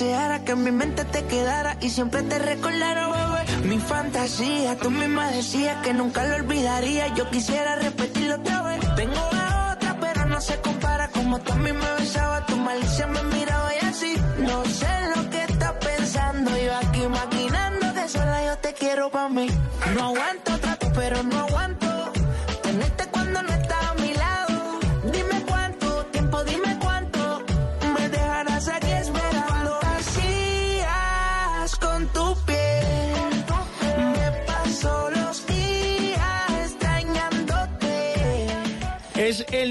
que 0.00 0.52
en 0.52 0.64
mi 0.64 0.70
mente 0.70 1.04
te 1.04 1.24
quedara 1.24 1.76
y 1.82 1.90
siempre 1.90 2.22
te 2.22 2.38
recordara, 2.38 3.08
bebé. 3.08 3.68
Mi 3.68 3.78
fantasía, 3.78 4.74
tú 4.78 4.90
misma 4.90 5.30
decías 5.30 5.76
que 5.82 5.92
nunca 5.92 6.24
lo 6.24 6.36
olvidaría. 6.36 7.08
Yo 7.08 7.28
quisiera 7.28 7.76
repetirlo 7.76 8.36
otra 8.36 8.62
vez. 8.62 8.80
Tengo 8.96 9.18
a 9.18 9.74
otra, 9.74 9.98
pero 10.00 10.24
no 10.24 10.40
se 10.40 10.58
compara. 10.62 11.08
Como 11.08 11.38
tú 11.40 11.52
a 11.52 11.56
mí 11.56 11.70
me 11.74 11.92
besaba, 11.98 12.46
tu 12.46 12.56
malicia 12.56 13.06
me 13.08 13.22
miraba 13.24 13.72
y 13.74 13.84
así. 13.84 14.14
No 14.38 14.64
sé 14.64 14.88
lo 15.14 15.28
que 15.28 15.42
estás 15.44 15.72
pensando. 15.72 16.50
Yo 16.56 16.74
aquí 16.76 17.06
maquinando 17.06 17.92
que 17.92 18.08
sola 18.08 18.46
yo 18.46 18.56
te 18.56 18.72
quiero 18.72 19.10
para 19.10 19.28
mí. 19.28 19.48
No 19.94 20.04
aguanto 20.04 20.58
trato, 20.60 20.90
pero 20.94 21.22
no 21.24 21.40
aguanto. 21.40 21.89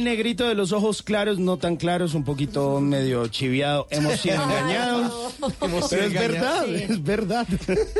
Negrito 0.09 0.47
de 0.47 0.55
los 0.55 0.71
ojos 0.71 1.03
claros, 1.03 1.37
no 1.37 1.57
tan 1.57 1.75
claros, 1.75 2.15
un 2.15 2.23
poquito 2.23 2.81
medio 2.81 3.27
chiviado. 3.27 3.85
Hemos 3.91 4.19
sido 4.19 4.35
engañados. 4.43 5.35
Hemos 5.61 5.87
sido 5.87 6.01
Pero 6.01 6.03
es 6.05 6.13
verdad, 6.13 6.67
es 6.67 7.03
verdad. 7.03 7.47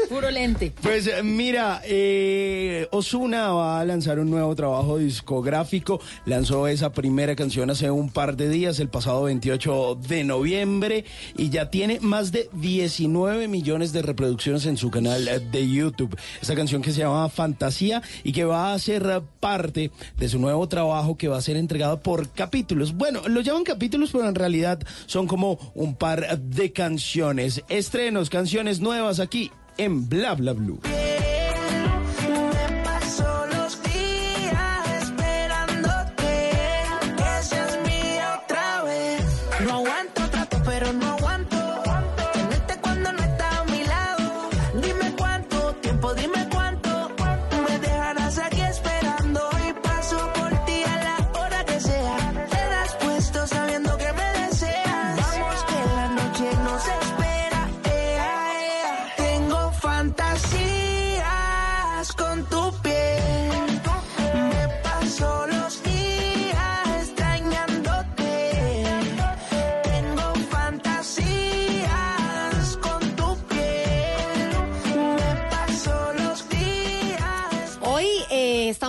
Puro 0.10 0.32
lente. 0.32 0.74
Pues 0.82 1.08
mira, 1.24 1.82
eh, 1.86 2.88
Osuna 2.92 3.52
va 3.52 3.80
a 3.80 3.86
lanzar 3.86 4.18
un 4.18 4.32
nuevo 4.32 4.56
trabajo 4.56 4.98
discográfico. 4.98 6.02
Lanzó 6.26 6.68
esa 6.68 6.92
primera 6.92 7.36
canción 7.36 7.70
hace 7.70 7.92
un 7.92 8.10
par 8.10 8.36
de 8.36 8.50
días, 8.50 8.80
el 8.80 8.90
pasado 8.90 9.24
28 9.24 10.00
de 10.08 10.24
noviembre, 10.24 11.06
y 11.38 11.52
ya 11.52 11.70
tiene 11.70 12.00
más 12.00 12.32
de 12.32 12.50
19 12.54 13.48
millones 13.48 13.94
de 13.94 14.02
reproducciones 14.02 14.66
en 14.66 14.78
su 14.78 14.90
canal 14.90 15.52
de 15.52 15.70
YouTube. 15.70 16.18
Esta 16.42 16.56
canción 16.56 16.82
que 16.82 16.92
se 16.92 17.02
llama 17.02 17.30
Fantasía 17.30 18.02
y 18.24 18.32
que 18.32 18.46
va 18.46 18.74
a 18.74 18.80
ser 18.80 19.22
parte 19.40 19.92
de 20.18 20.28
su 20.28 20.40
nuevo 20.40 20.68
trabajo 20.68 21.16
que 21.16 21.28
va 21.28 21.38
a 21.38 21.42
ser 21.42 21.56
entregado 21.56 21.99
por 22.02 22.30
capítulos. 22.30 22.94
Bueno, 22.94 23.22
lo 23.28 23.42
llaman 23.42 23.64
capítulos, 23.64 24.12
pero 24.12 24.28
en 24.28 24.36
realidad 24.36 24.80
son 25.06 25.28
como 25.28 25.72
un 25.76 25.96
par 25.96 26.40
de 26.40 26.72
canciones. 26.72 27.64
Estrenos, 27.70 28.30
canciones 28.30 28.80
nuevas 28.80 29.20
aquí 29.20 29.52
en 29.78 30.10
Bla 30.10 30.36
Bla 30.36 30.54
Blue. 30.54 30.80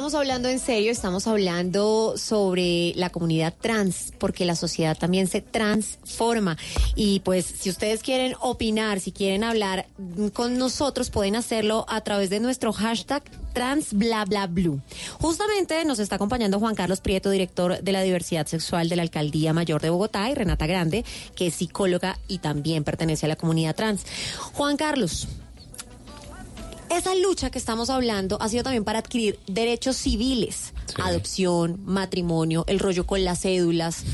Estamos 0.00 0.14
hablando 0.14 0.48
en 0.48 0.58
serio, 0.58 0.90
estamos 0.90 1.26
hablando 1.26 2.14
sobre 2.16 2.94
la 2.96 3.10
comunidad 3.10 3.52
trans, 3.60 4.14
porque 4.16 4.46
la 4.46 4.56
sociedad 4.56 4.96
también 4.96 5.26
se 5.26 5.42
transforma. 5.42 6.56
Y 6.94 7.20
pues 7.20 7.44
si 7.44 7.68
ustedes 7.68 8.02
quieren 8.02 8.34
opinar, 8.40 9.00
si 9.00 9.12
quieren 9.12 9.44
hablar 9.44 9.88
con 10.32 10.56
nosotros, 10.56 11.10
pueden 11.10 11.36
hacerlo 11.36 11.84
a 11.86 12.00
través 12.00 12.30
de 12.30 12.40
nuestro 12.40 12.72
hashtag 12.72 13.22
transblablablu. 13.52 14.80
Justamente 15.20 15.84
nos 15.84 15.98
está 15.98 16.14
acompañando 16.14 16.58
Juan 16.58 16.74
Carlos 16.74 17.02
Prieto, 17.02 17.28
director 17.28 17.82
de 17.82 17.92
la 17.92 18.00
diversidad 18.00 18.46
sexual 18.46 18.88
de 18.88 18.96
la 18.96 19.02
Alcaldía 19.02 19.52
Mayor 19.52 19.82
de 19.82 19.90
Bogotá, 19.90 20.30
y 20.30 20.34
Renata 20.34 20.66
Grande, 20.66 21.04
que 21.34 21.48
es 21.48 21.56
psicóloga 21.56 22.18
y 22.26 22.38
también 22.38 22.84
pertenece 22.84 23.26
a 23.26 23.28
la 23.28 23.36
comunidad 23.36 23.76
trans. 23.76 24.06
Juan 24.54 24.78
Carlos, 24.78 25.28
esa 26.90 27.14
lucha 27.14 27.50
que 27.50 27.58
estamos 27.58 27.88
hablando 27.88 28.36
ha 28.40 28.48
sido 28.48 28.64
también 28.64 28.84
para 28.84 28.98
adquirir 28.98 29.38
derechos 29.46 29.96
civiles 29.96 30.74
adopción, 30.98 31.80
matrimonio, 31.84 32.64
el 32.68 32.78
rollo 32.78 33.06
con 33.06 33.24
las 33.24 33.40
cédulas, 33.42 34.04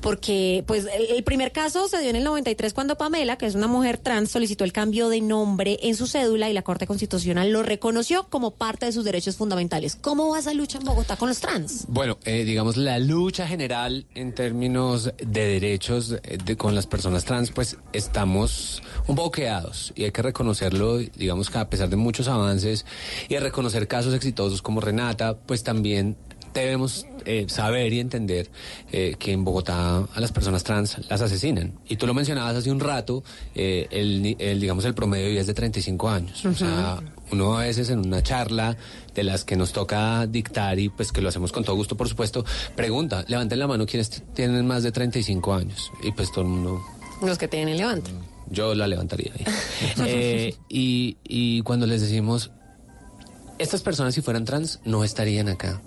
porque 0.00 0.62
pues 0.66 0.84
el, 0.86 1.16
el 1.16 1.24
primer 1.24 1.52
caso 1.52 1.88
se 1.88 2.00
dio 2.00 2.10
en 2.10 2.16
el 2.16 2.24
93 2.24 2.72
cuando 2.72 2.96
Pamela, 2.96 3.36
que 3.38 3.46
es 3.46 3.54
una 3.54 3.66
mujer 3.66 3.98
trans, 3.98 4.30
solicitó 4.30 4.64
el 4.64 4.72
cambio 4.72 5.08
de 5.08 5.20
nombre 5.20 5.78
en 5.82 5.96
su 5.96 6.06
cédula 6.06 6.48
y 6.48 6.52
la 6.52 6.62
Corte 6.62 6.86
Constitucional 6.86 7.50
lo 7.50 7.62
reconoció 7.62 8.28
como 8.28 8.52
parte 8.52 8.86
de 8.86 8.92
sus 8.92 9.04
derechos 9.04 9.36
fundamentales. 9.36 9.96
¿Cómo 9.96 10.28
va 10.30 10.38
esa 10.38 10.52
lucha 10.54 10.78
en 10.78 10.84
Bogotá 10.84 11.16
con 11.16 11.28
los 11.28 11.40
trans? 11.40 11.86
Bueno, 11.88 12.18
eh, 12.24 12.44
digamos, 12.44 12.76
la 12.76 12.98
lucha 12.98 13.46
general 13.46 14.06
en 14.14 14.32
términos 14.34 15.10
de 15.18 15.46
derechos 15.48 16.14
eh, 16.22 16.38
de- 16.44 16.56
con 16.56 16.74
las 16.74 16.86
personas 16.86 17.24
trans, 17.24 17.50
pues 17.50 17.76
estamos 17.92 18.82
un 19.08 19.16
poco 19.16 19.30
quedados 19.32 19.92
y 19.96 20.04
hay 20.04 20.12
que 20.12 20.22
reconocerlo, 20.22 20.98
digamos 20.98 21.50
que 21.50 21.58
a 21.58 21.68
pesar 21.68 21.88
de 21.88 21.96
muchos 21.96 22.28
avances 22.28 22.84
y 23.28 23.36
reconocer 23.38 23.88
casos 23.88 24.14
exitosos 24.14 24.62
como 24.62 24.80
Renata, 24.80 25.36
pues 25.38 25.62
también 25.64 26.05
debemos 26.60 27.06
eh, 27.24 27.46
saber 27.48 27.92
y 27.92 28.00
entender 28.00 28.50
eh, 28.92 29.16
que 29.18 29.32
en 29.32 29.44
Bogotá 29.44 29.98
a 29.98 30.20
las 30.20 30.32
personas 30.32 30.64
trans 30.64 30.98
las 31.08 31.20
asesinan. 31.20 31.72
Y 31.88 31.96
tú 31.96 32.06
lo 32.06 32.14
mencionabas 32.14 32.56
hace 32.56 32.70
un 32.70 32.80
rato, 32.80 33.24
eh, 33.54 33.86
el, 33.90 34.36
el, 34.38 34.60
digamos, 34.60 34.84
el 34.84 34.94
promedio 34.94 35.24
de 35.24 35.30
vida 35.30 35.40
es 35.40 35.46
de 35.46 35.54
35 35.54 36.08
años. 36.08 36.44
O 36.44 36.54
sea, 36.54 37.00
uno 37.32 37.58
a 37.58 37.62
veces 37.62 37.90
en 37.90 38.00
una 38.00 38.22
charla 38.22 38.76
de 39.14 39.24
las 39.24 39.44
que 39.44 39.56
nos 39.56 39.72
toca 39.72 40.26
dictar 40.26 40.78
y 40.78 40.88
pues 40.88 41.12
que 41.12 41.20
lo 41.20 41.28
hacemos 41.28 41.52
con 41.52 41.64
todo 41.64 41.76
gusto, 41.76 41.96
por 41.96 42.08
supuesto, 42.08 42.44
pregunta, 42.74 43.24
levanten 43.28 43.58
la 43.58 43.66
mano 43.66 43.86
quienes 43.86 44.22
tienen 44.34 44.66
más 44.66 44.82
de 44.82 44.92
35 44.92 45.54
años. 45.54 45.90
Y 46.02 46.12
pues 46.12 46.30
todo 46.30 46.42
el 46.42 46.48
mundo... 46.48 46.80
Los 47.22 47.38
que 47.38 47.48
tienen 47.48 47.70
el 47.70 47.78
levante. 47.78 48.10
Yo 48.50 48.74
la 48.74 48.86
levantaría 48.86 49.32
ahí. 49.34 49.44
Eh, 50.06 50.54
y, 50.68 51.16
y 51.24 51.62
cuando 51.62 51.86
les 51.86 52.00
decimos, 52.00 52.50
estas 53.58 53.82
personas 53.82 54.14
si 54.14 54.20
fueran 54.20 54.44
trans 54.44 54.80
no 54.84 55.04
estarían 55.04 55.48
acá. 55.48 55.80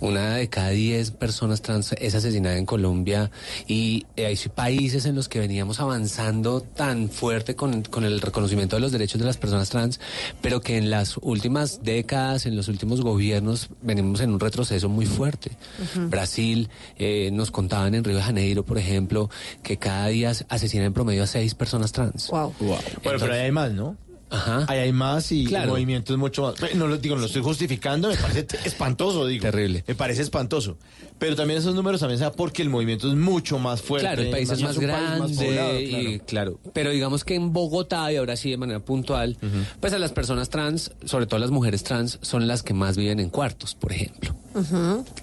Una 0.00 0.36
de 0.36 0.48
cada 0.48 0.70
diez 0.70 1.10
personas 1.10 1.62
trans 1.62 1.94
es 1.98 2.14
asesinada 2.14 2.58
en 2.58 2.66
Colombia 2.66 3.30
y 3.66 4.06
eh, 4.16 4.26
hay 4.26 4.36
países 4.54 5.06
en 5.06 5.14
los 5.14 5.28
que 5.28 5.38
veníamos 5.38 5.80
avanzando 5.80 6.60
tan 6.60 7.08
fuerte 7.08 7.54
con, 7.56 7.82
con 7.82 8.04
el 8.04 8.20
reconocimiento 8.20 8.76
de 8.76 8.80
los 8.80 8.92
derechos 8.92 9.20
de 9.20 9.26
las 9.26 9.36
personas 9.36 9.70
trans, 9.70 10.00
pero 10.42 10.60
que 10.60 10.76
en 10.76 10.90
las 10.90 11.16
últimas 11.22 11.82
décadas, 11.82 12.46
en 12.46 12.56
los 12.56 12.68
últimos 12.68 13.00
gobiernos, 13.00 13.70
venimos 13.82 14.20
en 14.20 14.32
un 14.32 14.40
retroceso 14.40 14.88
muy 14.88 15.06
fuerte. 15.06 15.52
Brasil, 16.08 16.68
eh, 16.98 17.30
nos 17.32 17.50
contaban 17.50 17.94
en 17.94 18.04
Río 18.04 18.16
de 18.16 18.22
Janeiro, 18.22 18.64
por 18.64 18.78
ejemplo, 18.78 19.30
que 19.62 19.76
cada 19.78 20.08
día 20.08 20.32
asesinan 20.48 20.86
en 20.86 20.92
promedio 20.92 21.22
a 21.22 21.26
seis 21.26 21.54
personas 21.54 21.92
trans. 21.92 22.28
Wow. 22.28 22.54
Bueno, 22.58 22.80
pero 23.02 23.32
ahí 23.32 23.40
hay 23.40 23.52
más, 23.52 23.72
¿no? 23.72 23.96
Ajá. 24.34 24.66
Ahí 24.68 24.78
hay 24.80 24.92
más 24.92 25.30
y 25.32 25.44
Claro. 25.46 25.64
el 25.64 25.70
movimiento 25.70 26.12
es 26.12 26.18
mucho 26.18 26.42
más. 26.42 26.74
No 26.74 26.86
lo 26.86 26.98
digo, 26.98 27.14
no 27.14 27.20
lo 27.22 27.26
estoy 27.26 27.42
justificando, 27.42 28.08
me 28.08 28.16
parece 28.16 28.46
espantoso, 28.64 29.26
digo. 29.26 29.42
Terrible. 29.42 29.84
Me 29.86 29.94
parece 29.94 30.22
espantoso. 30.22 30.78
Pero 31.18 31.36
también 31.36 31.58
esos 31.58 31.74
números 31.74 32.00
también 32.00 32.18
se 32.18 32.24
da 32.24 32.32
porque 32.32 32.62
el 32.62 32.68
movimiento 32.68 33.08
es 33.08 33.14
mucho 33.14 33.58
más 33.58 33.80
fuerte. 33.82 34.06
Claro, 34.06 34.22
el 34.22 34.30
país 34.30 34.50
es 34.50 34.62
más 34.62 34.78
grande 34.78 35.34
poblado, 35.34 35.80
y 35.80 36.20
claro. 36.26 36.60
Pero 36.72 36.90
digamos 36.90 37.24
que 37.24 37.34
en 37.34 37.52
Bogotá, 37.52 38.12
y 38.12 38.16
ahora 38.16 38.36
sí 38.36 38.50
de 38.50 38.56
manera 38.56 38.80
puntual, 38.80 39.36
pues 39.80 39.92
a 39.92 39.98
las 39.98 40.12
personas 40.12 40.48
trans, 40.48 40.92
sobre 41.04 41.26
todo 41.26 41.38
las 41.40 41.50
mujeres 41.50 41.84
trans, 41.84 42.18
son 42.22 42.46
las 42.46 42.62
que 42.62 42.74
más 42.74 42.96
viven 42.96 43.20
en 43.20 43.30
cuartos, 43.30 43.74
por 43.74 43.92
ejemplo. 43.92 44.34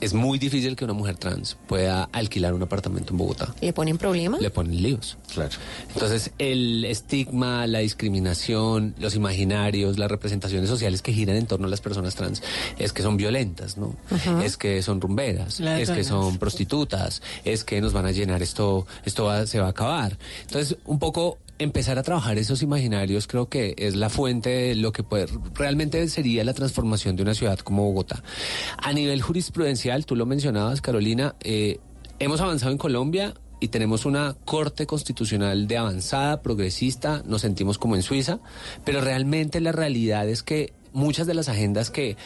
Es 0.01 0.13
muy 0.13 0.39
difícil 0.39 0.76
que 0.76 0.84
una 0.84 0.93
mujer 0.93 1.15
trans 1.15 1.57
pueda 1.68 2.03
alquilar 2.11 2.53
un 2.53 2.63
apartamento 2.63 3.13
en 3.13 3.18
Bogotá. 3.18 3.53
¿Le 3.61 3.72
ponen 3.72 3.97
problema? 3.97 4.38
Le 4.39 4.49
ponen 4.49 4.81
líos. 4.81 5.18
Claro. 5.34 5.51
Entonces, 5.93 6.31
el 6.38 6.84
estigma, 6.84 7.65
la 7.65 7.80
discriminación, 7.80 8.93
los 8.99 9.15
imaginarios, 9.15 9.97
las 9.97 10.11
representaciones 10.11 10.69
sociales 10.69 11.01
que 11.01 11.13
giran 11.13 11.38
en 11.38 11.45
torno 11.45 11.68
a 11.68 11.69
las 11.69 11.80
personas 11.80 12.15
trans 12.15 12.43
es 12.77 12.91
que 12.91 13.03
son 13.03 13.15
violentas, 13.15 13.77
¿no? 13.77 13.95
Es 14.43 14.57
que 14.57 14.81
son 14.81 14.99
rumberas, 14.99 15.59
Las 15.59 15.80
es 15.81 15.89
que 15.91 16.03
son 16.03 16.37
prostitutas, 16.37 17.21
es 17.43 17.63
que 17.63 17.81
nos 17.81 17.93
van 17.93 18.05
a 18.05 18.11
llenar 18.11 18.41
esto, 18.41 18.85
esto 19.05 19.25
va- 19.25 19.45
se 19.47 19.59
va 19.59 19.67
a 19.67 19.69
acabar. 19.71 20.17
Entonces, 20.43 20.77
un 20.85 20.99
poco 20.99 21.37
empezar 21.59 21.99
a 21.99 22.03
trabajar 22.03 22.37
esos 22.39 22.63
imaginarios 22.63 23.27
creo 23.27 23.47
que 23.47 23.75
es 23.77 23.95
la 23.95 24.09
fuente 24.09 24.49
de 24.49 24.75
lo 24.75 24.91
que 24.91 25.03
puede, 25.03 25.27
realmente 25.53 26.07
sería 26.09 26.43
la 26.43 26.53
transformación 26.55 27.15
de 27.15 27.21
una 27.23 27.35
ciudad 27.35 27.59
como 27.59 27.83
Bogotá. 27.83 28.23
A 28.77 28.93
nivel 28.93 29.21
jurisprudencial, 29.21 30.05
tú 30.07 30.15
lo 30.15 30.25
mencionabas, 30.25 30.81
Carolina, 30.81 31.35
eh, 31.41 31.79
hemos 32.19 32.41
avanzado 32.41 32.71
en 32.71 32.79
Colombia 32.79 33.35
y 33.59 33.67
tenemos 33.67 34.05
una 34.07 34.35
corte 34.43 34.87
constitucional 34.87 35.67
de 35.67 35.77
avanzada, 35.77 36.41
progresista, 36.41 37.21
nos 37.27 37.41
sentimos 37.41 37.77
como 37.77 37.95
en 37.95 38.01
Suiza, 38.01 38.39
pero 38.83 39.01
realmente 39.01 39.61
la 39.61 39.71
realidad 39.71 40.27
es 40.27 40.41
que 40.41 40.73
muchas 40.93 41.27
de 41.27 41.35
las 41.35 41.47
agendas 41.47 41.91
que 41.91 42.17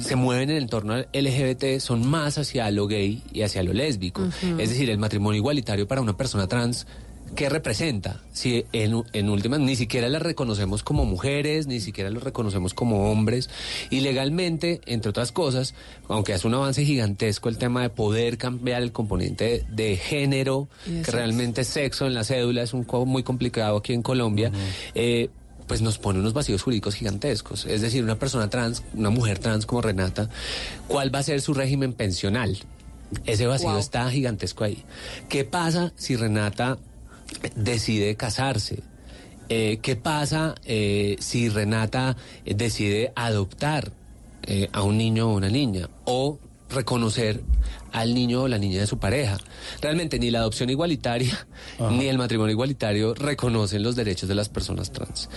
se 0.00 0.16
mueven 0.16 0.50
en 0.50 0.56
el 0.56 0.62
entorno 0.64 0.92
al 0.94 1.08
LGBT 1.12 1.78
son 1.80 2.06
más 2.08 2.38
hacia 2.38 2.70
lo 2.70 2.86
gay 2.86 3.22
y 3.32 3.42
hacia 3.42 3.62
lo 3.62 3.72
lésbico. 3.72 4.22
Es 4.58 4.70
decir, 4.70 4.88
el 4.90 4.98
matrimonio 4.98 5.38
igualitario 5.38 5.86
para 5.88 6.00
una 6.00 6.16
persona 6.16 6.46
trans. 6.46 6.86
¿Qué 7.34 7.48
representa? 7.48 8.20
Si 8.34 8.66
en, 8.74 9.04
en 9.14 9.30
últimas 9.30 9.58
ni 9.58 9.74
siquiera 9.74 10.06
las 10.10 10.20
reconocemos 10.20 10.82
como 10.82 11.06
mujeres, 11.06 11.66
ni 11.66 11.80
siquiera 11.80 12.10
los 12.10 12.22
reconocemos 12.22 12.74
como 12.74 13.10
hombres. 13.10 13.48
Y 13.88 14.00
legalmente, 14.00 14.82
entre 14.84 15.08
otras 15.08 15.32
cosas, 15.32 15.74
aunque 16.08 16.34
es 16.34 16.44
un 16.44 16.52
avance 16.52 16.84
gigantesco 16.84 17.48
el 17.48 17.56
tema 17.56 17.80
de 17.80 17.88
poder 17.88 18.36
cambiar 18.36 18.82
el 18.82 18.92
componente 18.92 19.64
de, 19.70 19.84
de 19.86 19.96
género, 19.96 20.68
que 20.84 21.10
realmente 21.10 21.64
sexo 21.64 22.06
en 22.06 22.12
la 22.12 22.24
cédula 22.24 22.62
es 22.64 22.74
un 22.74 22.84
co- 22.84 23.06
muy 23.06 23.22
complicado 23.22 23.78
aquí 23.78 23.94
en 23.94 24.02
Colombia, 24.02 24.52
eh, 24.94 25.30
pues 25.66 25.82
nos 25.82 25.98
pone 25.98 26.18
unos 26.20 26.32
vacíos 26.32 26.62
jurídicos 26.62 26.94
gigantescos. 26.94 27.66
Es 27.66 27.80
decir, 27.80 28.02
una 28.04 28.18
persona 28.18 28.48
trans, 28.50 28.82
una 28.94 29.10
mujer 29.10 29.38
trans 29.38 29.66
como 29.66 29.80
Renata, 29.82 30.28
¿cuál 30.88 31.14
va 31.14 31.20
a 31.20 31.22
ser 31.22 31.40
su 31.40 31.54
régimen 31.54 31.92
pensional? 31.92 32.58
Ese 33.24 33.46
vacío 33.46 33.70
Wow. 33.70 33.78
está 33.78 34.10
gigantesco 34.10 34.64
ahí. 34.64 34.84
¿Qué 35.28 35.44
pasa 35.44 35.92
si 35.96 36.16
Renata 36.16 36.78
decide 37.56 38.16
casarse? 38.16 38.82
Eh, 39.48 39.80
¿Qué 39.82 39.96
pasa 39.96 40.54
eh, 40.64 41.16
si 41.20 41.48
Renata 41.48 42.16
decide 42.46 43.12
adoptar 43.16 43.92
eh, 44.44 44.68
a 44.72 44.82
un 44.82 44.96
niño 44.96 45.28
o 45.30 45.34
una 45.34 45.50
niña? 45.50 45.90
O 46.04 46.38
reconocer 46.70 47.42
al 47.92 48.14
niño 48.14 48.42
o 48.42 48.48
la 48.48 48.58
niña 48.58 48.80
de 48.80 48.86
su 48.86 48.98
pareja. 48.98 49.38
Realmente 49.80 50.18
ni 50.18 50.30
la 50.30 50.40
adopción 50.40 50.70
igualitaria 50.70 51.46
ni 51.90 52.06
el 52.08 52.18
matrimonio 52.18 52.52
igualitario 52.52 53.14
reconocen 53.14 53.82
los 53.82 53.96
derechos 53.96 54.28
de 54.28 54.34
las 54.34 54.48
personas 54.48 54.92
trans. 54.92 55.28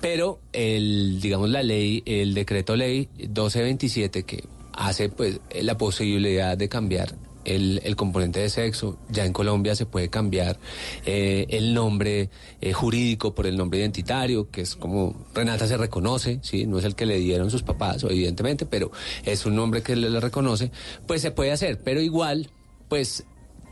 Pero 0.00 0.40
el, 0.52 1.20
digamos, 1.20 1.50
la 1.50 1.62
ley, 1.62 2.02
el 2.06 2.34
decreto 2.34 2.76
ley 2.76 3.08
1227 3.16 4.22
que 4.22 4.44
hace 4.72 5.08
pues 5.08 5.40
la 5.60 5.76
posibilidad 5.76 6.56
de 6.56 6.68
cambiar 6.68 7.14
el, 7.44 7.80
el 7.84 7.96
componente 7.96 8.40
de 8.40 8.50
sexo. 8.50 8.98
Ya 9.10 9.24
en 9.24 9.32
Colombia 9.32 9.74
se 9.74 9.86
puede 9.86 10.08
cambiar 10.08 10.58
eh, 11.06 11.46
el 11.50 11.74
nombre 11.74 12.30
eh, 12.60 12.72
jurídico 12.72 13.34
por 13.34 13.46
el 13.46 13.56
nombre 13.56 13.78
identitario, 13.78 14.50
que 14.50 14.62
es 14.62 14.76
como 14.76 15.26
Renata 15.34 15.66
se 15.66 15.76
reconoce, 15.76 16.40
¿sí? 16.42 16.66
no 16.66 16.78
es 16.78 16.84
el 16.84 16.94
que 16.94 17.06
le 17.06 17.18
dieron 17.18 17.50
sus 17.50 17.62
papás, 17.62 18.04
evidentemente, 18.04 18.66
pero 18.66 18.90
es 19.24 19.46
un 19.46 19.56
nombre 19.56 19.82
que 19.82 19.96
le, 19.96 20.10
le 20.10 20.20
reconoce, 20.20 20.70
pues 21.06 21.22
se 21.22 21.30
puede 21.30 21.52
hacer, 21.52 21.80
pero 21.82 22.00
igual, 22.00 22.50
pues 22.88 23.24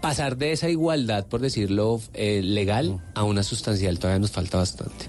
pasar 0.02 0.36
de 0.36 0.52
esa 0.52 0.68
igualdad, 0.68 1.26
por 1.26 1.40
decirlo, 1.40 2.00
eh, 2.12 2.42
legal 2.42 3.00
a 3.14 3.22
una 3.22 3.42
sustancial 3.42 3.98
todavía 3.98 4.18
nos 4.18 4.32
falta 4.32 4.58
bastante. 4.58 5.06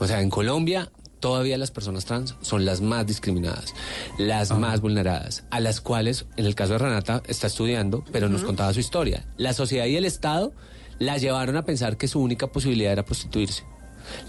O 0.00 0.06
sea, 0.06 0.22
en 0.22 0.30
Colombia 0.30 0.90
todavía 1.20 1.58
las 1.58 1.70
personas 1.70 2.04
trans 2.04 2.34
son 2.40 2.64
las 2.64 2.80
más 2.80 3.06
discriminadas, 3.06 3.74
las 4.18 4.50
más 4.56 4.80
vulneradas, 4.80 5.44
a 5.50 5.60
las 5.60 5.80
cuales, 5.80 6.26
en 6.36 6.46
el 6.46 6.54
caso 6.54 6.72
de 6.72 6.78
Renata, 6.78 7.22
está 7.26 7.46
estudiando, 7.46 8.04
pero 8.10 8.28
nos 8.28 8.42
contaba 8.42 8.72
su 8.72 8.80
historia. 8.80 9.26
La 9.36 9.52
sociedad 9.52 9.86
y 9.86 9.96
el 9.96 10.04
Estado 10.04 10.52
la 10.98 11.18
llevaron 11.18 11.56
a 11.56 11.64
pensar 11.64 11.96
que 11.96 12.08
su 12.08 12.20
única 12.20 12.48
posibilidad 12.48 12.92
era 12.92 13.04
prostituirse. 13.04 13.64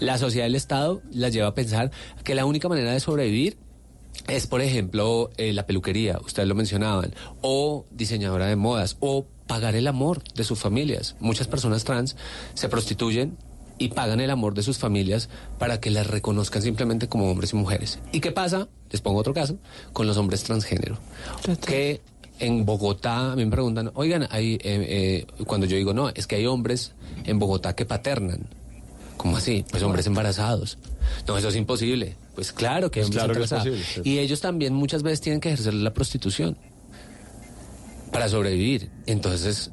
La 0.00 0.18
sociedad 0.18 0.46
y 0.46 0.50
el 0.50 0.54
Estado 0.54 1.02
la 1.10 1.28
lleva 1.28 1.48
a 1.48 1.54
pensar 1.54 1.90
que 2.24 2.34
la 2.34 2.44
única 2.44 2.68
manera 2.68 2.92
de 2.92 3.00
sobrevivir 3.00 3.58
es, 4.28 4.46
por 4.46 4.60
ejemplo, 4.60 5.30
eh, 5.36 5.52
la 5.52 5.66
peluquería, 5.66 6.18
ustedes 6.24 6.48
lo 6.48 6.54
mencionaban, 6.54 7.14
o 7.40 7.86
diseñadora 7.90 8.46
de 8.46 8.56
modas, 8.56 8.96
o 9.00 9.26
pagar 9.46 9.74
el 9.74 9.86
amor 9.86 10.22
de 10.34 10.44
sus 10.44 10.58
familias. 10.58 11.16
Muchas 11.20 11.48
personas 11.48 11.84
trans 11.84 12.16
se 12.54 12.68
prostituyen 12.68 13.36
y 13.82 13.88
pagan 13.88 14.20
el 14.20 14.30
amor 14.30 14.54
de 14.54 14.62
sus 14.62 14.78
familias 14.78 15.28
para 15.58 15.80
que 15.80 15.90
las 15.90 16.06
reconozcan 16.06 16.62
simplemente 16.62 17.08
como 17.08 17.30
hombres 17.30 17.52
y 17.52 17.56
mujeres. 17.56 17.98
¿Y 18.12 18.20
qué 18.20 18.30
pasa? 18.30 18.68
Les 18.90 19.00
pongo 19.00 19.18
otro 19.20 19.34
caso, 19.34 19.56
con 19.92 20.06
los 20.06 20.16
hombres 20.16 20.44
transgénero. 20.44 20.98
Que 21.66 22.00
en 22.38 22.64
Bogotá, 22.64 23.32
a 23.32 23.36
mí 23.36 23.44
me 23.44 23.50
preguntan, 23.50 23.90
oigan, 23.94 24.28
hay, 24.30 24.54
eh, 24.54 24.58
eh, 24.64 25.26
cuando 25.46 25.66
yo 25.66 25.76
digo, 25.76 25.92
no, 25.94 26.10
es 26.10 26.26
que 26.26 26.36
hay 26.36 26.46
hombres 26.46 26.92
en 27.24 27.38
Bogotá 27.38 27.74
que 27.74 27.84
paternan. 27.84 28.46
¿Cómo 29.16 29.36
así? 29.36 29.64
Pues 29.70 29.82
hombres 29.82 30.06
embarazados. 30.06 30.78
No, 31.28 31.36
eso 31.38 31.48
es 31.48 31.56
imposible. 31.56 32.16
Pues 32.34 32.52
claro 32.52 32.90
que 32.90 33.00
Pues 33.00 33.06
hombres 33.08 33.24
claro 33.24 33.34
que 33.38 33.44
es 33.44 33.52
embarazados. 33.52 33.78
posible, 33.80 34.02
sí. 34.04 34.10
Y 34.10 34.18
ellos 34.18 34.40
también 34.40 34.74
muchas 34.74 35.02
veces 35.02 35.20
tienen 35.20 35.40
que 35.40 35.48
ejercer 35.48 35.74
la 35.74 35.92
prostitución 35.92 36.56
para 38.10 38.28
sobrevivir. 38.28 38.90
Entonces, 39.06 39.70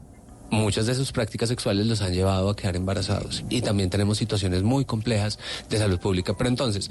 muchas 0.51 0.85
de 0.85 0.95
sus 0.95 1.11
prácticas 1.11 1.49
sexuales 1.49 1.88
los 1.88 2.01
han 2.01 2.13
llevado 2.13 2.49
a 2.49 2.55
quedar 2.55 2.76
embarazados. 2.76 3.43
Y 3.49 3.61
también 3.61 3.89
tenemos 3.89 4.17
situaciones 4.17 4.63
muy 4.63 4.85
complejas 4.85 5.39
de 5.69 5.77
salud 5.77 5.99
pública. 5.99 6.35
Pero 6.38 6.49
entonces, 6.49 6.89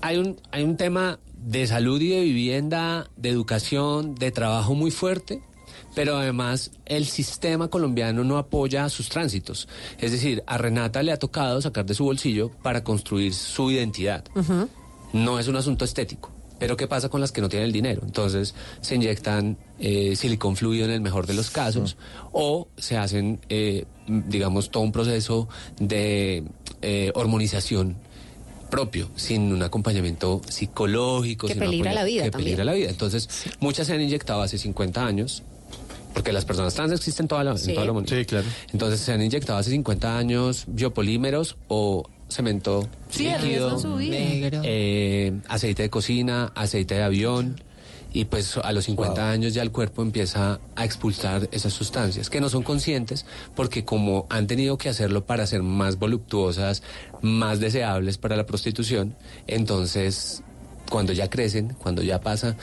hay 0.00 0.18
un, 0.18 0.40
hay 0.50 0.62
un 0.62 0.76
tema 0.76 1.18
de 1.36 1.66
salud 1.66 2.00
y 2.00 2.08
de 2.08 2.20
vivienda, 2.20 3.10
de 3.16 3.28
educación, 3.28 4.14
de 4.14 4.30
trabajo 4.30 4.74
muy 4.74 4.90
fuerte, 4.90 5.42
pero 5.94 6.16
además 6.16 6.72
el 6.86 7.06
sistema 7.06 7.68
colombiano 7.68 8.24
no 8.24 8.38
apoya 8.38 8.88
sus 8.88 9.08
tránsitos. 9.08 9.68
Es 9.98 10.12
decir, 10.12 10.42
a 10.46 10.58
Renata 10.58 11.02
le 11.02 11.12
ha 11.12 11.18
tocado 11.18 11.60
sacar 11.60 11.86
de 11.86 11.94
su 11.94 12.04
bolsillo 12.04 12.50
para 12.62 12.82
construir 12.82 13.34
su 13.34 13.70
identidad. 13.70 14.24
No 15.12 15.38
es 15.38 15.46
un 15.46 15.56
asunto 15.56 15.84
estético. 15.84 16.33
Pero 16.58 16.76
¿qué 16.76 16.86
pasa 16.86 17.08
con 17.08 17.20
las 17.20 17.32
que 17.32 17.40
no 17.40 17.48
tienen 17.48 17.66
el 17.66 17.72
dinero? 17.72 18.02
Entonces 18.04 18.54
se 18.80 18.94
inyectan 18.94 19.56
eh, 19.80 20.14
silicón 20.16 20.56
fluido 20.56 20.84
en 20.84 20.92
el 20.92 21.00
mejor 21.00 21.26
de 21.26 21.34
los 21.34 21.50
casos 21.50 21.96
o 22.32 22.68
se 22.76 22.96
hacen, 22.96 23.40
eh, 23.48 23.84
digamos, 24.06 24.70
todo 24.70 24.82
un 24.84 24.92
proceso 24.92 25.48
de 25.80 26.44
eh, 26.82 27.10
hormonización 27.14 27.96
propio, 28.70 29.08
sin 29.16 29.52
un 29.52 29.62
acompañamiento 29.62 30.40
psicológico. 30.48 31.46
Que 31.46 31.54
sin 31.54 31.62
un 31.62 31.68
peligra 31.68 31.90
apoyo- 31.90 31.94
la 32.00 32.04
vida 32.04 32.24
Que 32.24 32.30
también. 32.30 32.44
peligra 32.46 32.64
la 32.64 32.72
vida. 32.72 32.90
Entonces, 32.90 33.28
muchas 33.60 33.86
se 33.86 33.94
han 33.94 34.00
inyectado 34.00 34.42
hace 34.42 34.58
50 34.58 35.04
años, 35.06 35.42
porque 36.12 36.32
las 36.32 36.44
personas 36.44 36.74
trans 36.74 36.92
existen 36.92 37.24
en 37.24 37.28
toda 37.28 37.44
la, 37.44 37.56
Sí. 37.58 37.70
en 37.70 37.74
toda 37.74 37.86
la 37.86 37.92
humanidad. 37.92 38.16
Sí, 38.18 38.24
claro. 38.24 38.46
Entonces, 38.72 39.00
se 39.00 39.12
han 39.12 39.22
inyectado 39.22 39.58
hace 39.58 39.70
50 39.70 40.16
años 40.18 40.64
biopolímeros 40.66 41.56
o 41.68 42.08
cemento 42.28 42.88
Sí, 43.10 43.28
líquido, 43.42 43.78
su 43.78 43.96
vida. 43.96 44.60
eh, 44.64 45.32
aceite 45.48 45.82
de 45.82 45.90
cocina, 45.90 46.52
aceite 46.54 46.94
de 46.96 47.02
avión. 47.02 47.60
Y 48.16 48.26
pues 48.26 48.56
a 48.58 48.70
los 48.72 48.84
50 48.84 49.28
años 49.28 49.54
ya 49.54 49.62
el 49.62 49.72
cuerpo 49.72 50.00
empieza 50.00 50.60
a 50.76 50.84
expulsar 50.84 51.48
esas 51.50 51.72
sustancias 51.72 52.30
que 52.30 52.40
no 52.40 52.48
son 52.48 52.62
conscientes 52.62 53.26
porque 53.56 53.84
como 53.84 54.26
han 54.30 54.46
tenido 54.46 54.78
que 54.78 54.88
hacerlo 54.88 55.24
para 55.26 55.44
ser 55.48 55.64
más 55.64 55.98
voluptuosas, 55.98 56.84
más 57.22 57.58
deseables 57.58 58.16
para 58.18 58.36
la 58.36 58.46
prostitución, 58.46 59.16
entonces 59.48 60.44
cuando 60.88 61.12
ya 61.12 61.28
crecen, 61.28 61.74
cuando 61.76 62.02
ya 62.02 62.20
pasa, 62.20 62.54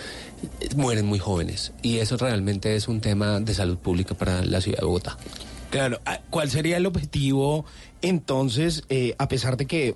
mueren 0.77 1.05
muy 1.05 1.19
jóvenes. 1.19 1.73
Y 1.81 1.97
eso 1.97 2.15
realmente 2.15 2.77
es 2.77 2.87
un 2.87 3.01
tema 3.01 3.41
de 3.41 3.53
salud 3.53 3.77
pública 3.77 4.15
para 4.15 4.45
la 4.45 4.61
ciudad 4.61 4.79
de 4.79 4.85
Bogotá. 4.85 5.17
Claro, 5.71 5.99
ah, 6.05 6.19
¿cuál 6.29 6.49
sería 6.49 6.77
el 6.77 6.85
objetivo 6.85 7.65
entonces, 8.01 8.83
eh, 8.89 9.13
a 9.19 9.27
pesar 9.27 9.57
de 9.57 9.67
que 9.67 9.95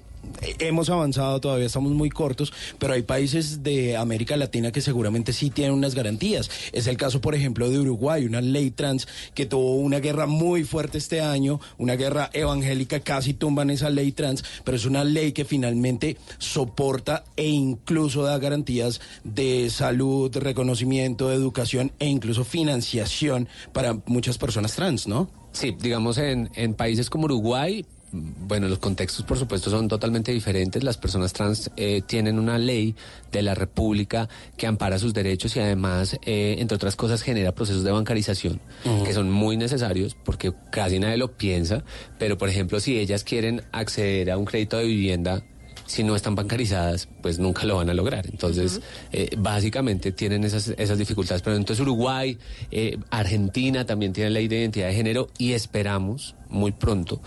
hemos 0.60 0.90
avanzado, 0.90 1.40
todavía 1.40 1.66
estamos 1.68 1.92
muy 1.92 2.10
cortos, 2.10 2.54
pero 2.80 2.94
hay 2.94 3.02
países 3.04 3.64
de 3.64 3.96
América 3.98 4.38
Latina 4.38 4.72
que 4.72 4.82
seguramente 4.82 5.34
sí 5.34 5.50
tienen 5.50 5.74
unas 5.74 5.96
garantías. 5.96 6.50
Es 6.72 6.88
el 6.88 6.98
caso, 6.98 7.22
por 7.22 7.36
ejemplo, 7.36 7.70
de 7.70 7.80
Uruguay, 7.80 8.26
una 8.26 8.42
ley 8.42 8.72
trans 8.72 9.08
que 9.34 9.46
tuvo 9.46 9.76
una 9.76 10.00
guerra 10.00 10.28
muy 10.28 10.64
fuerte 10.64 10.98
este 10.98 11.22
año, 11.22 11.60
una 11.78 11.96
guerra 11.96 12.30
evangélica, 12.34 13.00
casi 13.00 13.34
tumban 13.34 13.70
esa 13.70 13.90
ley 13.90 14.12
trans, 14.12 14.44
pero 14.64 14.78
es 14.78 14.86
una 14.86 15.04
ley 15.04 15.32
que 15.32 15.46
finalmente 15.46 16.18
soporta 16.38 17.24
e 17.36 17.48
incluso 17.48 18.24
da 18.24 18.38
garantías 18.38 19.02
de 19.24 19.70
salud, 19.72 20.30
de 20.30 20.40
reconocimiento, 20.40 21.30
de 21.30 21.36
educación 21.36 21.92
e 22.00 22.08
incluso 22.08 22.44
financiación 22.44 23.48
para 23.74 23.98
muchas 24.06 24.38
personas 24.38 24.76
trans, 24.76 25.08
¿no? 25.08 25.45
Sí, 25.56 25.74
digamos 25.80 26.18
en, 26.18 26.50
en 26.56 26.74
países 26.74 27.10
como 27.10 27.26
Uruguay, 27.26 27.86
mm, 28.12 28.48
bueno, 28.48 28.68
los 28.68 28.80
contextos 28.80 29.24
por 29.24 29.40
supuesto 29.40 29.70
son 29.70 29.88
totalmente 29.88 30.34
diferentes. 30.34 30.84
Las 30.84 30.98
personas 30.98 31.32
trans 31.32 31.72
eh, 31.78 32.02
tienen 32.06 32.40
una 32.40 32.58
ley 32.58 32.94
de 33.32 33.42
la 33.42 33.56
República 33.56 34.28
que 34.58 34.68
ampara 34.68 35.00
sus 35.00 35.14
derechos 35.14 35.56
y 35.56 35.62
además, 35.62 36.20
eh, 36.26 36.58
entre 36.60 36.76
otras 36.76 36.98
cosas, 36.98 37.22
genera 37.22 37.54
procesos 37.54 37.86
de 37.86 37.92
bancarización 37.92 38.60
que 39.06 39.14
son 39.14 39.32
muy 39.32 39.56
necesarios 39.56 40.18
porque 40.26 40.52
casi 40.72 41.00
nadie 41.00 41.16
lo 41.16 41.32
piensa. 41.32 41.86
Pero, 42.20 42.38
por 42.38 42.50
ejemplo, 42.50 42.82
si 42.82 43.00
ellas 43.00 43.24
quieren 43.24 43.64
acceder 43.72 44.32
a 44.32 44.38
un 44.38 44.44
crédito 44.44 44.78
de 44.78 44.84
vivienda, 44.84 45.42
si 45.86 46.04
no 46.04 46.16
están 46.16 46.36
bancarizadas, 46.36 47.08
pues 47.22 47.40
nunca 47.40 47.66
lo 47.66 47.78
van 47.78 47.90
a 47.90 47.94
lograr. 47.94 48.26
Entonces, 48.28 48.82
eh, 49.12 49.30
básicamente 49.38 50.12
tienen 50.12 50.44
esas, 50.44 50.70
esas 50.78 50.98
dificultades. 50.98 51.42
Pero 51.42 51.56
entonces 51.56 51.82
Uruguay, 51.82 52.38
eh, 52.72 52.98
Argentina 53.10 53.86
también 53.86 54.14
tiene 54.14 54.30
ley 54.30 54.48
de 54.48 54.60
identidad 54.60 54.88
de 54.88 54.94
género 54.94 55.30
y 55.38 55.54
esperamos 55.54 56.36
muy 56.50 56.72
pronto 56.72 57.22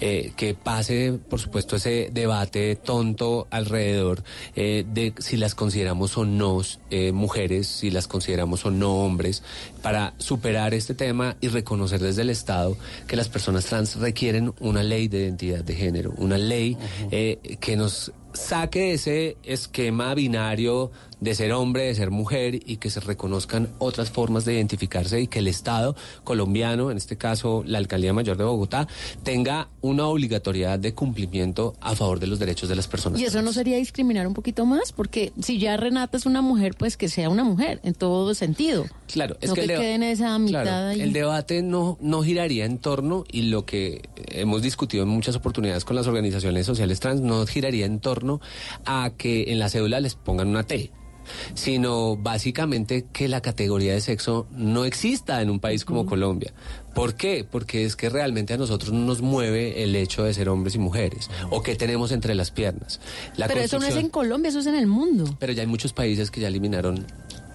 eh, 0.00 0.32
que 0.36 0.54
pase, 0.54 1.18
por 1.28 1.40
supuesto, 1.40 1.76
ese 1.76 2.10
debate 2.12 2.76
tonto 2.76 3.46
alrededor 3.50 4.22
eh, 4.56 4.84
de 4.86 5.14
si 5.18 5.36
las 5.36 5.54
consideramos 5.54 6.16
o 6.16 6.24
no 6.24 6.60
eh, 6.90 7.12
mujeres, 7.12 7.66
si 7.66 7.90
las 7.90 8.06
consideramos 8.06 8.64
o 8.66 8.70
no 8.70 9.04
hombres, 9.04 9.42
para 9.82 10.14
superar 10.18 10.74
este 10.74 10.94
tema 10.94 11.36
y 11.40 11.48
reconocer 11.48 12.00
desde 12.00 12.22
el 12.22 12.30
Estado 12.30 12.76
que 13.06 13.16
las 13.16 13.28
personas 13.28 13.66
trans 13.66 13.96
requieren 13.96 14.54
una 14.60 14.82
ley 14.82 15.08
de 15.08 15.24
identidad 15.24 15.64
de 15.64 15.74
género, 15.74 16.12
una 16.16 16.38
ley 16.38 16.76
que 17.10 17.76
nos 17.76 18.12
saque 18.34 18.94
ese 18.94 19.36
esquema 19.44 20.14
binario 20.14 20.90
de 21.24 21.34
ser 21.34 21.52
hombre, 21.52 21.84
de 21.84 21.94
ser 21.94 22.10
mujer 22.10 22.60
y 22.66 22.76
que 22.76 22.90
se 22.90 23.00
reconozcan 23.00 23.70
otras 23.78 24.10
formas 24.10 24.44
de 24.44 24.54
identificarse 24.54 25.20
y 25.20 25.26
que 25.26 25.38
el 25.38 25.48
Estado 25.48 25.96
colombiano, 26.22 26.90
en 26.90 26.98
este 26.98 27.16
caso 27.16 27.64
la 27.66 27.78
Alcaldía 27.78 28.12
Mayor 28.12 28.36
de 28.36 28.44
Bogotá, 28.44 28.86
tenga 29.22 29.68
una 29.80 30.06
obligatoriedad 30.06 30.78
de 30.78 30.94
cumplimiento 30.94 31.74
a 31.80 31.96
favor 31.96 32.20
de 32.20 32.26
los 32.26 32.38
derechos 32.38 32.68
de 32.68 32.76
las 32.76 32.88
personas. 32.88 33.20
Y 33.20 33.24
eso 33.24 33.40
no 33.42 33.52
sería 33.52 33.76
discriminar 33.78 34.26
un 34.26 34.34
poquito 34.34 34.66
más, 34.66 34.92
porque 34.92 35.32
si 35.40 35.58
ya 35.58 35.76
Renata 35.76 36.16
es 36.16 36.26
una 36.26 36.42
mujer, 36.42 36.74
pues 36.78 36.96
que 36.96 37.08
sea 37.08 37.30
una 37.30 37.42
mujer 37.42 37.80
en 37.82 37.94
todo 37.94 38.34
sentido. 38.34 38.84
Claro, 39.10 39.36
es 39.40 39.48
no 39.48 39.54
que, 39.54 39.62
que, 39.62 39.66
quede 39.68 39.94
en 39.94 40.02
esa 40.02 40.38
mitad 40.38 40.62
Claro, 40.62 40.88
ahí. 40.88 41.00
el 41.00 41.12
debate 41.12 41.62
no, 41.62 41.96
no 42.00 42.22
giraría 42.22 42.66
en 42.66 42.78
torno, 42.78 43.24
y 43.32 43.42
lo 43.42 43.64
que 43.64 44.08
hemos 44.28 44.60
discutido 44.60 45.04
en 45.04 45.08
muchas 45.08 45.36
oportunidades 45.36 45.84
con 45.84 45.96
las 45.96 46.06
organizaciones 46.06 46.66
sociales 46.66 47.00
trans, 47.00 47.22
no 47.22 47.46
giraría 47.46 47.86
en 47.86 48.00
torno 48.00 48.40
a 48.84 49.10
que 49.16 49.52
en 49.52 49.58
la 49.58 49.70
cédula 49.70 50.00
les 50.00 50.14
pongan 50.16 50.48
una 50.48 50.64
T 50.64 50.92
sino 51.54 52.16
básicamente 52.16 53.06
que 53.12 53.28
la 53.28 53.40
categoría 53.40 53.92
de 53.92 54.00
sexo 54.00 54.46
no 54.52 54.84
exista 54.84 55.42
en 55.42 55.50
un 55.50 55.60
país 55.60 55.84
como 55.84 56.06
Colombia. 56.06 56.52
¿Por 56.94 57.14
qué? 57.14 57.44
Porque 57.48 57.84
es 57.84 57.96
que 57.96 58.08
realmente 58.08 58.54
a 58.54 58.56
nosotros 58.56 58.92
no 58.92 59.00
nos 59.00 59.20
mueve 59.20 59.82
el 59.82 59.96
hecho 59.96 60.22
de 60.22 60.32
ser 60.32 60.48
hombres 60.48 60.76
y 60.76 60.78
mujeres 60.78 61.28
o 61.50 61.62
qué 61.62 61.74
tenemos 61.74 62.12
entre 62.12 62.34
las 62.34 62.52
piernas. 62.52 63.00
La 63.36 63.48
Pero 63.48 63.60
eso 63.60 63.78
no 63.80 63.86
es 63.86 63.96
en 63.96 64.10
Colombia, 64.10 64.48
eso 64.50 64.60
es 64.60 64.66
en 64.66 64.76
el 64.76 64.86
mundo. 64.86 65.36
pero 65.40 65.52
ya 65.52 65.62
hay 65.62 65.66
muchos 65.66 65.92
países 65.92 66.30
que 66.30 66.40
ya 66.40 66.48
eliminaron 66.48 67.04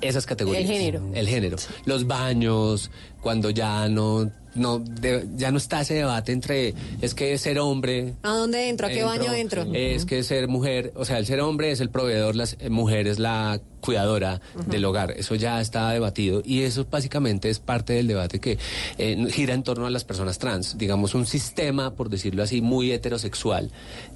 esas 0.01 0.25
categorías. 0.25 0.63
El 0.63 0.69
género. 0.69 1.01
El 1.13 1.27
género. 1.27 1.57
Los 1.85 2.07
baños, 2.07 2.91
cuando 3.21 3.49
ya 3.49 3.87
no, 3.89 4.31
no, 4.55 4.79
de- 4.79 5.27
ya 5.35 5.51
no 5.51 5.57
está 5.57 5.81
ese 5.81 5.93
debate 5.95 6.31
entre 6.31 6.73
es 7.01 7.13
que 7.13 7.37
ser 7.37 7.59
hombre. 7.59 8.13
¿A 8.23 8.29
dónde 8.33 8.69
entro? 8.69 8.87
¿A 8.87 8.89
qué 8.89 9.03
baño 9.03 9.33
entro? 9.33 9.65
Es 9.73 10.05
que 10.05 10.23
ser 10.23 10.47
mujer, 10.47 10.91
o 10.95 11.05
sea, 11.05 11.17
el 11.17 11.25
ser 11.25 11.41
hombre 11.41 11.71
es 11.71 11.79
el 11.81 11.89
proveedor, 11.89 12.35
la 12.35 12.47
mujer 12.69 13.07
es 13.07 13.19
la 13.19 13.59
cuidadora 13.79 14.41
del 14.67 14.85
hogar. 14.85 15.11
Eso 15.11 15.35
ya 15.35 15.61
está 15.61 15.89
debatido 15.91 16.41
y 16.45 16.63
eso 16.63 16.85
básicamente 16.89 17.49
es 17.49 17.59
parte 17.59 17.93
del 17.93 18.07
debate 18.07 18.39
que 18.39 18.57
eh, 18.97 19.27
gira 19.31 19.53
en 19.53 19.63
torno 19.63 19.85
a 19.85 19.89
las 19.89 20.03
personas 20.03 20.39
trans. 20.39 20.77
Digamos, 20.77 21.15
un 21.15 21.25
sistema, 21.25 21.95
por 21.95 22.09
decirlo 22.09 22.43
así, 22.43 22.61
muy 22.61 22.91
heterosexual 22.91 23.71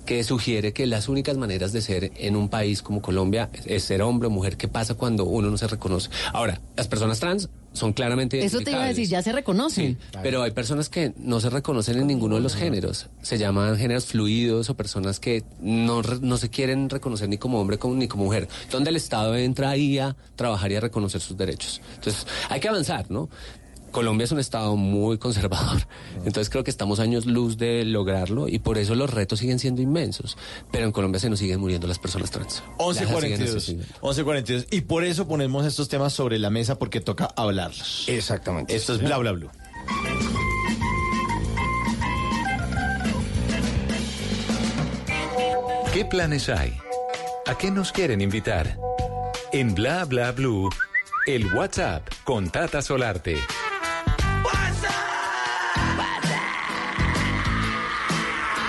que 0.05 0.23
sugiere 0.23 0.73
que 0.73 0.85
las 0.85 1.07
únicas 1.07 1.37
maneras 1.37 1.73
de 1.73 1.81
ser 1.81 2.11
en 2.15 2.35
un 2.35 2.49
país 2.49 2.81
como 2.81 3.01
Colombia 3.01 3.49
es 3.65 3.83
ser 3.83 4.01
hombre 4.01 4.27
o 4.27 4.31
mujer. 4.31 4.57
¿Qué 4.57 4.67
pasa 4.67 4.95
cuando 4.95 5.25
uno 5.25 5.49
no 5.49 5.57
se 5.57 5.67
reconoce? 5.67 6.09
Ahora, 6.33 6.61
las 6.75 6.87
personas 6.87 7.19
trans 7.19 7.49
son 7.73 7.91
claramente 7.93 8.43
Eso 8.45 8.61
te 8.61 8.71
iba 8.71 8.83
a 8.83 8.87
decir, 8.87 9.07
ya 9.07 9.21
se 9.21 9.31
reconocen. 9.31 9.97
Pero 10.21 10.43
hay 10.43 10.51
personas 10.51 10.89
que 10.89 11.13
no 11.17 11.39
se 11.39 11.49
reconocen 11.49 11.97
en 11.99 12.07
ninguno 12.07 12.35
de 12.35 12.41
los 12.41 12.55
géneros. 12.55 13.07
Se 13.21 13.37
llaman 13.37 13.75
géneros 13.77 14.05
fluidos 14.05 14.69
o 14.69 14.75
personas 14.77 15.19
que 15.19 15.43
no, 15.59 16.01
re- 16.01 16.19
no 16.21 16.37
se 16.37 16.49
quieren 16.49 16.89
reconocer 16.89 17.27
ni 17.29 17.37
como 17.37 17.59
hombre 17.59 17.77
como- 17.77 17.95
ni 17.95 18.07
como 18.07 18.25
mujer. 18.25 18.47
Donde 18.71 18.89
el 18.91 18.95
Estado 18.95 19.35
entra 19.35 19.69
ahí 19.71 19.97
a 19.99 20.15
trabajar 20.35 20.71
y 20.71 20.75
a 20.75 20.79
reconocer 20.79 21.19
sus 21.21 21.35
derechos. 21.35 21.81
Entonces, 21.95 22.25
hay 22.49 22.59
que 22.59 22.69
avanzar, 22.69 23.09
¿no? 23.09 23.29
Colombia 23.93 24.25
es 24.25 24.31
un 24.33 24.39
estado 24.39 24.75
muy 24.75 25.17
conservador, 25.17 25.87
entonces 26.17 26.49
creo 26.49 26.65
que 26.65 26.71
estamos 26.71 26.99
años 26.99 27.25
luz 27.25 27.57
de 27.57 27.85
lograrlo 27.85 28.49
y 28.49 28.59
por 28.59 28.77
eso 28.77 28.95
los 28.95 29.09
retos 29.09 29.39
siguen 29.39 29.59
siendo 29.59 29.81
inmensos. 29.81 30.35
Pero 30.71 30.85
en 30.85 30.91
Colombia 30.91 31.19
se 31.21 31.29
nos 31.29 31.39
siguen 31.39 31.61
muriendo 31.61 31.87
las 31.87 31.99
personas 31.99 32.31
trans. 32.31 32.61
Las 32.79 32.97
siguen 32.97 33.15
11.42. 33.15 33.43
asesinando. 33.43 33.93
11.42. 34.01 34.67
Y 34.71 34.81
por 34.81 35.05
eso 35.05 35.27
ponemos 35.27 35.65
estos 35.65 35.87
temas 35.87 36.11
sobre 36.11 36.39
la 36.39 36.49
mesa 36.49 36.77
porque 36.77 36.99
toca 36.99 37.29
hablarlos. 37.37 38.05
Exactamente. 38.09 38.75
Esto 38.75 38.93
es 38.93 38.99
bla 38.99 39.17
bla 39.19 39.31
bla. 39.31 39.51
¿Qué 45.93 46.03
planes 46.03 46.49
hay? 46.49 46.73
¿A 47.45 47.55
qué 47.55 47.69
nos 47.69 47.91
quieren 47.91 48.21
invitar? 48.21 48.79
En 49.51 49.75
Bla 49.75 50.05
Bla 50.05 50.31
Blue, 50.31 50.67
el 51.27 51.53
WhatsApp 51.53 52.01
con 52.23 52.49
Tata 52.49 52.81
Solarte. 52.81 53.37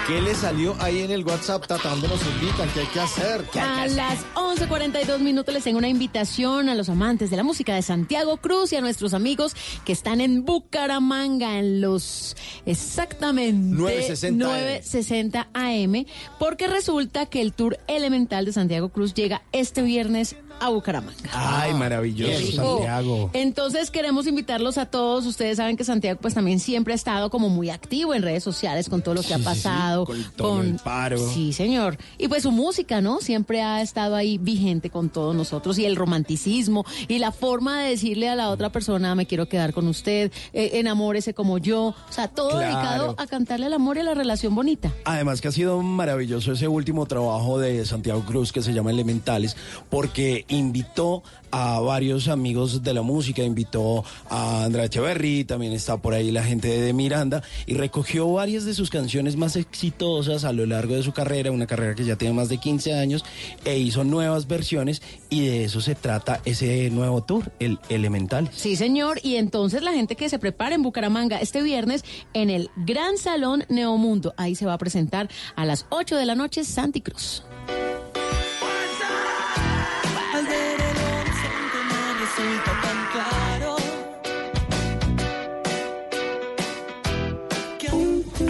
¿Qué 0.07 0.21
le 0.21 0.35
salió 0.35 0.77
ahí 0.81 1.01
en 1.01 1.11
el 1.11 1.25
WhatsApp, 1.25 1.67
Tata? 1.67 1.89
¿Dónde 1.89 2.09
nos 2.09 2.21
invitan? 2.27 2.69
¿Qué 2.75 2.81
hay 2.81 2.87
que 2.89 3.01
hacer? 3.01 3.45
¿Qué 3.51 3.59
hay 3.59 3.65
que 3.67 3.81
A 3.81 3.83
hacer? 3.85 3.97
las 3.97 4.27
11.42 4.35 5.19
minutos 5.21 5.55
les 5.55 5.65
tengo 5.65 5.79
una 5.79 5.89
invitación 5.89 6.69
a 6.69 6.75
los 6.75 6.91
amantes 6.91 7.31
de 7.31 7.39
la 7.39 7.43
música 7.43 7.75
de 7.75 7.81
Santiago 7.81 8.37
Cruz 8.37 8.75
y 8.75 8.77
a 8.77 8.83
nuestros 8.83 9.15
amigos 9.15 9.57
que 9.87 9.93
están 9.93 10.21
en 10.21 10.45
Bucaramanga 10.45 11.59
en 11.59 11.81
los 11.81 12.37
exactamente 12.67 13.75
960 13.75 14.45
AM. 14.45 14.51
960 14.51 15.49
AM 15.55 16.05
porque 16.39 16.67
resulta 16.67 17.25
que 17.25 17.41
el 17.41 17.55
tour 17.55 17.79
elemental 17.87 18.45
de 18.45 18.53
Santiago 18.53 18.91
Cruz 18.91 19.15
llega 19.15 19.41
este 19.53 19.81
viernes 19.81 20.37
a 20.61 20.69
Bucaramanga. 20.71 21.31
Ay, 21.33 21.75
maravilloso, 21.75 22.39
Rico. 22.39 22.63
Santiago. 22.77 23.31
Entonces 23.33 23.91
queremos 23.91 24.27
invitarlos 24.27 24.79
a 24.79 24.87
todos. 24.87 25.27
Ustedes 25.27 25.57
saben 25.59 25.77
que 25.77 25.85
Santiago 25.85 26.19
pues 26.21 26.35
también 26.35 26.61
siempre 26.61 26.93
ha 26.93 26.97
estado 26.97 27.31
como 27.31 27.49
muy 27.49 27.71
activo 27.71 28.15
en 28.15 28.23
redes 28.23 28.43
sociales 28.45 28.89
con 28.89 29.03
todo 29.03 29.15
lo 29.15 29.23
que 29.23 29.35
ha 29.35 29.39
Sí, 29.39 29.43
sí, 29.45 29.51
sí, 29.51 29.63
pasado. 29.63 30.05
con 30.07 30.23
todo 30.37 30.61
el 30.63 30.75
paro. 30.77 31.19
Sí, 31.33 31.53
señor. 31.53 31.99
Y 32.19 32.29
pues 32.29 32.43
su 32.45 32.51
música, 32.53 33.01
¿no? 33.01 33.21
Siempre 33.21 33.63
ha 33.63 33.83
estado 33.83 34.17
ahí 34.17 34.39
vigente 34.39 34.91
con 34.91 35.09
todos 35.11 35.35
nosotros 35.35 35.79
y 35.79 35.85
el 35.85 35.97
romanticismo 35.97 36.85
y 37.09 37.19
la 37.19 37.33
forma 37.33 37.83
de 37.83 37.91
decirle 37.91 38.29
a 38.29 38.35
la 38.37 38.51
otra 38.51 38.71
persona 38.71 39.15
me 39.15 39.27
quiero 39.27 39.49
quedar 39.49 39.73
con 39.75 39.87
usted, 39.89 40.31
eh, 40.53 40.71
enamórese 40.75 41.35
como 41.35 41.59
yo. 41.59 41.89
O 42.09 42.13
sea, 42.13 42.29
todo 42.29 42.51
Claro. 42.51 42.65
dedicado 42.67 43.15
a 43.19 43.27
cantarle 43.27 43.67
al 43.67 43.73
amor 43.75 43.97
y 43.97 44.01
a 44.01 44.05
la 44.05 44.15
relación 44.15 44.55
bonita. 44.55 44.93
Además 45.05 45.41
que 45.41 45.49
ha 45.49 45.53
sido 45.53 45.83
maravilloso 45.83 46.53
ese 46.53 46.69
último 46.69 47.07
trabajo 47.07 47.59
de 47.59 47.85
Santiago 47.85 48.23
Cruz 48.25 48.53
que 48.53 48.63
se 48.63 48.73
llama 48.73 48.91
Elementales, 48.91 49.57
porque 49.91 50.44
invitó 50.49 51.23
a 51.51 51.79
varios 51.79 52.27
amigos 52.27 52.83
de 52.83 52.95
la 52.95 53.03
música, 53.03 53.43
invitó 53.43 54.05
a 54.29 54.65
Andrea 54.65 54.87
Echeverry, 54.87 55.45
también 55.45 55.73
está 55.73 55.97
por 55.97 56.13
ahí 56.13 56.33
la 56.33 56.43
gente 56.43 56.69
de 56.69 56.93
Miranda, 56.93 57.43
y 57.67 57.75
recogió 57.75 58.33
varias 58.33 58.65
de 58.65 58.75
sus 58.75 58.91
canciones 58.91 59.37
más 59.37 59.55
exitosas 59.55 60.45
a 60.45 60.53
lo 60.53 60.67
largo 60.67 60.97
de 60.97 61.05
su 61.05 61.13
carrera, 61.13 61.53
una 61.53 61.69
carrera 61.69 61.95
que 61.95 62.05
ya 62.05 62.17
tiene 62.17 62.35
más 62.35 62.49
de 62.49 62.59
15 62.59 62.95
años, 62.95 63.25
e 63.65 63.79
hizo 63.79 64.03
nuevas 64.03 64.49
versiones, 64.49 65.01
y 65.31 65.47
de 65.47 65.65
eso 65.65 65.81
se 65.81 65.95
trata 65.95 66.41
ese 66.45 66.91
nuevo 66.91 67.23
tour, 67.23 67.53
el 67.61 67.79
Elementales. 67.89 68.51
Sí, 68.55 68.75
señor. 68.75 69.21
Y 69.23 69.37
entonces 69.37 69.83
la 69.83 69.93
gente 69.93 70.17
que 70.17 70.29
se 70.29 70.39
prepara 70.39 70.75
en 70.75 70.83
Bucaramanga 70.83 71.39
este 71.39 71.63
viernes 71.63 72.05
en 72.33 72.51
el 72.51 72.71
Gran 72.77 73.17
Salón 73.17 73.65
Neomundo. 73.69 74.35
Ahí 74.37 74.57
se 74.57 74.67
va 74.67 74.73
a 74.73 74.79
presentar 74.79 75.29
a 75.55 75.65
las 75.65 75.87
8 75.91 76.17
de 76.17 76.27
la 76.27 76.35
noche 76.35 76.65
Santi 76.65 77.01
Cruz. 77.01 77.45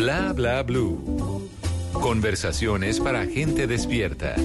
Bla 0.05 0.35
bla 0.35 0.63
blue. 0.63 1.49
Conversaciones 1.95 3.01
para 3.01 3.25
gente 3.25 3.67
despierta. 3.67 4.37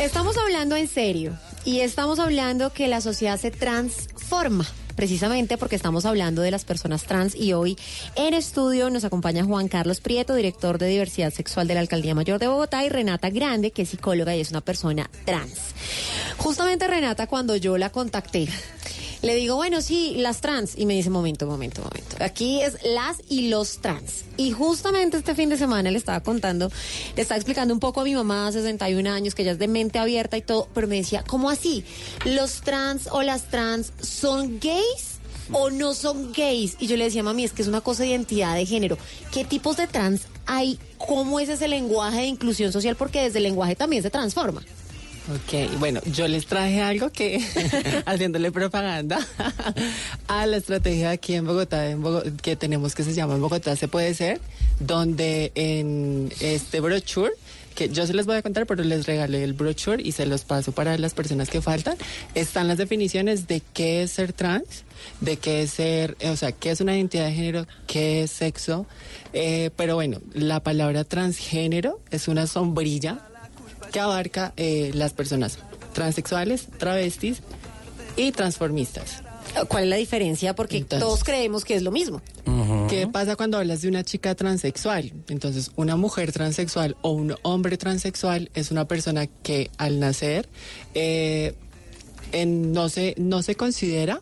Estamos 0.00 0.36
hablando 0.36 0.76
en 0.76 0.88
serio 0.88 1.38
y 1.64 1.80
estamos 1.80 2.18
hablando 2.18 2.72
que 2.72 2.88
la 2.88 3.00
sociedad 3.00 3.38
se 3.38 3.50
transforma. 3.50 4.66
Precisamente 4.96 5.56
porque 5.58 5.76
estamos 5.76 6.06
hablando 6.06 6.42
de 6.42 6.50
las 6.50 6.64
personas 6.64 7.04
trans 7.04 7.36
y 7.36 7.52
hoy 7.52 7.78
en 8.16 8.34
estudio 8.34 8.90
nos 8.90 9.04
acompaña 9.04 9.44
Juan 9.44 9.68
Carlos 9.68 10.00
Prieto, 10.00 10.34
director 10.34 10.78
de 10.78 10.88
diversidad 10.88 11.32
sexual 11.32 11.68
de 11.68 11.74
la 11.74 11.80
Alcaldía 11.80 12.16
Mayor 12.16 12.40
de 12.40 12.48
Bogotá, 12.48 12.84
y 12.84 12.88
Renata 12.88 13.30
Grande, 13.30 13.70
que 13.70 13.82
es 13.82 13.90
psicóloga 13.90 14.34
y 14.34 14.40
es 14.40 14.50
una 14.50 14.60
persona 14.60 15.08
trans. 15.24 15.58
Justamente 16.36 16.88
Renata, 16.88 17.28
cuando 17.28 17.54
yo 17.54 17.78
la 17.78 17.90
contacté, 17.90 18.48
le 19.22 19.34
digo, 19.34 19.56
bueno, 19.56 19.80
sí, 19.80 20.14
las 20.16 20.40
trans. 20.40 20.76
Y 20.76 20.86
me 20.86 20.94
dice, 20.94 21.10
momento, 21.10 21.46
momento, 21.46 21.82
momento. 21.82 22.16
Aquí 22.20 22.60
es 22.60 22.78
las 22.84 23.18
y 23.28 23.48
los 23.48 23.78
trans. 23.78 24.24
Y 24.36 24.52
justamente 24.52 25.16
este 25.16 25.34
fin 25.34 25.48
de 25.48 25.56
semana 25.56 25.90
le 25.90 25.98
estaba 25.98 26.20
contando, 26.20 26.70
le 27.16 27.22
estaba 27.22 27.36
explicando 27.36 27.74
un 27.74 27.80
poco 27.80 28.00
a 28.00 28.04
mi 28.04 28.14
mamá, 28.14 28.50
61 28.52 29.10
años, 29.10 29.34
que 29.34 29.42
ella 29.42 29.52
es 29.52 29.58
de 29.58 29.68
mente 29.68 29.98
abierta 29.98 30.36
y 30.36 30.42
todo, 30.42 30.68
pero 30.74 30.86
me 30.86 30.96
decía, 30.96 31.24
¿cómo 31.26 31.50
así? 31.50 31.84
¿Los 32.24 32.60
trans 32.60 33.08
o 33.10 33.22
las 33.22 33.48
trans 33.48 33.92
son 34.00 34.60
gays? 34.60 35.18
¿O 35.50 35.70
no 35.70 35.94
son 35.94 36.32
gays? 36.32 36.76
Y 36.78 36.86
yo 36.86 36.96
le 36.96 37.04
decía, 37.04 37.22
mami, 37.22 37.44
es 37.44 37.52
que 37.52 37.62
es 37.62 37.68
una 37.68 37.80
cosa 37.80 38.02
de 38.02 38.10
identidad 38.10 38.54
de 38.54 38.66
género. 38.66 38.98
¿Qué 39.32 39.44
tipos 39.44 39.78
de 39.78 39.86
trans 39.86 40.22
hay? 40.46 40.78
¿Cómo 40.98 41.40
es 41.40 41.48
ese 41.48 41.68
lenguaje 41.68 42.18
de 42.18 42.26
inclusión 42.26 42.70
social? 42.70 42.96
Porque 42.96 43.22
desde 43.22 43.38
el 43.38 43.44
lenguaje 43.44 43.74
también 43.74 44.02
se 44.02 44.10
transforma. 44.10 44.62
Ok, 45.30 45.78
bueno, 45.78 46.00
yo 46.06 46.26
les 46.26 46.46
traje 46.46 46.80
algo 46.80 47.10
que, 47.10 47.38
haciéndole 48.06 48.50
propaganda 48.50 49.18
a 50.26 50.46
la 50.46 50.56
estrategia 50.56 51.10
aquí 51.10 51.34
en 51.34 51.44
Bogotá, 51.44 51.90
en 51.90 52.02
que 52.38 52.56
tenemos 52.56 52.94
que 52.94 53.04
se 53.04 53.12
llama 53.12 53.34
en 53.34 53.42
Bogotá 53.42 53.76
se 53.76 53.88
puede 53.88 54.14
ser, 54.14 54.40
donde 54.80 55.52
en 55.54 56.32
este 56.40 56.80
brochure, 56.80 57.32
que 57.74 57.90
yo 57.90 58.06
se 58.06 58.14
les 58.14 58.24
voy 58.24 58.36
a 58.36 58.42
contar, 58.42 58.64
pero 58.64 58.82
les 58.82 59.06
regalé 59.06 59.44
el 59.44 59.52
brochure 59.52 60.02
y 60.02 60.12
se 60.12 60.24
los 60.24 60.44
paso 60.44 60.72
para 60.72 60.96
las 60.96 61.12
personas 61.12 61.50
que 61.50 61.60
faltan, 61.60 61.98
están 62.34 62.66
las 62.66 62.78
definiciones 62.78 63.46
de 63.46 63.60
qué 63.74 64.04
es 64.04 64.12
ser 64.12 64.32
trans, 64.32 64.84
de 65.20 65.36
qué 65.36 65.62
es 65.62 65.72
ser, 65.72 66.16
eh, 66.20 66.30
o 66.30 66.36
sea, 66.36 66.52
qué 66.52 66.70
es 66.70 66.80
una 66.80 66.96
identidad 66.96 67.26
de 67.26 67.32
género, 67.34 67.66
qué 67.86 68.22
es 68.22 68.30
sexo, 68.30 68.86
eh, 69.34 69.68
pero 69.76 69.94
bueno, 69.94 70.22
la 70.32 70.62
palabra 70.62 71.04
transgénero 71.04 72.00
es 72.10 72.28
una 72.28 72.46
sombrilla 72.46 73.28
que 73.92 74.00
abarca 74.00 74.52
eh, 74.56 74.90
las 74.94 75.12
personas 75.12 75.58
transexuales, 75.92 76.68
travestis 76.78 77.40
y 78.16 78.32
transformistas. 78.32 79.22
¿Cuál 79.68 79.84
es 79.84 79.88
la 79.90 79.96
diferencia? 79.96 80.54
Porque 80.54 80.78
todos 81.00 81.24
creemos 81.24 81.64
que 81.64 81.74
es 81.74 81.82
lo 81.82 81.90
mismo. 81.90 82.20
¿Qué 82.88 83.06
pasa 83.06 83.34
cuando 83.34 83.56
hablas 83.58 83.80
de 83.82 83.88
una 83.88 84.04
chica 84.04 84.34
transexual? 84.34 85.12
Entonces, 85.28 85.70
una 85.76 85.96
mujer 85.96 86.32
transexual 86.32 86.96
o 87.02 87.10
un 87.12 87.34
hombre 87.42 87.76
transexual 87.78 88.50
es 88.54 88.70
una 88.70 88.86
persona 88.86 89.26
que 89.26 89.70
al 89.78 90.00
nacer 90.00 90.48
eh, 90.94 91.54
en- 92.32 92.72
no, 92.72 92.88
se, 92.90 93.14
no 93.16 93.42
se 93.42 93.54
considera 93.56 94.20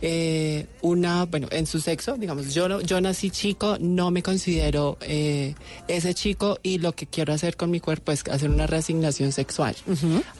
eh, 0.00 0.66
una, 0.82 1.24
bueno, 1.24 1.48
en 1.50 1.66
su 1.66 1.80
sexo, 1.80 2.16
digamos, 2.16 2.54
yo, 2.54 2.68
no- 2.68 2.80
yo 2.80 3.00
nací 3.00 3.30
chico, 3.30 3.76
no 3.80 4.10
me 4.10 4.22
considero 4.22 4.96
eh, 5.00 5.54
ese 5.88 6.14
chico 6.14 6.58
y 6.62 6.78
lo 6.78 6.92
que 6.92 7.06
quiero 7.06 7.32
hacer 7.32 7.56
con 7.56 7.70
mi 7.70 7.80
cuerpo 7.80 8.12
es 8.12 8.22
hacer 8.30 8.48
una 8.50 8.66
reasignación 8.66 9.32
sexual. 9.32 9.74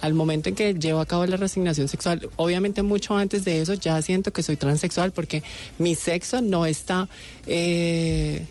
Al 0.00 0.14
momento 0.14 0.48
en 0.48 0.54
que 0.54 0.74
llevo 0.74 1.00
a 1.00 1.06
cabo 1.06 1.26
la 1.26 1.36
reasignación 1.36 1.88
sexual, 1.88 2.28
obviamente 2.36 2.82
mucho 2.82 3.16
antes 3.16 3.44
de 3.44 3.60
eso 3.60 3.74
ya 3.74 4.00
siento 4.02 4.32
que 4.32 4.42
soy 4.42 4.56
transexual 4.56 5.10
porque 5.12 5.42
mi 5.78 5.94
sexo 5.94 6.40
no 6.40 6.64
está... 6.66 7.08
eh, 7.46 8.46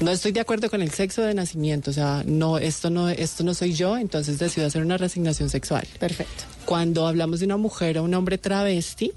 no 0.00 0.12
estoy 0.12 0.30
de 0.30 0.38
acuerdo 0.38 0.70
con 0.70 0.80
el 0.80 0.92
sexo 0.92 1.22
de 1.22 1.34
nacimiento, 1.34 1.90
o 1.90 1.92
sea, 1.92 2.22
no, 2.24 2.56
esto 2.58 2.88
no, 2.88 3.08
esto 3.08 3.42
no 3.42 3.52
soy 3.52 3.72
yo, 3.72 3.96
entonces 3.98 4.38
decido 4.38 4.68
hacer 4.68 4.82
una 4.82 4.96
resignación 4.96 5.50
sexual. 5.50 5.88
Perfecto. 5.98 6.44
Cuando 6.66 7.08
hablamos 7.08 7.40
de 7.40 7.46
una 7.46 7.56
mujer 7.56 7.98
o 7.98 8.04
un 8.04 8.14
hombre 8.14 8.38
travesti, 8.38 9.10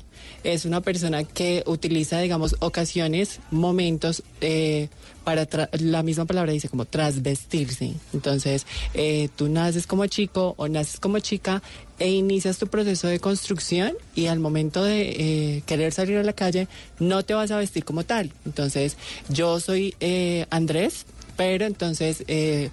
es 0.43 0.65
una 0.65 0.81
persona 0.81 1.23
que 1.23 1.63
utiliza, 1.65 2.19
digamos, 2.19 2.55
ocasiones, 2.59 3.39
momentos 3.51 4.23
eh, 4.41 4.89
para, 5.23 5.47
tra- 5.49 5.69
la 5.79 6.01
misma 6.03 6.25
palabra 6.25 6.51
dice 6.51 6.69
como 6.69 6.85
trasvestirse. 6.85 7.93
Entonces, 8.13 8.65
eh, 8.93 9.29
tú 9.35 9.49
naces 9.49 9.87
como 9.87 10.05
chico 10.07 10.55
o 10.57 10.67
naces 10.67 10.99
como 10.99 11.19
chica 11.19 11.61
e 11.99 12.09
inicias 12.09 12.57
tu 12.57 12.67
proceso 12.67 13.07
de 13.07 13.19
construcción 13.19 13.93
y 14.15 14.27
al 14.27 14.39
momento 14.39 14.83
de 14.83 15.09
eh, 15.57 15.63
querer 15.65 15.93
salir 15.93 16.17
a 16.17 16.23
la 16.23 16.33
calle 16.33 16.67
no 16.99 17.23
te 17.23 17.33
vas 17.33 17.51
a 17.51 17.57
vestir 17.57 17.85
como 17.85 18.03
tal. 18.03 18.31
Entonces, 18.45 18.97
yo 19.29 19.59
soy 19.59 19.95
eh, 19.99 20.45
Andrés, 20.49 21.05
pero 21.37 21.65
entonces... 21.65 22.23
eh, 22.27 22.69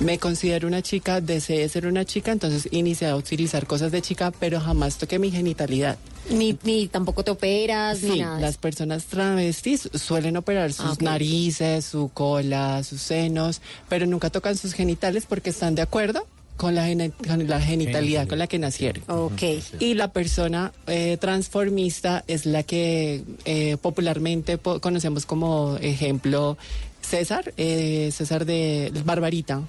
me 0.00 0.18
considero 0.18 0.68
una 0.68 0.82
chica, 0.82 1.20
deseé 1.20 1.68
ser 1.68 1.86
una 1.86 2.04
chica, 2.04 2.30
entonces 2.32 2.68
inicié 2.70 3.08
a 3.08 3.16
utilizar 3.16 3.66
cosas 3.66 3.90
de 3.92 4.02
chica, 4.02 4.30
pero 4.38 4.60
jamás 4.60 4.98
toqué 4.98 5.18
mi 5.18 5.30
genitalidad. 5.30 5.96
Ni, 6.30 6.58
ni 6.64 6.88
tampoco 6.88 7.22
te 7.24 7.30
operas, 7.30 8.02
ni 8.02 8.10
Sí, 8.12 8.20
nada. 8.20 8.36
de 8.36 8.42
las 8.42 8.56
personas 8.58 9.04
travestis 9.04 9.88
suelen 9.94 10.36
operar 10.36 10.72
sus 10.72 10.86
Ah, 10.86 10.92
ok. 10.92 11.02
narices, 11.02 11.84
su 11.84 12.10
cola, 12.12 12.82
sus 12.84 13.00
senos, 13.00 13.60
pero 13.88 14.06
nunca 14.06 14.28
tocan 14.30 14.56
sus 14.56 14.72
genitales 14.74 15.24
porque 15.26 15.50
están 15.50 15.74
de 15.76 15.82
acuerdo 15.82 16.26
con 16.56 16.74
la, 16.74 16.86
con 17.28 17.46
la 17.46 17.60
genitalidad 17.60 18.26
con 18.26 18.38
la 18.38 18.46
que 18.48 18.58
nacieron. 18.58 19.04
Ok. 19.08 19.42
Y 19.78 19.94
la 19.94 20.12
persona 20.12 20.72
eh, 20.88 21.16
transformista 21.20 22.24
es 22.26 22.44
la 22.44 22.62
que 22.64 23.22
eh, 23.44 23.76
popularmente 23.80 24.58
po- 24.58 24.80
conocemos 24.80 25.26
como 25.26 25.76
ejemplo 25.80 26.56
César, 27.02 27.54
eh, 27.56 28.10
César 28.12 28.44
de 28.46 28.90
Barbarita. 29.04 29.62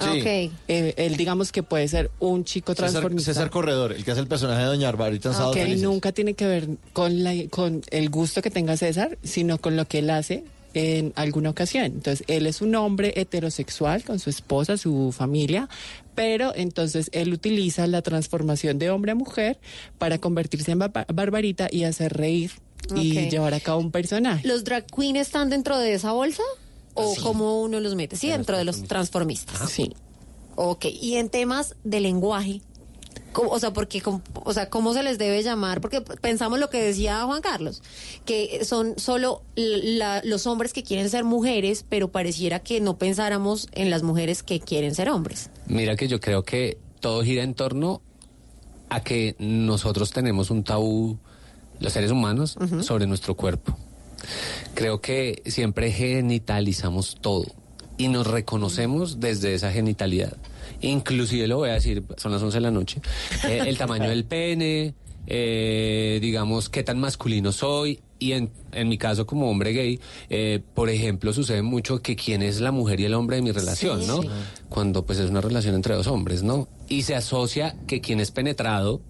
Sí. 0.00 0.20
Ok. 0.20 0.26
Eh, 0.68 0.94
él 0.96 1.16
digamos 1.16 1.52
que 1.52 1.62
puede 1.62 1.86
ser 1.88 2.10
un 2.18 2.44
chico 2.44 2.74
transformista. 2.74 3.32
César 3.32 3.50
Corredor, 3.50 3.92
el 3.92 4.04
que 4.04 4.10
hace 4.10 4.20
el 4.20 4.26
personaje 4.26 4.60
de 4.62 4.66
Doña 4.66 4.86
Barbarita 4.90 5.28
en 5.28 5.34
Sábado 5.34 5.54
Felices. 5.54 5.82
nunca 5.82 6.12
tiene 6.12 6.34
que 6.34 6.46
ver 6.46 6.68
con, 6.92 7.22
la, 7.24 7.32
con 7.50 7.82
el 7.90 8.10
gusto 8.10 8.42
que 8.42 8.50
tenga 8.50 8.76
César, 8.76 9.18
sino 9.22 9.58
con 9.58 9.76
lo 9.76 9.86
que 9.86 10.00
él 10.00 10.10
hace 10.10 10.44
en 10.74 11.12
alguna 11.14 11.50
ocasión. 11.50 11.84
Entonces, 11.84 12.24
él 12.26 12.46
es 12.48 12.60
un 12.60 12.74
hombre 12.74 13.12
heterosexual 13.16 14.02
con 14.02 14.18
su 14.18 14.28
esposa, 14.30 14.76
su 14.76 15.12
familia, 15.16 15.68
pero 16.16 16.52
entonces 16.56 17.10
él 17.12 17.32
utiliza 17.32 17.86
la 17.86 18.02
transformación 18.02 18.80
de 18.80 18.90
hombre 18.90 19.12
a 19.12 19.14
mujer 19.14 19.58
para 19.98 20.18
convertirse 20.18 20.72
en 20.72 20.80
Barba- 20.80 21.06
Barbarita 21.14 21.68
y 21.70 21.84
hacer 21.84 22.12
reír 22.14 22.50
y 22.96 23.12
llevar 23.30 23.54
a 23.54 23.60
cabo 23.60 23.78
un 23.80 23.92
personaje. 23.92 24.46
¿Los 24.46 24.64
drag 24.64 24.84
queen 24.86 25.14
están 25.16 25.48
dentro 25.48 25.78
de 25.78 25.94
esa 25.94 26.12
bolsa? 26.12 26.42
¿O 26.94 27.14
cómo 27.22 27.60
uno 27.60 27.80
los 27.80 27.94
mete? 27.94 28.16
Sí, 28.16 28.28
dentro 28.28 28.56
de 28.56 28.64
los 28.64 28.82
transformistas. 28.84 29.70
Sí. 29.70 29.92
Ok, 30.56 30.84
y 30.86 31.16
en 31.16 31.28
temas 31.30 31.74
de 31.82 31.98
lenguaje, 32.00 32.60
¿cómo- 33.32 33.50
o 33.50 33.58
sea, 33.58 33.72
porque, 33.72 34.00
o 34.44 34.52
sea, 34.52 34.70
¿cómo 34.70 34.94
se 34.94 35.02
les 35.02 35.18
debe 35.18 35.42
llamar? 35.42 35.80
Porque 35.80 36.00
pensamos 36.00 36.60
lo 36.60 36.70
que 36.70 36.80
decía 36.80 37.24
Juan 37.24 37.42
Carlos, 37.42 37.82
que 38.24 38.64
son 38.64 38.94
solo 38.96 39.42
la- 39.56 40.22
los 40.24 40.46
hombres 40.46 40.72
que 40.72 40.84
quieren 40.84 41.10
ser 41.10 41.24
mujeres, 41.24 41.84
pero 41.88 42.12
pareciera 42.12 42.60
que 42.60 42.80
no 42.80 42.96
pensáramos 42.96 43.66
en 43.72 43.90
las 43.90 44.04
mujeres 44.04 44.44
que 44.44 44.60
quieren 44.60 44.94
ser 44.94 45.10
hombres. 45.10 45.50
Mira 45.66 45.96
que 45.96 46.06
yo 46.06 46.20
creo 46.20 46.44
que 46.44 46.78
todo 47.00 47.24
gira 47.24 47.42
en 47.42 47.54
torno 47.54 48.00
a 48.88 49.00
que 49.02 49.34
nosotros 49.40 50.12
tenemos 50.12 50.50
un 50.50 50.62
tabú, 50.62 51.18
los 51.80 51.92
seres 51.92 52.12
humanos, 52.12 52.56
sobre 52.82 53.08
nuestro 53.08 53.34
cuerpo. 53.34 53.76
Creo 54.74 55.00
que 55.00 55.42
siempre 55.46 55.90
genitalizamos 55.92 57.16
todo 57.20 57.44
y 57.96 58.08
nos 58.08 58.26
reconocemos 58.26 59.20
desde 59.20 59.54
esa 59.54 59.70
genitalidad. 59.72 60.36
Inclusive 60.80 61.46
lo 61.46 61.58
voy 61.58 61.70
a 61.70 61.74
decir, 61.74 62.02
son 62.16 62.32
las 62.32 62.42
11 62.42 62.56
de 62.56 62.60
la 62.60 62.70
noche, 62.70 63.00
eh, 63.48 63.62
el 63.66 63.78
tamaño 63.78 64.08
del 64.08 64.24
pene, 64.24 64.94
eh, 65.26 66.18
digamos, 66.20 66.68
qué 66.68 66.82
tan 66.82 66.98
masculino 66.98 67.52
soy. 67.52 68.00
Y 68.18 68.32
en, 68.32 68.50
en 68.72 68.88
mi 68.88 68.96
caso 68.96 69.26
como 69.26 69.50
hombre 69.50 69.72
gay, 69.72 70.00
eh, 70.30 70.60
por 70.74 70.88
ejemplo, 70.88 71.32
sucede 71.32 71.60
mucho 71.62 72.00
que 72.00 72.16
quién 72.16 72.42
es 72.42 72.60
la 72.60 72.72
mujer 72.72 73.00
y 73.00 73.04
el 73.04 73.12
hombre 73.14 73.36
de 73.36 73.42
mi 73.42 73.50
relación, 73.52 74.00
Sí, 74.00 74.06
¿no? 74.06 74.22
sí. 74.22 74.28
Cuando 74.70 75.04
pues 75.04 75.18
es 75.18 75.28
una 75.28 75.42
relación 75.42 75.74
entre 75.74 75.94
dos 75.94 76.06
hombres, 76.06 76.42
¿no? 76.42 76.68
Y 76.88 77.02
se 77.02 77.14
asocia 77.14 77.76
que 77.86 78.00
quien 78.00 78.20
es 78.20 78.30
penetrado 78.30 79.02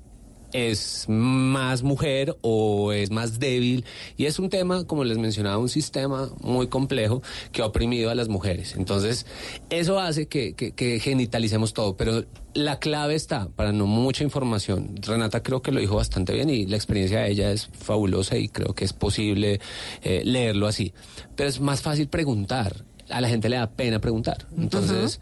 es 0.54 1.06
más 1.08 1.82
mujer 1.82 2.38
o 2.40 2.92
es 2.92 3.10
más 3.10 3.40
débil. 3.40 3.84
Y 4.16 4.26
es 4.26 4.38
un 4.38 4.48
tema, 4.48 4.84
como 4.86 5.02
les 5.04 5.18
mencionaba, 5.18 5.58
un 5.58 5.68
sistema 5.68 6.30
muy 6.40 6.68
complejo 6.68 7.22
que 7.50 7.60
ha 7.60 7.66
oprimido 7.66 8.08
a 8.10 8.14
las 8.14 8.28
mujeres. 8.28 8.76
Entonces, 8.76 9.26
eso 9.68 9.98
hace 9.98 10.26
que, 10.28 10.54
que- 10.54 10.70
que 10.70 11.00
genitalicemos 11.00 11.74
todo, 11.74 11.96
pero 11.96 12.24
la 12.54 12.78
clave 12.78 13.16
está, 13.16 13.48
para 13.48 13.72
no 13.72 13.86
mucha 13.86 14.22
información, 14.22 14.94
Renata 15.02 15.42
creo 15.42 15.60
que 15.60 15.72
lo 15.72 15.80
dijo 15.80 15.96
bastante 15.96 16.32
bien 16.32 16.48
y 16.50 16.66
la 16.66 16.76
experiencia 16.76 17.20
de 17.22 17.32
ella 17.32 17.50
es 17.50 17.66
fabulosa 17.66 18.36
y 18.36 18.46
creo 18.48 18.74
que 18.76 18.84
es 18.84 18.92
posible 18.92 19.60
eh, 20.02 20.22
leerlo 20.24 20.68
así, 20.68 20.94
pero 21.34 21.48
es 21.48 21.58
más 21.60 21.82
fácil 21.82 22.06
preguntar, 22.06 22.84
a 23.10 23.20
la 23.20 23.28
gente 23.28 23.48
le 23.48 23.56
da 23.56 23.68
pena 23.72 23.98
preguntar. 24.00 24.46
Entonces, 24.56 25.20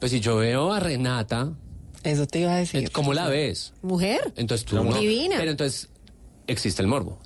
pues 0.00 0.10
si 0.10 0.18
yo 0.18 0.36
veo 0.38 0.72
a 0.72 0.80
Renata... 0.80 1.52
Eso 2.04 2.26
te 2.26 2.40
iba 2.40 2.54
a 2.54 2.58
decir. 2.58 2.90
¿Cómo 2.90 3.14
la 3.14 3.28
ves? 3.28 3.72
Mujer. 3.82 4.32
Entonces 4.36 4.66
tú 4.66 4.82
no. 4.82 4.92
Divina. 4.94 5.36
Pero 5.38 5.50
entonces 5.50 5.88
existe 6.46 6.82
el 6.82 6.88
morbo. 6.88 7.18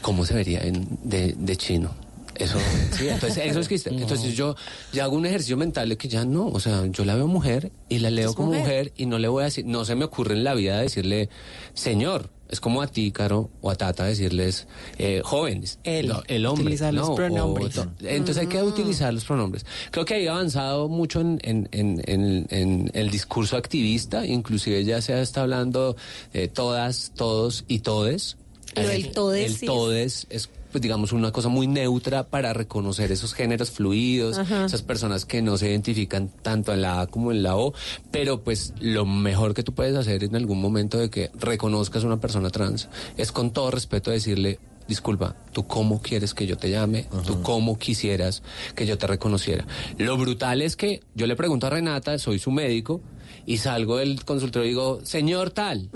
¿Cómo 0.00 0.24
se 0.24 0.34
vería 0.34 0.60
en, 0.62 0.86
de, 1.02 1.34
de 1.36 1.56
chino? 1.56 1.94
Eso, 2.36 2.58
sí, 2.92 3.08
entonces 3.08 3.44
eso 3.46 3.60
existe. 3.60 3.90
Entonces 3.94 4.34
yo 4.34 4.56
ya 4.92 5.04
hago 5.04 5.16
un 5.16 5.24
ejercicio 5.24 5.56
mental 5.56 5.88
de 5.88 5.96
que 5.96 6.08
ya 6.08 6.24
no, 6.24 6.48
o 6.48 6.58
sea, 6.58 6.84
yo 6.86 7.04
la 7.04 7.14
veo 7.14 7.28
mujer 7.28 7.70
y 7.88 8.00
la 8.00 8.10
leo 8.10 8.34
como 8.34 8.48
mujer. 8.48 8.62
mujer. 8.62 8.92
y 8.96 9.06
no 9.06 9.18
le 9.18 9.28
voy 9.28 9.42
a 9.42 9.44
decir, 9.44 9.64
no 9.66 9.84
se 9.84 9.94
me 9.94 10.04
ocurre 10.04 10.34
en 10.34 10.42
la 10.42 10.54
vida 10.54 10.80
decirle, 10.80 11.28
señor. 11.74 12.30
Es 12.48 12.60
como 12.60 12.82
a 12.82 12.86
ti, 12.86 13.10
Caro, 13.10 13.50
o 13.62 13.70
a 13.70 13.74
Tata 13.74 14.04
decirles 14.04 14.66
eh, 14.98 15.22
jóvenes. 15.24 15.78
No, 16.04 16.22
el 16.28 16.46
hombre. 16.46 16.64
Utilizar 16.64 16.92
los 16.94 17.08
no, 17.08 17.14
pronombres. 17.14 17.74
to- 17.74 17.90
entonces 18.02 18.38
hay 18.42 18.46
que 18.48 18.62
utilizar 18.62 19.12
los 19.14 19.24
pronombres. 19.24 19.64
Creo 19.90 20.04
que 20.04 20.28
ha 20.28 20.32
avanzado 20.32 20.88
mucho 20.88 21.20
en, 21.20 21.38
en- 21.42 21.68
en- 21.72 22.02
en- 22.06 22.46
en 22.50 22.90
el 22.94 23.10
discurso 23.10 23.56
activista, 23.56 24.24
inclusive 24.26 24.84
ya 24.84 25.00
se 25.00 25.20
está 25.20 25.40
hablando 25.42 25.96
de 26.32 26.48
todas, 26.48 27.12
todos 27.16 27.64
y 27.66 27.80
todes. 27.80 28.36
Lo 28.76 28.88
del 28.88 29.10
todes, 29.12 29.46
El 29.52 29.56
sí. 29.56 29.66
todes 29.66 30.26
es 30.30 30.50
pues 30.74 30.82
digamos 30.82 31.12
una 31.12 31.30
cosa 31.30 31.48
muy 31.48 31.68
neutra 31.68 32.24
para 32.24 32.52
reconocer 32.52 33.12
esos 33.12 33.32
géneros 33.32 33.70
fluidos, 33.70 34.38
Ajá. 34.38 34.64
esas 34.64 34.82
personas 34.82 35.24
que 35.24 35.40
no 35.40 35.56
se 35.56 35.70
identifican 35.70 36.28
tanto 36.42 36.72
en 36.72 36.82
la 36.82 37.00
A 37.00 37.06
como 37.06 37.30
en 37.30 37.44
la 37.44 37.54
O, 37.56 37.74
pero 38.10 38.42
pues 38.42 38.74
lo 38.80 39.06
mejor 39.06 39.54
que 39.54 39.62
tú 39.62 39.72
puedes 39.72 39.94
hacer 39.94 40.24
en 40.24 40.34
algún 40.34 40.60
momento 40.60 40.98
de 40.98 41.10
que 41.10 41.30
reconozcas 41.38 42.02
una 42.02 42.18
persona 42.18 42.50
trans 42.50 42.88
es 43.16 43.30
con 43.30 43.52
todo 43.52 43.70
respeto 43.70 44.10
decirle 44.10 44.58
Disculpa, 44.88 45.36
¿tú 45.52 45.68
cómo 45.68 46.02
quieres 46.02 46.34
que 46.34 46.46
yo 46.46 46.56
te 46.58 46.70
llame? 46.70 47.06
¿Tú 47.24 47.40
cómo 47.40 47.78
quisieras 47.78 48.42
que 48.74 48.84
yo 48.84 48.98
te 48.98 49.06
reconociera? 49.06 49.64
Lo 49.96 50.18
brutal 50.18 50.60
es 50.60 50.74
que 50.74 51.02
yo 51.14 51.28
le 51.28 51.36
pregunto 51.36 51.68
a 51.68 51.70
Renata, 51.70 52.18
soy 52.18 52.40
su 52.40 52.50
médico, 52.50 53.00
y 53.46 53.58
salgo 53.58 53.98
del 53.98 54.24
consultorio 54.24 54.66
y 54.66 54.70
digo, 54.70 55.00
señor 55.04 55.52
tal. 55.52 55.88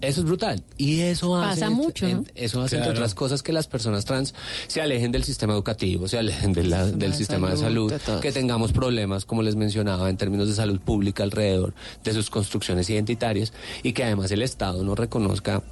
Eso 0.00 0.20
es 0.20 0.26
brutal. 0.26 0.62
Y 0.76 1.00
eso 1.00 1.34
hace, 1.36 1.60
Pasa 1.60 1.70
mucho, 1.70 2.06
¿no? 2.08 2.24
Eso 2.34 2.60
hace, 2.62 2.76
entre 2.76 2.90
otras 2.92 3.14
cosas, 3.14 3.42
que 3.42 3.52
las 3.52 3.66
personas 3.66 4.04
trans 4.04 4.34
se 4.66 4.80
alejen 4.82 5.10
del 5.10 5.24
sistema 5.24 5.54
educativo, 5.54 6.06
se 6.06 6.18
alejen 6.18 6.52
de 6.52 6.64
la- 6.64 6.84
del 6.86 7.14
sistema 7.14 7.48
de 7.50 7.56
salud, 7.56 7.90
de 7.90 8.20
que 8.20 8.32
tengamos 8.32 8.72
problemas, 8.72 9.24
como 9.24 9.42
les 9.42 9.56
mencionaba, 9.56 10.10
en 10.10 10.16
términos 10.16 10.48
de 10.48 10.54
salud 10.54 10.78
pública 10.80 11.22
alrededor 11.22 11.72
de 12.04 12.12
sus 12.12 12.28
construcciones 12.30 12.90
identitarias 12.90 13.52
y 13.82 13.92
que 13.94 14.04
además 14.04 14.30
el 14.32 14.42
Estado 14.42 14.84
no 14.84 14.94
reconozca, 14.94 15.62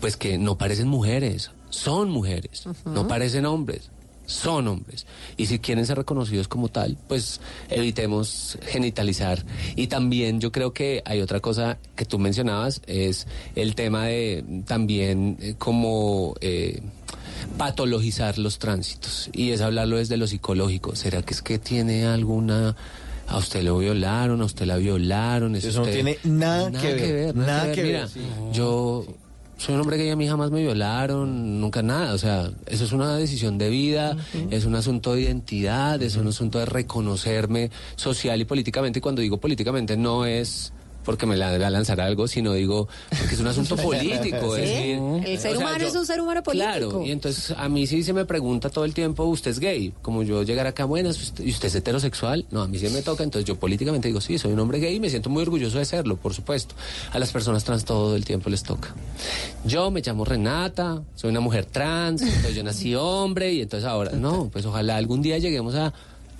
pues 0.00 0.16
que 0.16 0.38
no 0.38 0.58
parecen 0.58 0.88
mujeres, 0.88 1.50
son 1.70 2.10
mujeres, 2.10 2.64
no 2.84 3.06
parecen 3.08 3.46
hombres. 3.46 3.90
Son 4.32 4.66
hombres. 4.66 5.06
Y 5.36 5.46
si 5.46 5.58
quieren 5.58 5.86
ser 5.86 5.98
reconocidos 5.98 6.48
como 6.48 6.68
tal, 6.68 6.96
pues 7.06 7.40
evitemos 7.68 8.58
genitalizar. 8.62 9.44
Y 9.76 9.88
también 9.88 10.40
yo 10.40 10.50
creo 10.50 10.72
que 10.72 11.02
hay 11.04 11.20
otra 11.20 11.40
cosa 11.40 11.78
que 11.94 12.04
tú 12.04 12.18
mencionabas, 12.18 12.80
es 12.86 13.26
el 13.54 13.74
tema 13.74 14.06
de 14.06 14.44
también 14.66 15.36
eh, 15.40 15.54
como 15.58 16.34
eh, 16.40 16.80
patologizar 17.58 18.38
los 18.38 18.58
tránsitos. 18.58 19.28
Y 19.32 19.50
es 19.50 19.60
hablarlo 19.60 19.98
desde 19.98 20.16
lo 20.16 20.26
psicológico. 20.26 20.96
¿Será 20.96 21.22
que 21.22 21.34
es 21.34 21.42
que 21.42 21.58
tiene 21.58 22.06
alguna... 22.06 22.74
A 23.28 23.38
usted 23.38 23.62
lo 23.62 23.78
violaron, 23.78 24.42
a 24.42 24.44
usted 24.44 24.66
la 24.66 24.76
violaron. 24.76 25.54
es 25.54 25.64
Eso 25.64 25.80
no 25.80 25.86
tiene 25.86 26.18
nada 26.24 26.70
que 26.70 26.94
ver, 26.94 27.36
nada 27.36 27.72
que 27.72 27.82
ver, 27.82 27.92
Mira, 27.92 28.08
sí. 28.08 28.20
yo 28.52 29.06
soy 29.62 29.76
un 29.76 29.80
hombre 29.80 29.96
que 29.96 30.10
a 30.10 30.16
mí 30.16 30.26
jamás 30.26 30.50
me 30.50 30.60
violaron, 30.60 31.60
nunca 31.60 31.82
nada. 31.82 32.14
O 32.14 32.18
sea, 32.18 32.50
eso 32.66 32.84
es 32.84 32.90
una 32.90 33.16
decisión 33.16 33.58
de 33.58 33.70
vida, 33.70 34.16
es 34.50 34.64
un 34.64 34.74
asunto 34.74 35.14
de 35.14 35.22
identidad, 35.22 36.02
es 36.02 36.16
un 36.16 36.26
asunto 36.26 36.58
de 36.58 36.66
reconocerme 36.66 37.70
social 37.94 38.40
y 38.40 38.44
políticamente. 38.44 38.98
Y 38.98 39.02
cuando 39.02 39.22
digo 39.22 39.38
políticamente 39.38 39.96
no 39.96 40.26
es 40.26 40.72
porque 41.04 41.26
me 41.26 41.36
la 41.36 41.56
va 41.58 41.66
a 41.66 41.70
lanzar 41.70 42.00
algo, 42.00 42.28
sino 42.28 42.52
digo 42.52 42.88
porque 43.18 43.34
es 43.34 43.40
un 43.40 43.46
asunto 43.46 43.76
político. 43.82 44.56
Sí, 44.56 44.62
es 44.62 44.68
decir, 44.68 44.98
el 45.26 45.38
ser 45.38 45.56
o 45.56 45.58
sea, 45.58 45.66
humano 45.66 45.78
yo- 45.82 45.88
es 45.88 45.94
un 45.94 46.06
ser 46.06 46.20
humano 46.20 46.42
político. 46.42 46.70
Claro, 46.70 47.02
y 47.04 47.10
entonces 47.10 47.54
a 47.56 47.68
mí 47.68 47.86
sí 47.86 48.02
se 48.02 48.12
me 48.12 48.24
pregunta 48.24 48.70
todo 48.70 48.84
el 48.84 48.94
tiempo, 48.94 49.24
¿usted 49.24 49.50
es 49.50 49.58
gay? 49.58 49.92
Como 50.02 50.22
yo 50.22 50.42
llegar 50.42 50.66
acá, 50.66 50.84
buenas, 50.84 51.20
¿usted- 51.20 51.44
¿y 51.44 51.50
usted 51.50 51.68
es 51.68 51.74
heterosexual? 51.74 52.46
No, 52.50 52.62
a 52.62 52.68
mí 52.68 52.78
sí 52.78 52.88
me 52.88 53.02
toca, 53.02 53.22
entonces 53.24 53.46
yo 53.46 53.56
políticamente 53.56 54.08
digo, 54.08 54.20
sí, 54.20 54.38
soy 54.38 54.52
un 54.52 54.60
hombre 54.60 54.78
gay 54.78 54.94
y 54.96 55.00
me 55.00 55.10
siento 55.10 55.30
muy 55.30 55.42
orgulloso 55.42 55.78
de 55.78 55.84
serlo, 55.84 56.16
por 56.16 56.34
supuesto. 56.34 56.74
A 57.12 57.18
las 57.18 57.30
personas 57.32 57.64
trans 57.64 57.84
todo 57.84 58.16
el 58.16 58.24
tiempo 58.24 58.48
les 58.50 58.62
toca. 58.62 58.94
Yo 59.64 59.90
me 59.90 60.00
llamo 60.02 60.24
Renata, 60.24 61.02
soy 61.14 61.30
una 61.30 61.40
mujer 61.40 61.64
trans, 61.66 62.22
entonces 62.22 62.54
yo 62.54 62.62
nací 62.62 62.94
hombre 62.94 63.52
y 63.52 63.62
entonces 63.62 63.88
ahora, 63.88 64.12
no, 64.12 64.48
pues 64.52 64.64
ojalá 64.66 64.96
algún 64.96 65.22
día 65.22 65.38
lleguemos 65.38 65.74
a 65.74 65.92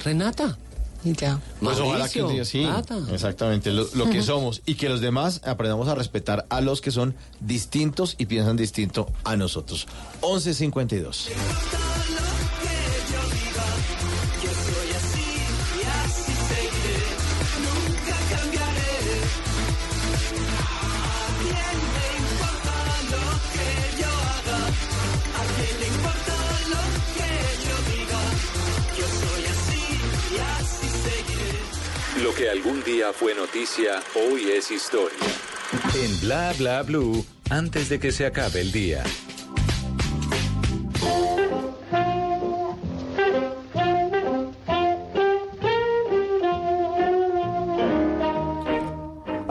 Renata. 0.04 0.56
Y 1.04 1.14
ya. 1.14 1.40
Pues 1.60 1.80
ojalá 1.80 2.08
que 2.08 2.22
Mauricio, 2.22 2.26
un 2.26 2.32
día 2.32 2.44
sí. 2.44 2.66
Exactamente, 3.12 3.72
lo, 3.72 3.86
lo 3.94 4.08
que 4.08 4.22
somos. 4.22 4.62
Y 4.66 4.76
que 4.76 4.88
los 4.88 5.00
demás 5.00 5.40
aprendamos 5.44 5.88
a 5.88 5.94
respetar 5.94 6.46
a 6.48 6.60
los 6.60 6.80
que 6.80 6.90
son 6.90 7.14
distintos 7.40 8.14
y 8.18 8.26
piensan 8.26 8.56
distinto 8.56 9.08
a 9.24 9.36
nosotros. 9.36 9.86
1152. 10.22 11.30
Que 32.42 32.50
algún 32.50 32.82
día 32.82 33.12
fue 33.12 33.36
noticia, 33.36 34.02
hoy 34.16 34.50
es 34.50 34.72
historia. 34.72 35.16
En 35.94 36.20
Bla 36.22 36.52
Bla 36.58 36.82
Blue, 36.82 37.24
antes 37.50 37.88
de 37.88 38.00
que 38.00 38.10
se 38.10 38.26
acabe 38.26 38.62
el 38.62 38.72
día. 38.72 39.04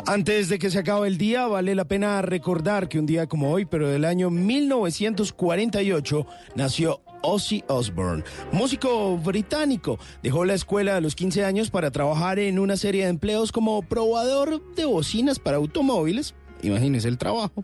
Antes 0.05 0.49
de 0.49 0.59
que 0.59 0.69
se 0.69 0.80
acabe 0.80 1.07
el 1.07 1.18
día, 1.18 1.47
vale 1.47 1.73
la 1.76 1.85
pena 1.85 2.22
recordar 2.22 2.89
que 2.89 2.99
un 2.99 3.05
día 3.05 3.26
como 3.27 3.53
hoy, 3.53 3.63
pero 3.63 3.88
del 3.88 4.03
año 4.03 4.30
1948, 4.30 6.27
nació 6.55 6.99
Ozzy 7.22 7.64
Osbourne, 7.68 8.23
músico 8.52 9.18
británico. 9.18 9.99
Dejó 10.23 10.45
la 10.45 10.53
escuela 10.53 10.98
a 10.98 11.02
los 11.02 11.15
15 11.15 11.45
años 11.45 11.69
para 11.69 11.91
trabajar 11.91 12.39
en 12.39 12.60
una 12.60 12.77
serie 12.77 13.03
de 13.03 13.10
empleos 13.10 13.52
como 13.52 13.81
probador 13.81 14.61
de 14.76 14.85
bocinas 14.85 15.39
para 15.39 15.57
automóviles. 15.57 16.34
Imagínese 16.64 17.07
el 17.07 17.18
trabajo. 17.18 17.64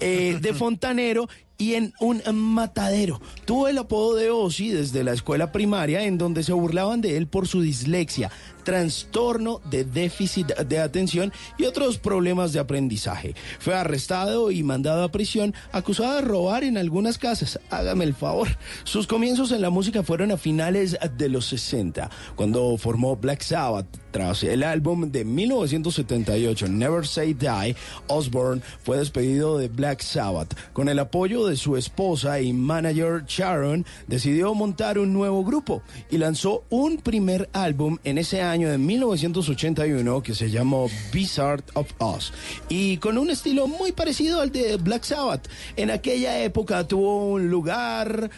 eh, 0.00 0.38
de 0.40 0.54
fontanero 0.54 1.28
y 1.58 1.74
en 1.74 1.92
un 2.00 2.22
matadero. 2.34 3.20
Tuvo 3.44 3.68
el 3.68 3.78
apodo 3.78 4.16
de 4.16 4.30
Ozzy 4.30 4.70
desde 4.70 5.04
la 5.04 5.12
escuela 5.12 5.52
primaria 5.52 6.04
en 6.04 6.18
donde 6.18 6.42
se 6.42 6.52
burlaban 6.52 7.00
de 7.00 7.16
él 7.16 7.26
por 7.26 7.46
su 7.46 7.60
dislexia, 7.60 8.30
trastorno 8.64 9.60
de 9.70 9.84
déficit 9.84 10.48
de 10.54 10.80
atención 10.80 11.32
y 11.58 11.64
otros 11.64 11.98
problemas 11.98 12.52
de 12.52 12.60
aprendizaje. 12.60 13.34
Fue 13.60 13.74
arrestado 13.74 14.50
y 14.50 14.62
mandado 14.62 15.04
a 15.04 15.12
prisión 15.12 15.54
acusado 15.72 16.16
de 16.16 16.22
robar 16.22 16.64
en 16.64 16.76
algunas 16.76 17.18
casas. 17.18 17.60
Hágame 17.70 18.04
el 18.04 18.14
favor. 18.14 18.48
Sus 18.84 19.06
comienzos 19.06 19.52
en 19.52 19.62
la 19.62 19.70
música 19.70 20.02
fueron 20.02 20.32
a 20.32 20.36
finales 20.36 20.98
de 21.16 21.28
los 21.28 21.46
60, 21.46 22.10
cuando 22.34 22.76
formó 22.78 23.16
Black 23.16 23.42
Sabbath. 23.42 23.86
Tras 24.10 24.44
el 24.44 24.62
álbum 24.62 25.10
de 25.10 25.24
1978, 25.24 26.68
Never 26.68 27.04
Say 27.04 27.34
Die, 27.34 27.74
Osbourne 28.06 28.62
fue 28.84 28.98
despedido 28.98 29.58
de 29.58 29.66
Black 29.66 30.02
Sabbath. 30.02 30.54
Con 30.72 30.88
el 30.88 31.00
apoyo 31.00 31.46
de 31.46 31.53
su 31.56 31.76
esposa 31.76 32.40
y 32.40 32.52
manager 32.52 33.24
Sharon, 33.26 33.84
decidió 34.06 34.54
montar 34.54 34.98
un 34.98 35.12
nuevo 35.12 35.44
grupo 35.44 35.82
y 36.10 36.18
lanzó 36.18 36.64
un 36.70 36.98
primer 36.98 37.48
álbum 37.52 37.98
en 38.04 38.18
ese 38.18 38.42
año 38.42 38.70
de 38.70 38.78
1981 38.78 40.22
que 40.22 40.34
se 40.34 40.50
llamó 40.50 40.88
Bizarre 41.12 41.64
of 41.74 41.92
Us 42.00 42.32
y 42.68 42.98
con 42.98 43.18
un 43.18 43.30
estilo 43.30 43.66
muy 43.66 43.92
parecido 43.92 44.40
al 44.40 44.50
de 44.50 44.76
Black 44.76 45.04
Sabbath. 45.04 45.48
En 45.76 45.90
aquella 45.90 46.42
época 46.42 46.86
tuvo 46.86 47.26
un 47.26 47.48
lugar 47.48 48.30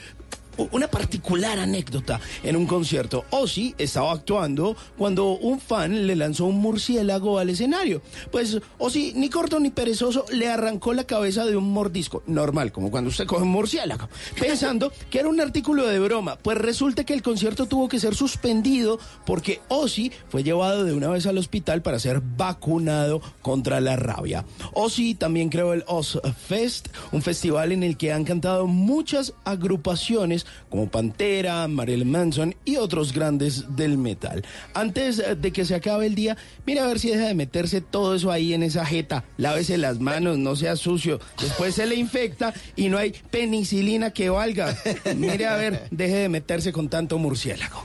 una 0.56 0.88
particular 0.88 1.58
anécdota 1.58 2.20
en 2.42 2.56
un 2.56 2.66
concierto. 2.66 3.24
Ozzy 3.30 3.74
estaba 3.78 4.12
actuando 4.12 4.76
cuando 4.96 5.30
un 5.32 5.60
fan 5.60 6.06
le 6.06 6.16
lanzó 6.16 6.46
un 6.46 6.58
murciélago 6.58 7.38
al 7.38 7.50
escenario. 7.50 8.02
Pues 8.30 8.58
Ozzy, 8.78 9.12
ni 9.14 9.28
corto 9.28 9.60
ni 9.60 9.70
perezoso, 9.70 10.24
le 10.32 10.48
arrancó 10.48 10.94
la 10.94 11.04
cabeza 11.04 11.44
de 11.44 11.56
un 11.56 11.72
mordisco. 11.72 12.22
Normal, 12.26 12.72
como 12.72 12.90
cuando 12.90 13.10
usted 13.10 13.26
coge 13.26 13.42
un 13.42 13.50
murciélago. 13.50 14.08
Pensando 14.38 14.92
que 15.10 15.20
era 15.20 15.28
un 15.28 15.40
artículo 15.40 15.86
de 15.86 15.98
broma. 15.98 16.36
Pues 16.36 16.58
resulta 16.58 17.04
que 17.04 17.14
el 17.14 17.22
concierto 17.22 17.66
tuvo 17.66 17.88
que 17.88 18.00
ser 18.00 18.14
suspendido 18.14 18.98
porque 19.24 19.60
Ozzy 19.68 20.12
fue 20.28 20.42
llevado 20.42 20.84
de 20.84 20.92
una 20.92 21.08
vez 21.08 21.26
al 21.26 21.38
hospital 21.38 21.82
para 21.82 21.98
ser 21.98 22.20
vacunado 22.20 23.20
contra 23.42 23.80
la 23.80 23.96
rabia. 23.96 24.44
Ozzy 24.72 25.14
también 25.14 25.48
creó 25.48 25.72
el 25.72 25.84
Oz 25.86 26.18
Fest, 26.46 26.88
un 27.12 27.22
festival 27.22 27.72
en 27.72 27.82
el 27.82 27.96
que 27.96 28.12
han 28.12 28.24
cantado 28.24 28.66
muchas 28.66 29.34
agrupaciones 29.44 30.45
como 30.68 30.88
Pantera, 30.88 31.66
Marilyn 31.68 32.10
Manson 32.10 32.54
y 32.64 32.76
otros 32.76 33.12
grandes 33.12 33.76
del 33.76 33.98
metal. 33.98 34.44
Antes 34.74 35.18
eh, 35.18 35.34
de 35.34 35.52
que 35.52 35.64
se 35.64 35.74
acabe 35.74 36.06
el 36.06 36.14
día, 36.14 36.36
mira 36.66 36.84
a 36.84 36.88
ver 36.88 36.98
si 36.98 37.10
deja 37.10 37.26
de 37.26 37.34
meterse 37.34 37.80
todo 37.80 38.14
eso 38.14 38.30
ahí 38.30 38.54
en 38.54 38.62
esa 38.62 38.84
jeta. 38.84 39.24
Lávese 39.36 39.78
las 39.78 40.00
manos, 40.00 40.38
no 40.38 40.56
sea 40.56 40.76
sucio. 40.76 41.20
Después 41.40 41.74
se 41.74 41.86
le 41.86 41.96
infecta 41.96 42.52
y 42.74 42.88
no 42.88 42.98
hay 42.98 43.14
penicilina 43.30 44.10
que 44.10 44.30
valga. 44.30 44.76
Mire 45.16 45.46
a 45.46 45.56
ver, 45.56 45.88
deje 45.90 46.16
de 46.16 46.28
meterse 46.28 46.72
con 46.72 46.88
tanto 46.88 47.18
murciélago. 47.18 47.84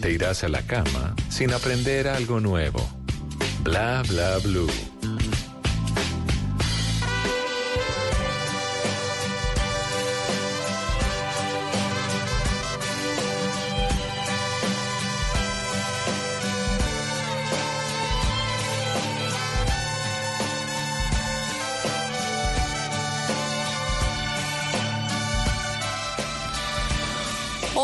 Te 0.00 0.10
irás 0.10 0.44
a 0.44 0.48
la 0.48 0.62
cama 0.62 1.14
sin 1.28 1.52
aprender 1.52 2.08
algo 2.08 2.40
nuevo. 2.40 2.86
Bla 3.62 4.02
bla 4.06 4.38
blue. 4.38 4.70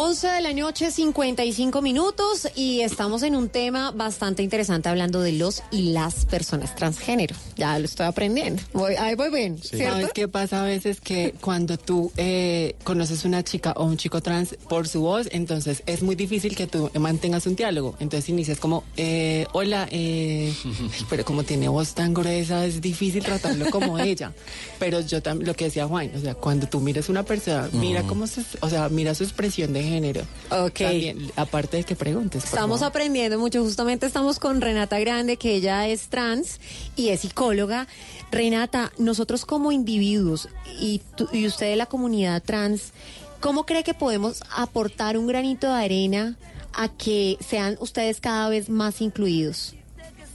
Once 0.01 0.29
de 0.29 0.41
la 0.41 0.53
noche, 0.53 0.93
55 0.93 1.83
minutos, 1.83 2.49
y 2.55 2.83
estamos 2.83 3.25
en 3.25 3.35
un 3.35 3.49
tema 3.49 3.91
bastante 3.91 4.45
interesante 4.45 4.89
hablando 4.89 5.21
de 5.21 5.33
los 5.33 5.65
y 5.73 5.91
las 5.91 6.25
personas 6.25 6.77
transgénero. 6.77 7.35
Ya 7.57 7.77
lo 7.81 7.87
estoy 7.87 8.07
aprendiendo. 8.07 8.63
Voy, 8.73 8.95
ahí 8.95 9.17
voy 9.17 9.29
bien. 9.33 9.59
¿Sabes 9.61 10.13
qué 10.15 10.29
pasa 10.29 10.63
a 10.63 10.67
veces? 10.67 11.01
Que 11.01 11.35
cuando 11.41 11.79
tú 11.79 12.13
eh, 12.17 12.77
conoces 12.85 13.25
una 13.25 13.43
chica 13.43 13.73
o 13.73 13.87
un 13.87 13.97
chico 13.97 14.21
trans 14.21 14.55
por 14.69 14.87
su 14.87 15.01
voz, 15.01 15.29
entonces 15.33 15.83
es 15.87 16.01
muy 16.05 16.15
difícil 16.15 16.55
que 16.55 16.69
tú 16.69 16.93
mantengas 16.97 17.49
un 17.49 17.57
diálogo. 17.57 17.97
Entonces 17.99 18.29
inicias 18.29 18.61
como, 18.61 18.85
eh, 18.97 19.49
hola, 19.53 19.89
eh, 19.91 20.55
pero 21.11 21.25
como 21.25 21.43
tiene 21.43 21.69
voz 21.69 21.95
tan 21.95 22.15
gruesa, 22.15 22.65
es 22.65 22.81
difícil 22.81 23.25
tratarlo 23.25 23.69
como 23.73 23.99
ella. 23.99 24.33
Pero 24.79 25.01
yo 25.01 25.21
también, 25.23 25.49
lo 25.49 25.55
que 25.55 25.65
decía 25.65 25.89
Juan, 25.89 26.13
o 26.17 26.21
sea, 26.21 26.37
cuando 26.37 26.69
tú 26.69 26.79
miras 26.79 27.09
una 27.09 27.25
persona, 27.25 27.69
mira 27.73 28.05
cómo 28.05 28.29
se, 28.29 28.43
o 28.61 28.71
sea, 28.71 28.89
mira 28.91 29.13
su 29.17 29.25
expresión 29.25 29.73
de 29.73 29.88
género. 29.89 30.23
Ok. 30.51 30.79
También, 30.79 31.31
aparte 31.37 31.79
de 31.79 31.85
que 31.85 31.97
preguntes. 31.97 32.43
por 32.43 32.49
Estamos 32.51 32.81
favor. 32.81 32.91
aprendiendo 32.91 33.39
mucho. 33.39 33.63
Justamente 33.63 34.07
estamos 34.07 34.39
con 34.39 34.61
Renata 34.61 34.99
Grande, 34.99 35.37
que 35.37 35.55
ella 35.55 35.87
es 35.89 36.09
trans 36.09 36.61
y 36.97 37.09
es 37.09 37.21
psicóloga. 37.21 37.87
Renata, 38.31 38.93
nosotros 38.99 39.45
como 39.45 39.73
individuos 39.73 40.49
y, 40.81 41.01
tú- 41.17 41.29
y 41.33 41.47
usted 41.47 41.67
de 41.71 41.77
la 41.77 41.87
comunidad 41.87 42.43
trans, 42.43 42.93
¿cómo 43.41 43.65
cree 43.67 43.83
que 43.85 43.95
podemos 43.95 44.43
aportar 44.55 45.17
un 45.17 45.27
granito 45.27 45.67
de 45.67 45.83
arena 45.85 46.37
a 46.75 46.89
que 46.89 47.39
sean 47.47 47.77
ustedes 47.81 48.21
cada 48.21 48.49
vez 48.49 48.69
más 48.69 49.01
incluidos 49.01 49.75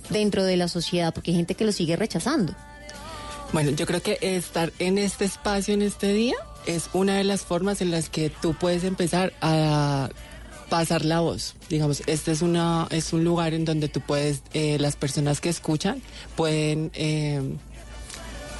dentro 0.09 0.43
de 0.43 0.57
la 0.57 0.67
sociedad? 0.67 1.13
Porque 1.13 1.31
hay 1.31 1.37
gente 1.37 1.55
que 1.55 1.65
lo 1.65 1.71
sigue 1.71 1.95
rechazando. 1.95 2.53
Bueno, 3.51 3.69
yo 3.69 3.85
creo 3.85 4.01
que 4.01 4.17
estar 4.21 4.73
en 4.79 4.97
este 4.97 5.25
espacio, 5.25 5.75
en 5.75 5.83
este 5.83 6.11
día, 6.11 6.35
es 6.65 6.89
una 6.93 7.17
de 7.17 7.23
las 7.23 7.41
formas 7.41 7.81
en 7.81 7.91
las 7.91 8.09
que 8.09 8.29
tú 8.29 8.53
puedes 8.53 8.83
empezar 8.83 9.33
a 9.41 10.09
pasar 10.69 11.05
la 11.05 11.19
voz. 11.19 11.55
Digamos, 11.69 12.01
este 12.07 12.31
es 12.31 12.41
una 12.41 12.87
es 12.89 13.13
un 13.13 13.23
lugar 13.23 13.53
en 13.53 13.65
donde 13.65 13.89
tú 13.89 14.01
puedes, 14.01 14.41
eh, 14.53 14.77
las 14.79 14.95
personas 14.95 15.39
que 15.41 15.49
escuchan 15.49 16.01
pueden 16.35 16.91
eh, 16.95 17.41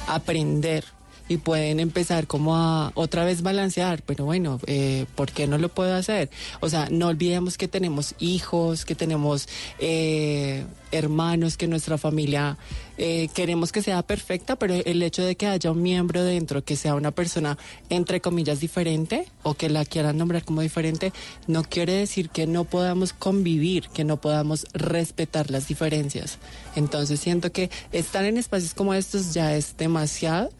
aprender 0.06 0.84
y 1.28 1.38
pueden 1.38 1.80
empezar 1.80 2.26
como 2.26 2.56
a 2.56 2.92
otra 2.94 3.24
vez 3.24 3.42
balancear, 3.42 4.02
pero 4.02 4.24
bueno, 4.24 4.60
eh, 4.66 5.06
¿por 5.14 5.32
qué 5.32 5.46
no 5.46 5.58
lo 5.58 5.68
puedo 5.68 5.94
hacer? 5.94 6.30
O 6.60 6.68
sea, 6.68 6.88
no 6.90 7.08
olvidemos 7.08 7.56
que 7.56 7.68
tenemos 7.68 8.14
hijos, 8.18 8.84
que 8.84 8.94
tenemos 8.94 9.48
eh, 9.78 10.64
hermanos, 10.92 11.56
que 11.56 11.66
nuestra 11.66 11.98
familia 11.98 12.58
eh, 12.98 13.28
queremos 13.34 13.72
que 13.72 13.82
sea 13.82 14.02
perfecta, 14.02 14.56
pero 14.56 14.74
el 14.74 15.02
hecho 15.02 15.24
de 15.24 15.34
que 15.36 15.46
haya 15.46 15.70
un 15.70 15.82
miembro 15.82 16.22
dentro 16.22 16.62
que 16.62 16.76
sea 16.76 16.94
una 16.94 17.10
persona 17.10 17.58
entre 17.88 18.20
comillas 18.20 18.60
diferente 18.60 19.26
o 19.42 19.54
que 19.54 19.68
la 19.68 19.84
quieran 19.84 20.18
nombrar 20.18 20.44
como 20.44 20.60
diferente, 20.60 21.12
no 21.46 21.64
quiere 21.64 21.94
decir 21.94 22.28
que 22.28 22.46
no 22.46 22.64
podamos 22.64 23.12
convivir, 23.12 23.88
que 23.88 24.04
no 24.04 24.20
podamos 24.20 24.66
respetar 24.74 25.50
las 25.50 25.68
diferencias. 25.68 26.38
Entonces 26.76 27.18
siento 27.18 27.50
que 27.50 27.70
estar 27.92 28.24
en 28.24 28.36
espacios 28.36 28.74
como 28.74 28.94
estos 28.94 29.34
ya 29.34 29.56
es 29.56 29.76
demasiado 29.76 30.50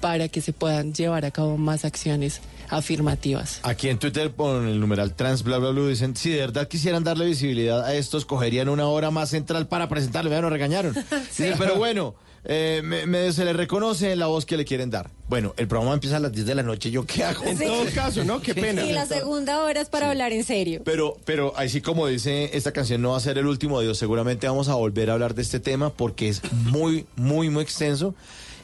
para 0.00 0.28
que 0.28 0.40
se 0.40 0.52
puedan 0.52 0.92
llevar 0.94 1.24
a 1.24 1.30
cabo 1.30 1.56
más 1.56 1.84
acciones 1.84 2.40
afirmativas. 2.68 3.60
Aquí 3.62 3.88
en 3.88 3.98
Twitter, 3.98 4.32
con 4.34 4.66
el 4.66 4.80
numeral 4.80 5.14
trans, 5.14 5.42
bla, 5.42 5.58
bla, 5.58 5.70
bla, 5.70 5.86
dicen, 5.88 6.16
si 6.16 6.30
de 6.30 6.38
verdad 6.38 6.66
quisieran 6.68 7.04
darle 7.04 7.26
visibilidad 7.26 7.84
a 7.84 7.94
estos, 7.94 8.24
cogerían 8.24 8.68
una 8.68 8.86
hora 8.86 9.10
más 9.10 9.28
central 9.30 9.68
para 9.68 9.88
presentarlo. 9.88 10.30
Ya 10.30 10.40
nos 10.40 10.50
regañaron. 10.50 10.94
Dice, 11.28 11.54
pero 11.58 11.76
bueno, 11.76 12.14
eh, 12.44 12.80
me- 12.82 13.06
me- 13.06 13.32
se 13.32 13.44
le 13.44 13.52
reconoce 13.52 14.16
la 14.16 14.26
voz 14.26 14.46
que 14.46 14.56
le 14.56 14.64
quieren 14.64 14.88
dar. 14.90 15.10
Bueno, 15.28 15.52
el 15.58 15.68
programa 15.68 15.94
empieza 15.94 16.16
a 16.16 16.20
las 16.20 16.32
10 16.32 16.46
de 16.46 16.54
la 16.54 16.62
noche. 16.62 16.90
¿Yo 16.90 17.04
qué 17.06 17.22
hago? 17.24 17.44
En 17.44 17.58
todo 17.58 17.84
caso, 17.94 18.24
¿no? 18.24 18.40
Qué 18.40 18.54
pena. 18.54 18.82
Y 18.84 18.92
la 18.92 19.06
segunda 19.06 19.62
hora 19.62 19.80
es 19.80 19.88
para 19.88 20.10
hablar 20.10 20.32
en 20.32 20.42
serio. 20.44 20.82
Pero, 20.84 21.16
pero 21.24 21.52
así 21.56 21.80
como 21.80 22.06
dice 22.06 22.50
esta 22.56 22.72
canción, 22.72 23.02
no 23.02 23.10
va 23.10 23.16
a 23.18 23.20
ser 23.20 23.36
el 23.38 23.46
último 23.46 23.80
Dios. 23.80 23.98
Seguramente 23.98 24.46
vamos 24.48 24.68
a 24.68 24.74
volver 24.74 25.10
a 25.10 25.12
hablar 25.14 25.34
de 25.34 25.42
este 25.42 25.60
tema 25.60 25.90
porque 25.90 26.28
es 26.28 26.40
muy, 26.52 27.06
muy, 27.16 27.50
muy 27.50 27.62
extenso 27.62 28.14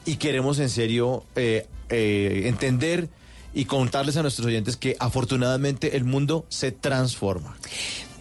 y 0.07 0.15
queremos 0.15 0.57
en 0.59 0.69
serio 0.69 1.23
eh, 1.35 1.67
eh, 1.89 2.43
entender 2.45 3.09
y 3.53 3.65
contarles 3.65 4.17
a 4.17 4.21
nuestros 4.23 4.47
oyentes 4.47 4.77
que 4.77 4.95
afortunadamente 4.99 5.97
el 5.97 6.05
mundo 6.05 6.45
se 6.49 6.71
transforma. 6.71 7.55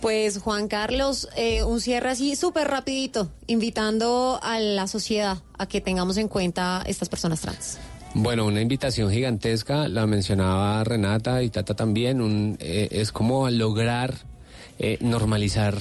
Pues 0.01 0.39
Juan 0.39 0.69
Carlos, 0.69 1.29
eh, 1.37 1.63
un 1.63 1.81
cierre 1.81 2.11
así 2.11 2.37
súper 2.37 2.69
rapidito, 2.69 3.31
invitando 3.47 4.39
a 4.43 4.59
la 4.59 4.87
sociedad 4.87 5.39
a 5.59 5.67
que 5.67 5.81
tengamos 5.81 6.17
en 6.19 6.29
cuenta 6.29 6.83
estas 6.87 7.09
personas 7.09 7.41
trans. 7.41 7.79
Bueno, 8.15 8.47
una 8.47 8.61
invitación 8.61 9.11
gigantesca, 9.11 9.89
la 9.89 10.07
mencionaba 10.07 10.83
Renata 10.85 11.43
y 11.43 11.51
Tata 11.51 11.75
también, 11.75 12.21
un, 12.21 12.57
eh, 12.61 12.89
es 12.91 13.13
como 13.13 13.49
lograr 13.51 14.15
eh, 14.79 14.99
normalizar 15.01 15.77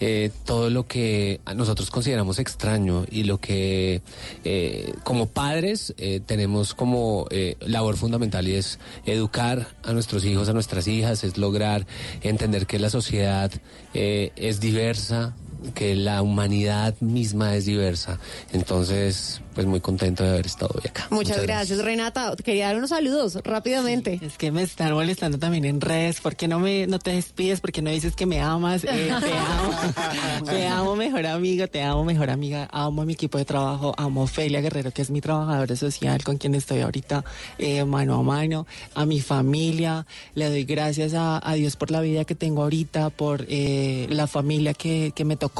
eh, 0.00 0.30
todo 0.44 0.70
lo 0.70 0.86
que 0.86 1.40
nosotros 1.54 1.90
consideramos 1.90 2.38
extraño 2.38 3.04
y 3.10 3.24
lo 3.24 3.38
que 3.38 4.02
eh, 4.44 4.92
como 5.04 5.26
padres 5.26 5.94
eh, 5.98 6.20
tenemos 6.24 6.74
como 6.74 7.26
eh, 7.30 7.56
labor 7.60 7.96
fundamental 7.96 8.46
y 8.48 8.54
es 8.54 8.78
educar 9.04 9.68
a 9.84 9.92
nuestros 9.92 10.24
hijos, 10.24 10.48
a 10.48 10.52
nuestras 10.52 10.86
hijas, 10.88 11.24
es 11.24 11.38
lograr 11.38 11.86
entender 12.22 12.66
que 12.66 12.78
la 12.78 12.90
sociedad 12.90 13.50
eh, 13.94 14.32
es 14.36 14.60
diversa, 14.60 15.34
que 15.74 15.94
la 15.94 16.22
humanidad 16.22 16.94
misma 17.00 17.54
es 17.56 17.66
diversa. 17.66 18.18
Entonces, 18.52 19.40
pues 19.56 19.66
muy 19.66 19.80
contento 19.80 20.22
de 20.22 20.28
haber 20.28 20.44
estado 20.44 20.70
hoy 20.74 20.82
acá. 20.86 21.06
Muchas, 21.08 21.40
gracias, 21.40 21.82
Renata. 21.82 22.34
Quería 22.36 22.66
dar 22.66 22.76
unos 22.76 22.90
saludos 22.90 23.38
rápidamente. 23.42 24.20
Es 24.20 24.36
que 24.36 24.52
me 24.52 24.62
están 24.62 24.92
molestando 24.92 25.38
también 25.38 25.64
en 25.64 25.80
redes. 25.80 26.20
¿Por 26.20 26.36
qué 26.36 26.46
no, 26.46 26.60
me, 26.60 26.86
no 26.86 26.98
te 26.98 27.12
despides? 27.12 27.62
¿Por 27.62 27.72
qué 27.72 27.80
no 27.80 27.90
dices 27.90 28.14
que 28.14 28.26
me 28.26 28.38
amas? 28.42 28.84
Eh, 28.84 28.88
te 28.88 29.10
amo. 29.10 30.44
te 30.44 30.66
amo, 30.66 30.94
mejor 30.94 31.24
amigo. 31.24 31.66
Te 31.68 31.82
amo, 31.82 32.04
mejor 32.04 32.28
amiga. 32.28 32.68
Amo 32.70 33.00
a 33.00 33.04
mi 33.06 33.14
equipo 33.14 33.38
de 33.38 33.46
trabajo. 33.46 33.94
Amo 33.96 34.20
a 34.20 34.24
Ofelia 34.24 34.60
Guerrero, 34.60 34.90
que 34.90 35.00
es 35.00 35.10
mi 35.10 35.22
trabajadora 35.22 35.74
social 35.74 36.22
con 36.22 36.36
quien 36.36 36.54
estoy 36.54 36.80
ahorita 36.80 37.24
eh, 37.56 37.82
mano 37.86 38.16
a 38.16 38.22
mano. 38.22 38.66
A 38.94 39.06
mi 39.06 39.22
familia. 39.22 40.06
Le 40.34 40.50
doy 40.50 40.64
gracias 40.64 41.14
a, 41.14 41.40
a 41.42 41.54
Dios 41.54 41.76
por 41.76 41.90
la 41.90 42.02
vida 42.02 42.26
que 42.26 42.34
tengo 42.34 42.62
ahorita, 42.62 43.08
por 43.08 43.46
eh, 43.48 44.06
la 44.10 44.26
familia 44.26 44.74
que, 44.74 45.12
que 45.14 45.24
me 45.24 45.36
tocó 45.36 45.55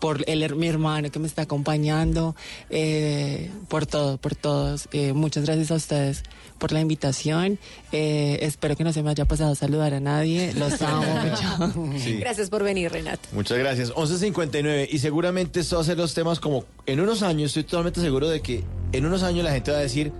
por 0.00 0.24
el, 0.28 0.56
mi 0.56 0.66
hermano 0.66 1.10
que 1.12 1.20
me 1.20 1.28
está 1.28 1.42
acompañando, 1.42 2.34
eh, 2.70 3.50
por 3.68 3.86
todo, 3.86 4.18
por 4.18 4.34
todos. 4.34 4.88
Eh, 4.92 5.12
muchas 5.12 5.44
gracias 5.44 5.70
a 5.70 5.74
ustedes 5.74 6.22
por 6.58 6.72
la 6.72 6.80
invitación. 6.80 7.58
Eh, 7.92 8.38
espero 8.42 8.74
que 8.74 8.82
no 8.82 8.92
se 8.92 9.02
me 9.02 9.10
haya 9.10 9.26
pasado 9.26 9.52
a 9.52 9.54
saludar 9.54 9.94
a 9.94 10.00
nadie. 10.00 10.54
Los 10.54 10.82
amo 10.82 11.04
mucho. 11.04 11.98
Sí. 11.98 12.16
Gracias 12.20 12.50
por 12.50 12.64
venir, 12.64 12.90
Renata. 12.90 13.28
Muchas 13.32 13.58
gracias. 13.58 13.92
11.59 13.92 14.88
y 14.90 14.98
seguramente 14.98 15.60
esto 15.60 15.76
va 15.76 15.82
a 15.82 15.84
ser 15.84 15.98
los 15.98 16.14
temas 16.14 16.40
como 16.40 16.64
en 16.86 16.98
unos 17.00 17.22
años, 17.22 17.50
estoy 17.50 17.64
totalmente 17.64 18.00
seguro 18.00 18.28
de 18.28 18.40
que 18.40 18.64
en 18.92 19.06
unos 19.06 19.22
años 19.22 19.44
la 19.44 19.52
gente 19.52 19.70
va 19.70 19.78
a 19.78 19.82
decir, 19.82 20.12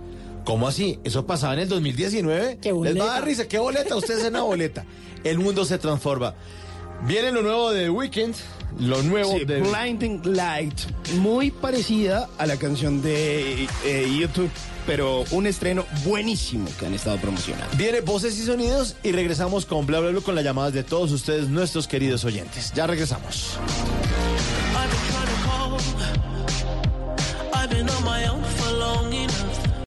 ¿cómo 0.45 0.67
así? 0.67 0.99
¿Eso 1.03 1.25
pasaba 1.25 1.53
en 1.55 1.59
el 1.59 1.69
2019? 1.69 2.59
¿Qué 2.61 2.69
Les 2.69 2.73
va 2.73 2.75
a 2.75 2.77
boleta? 2.77 3.05
dar 3.05 3.25
risa, 3.25 3.47
¿qué 3.47 3.59
boleta? 3.59 3.95
Ustedes 3.97 4.21
en 4.23 4.29
una 4.33 4.43
boleta. 4.43 4.85
El 5.25 5.39
mundo 5.39 5.65
se 5.65 5.77
transforma. 5.77 6.35
Viene 7.05 7.31
lo 7.33 7.41
nuevo 7.41 7.71
de 7.71 7.89
Weekend, 7.89 8.35
lo 8.79 9.01
nuevo 9.03 9.37
de 9.45 9.61
Blinding 9.61 10.21
Light, 10.35 10.73
muy 11.17 11.51
parecida 11.51 12.29
a 12.37 12.45
la 12.45 12.57
canción 12.57 13.01
de 13.01 13.67
eh, 13.85 14.17
YouTube, 14.19 14.49
pero 14.85 15.23
un 15.31 15.47
estreno 15.47 15.85
buenísimo 16.03 16.67
que 16.79 16.85
han 16.87 16.93
estado 16.93 17.17
promocionando. 17.17 17.75
Viene 17.77 18.01
voces 18.01 18.37
y 18.39 18.43
sonidos 18.43 18.95
y 19.03 19.11
regresamos 19.11 19.65
con 19.65 19.85
bla 19.85 19.99
bla 19.99 20.09
bla 20.09 20.21
con 20.21 20.35
las 20.35 20.43
llamadas 20.43 20.73
de 20.73 20.83
todos 20.83 21.11
ustedes, 21.11 21.49
nuestros 21.49 21.87
queridos 21.87 22.25
oyentes. 22.25 22.73
Ya 22.73 22.87
regresamos. 22.87 23.57